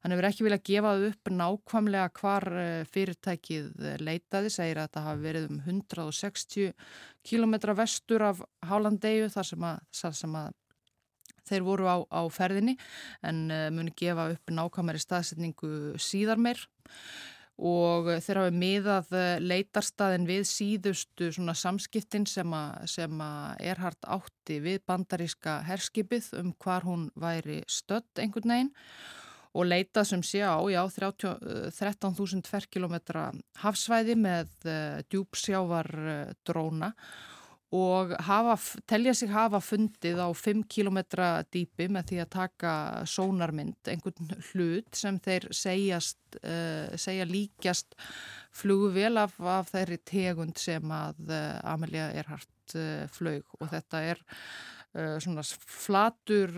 Hann 0.03 0.13
hefur 0.13 0.27
ekki 0.29 0.45
viljað 0.45 0.67
gefa 0.69 0.91
upp 1.07 1.31
nákvæmlega 1.33 2.11
hvar 2.19 2.45
fyrirtækið 2.93 3.71
leitaði. 4.05 4.51
Segir 4.53 4.83
að 4.83 4.91
það 4.99 5.07
hafi 5.09 5.25
verið 5.25 5.47
um 5.55 5.63
160 5.65 6.77
kilometra 7.25 7.73
vestur 7.81 8.27
af 8.29 8.45
Hálandegu 8.69 9.33
þar 9.33 9.51
sem 9.55 9.67
að, 9.71 9.81
þar 10.03 10.21
sem 10.21 10.37
að 10.43 10.53
þeir 11.49 11.67
voru 11.67 11.91
á, 11.91 11.97
á 12.09 12.23
ferðinni 12.33 12.77
en 13.27 13.45
uh, 13.53 13.69
muni 13.75 13.95
gefa 13.97 14.31
upp 14.35 14.53
nákvæmari 14.53 15.03
staðsetningu 15.03 15.99
síðar 16.01 16.41
meir. 16.41 16.67
Og 17.55 18.09
þeir 18.19 18.41
hafi 18.41 18.55
miðað 18.59 19.13
eh, 19.15 19.37
leitarstaðin 19.39 20.25
við 20.27 20.41
síðustu 20.51 21.29
samskiptin 21.31 22.25
sem 22.27 22.51
að 22.51 23.61
Erhard 23.63 24.09
átti 24.11 24.57
við 24.59 24.81
bandaríska 24.83 25.61
herskipið 25.63 26.33
um 26.41 26.51
hvar 26.59 26.83
hún 26.83 27.13
væri 27.15 27.61
stödd 27.71 28.11
einhvern 28.19 28.51
veginn. 28.51 28.73
Og 29.55 29.69
leitað 29.71 30.09
sem 30.09 30.23
sé 30.27 30.43
á, 30.43 30.59
já, 30.67 30.83
13.000 30.91 32.51
ferkilometra 32.51 33.29
hafsvæði 33.63 34.19
með 34.19 34.51
djúpsjávar 35.15 35.93
dróna. 36.43 36.91
og 36.91 37.44
hafa, 37.73 38.57
telja 38.87 39.15
sig 39.15 39.31
hafa 39.31 39.61
fundið 39.61 40.21
á 40.23 40.29
5 40.31 40.65
km 40.69 40.99
dýpi 41.51 41.89
með 41.89 42.11
því 42.11 42.21
að 42.23 42.31
taka 42.31 42.73
sónarmynd, 43.07 43.81
einhvern 43.89 44.31
hlut 44.53 44.95
sem 44.95 45.19
þeir 45.19 45.49
segjast, 45.51 46.19
uh, 46.45 46.95
segja 46.97 47.25
líkjast 47.25 47.95
flugvel 48.55 49.17
af, 49.19 49.35
af 49.41 49.73
þeirri 49.73 49.99
tegund 50.05 50.59
sem 50.59 50.85
að 50.91 51.19
uh, 51.31 51.61
Amelia 51.65 52.13
Earhart 52.15 52.77
uh, 52.77 53.09
flög 53.11 53.45
og 53.61 53.71
þetta 53.73 54.07
er 54.13 54.25
svona 54.95 55.43
flatur, 55.43 56.53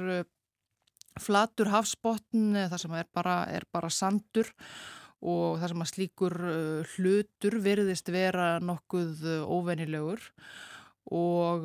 flatur 1.17 1.71
hafsbotn 1.73 2.51
þar 2.69 2.83
sem 2.83 2.97
er 2.99 3.07
bara, 3.09 3.47
er 3.49 3.65
bara 3.73 3.89
sandur 3.89 4.51
og 5.25 5.57
þar 5.57 5.73
sem 5.73 5.85
að 5.87 5.89
slíkur 5.89 6.37
hlutur 6.93 7.57
verðist 7.65 8.13
vera 8.13 8.59
nokkuð 8.61 9.25
óvenilegur 9.49 10.21
og 10.21 10.76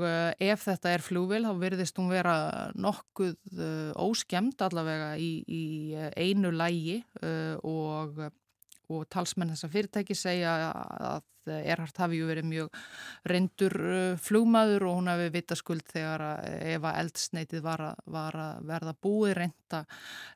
uh, 0.04 0.30
ef 0.38 0.68
þetta 0.68 0.94
er 0.94 1.04
flúvil 1.06 1.46
þá 1.48 1.56
verðist 1.62 1.98
hún 1.98 2.12
vera 2.12 2.36
nokkuð 2.78 3.34
uh, 3.58 3.90
óskemmt 3.98 4.62
allavega 4.62 5.16
í, 5.18 5.32
í 5.48 5.64
eh, 5.98 6.12
einu 6.14 6.52
lægi 6.54 7.02
og, 7.68 8.22
og 8.92 9.04
talsmenn 9.10 9.54
þessa 9.54 9.70
fyrirtæki 9.72 10.18
segja 10.18 10.56
að 10.72 11.28
Erhard 11.42 11.98
hafi 11.98 12.20
ju 12.20 12.28
verið 12.30 12.46
mjög 12.46 12.76
reyndur 13.26 13.74
flúmaður 14.22 14.84
og 14.86 15.00
hún 15.00 15.10
hafi 15.10 15.32
vita 15.34 15.56
skuld 15.58 15.88
þegar 15.90 16.22
ef 16.46 16.86
að 16.86 17.00
eldsneitið 17.02 17.64
var 17.66 17.82
að, 17.88 18.04
var 18.14 18.38
að 18.38 18.68
verða 18.70 18.94
búið 19.02 19.34
reynda, 19.40 19.80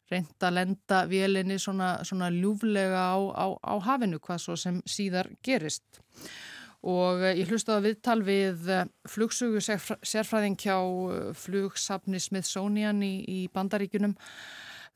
reynda 0.10 0.50
lenda 0.50 1.04
vélinni 1.12 1.60
svona, 1.62 1.92
svona 2.02 2.32
ljúflega 2.34 3.06
á, 3.14 3.22
á, 3.22 3.46
á 3.54 3.76
hafinu 3.86 4.18
hvað 4.18 4.42
svo 4.48 4.58
sem 4.58 4.82
síðar 4.90 5.30
gerist 5.46 6.02
og 6.86 7.24
eh, 7.26 7.40
ég 7.42 7.50
hlusta 7.50 7.80
að 7.80 7.90
viðtal 7.90 8.20
við 8.26 8.70
eh, 8.70 8.86
flugsugu 9.10 9.62
sérfræðing 9.64 10.58
hjá 10.62 10.78
eh, 10.78 11.32
flugsafni 11.38 12.22
Smithsonian 12.22 13.02
í, 13.06 13.16
í 13.26 13.40
bandaríkunum 13.54 14.16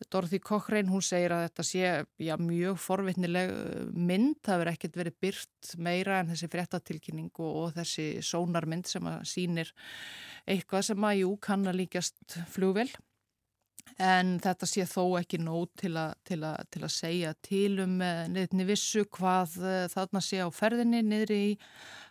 Dorothy 0.08 0.40
Cochrane, 0.40 0.88
hún 0.88 1.04
segir 1.04 1.34
að 1.36 1.42
þetta 1.50 1.64
sé 1.68 1.88
já, 2.24 2.36
mjög 2.40 2.78
forvitnileg 2.80 3.50
mynd, 3.92 4.38
það 4.48 4.62
verður 4.62 4.72
ekkert 4.72 5.00
verið 5.02 5.18
byrt 5.26 5.72
meira 5.76 6.22
en 6.22 6.30
þessi 6.32 6.48
fréttatilkynning 6.54 7.34
og, 7.36 7.58
og 7.66 7.74
þessi 7.76 8.06
sónarmynd 8.24 8.88
sem 8.88 9.10
að 9.12 9.26
sínir 9.28 9.74
eitthvað 10.48 10.88
sem 10.88 11.10
að 11.10 11.20
jú 11.26 11.34
kann 11.44 11.68
að 11.68 11.82
líkast 11.82 12.40
flugvel 12.54 12.88
en 13.98 14.38
þetta 14.44 14.70
sé 14.70 14.86
þó 14.90 15.04
ekki 15.20 15.42
nót 15.42 15.72
til, 15.82 15.96
til, 16.28 16.46
til 16.72 16.84
að 16.86 16.94
segja 16.94 17.34
til 17.46 17.80
um 17.86 17.98
neðinni 18.00 18.68
vissu 18.70 19.06
hvað 19.10 19.58
eh, 19.64 19.86
þarna 19.92 20.24
sé 20.24 20.44
á 20.46 20.50
ferðinni 20.54 21.04
niðri 21.06 21.42
í 21.52 21.52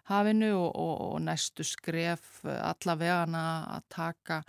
hafinu 0.08 0.52
og, 0.56 0.70
og, 0.72 0.94
og 1.08 1.18
næstu 1.26 1.66
skref 1.66 2.40
allavegana 2.44 3.44
að 3.76 3.90
taka 3.92 4.42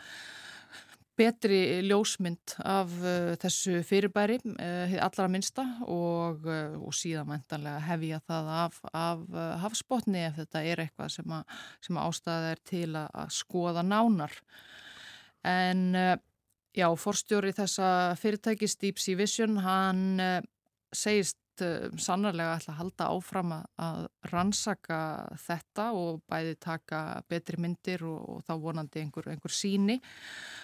betri 1.19 1.81
ljósmynd 1.83 2.55
af 2.63 2.93
uh, 3.03 3.33
þessu 3.41 3.81
fyrirbæri, 3.87 4.39
uh, 4.53 4.95
allra 5.03 5.27
minsta 5.31 5.65
og, 5.83 6.47
uh, 6.47 6.77
og 6.79 6.95
síðan 6.95 7.27
mæntanlega 7.33 7.81
hefja 7.89 8.21
það 8.29 8.51
af, 8.55 8.79
af 8.93 9.25
hafsbótni 9.65 10.23
ef 10.29 10.39
þetta 10.39 10.63
er 10.63 10.83
eitthvað 10.85 11.13
sem, 11.17 11.35
að, 11.35 11.59
sem 11.85 11.99
ástæða 11.99 12.53
er 12.53 12.63
til 12.71 12.89
að, 12.93 13.09
að 13.23 13.35
skoða 13.35 13.85
nánar. 13.85 14.35
En 15.47 15.85
Já, 16.77 16.85
forstjóri 16.93 17.51
þessa 17.57 18.15
fyrirtækis 18.19 18.77
Deep 18.77 18.99
Sea 19.01 19.17
Vision, 19.17 19.57
hann 19.65 20.21
uh, 20.21 20.35
segist 20.93 21.63
uh, 21.65 21.89
sannarlega 21.97 22.59
að 22.59 22.77
halda 22.77 23.07
áfram 23.09 23.55
að 23.57 24.03
rannsaka 24.29 24.99
þetta 25.47 25.87
og 25.97 26.21
bæði 26.29 26.55
taka 26.61 27.01
betri 27.29 27.57
myndir 27.57 28.05
og, 28.05 28.21
og 28.35 28.45
þá 28.45 28.53
vonandi 28.61 29.01
einhver, 29.01 29.31
einhver 29.33 29.55
síni. 29.55 29.97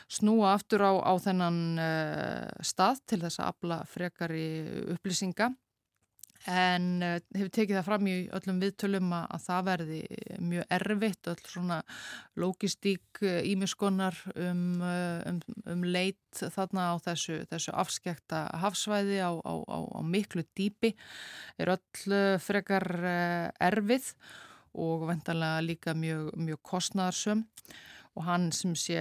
Snúa 0.06 0.54
aftur 0.54 0.86
á, 0.86 0.94
á 0.94 1.14
þennan 1.26 1.62
uh, 1.82 2.50
stað 2.62 3.02
til 3.10 3.24
þess 3.26 3.42
að 3.42 3.54
afla 3.56 3.82
frekari 3.90 4.48
upplýsinga 4.94 5.50
en 6.50 6.86
uh, 7.02 7.18
hefur 7.34 7.52
tekið 7.58 7.78
það 7.80 7.88
fram 7.88 8.08
í 8.10 8.16
öllum 8.38 8.60
viðtölum 8.62 9.14
að, 9.18 9.26
að 9.36 9.44
það 9.46 9.68
verði 9.70 10.00
mjög 10.46 10.74
erfitt, 10.78 11.30
öll 11.32 11.44
svona 11.50 11.80
logistík 12.42 13.22
ímiskonar 13.26 14.18
eh, 14.36 14.50
um, 14.52 14.66
eh, 14.86 15.22
um, 15.32 15.40
um 15.74 15.86
leit 15.88 16.42
þarna 16.56 16.90
á 16.92 16.96
þessu, 17.06 17.40
þessu 17.50 17.74
afskekta 17.74 18.46
hafsvæði 18.62 19.22
á, 19.24 19.32
á, 19.34 19.54
á, 19.66 19.80
á 19.98 20.02
miklu 20.04 20.44
dýpi 20.58 20.94
er 21.58 21.74
öll 21.78 22.40
frekar 22.44 22.86
erfið 23.64 24.12
og 24.76 25.08
vendalega 25.10 25.64
líka 25.64 25.96
mjög, 25.96 26.34
mjög 26.36 26.62
kostnarsum 26.68 27.46
og 28.16 28.28
hann 28.28 28.52
sem 28.56 28.76
sé 28.78 29.00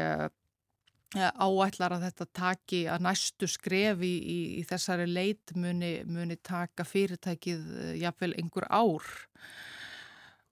áætlar 1.14 1.94
að 1.96 2.06
þetta 2.08 2.26
taki 2.34 2.80
að 2.90 3.04
næstu 3.06 3.48
skref 3.50 4.02
í, 4.02 4.14
í, 4.58 4.64
þessari 4.68 5.06
leit 5.08 5.54
muni, 5.58 5.96
muni 6.06 6.36
taka 6.42 6.86
fyrirtækið 6.86 7.70
eh, 7.78 7.94
jafnvel 8.02 8.34
einhver 8.40 8.68
ár. 8.70 9.14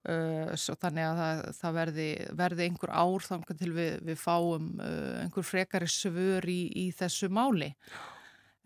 Uh, 0.03 0.49
svo 0.59 0.73
þannig 0.75 1.05
að 1.07 1.19
það, 1.21 1.37
það 1.55 1.75
verði, 1.77 2.07
verði 2.35 2.65
einhver 2.67 2.91
ár 2.91 3.23
þannig 3.23 3.59
til 3.61 3.69
við, 3.71 3.93
við 4.03 4.17
fáum 4.19 4.65
einhver 4.83 5.45
frekari 5.47 5.87
svör 5.87 6.43
í, 6.51 6.57
í 6.75 6.89
þessu 6.91 7.29
máli 7.31 7.69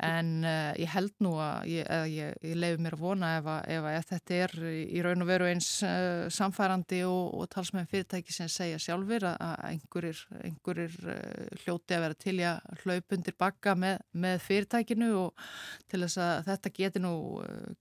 en 0.03 0.27
uh, 0.45 0.73
ég 0.77 0.89
held 0.93 1.13
nú 1.25 1.31
að 1.41 1.71
ég, 1.71 1.87
ég, 2.13 2.33
ég 2.45 2.57
leiði 2.57 2.81
mér 2.85 2.95
að 2.97 3.01
vona 3.01 3.29
ef, 3.39 3.47
að, 3.49 3.61
ef, 3.73 3.85
að, 3.89 3.95
ef 3.97 4.09
þetta 4.11 4.35
er 4.43 4.53
í 4.77 5.01
raun 5.05 5.25
og 5.25 5.29
veru 5.31 5.47
eins 5.49 5.69
uh, 5.85 6.27
samfærandi 6.33 6.99
og, 7.07 7.23
og 7.33 7.47
talsmeðin 7.53 7.89
fyrirtæki 7.89 8.35
sem 8.35 8.51
segja 8.51 8.81
sjálfur 8.81 9.25
að, 9.31 9.39
að 9.47 9.63
einhverjir, 9.71 10.21
einhverjir 10.43 10.99
uh, 11.01 11.55
hljóti 11.63 11.97
að 11.97 12.05
vera 12.05 12.19
til 12.25 12.35
að 12.45 12.83
hlaupundir 12.83 13.37
bakka 13.41 13.73
með, 13.79 14.03
með 14.13 14.45
fyrirtækinu 14.45 15.09
og 15.23 15.47
til 15.89 16.03
þess 16.05 16.21
að 16.27 16.35
þetta 16.51 16.73
geti 16.77 17.01
nú, 17.01 17.15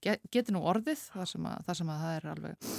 get, 0.01 0.25
geti 0.33 0.57
nú 0.57 0.65
orðið 0.73 1.05
þar 1.11 1.31
sem, 1.35 1.53
þar 1.69 1.81
sem 1.83 1.93
að 1.93 2.07
það 2.07 2.17
er 2.17 2.31
alveg 2.33 2.73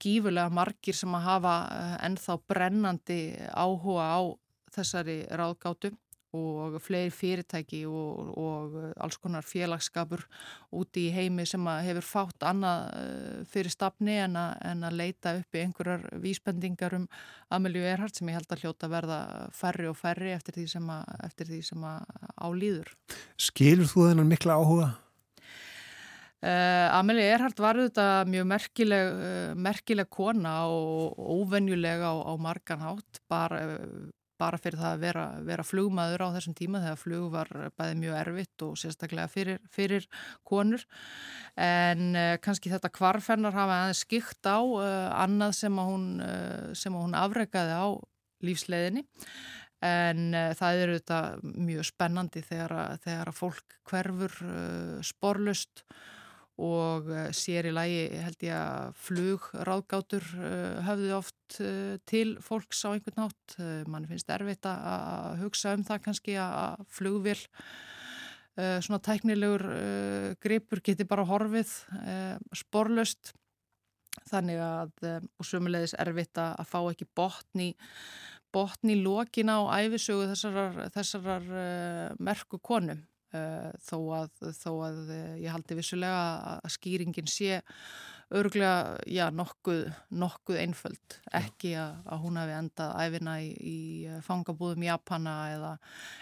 gífulega 0.00 0.52
margir 0.52 0.96
sem 0.96 1.16
að 1.16 1.26
hafa 1.26 1.56
ennþá 2.08 2.36
brennandi 2.48 3.20
áhuga 3.52 4.12
á 4.16 4.20
þessari 4.76 5.18
ráðgátum 5.32 5.96
og 6.36 6.76
fleiri 6.82 7.10
fyrirtæki 7.14 7.80
og, 7.90 8.30
og 8.38 8.76
alls 9.02 9.18
konar 9.18 9.46
félagsskapur 9.46 10.22
úti 10.76 11.08
í 11.08 11.14
heimi 11.14 11.46
sem 11.48 11.66
hefur 11.86 12.06
fátt 12.06 12.46
annað 12.46 12.86
eh, 13.00 13.42
fyrir 13.50 13.74
stafni 13.74 14.20
en, 14.22 14.38
en 14.38 14.86
að 14.86 14.98
leita 15.00 15.34
upp 15.40 15.58
í 15.58 15.64
einhverjar 15.64 16.06
vísbendingar 16.22 16.96
um 17.00 17.06
Amelíu 17.50 17.82
Erhardt 17.82 18.20
sem 18.20 18.30
ég 18.30 18.38
held 18.38 18.54
að 18.54 18.64
hljóta 18.64 18.90
verða 18.92 19.20
færri 19.56 19.90
og 19.90 19.98
færri 19.98 20.30
eftir 20.36 20.60
því 20.60 20.66
sem, 20.76 20.90
að, 20.94 21.14
eftir 21.26 21.50
því 21.50 21.62
sem 21.66 21.86
álýður. 22.38 22.92
Skilur 23.50 23.90
þú 23.90 24.10
þennan 24.10 24.30
mikla 24.30 24.60
áhuga? 24.60 24.90
Uh, 26.40 26.88
Amelie 26.96 27.26
Earhart 27.28 27.58
var 27.60 27.76
auðvitað 27.76 28.30
mjög 28.32 28.46
merkileg, 28.48 29.08
uh, 29.12 29.50
merkileg 29.60 30.08
kona 30.08 30.54
og 30.72 31.18
óvenjulega 31.20 32.08
á, 32.08 32.16
á 32.16 32.34
margan 32.40 32.80
hátt 32.80 33.20
bara 33.28 33.58
uh, 33.74 34.06
bara 34.40 34.58
fyrir 34.60 34.80
það 34.80 34.94
að 34.94 35.04
vera, 35.04 35.24
vera 35.46 35.64
flugmaður 35.66 36.24
á 36.24 36.34
þessum 36.36 36.56
tíma 36.58 36.82
þegar 36.84 37.00
flug 37.00 37.26
var 37.34 37.50
bæði 37.78 37.96
mjög 38.00 38.18
erfitt 38.20 38.64
og 38.66 38.76
sérstaklega 38.80 39.30
fyrir, 39.30 39.60
fyrir 39.72 40.06
konur. 40.48 40.84
En 41.60 42.10
uh, 42.16 42.34
kannski 42.42 42.72
þetta 42.72 42.92
kvarfennar 42.96 43.56
hafa 43.56 43.80
aðeins 43.84 44.04
skikt 44.06 44.48
á 44.48 44.60
uh, 44.60 45.08
annað 45.20 45.56
sem 45.62 45.80
að 45.80 45.90
hún, 45.92 46.06
uh, 46.24 46.70
sem 46.78 46.96
að 46.96 47.06
hún 47.06 47.18
afreikaði 47.18 47.76
á 47.76 47.88
lífsleiðinni. 48.46 49.06
En 49.80 50.34
það 50.60 50.78
eru 50.82 50.96
þetta 50.98 51.18
mjög 51.40 51.86
spennandi 51.88 52.42
þegar 52.44 52.72
að, 52.76 52.98
þegar 53.06 53.30
að 53.30 53.36
fólk 53.38 53.76
hverfur 53.88 54.34
sporlust 55.08 55.80
og 55.88 56.19
uh, 56.60 57.28
sér 57.36 57.70
í 57.70 57.72
lagi 57.74 58.02
held 58.20 58.44
ég 58.44 58.54
að 58.56 58.94
flugráðgátur 59.04 60.26
höfðu 60.86 61.12
oft 61.16 61.58
til 62.10 62.36
fólks 62.44 62.84
á 62.86 62.92
einhvern 62.92 63.24
nátt. 63.24 63.56
Man 63.90 64.06
finnst 64.06 64.30
erfitt 64.30 64.68
að 64.68 65.40
hugsa 65.42 65.74
um 65.74 65.82
það 65.86 66.04
kannski 66.04 66.36
að 66.38 66.84
flugvill 66.92 67.40
svona 68.60 69.00
tæknilegur 69.02 69.64
gripur 70.42 70.82
geti 70.84 71.06
bara 71.08 71.24
horfið 71.26 71.72
sporlust 72.60 73.32
þannig 74.30 74.60
að, 74.62 74.92
og 75.40 75.46
sömulegis 75.48 75.96
erfitt 75.98 76.38
að 76.42 76.66
fá 76.68 76.80
ekki 76.82 77.08
botni 77.16 77.72
botni 78.54 78.98
lókin 78.98 79.50
á 79.50 79.58
æfisögu 79.80 80.26
þessarar, 80.32 80.90
þessarar 80.94 81.50
merku 82.18 82.58
konum 82.62 83.02
þó 83.30 83.98
að, 84.20 84.30
þó 84.58 84.70
að 84.88 85.02
uh, 85.06 85.34
ég 85.40 85.52
haldi 85.54 85.78
vissulega 85.78 86.22
að 86.58 86.72
skýringin 86.76 87.30
sé 87.30 87.60
örglega, 88.30 88.98
já, 89.10 89.24
nokkuð, 89.34 89.88
nokkuð 90.14 90.58
einföld, 90.62 91.16
ekki 91.34 91.72
að, 91.80 91.96
að 92.14 92.20
hún 92.24 92.38
hafi 92.38 92.54
endað 92.54 92.92
æfina 93.02 93.36
í, 93.42 93.48
í 93.50 94.18
fangabúðum 94.26 94.84
Japana 94.86 95.36
eða, 95.56 95.72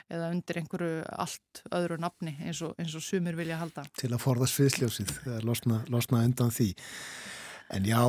eða 0.08 0.30
undir 0.32 0.62
einhverju 0.62 1.02
allt 1.20 1.62
öðru 1.76 1.98
nafni 2.00 2.32
eins 2.40 2.62
og, 2.64 2.72
eins 2.80 2.96
og 2.96 3.04
sumir 3.04 3.36
vilja 3.36 3.60
halda. 3.60 3.84
Til 4.00 4.12
að 4.14 4.24
forðast 4.24 4.56
sviðsljósið, 4.56 5.12
losna, 5.44 5.82
losna 5.92 6.24
undan 6.24 6.54
því. 6.54 6.70
En 7.76 7.84
já, 7.84 8.00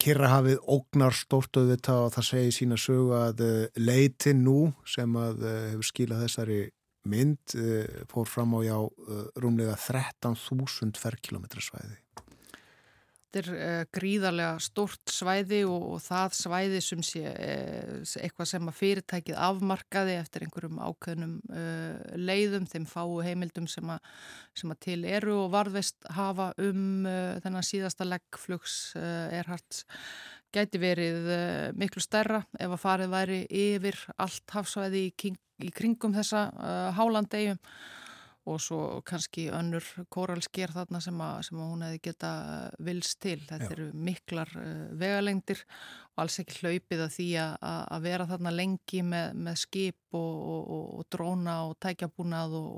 Kirrahafið 0.00 0.62
ógnar 0.72 1.12
stórtöðu 1.12 1.74
þetta 1.74 1.96
og 2.06 2.14
það 2.14 2.28
segir 2.30 2.54
sína 2.56 2.78
sögu 2.80 3.12
að 3.18 3.42
leitin 3.76 4.40
nú 4.46 4.70
sem 4.88 5.18
að 5.20 5.44
hefur 5.50 5.90
skilað 5.90 6.24
þessari 6.24 6.62
mynd 7.08 7.56
fór 8.10 8.28
fram 8.30 8.54
á 8.54 8.60
já 8.62 8.76
rúmlega 9.42 9.74
13.000 9.74 11.00
ferrkilometra 11.02 11.64
svæði. 11.64 11.98
Þetta 13.32 13.48
er 13.48 13.54
uh, 13.56 13.84
gríðarlega 13.96 14.56
stort 14.60 15.08
svæði 15.08 15.62
og, 15.64 15.86
og 15.94 16.00
það 16.04 16.34
svæði 16.36 16.80
sem 16.84 17.04
sé 17.06 17.22
uh, 17.30 18.02
eitthvað 18.20 18.50
sem 18.50 18.68
að 18.68 18.76
fyrirtækið 18.76 19.38
afmarkaði 19.40 20.16
eftir 20.18 20.44
einhverjum 20.44 20.82
ákveðnum 20.84 21.38
uh, 21.48 22.18
leiðum, 22.20 22.66
þeim 22.68 22.84
fáu 22.90 23.22
heimildum 23.24 23.70
sem 23.72 23.88
að, 23.94 24.04
sem 24.60 24.74
að 24.74 24.82
til 24.84 24.98
eru 25.08 25.38
og 25.46 25.48
varðvest 25.54 26.04
hafa 26.12 26.50
um 26.60 27.08
þennan 27.08 27.64
síðasta 27.64 28.04
leggflugs 28.04 28.76
erhards 29.00 29.86
gæti 30.52 30.80
verið 30.82 31.32
miklu 31.80 32.02
stærra 32.04 32.42
ef 32.60 32.74
að 32.76 32.82
farið 32.82 33.14
væri 33.14 33.40
yfir 33.48 33.98
allt 34.20 34.54
hafsvæði 34.54 35.06
í, 35.08 35.32
í 35.64 35.72
kringum 35.74 36.14
þessa 36.16 36.46
hálandegjum 36.98 37.60
og 38.50 38.58
svo 38.58 38.78
kannski 39.06 39.46
önnur 39.54 39.84
kóralsker 40.10 40.72
þarna 40.74 41.00
sem 41.02 41.18
að, 41.22 41.36
sem 41.46 41.60
að 41.62 41.68
hún 41.70 41.84
hefði 41.86 42.00
geta 42.08 42.30
vils 42.82 43.14
til. 43.22 43.36
Þetta 43.46 43.68
Já. 43.68 43.74
eru 43.76 43.88
miklar 43.94 44.50
vegalengdir 44.98 45.62
og 45.62 46.24
alls 46.24 46.40
ekki 46.42 46.58
hlaupið 46.64 47.04
að 47.04 47.14
því 47.16 47.28
að, 47.44 47.54
að 47.70 48.08
vera 48.08 48.28
þarna 48.32 48.54
lengi 48.56 49.04
með, 49.06 49.38
með 49.46 49.60
skip 49.62 50.18
og, 50.18 50.34
og, 50.56 50.82
og 50.98 51.08
dróna 51.14 51.58
og 51.68 51.76
tækjabúnað 51.86 52.58
og, 52.58 52.72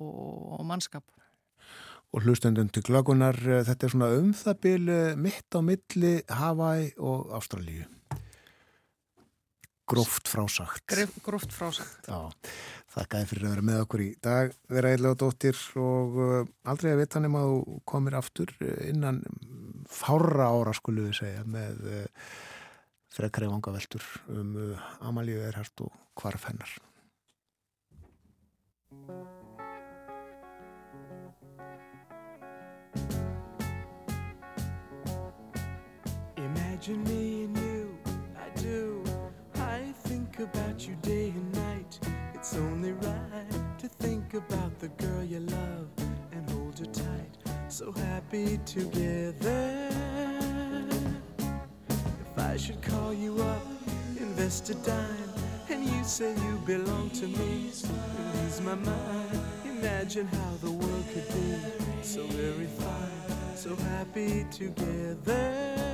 og 0.59 0.67
mannskap. 0.69 1.09
Og 2.15 2.23
hlustendun 2.23 2.71
til 2.71 2.85
glagunar, 2.87 3.35
eh, 3.35 3.65
þetta 3.67 3.87
er 3.87 3.91
svona 3.91 4.13
um 4.15 4.31
það 4.39 4.61
byrju 4.63 4.99
mitt 5.19 5.51
á 5.51 5.61
milli 5.67 6.15
Hawaii 6.31 6.93
og 6.99 7.33
Ástralíu. 7.35 7.89
Gróft 9.85 10.31
frásagt. 10.31 10.95
Gróft 11.27 11.53
frásagt. 11.53 12.07
Já, 12.09 12.31
þakkaði 12.95 13.29
fyrir 13.29 13.45
að 13.45 13.51
vera 13.51 13.67
með 13.67 13.83
okkur 13.83 14.01
í 14.01 14.09
dag 14.23 14.55
vera 14.71 14.95
eitthvað 14.95 15.19
dóttir 15.21 15.59
og 15.77 16.17
uh, 16.17 16.47
aldrei 16.65 16.95
að 16.95 17.03
vita 17.03 17.21
nema 17.21 17.43
þú 17.45 17.83
komir 17.85 18.17
aftur 18.17 18.55
innan 18.87 19.21
fára 19.91 20.49
ára 20.55 20.73
skulum 20.73 21.11
við 21.11 21.21
segja 21.21 21.45
með 21.45 21.85
frekri 23.13 23.51
vanga 23.51 23.77
veldur 23.77 24.09
um 24.33 24.57
Amalíu 25.05 25.45
Erhard 25.45 25.85
og 25.85 25.93
hvarf 26.17 26.49
hennar 26.49 26.79
Imagine 36.87 37.05
me 37.05 37.45
and 37.45 37.57
you, 37.57 37.99
I 38.37 38.61
do 38.61 39.03
I 39.55 39.81
think 40.03 40.39
about 40.39 40.87
you 40.87 40.95
day 41.01 41.31
and 41.31 41.55
night. 41.55 41.99
It's 42.35 42.55
only 42.57 42.93
right 42.93 43.79
to 43.79 43.89
think 43.89 44.35
about 44.35 44.79
the 44.81 44.89
girl 44.89 45.25
you 45.25 45.41
love 45.41 45.89
and 46.33 46.51
hold 46.51 46.79
her 46.81 46.85
tight. 46.85 47.39
So 47.69 47.91
happy 47.91 48.61
together. 48.67 49.89
If 51.89 52.37
I 52.37 52.59
should 52.59 52.83
call 52.83 53.15
you 53.15 53.41
up, 53.41 53.67
invest 54.19 54.69
a 54.69 54.75
dime, 54.75 55.33
and 55.71 55.87
you 55.87 56.05
say 56.05 56.35
you 56.35 56.61
belong 56.67 57.09
to 57.11 57.27
me, 57.27 57.71
lose 58.43 58.61
my 58.61 58.75
mind. 58.75 59.41
Imagine 59.65 60.27
how 60.27 60.53
the 60.61 60.71
world 60.71 61.05
could 61.15 61.29
be 61.29 62.03
so 62.03 62.27
very 62.27 62.67
fine, 62.67 63.57
so 63.57 63.75
happy 63.75 64.45
together. 64.51 65.94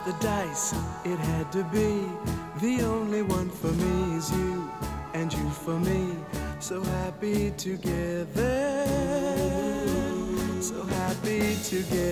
The 0.00 0.12
dice, 0.20 0.74
it 1.04 1.18
had 1.18 1.50
to 1.52 1.64
be. 1.64 2.04
The 2.60 2.84
only 2.84 3.22
one 3.22 3.50
for 3.50 3.72
me 3.72 4.16
is 4.16 4.30
you, 4.30 4.70
and 5.14 5.32
you 5.32 5.50
for 5.50 5.78
me. 5.78 6.14
So 6.60 6.82
happy 6.82 7.52
together, 7.52 8.84
so 10.60 10.82
happy 10.84 11.56
together. 11.64 12.07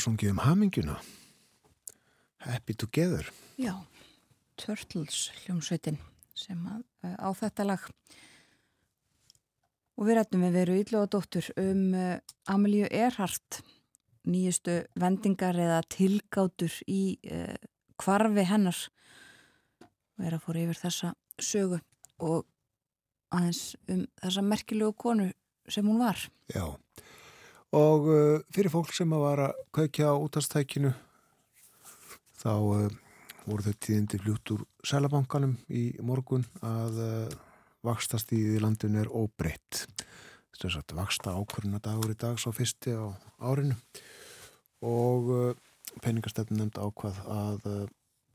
Sungið 0.00 0.34
um 0.34 0.42
haminguna. 0.44 0.96
Happy 2.40 2.74
Together. 2.74 3.26
Já, 3.60 3.74
Turtles 4.56 5.28
hljómsveitin 5.42 5.98
sem 6.36 6.60
að, 6.68 6.84
uh, 7.04 7.16
á 7.20 7.28
þetta 7.36 7.66
lag. 7.68 7.88
Og 10.00 10.08
við 10.08 10.16
rættum 10.16 10.46
við 10.46 10.56
veru 10.56 10.78
íllugadóttur 10.80 11.50
um 11.60 11.82
uh, 11.92 12.16
Amelíu 12.48 12.88
Earhart, 12.88 13.60
nýjustu 14.24 14.80
vendingar 15.00 15.58
eða 15.60 15.82
tilgátur 15.92 16.72
í 16.88 17.18
uh, 17.28 17.56
kvarfi 18.00 18.46
hennar. 18.48 18.80
Og 20.16 20.24
er 20.24 20.38
að 20.38 20.46
fóra 20.46 20.64
yfir 20.64 20.80
þessa 20.80 21.12
sögu 21.40 21.80
og 22.20 22.48
aðeins 23.32 23.76
um 23.88 24.06
þessa 24.20 24.44
merkilegu 24.44 24.96
konu 24.96 25.30
sem 25.70 25.86
hún 25.86 26.00
var. 26.00 26.18
Já, 26.50 26.64
og 27.76 28.08
uh, 28.10 28.40
fyrir 28.50 28.72
fólk 28.72 28.92
sem 28.96 29.12
að 29.14 29.24
var 29.26 29.44
að 29.48 29.62
kaukja 29.76 30.10
á 30.10 30.16
útastækinu 30.18 30.90
þá 32.40 32.54
uh, 32.56 32.88
voru 33.46 33.66
þau 33.66 33.76
tíðindi 33.84 34.20
fljút 34.22 34.54
úr 34.54 34.66
selabankanum 34.86 35.56
í 35.68 35.84
morgun 36.04 36.46
að 36.66 37.00
uh, 37.04 37.38
vakstast 37.86 38.32
í 38.36 38.58
landinu 38.60 39.00
er 39.02 39.10
óbreytt. 39.12 39.86
Þess 40.60 40.76
að 40.76 40.96
vaksta 40.98 41.32
ákvöruna 41.32 41.80
dagur 41.80 42.12
í 42.12 42.18
dag 42.20 42.36
svo 42.40 42.52
fyrsti 42.52 42.92
á 42.92 43.08
árinu 43.40 43.78
og 44.84 45.30
uh, 45.32 45.52
peningastefn 46.04 46.58
nefnd 46.58 46.80
ákvað 46.80 47.20
að 47.24 47.68
uh, 47.70 47.84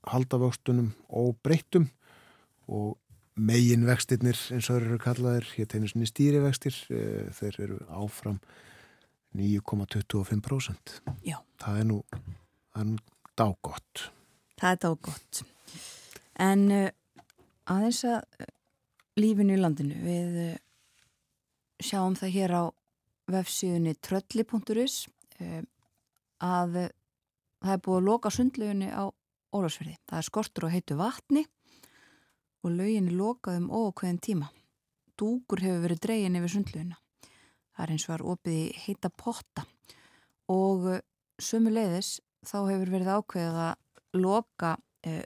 halda 0.09 0.39
vöxtunum 0.41 0.93
óbreyttum 1.09 1.89
og 2.65 2.95
megin 3.35 3.85
vextirnir 3.85 4.39
eins 4.55 4.69
og 4.71 4.79
eru 4.79 4.97
kallaðir, 5.01 5.45
hér 5.57 5.69
tegnis 5.69 5.93
niður 5.95 6.13
stýrivextir, 6.13 6.77
uh, 6.89 7.29
þeir 7.37 7.61
eru 7.67 7.79
áfram 7.93 8.39
9,25%. 9.35 10.99
Já. 11.27 11.37
Það 11.61 11.79
er 11.79 11.87
nú, 11.89 11.99
dágott. 13.37 14.05
Það 14.59 14.71
er 14.71 14.81
dágott. 14.85 15.41
En 16.45 16.65
uh, 16.71 16.89
aðeins 17.71 18.01
að 18.07 18.19
uh, 18.19 18.49
lífinu 19.19 19.55
í 19.55 19.61
landinu, 19.61 19.99
við 20.03 20.39
uh, 20.45 20.55
sjáum 21.83 22.15
það 22.19 22.35
hér 22.35 22.55
á 22.55 22.63
vefsíðunni 23.31 23.95
trölli.is 24.05 24.97
að 26.45 26.75
það 26.77 27.71
er 27.73 27.79
búið 27.81 27.97
að 27.97 28.05
loka 28.05 28.31
sundlegunni 28.31 28.89
á 28.93 29.09
Ólafsferði. 29.55 29.95
Það 30.05 30.19
er 30.19 30.27
skortur 30.27 30.67
og 30.67 30.73
heitu 30.75 30.97
vatni 30.99 31.45
og 32.65 32.75
löginni 32.75 33.15
lokaðum 33.15 33.71
ókveðin 33.73 34.21
tíma. 34.21 34.51
Dúkur 35.15 35.63
hefur 35.63 35.83
verið 35.85 36.01
dregin 36.03 36.37
yfir 36.39 36.53
sundleguna. 36.53 36.99
Það 37.75 37.85
er 37.85 37.93
eins 37.93 38.07
og 38.07 38.13
var 38.13 38.25
opið 38.33 38.57
í 38.57 38.65
heita 38.85 39.11
potta. 39.11 39.65
Og 40.51 40.87
sömu 41.41 41.73
leiðis 41.73 42.19
þá 42.45 42.57
hefur 42.69 42.93
verið 42.93 43.13
ákveðið 43.17 43.61
að 43.65 44.21
loka 44.21 44.75
eh, 45.03 45.25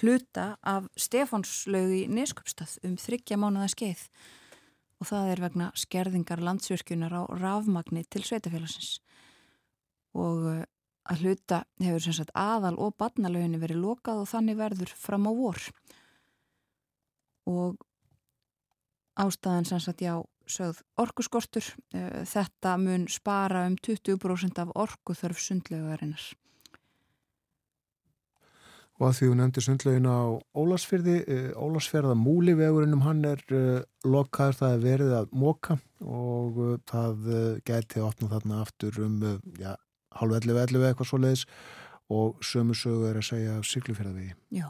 hluta 0.00 0.46
af 0.66 0.88
Stefánslaug 0.98 1.92
í 1.94 2.02
Neskjöpstað 2.10 2.78
um 2.88 2.96
þryggja 2.98 3.38
mánuða 3.38 3.70
skeið. 3.70 4.04
Og 5.02 5.10
það 5.10 5.30
er 5.30 5.42
vegna 5.44 5.70
skerðingar 5.78 6.42
landsvirkjunar 6.42 7.14
á 7.14 7.22
rafmagni 7.38 8.04
til 8.10 8.24
sveitafélagsins 8.26 8.98
og 10.14 10.44
uh, 10.46 10.60
að 11.10 11.24
hluta 11.24 11.64
hefur 11.82 12.04
sem 12.04 12.16
sagt 12.16 12.30
aðal 12.38 12.76
og 12.80 12.94
barnalöginni 13.00 13.58
verið 13.60 13.82
lokað 13.82 14.22
og 14.22 14.30
þannig 14.30 14.60
verður 14.60 14.92
fram 14.96 15.26
á 15.28 15.32
vor. 15.36 15.58
Og 17.50 17.74
ástæðan 19.20 19.68
sem 19.68 19.82
sagt 19.82 20.04
já 20.04 20.14
sögð 20.50 20.84
orkuskortur 21.00 21.66
uh, 21.94 22.22
þetta 22.28 22.76
mun 22.80 23.08
spara 23.12 23.66
um 23.68 23.76
20% 23.80 24.62
af 24.62 24.72
orkuþörf 24.86 25.40
sundlöguarinnar 25.40 26.32
Og 29.02 29.08
að 29.08 29.16
því 29.18 29.28
hún 29.30 29.40
nefndi 29.42 29.62
sundlegin 29.64 30.06
á 30.06 30.38
Ólasfyrði, 30.54 31.16
Ólasfjörða 31.58 32.14
múlivegurinnum 32.14 33.02
hann 33.02 33.24
er 33.26 33.40
uh, 33.50 33.80
lokaður 34.06 34.58
það 34.60 34.74
er 34.76 34.84
verið 34.84 35.14
að 35.18 35.32
móka 35.34 35.78
og 35.98 36.60
uh, 36.62 36.76
það 36.86 37.26
uh, 37.26 37.40
gæti 37.66 37.98
að 37.98 38.06
opna 38.06 38.30
þarna 38.36 38.60
aftur 38.62 39.00
um 39.02 39.16
ja, 39.58 39.74
halv 40.14 40.38
11-11 40.38 40.86
eitthvað 40.86 41.10
svo 41.10 41.20
leiðis 41.24 41.44
og 42.14 42.46
sömu 42.46 42.76
sögu 42.78 43.10
er 43.10 43.18
að 43.18 43.26
segja 43.32 43.58
af 43.58 43.66
syklufjörðavegi. 43.66 44.36
Já, 44.54 44.68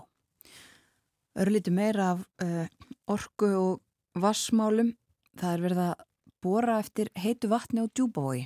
örlíti 1.44 1.74
meira 1.74 2.14
af 2.14 2.24
orku 3.10 3.50
og 3.58 4.22
vassmálum, 4.22 4.94
það 5.40 5.54
er 5.54 5.64
verið 5.64 5.82
að 5.84 6.04
bóra 6.44 6.78
eftir 6.82 7.10
heitu 7.16 7.50
vatni 7.52 7.84
á 7.84 7.86
djúbavogi 7.88 8.44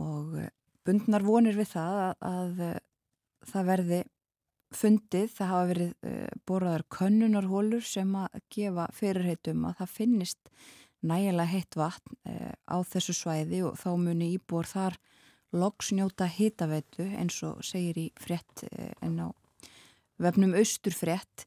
og 0.00 0.38
bundnar 0.86 1.24
vonir 1.26 1.58
við 1.58 1.74
það 1.74 1.98
að, 2.02 2.14
að 2.28 2.62
það 3.52 3.68
verði 3.68 4.00
fundið, 4.72 5.26
það 5.36 5.50
hafa 5.52 5.68
verið 5.68 5.90
uh, 6.08 6.28
boraðar 6.48 6.84
könnunarhólur 6.96 7.84
sem 7.84 8.14
að 8.16 8.38
gefa 8.54 8.86
fyrirheitum 8.96 9.66
að 9.68 9.82
það 9.82 9.96
finnist 9.98 10.52
nægilega 11.02 11.50
heitt 11.50 11.76
vatn 11.76 12.16
á 12.62 12.76
þessu 12.86 13.14
svæði 13.18 13.64
og 13.66 13.74
þá 13.80 13.88
muni 13.98 14.28
íbúar 14.36 14.68
þar 14.70 14.98
loksnjóta 15.52 16.28
hitaveitu 16.30 17.08
eins 17.18 17.40
og 17.44 17.58
segir 17.66 17.98
í 17.98 18.04
frett 18.22 18.62
en 19.02 19.18
á 19.18 19.28
vefnum 20.22 20.54
austurfrett 20.54 21.46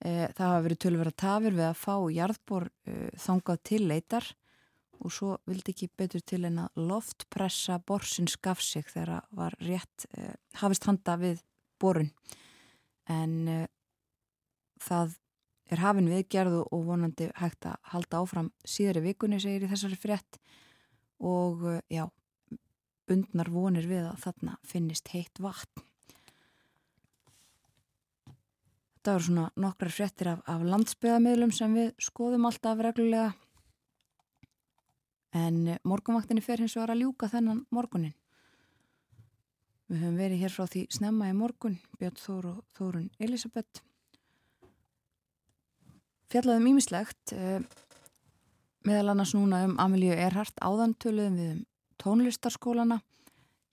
það 0.00 0.42
hafa 0.44 0.64
verið 0.66 0.80
tölvera 0.84 1.12
tafir 1.16 1.54
við 1.56 1.68
að 1.70 1.78
fá 1.80 1.94
jarðbor 2.12 2.68
þangað 3.22 3.62
til 3.64 3.82
leitar 3.88 4.26
og 4.96 5.12
svo 5.12 5.30
vildi 5.48 5.72
ekki 5.72 5.88
betur 5.96 6.24
til 6.24 6.42
en 6.48 6.58
að 6.64 6.82
loftpressa 6.88 7.78
borsin 7.84 8.28
skaf 8.28 8.60
sig 8.64 8.86
þegar 8.88 9.24
var 9.36 9.56
rétt 9.64 10.06
hafist 10.60 10.88
handa 10.88 11.16
við 11.20 11.40
borun 11.80 12.12
en 13.12 13.66
það 14.82 15.16
er 15.72 15.82
hafin 15.82 16.10
viðgerð 16.10 16.60
og 16.62 16.84
vonandi 16.86 17.30
hægt 17.40 17.66
að 17.68 17.80
halda 17.92 18.20
áfram 18.22 18.52
síðari 18.66 19.02
vikunni 19.08 19.40
segir 19.42 19.66
í 19.66 19.70
þessari 19.70 19.98
frétt 19.98 20.40
og 21.24 21.64
já, 21.90 22.06
bundnar 23.08 23.50
vonir 23.50 23.88
við 23.88 24.06
að 24.10 24.22
þarna 24.26 24.56
finnist 24.66 25.10
heitt 25.14 25.40
vatn. 25.42 25.82
Þetta 29.06 29.20
eru 29.20 29.24
svona 29.28 29.50
nokkrar 29.62 29.92
fréttir 29.94 30.28
af, 30.32 30.38
af 30.50 30.62
landsbyðamiðlum 30.66 31.50
sem 31.54 31.74
við 31.78 31.90
skoðum 32.02 32.48
alltaf 32.48 32.80
reglulega 32.82 33.28
en 35.38 35.60
uh, 35.70 35.76
morgunvaktinni 35.86 36.42
fer 36.42 36.58
hins 36.58 36.74
vegar 36.74 36.90
að 36.90 37.04
ljúka 37.04 37.28
þennan 37.30 37.60
morgunin. 37.70 38.16
Við 39.86 40.00
höfum 40.02 40.16
verið 40.18 40.42
hér 40.42 40.54
frá 40.56 40.66
því 40.72 40.82
snemma 40.96 41.28
í 41.30 41.36
morgun, 41.38 41.76
Björn 42.00 42.18
Þór 42.18 42.48
og 42.50 42.64
Þórun 42.74 43.04
Elisabeth. 43.28 43.84
Fjallaðum 46.34 46.66
ímislegt, 46.72 47.36
eh, 47.38 47.62
meðal 48.90 49.14
annars 49.14 49.36
núna 49.38 49.62
um 49.68 49.78
Amelíu 49.86 50.18
Erhardt 50.18 50.58
áðantöluðum 50.58 51.38
við 51.44 51.54
um 51.54 51.62
tónlistarskólana. 52.02 52.98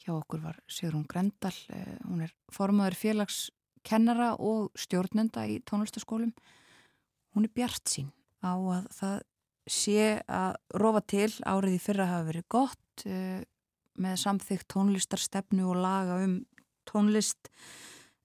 Hjá 0.05 0.13
okkur 0.13 0.45
var 0.45 0.61
Sigrun 0.69 1.09
Grendal, 1.09 1.57
eh, 1.73 1.97
hún 2.05 2.21
er 2.21 2.37
formadur 2.53 3.01
félagskennara 3.83 4.37
og 4.39 4.71
stjórnenda 4.75 5.45
í 5.47 5.61
tónlistarskólum. 5.65 6.33
Hún 7.35 7.45
er 7.45 7.53
bjart 7.53 7.87
sín 7.87 8.11
á 8.41 8.55
að 8.55 8.87
það 8.91 9.21
sé 9.67 10.21
að 10.27 10.55
rofa 10.75 11.01
til 11.07 11.31
árið 11.45 11.75
í 11.75 11.79
fyrra 11.79 12.05
hafa 12.07 12.27
verið 12.27 12.45
gott, 12.49 13.05
með 13.95 14.15
samþygt 14.17 14.67
tónlistarstefnu 14.67 15.67
og 15.69 15.77
laga 15.77 16.23
um 16.23 16.45
tónlist 16.85 17.49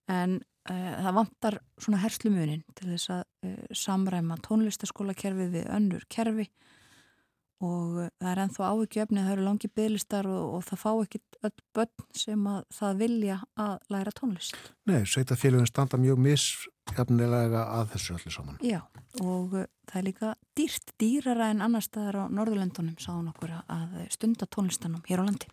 en 0.08 0.40
uh, 0.70 0.94
það 1.04 1.14
vantar 1.14 1.58
svona 1.78 2.00
herslumunin 2.00 2.64
til 2.74 2.88
þess 2.88 3.10
að 3.12 3.24
uh, 3.44 3.66
samræma 3.76 4.38
tónlistaskólakerfið 4.42 5.52
við 5.52 5.68
önnur 5.68 6.06
kerfi 6.08 6.48
og 7.64 7.98
uh, 7.98 8.08
það 8.20 8.32
er 8.32 8.40
enþá 8.44 8.70
ávikjöfni 8.72 9.20
að 9.20 9.28
það 9.28 9.34
eru 9.34 9.46
langi 9.48 9.70
bygglistar 9.74 10.30
og, 10.30 10.42
og 10.58 10.66
það 10.68 10.82
fá 10.84 10.90
ekki 10.92 11.22
öll 11.48 11.54
börn 11.74 12.08
sem 12.18 12.48
að 12.50 12.60
það 12.78 13.00
vilja 13.04 13.38
að 13.58 13.74
læra 13.94 14.12
tónlist. 14.14 14.58
Nei, 14.88 15.00
sveitafélagin 15.06 15.68
standa 15.68 15.98
mjög 16.00 16.20
misjafnilega 16.22 17.64
að 17.78 17.90
þessu 17.94 18.14
öllu 18.16 18.32
saman. 18.34 18.60
Já, 18.64 18.78
og 19.22 19.52
það 19.58 19.98
er 20.00 20.06
líka 20.06 20.32
dýrt, 20.58 20.94
dýrara 21.02 21.50
en 21.52 21.62
annar 21.66 21.84
staðar 21.84 22.20
á 22.22 22.24
Norðurlöndunum 22.38 22.96
sáðun 23.02 23.30
okkur 23.32 23.52
að 23.60 23.98
stunda 24.14 24.48
tónlistanum 24.50 25.04
hér 25.10 25.22
á 25.22 25.28
landi. 25.28 25.50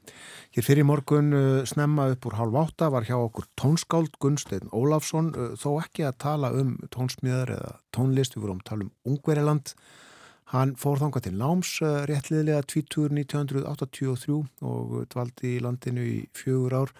Hér 0.56 0.68
fyrir 0.70 0.88
morgun 0.88 1.34
snemma 1.70 2.10
upp 2.14 2.30
úr 2.30 2.40
hálf 2.40 2.58
átta 2.64 2.90
var 2.94 3.06
hjá 3.06 3.18
okkur 3.18 3.50
tónskáld 3.60 4.18
Gunstein 4.22 4.74
Ólafsson 4.74 5.34
þó 5.58 5.70
ekki 5.84 6.08
að 6.08 6.20
tala 6.26 6.54
um 6.56 6.78
tónsmíðar 6.94 7.58
eða 7.60 7.78
tónlist, 7.94 8.38
við 8.38 8.48
vorum 8.48 8.64
að 8.64 8.70
tala 8.72 8.88
um 8.88 8.94
Ungveriland 9.14 9.76
Hann 10.54 10.76
fór 10.78 11.00
þanga 11.02 11.24
til 11.26 11.34
náms 11.40 11.78
réttliðilega 11.82 12.62
1983 12.70 14.36
og 14.62 14.98
dvaldi 15.10 15.56
í 15.56 15.64
landinu 15.64 16.04
í 16.06 16.20
fjögur 16.38 16.76
ár 16.84 16.94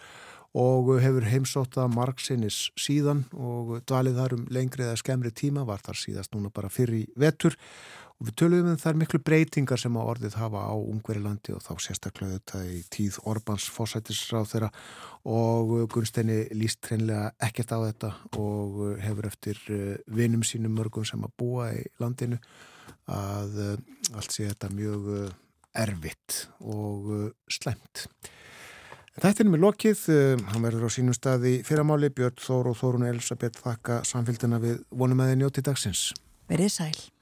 og 0.56 0.94
hefur 1.04 1.28
heimsótt 1.28 1.76
að 1.78 1.92
margsinnis 1.98 2.70
síðan 2.80 3.26
og 3.36 3.76
dvalið 3.86 4.18
þar 4.22 4.36
um 4.38 4.48
lengri 4.56 4.86
eða 4.88 4.98
skemmri 5.02 5.34
tíma, 5.36 5.66
var 5.68 5.84
þar 5.84 6.00
síðast 6.00 6.34
núna 6.34 6.50
bara 6.54 6.72
fyrir 6.72 7.10
vetur. 7.20 7.58
Og 8.16 8.30
við 8.30 8.36
töluðum 8.40 8.72
um 8.72 8.80
þær 8.80 9.00
miklu 9.02 9.20
breytingar 9.28 9.82
sem 9.82 9.98
að 10.00 10.12
orðið 10.14 10.38
hafa 10.40 10.62
á 10.72 10.76
Ungverilandi 10.80 11.52
og 11.52 11.64
þá 11.66 11.74
sérstaklega 11.84 12.38
þetta 12.38 12.62
í 12.72 12.78
tíð 12.96 13.18
Orbáns 13.28 13.66
fósætisráð 13.76 14.54
þeirra 14.54 14.70
og 15.28 15.74
Gunsteini 15.92 16.46
líst 16.56 16.88
hreinlega 16.88 17.34
ekkert 17.44 17.76
á 17.76 17.80
þetta 17.84 18.14
og 18.40 18.80
hefur 19.04 19.28
eftir 19.28 19.60
eh, 19.68 19.98
vinum 20.08 20.48
sínum 20.48 20.80
mörgum 20.80 21.04
sem 21.04 21.28
að 21.28 21.36
búa 21.44 21.74
í 21.76 21.84
landinu 22.00 22.40
að 23.12 23.60
eh, 23.64 24.16
allt 24.16 24.34
sé 24.34 24.48
þetta 24.50 24.72
mjög 24.76 25.12
eh, 25.16 25.36
erfitt 25.86 26.46
og 26.64 27.12
slemt. 27.52 28.06
Þetta 29.16 29.46
er 29.46 29.48
með 29.48 29.62
lokið, 29.64 30.00
hann 30.52 30.64
verður 30.66 30.90
á 30.92 30.96
sínum 30.96 31.16
staði 31.16 31.54
fyrramáli, 31.64 32.10
Björn 32.12 32.36
Þór 32.44 32.72
og 32.74 32.80
Þórun 32.82 33.08
Elisabeth 33.08 33.64
þakka 33.64 34.02
samfélgina 34.08 34.60
við 34.60 34.82
vonum 34.92 35.24
að 35.24 35.32
þið 35.32 35.40
njóti 35.40 35.64
dagsins. 35.64 36.10
Verið 36.52 36.74
sæl. 36.76 37.15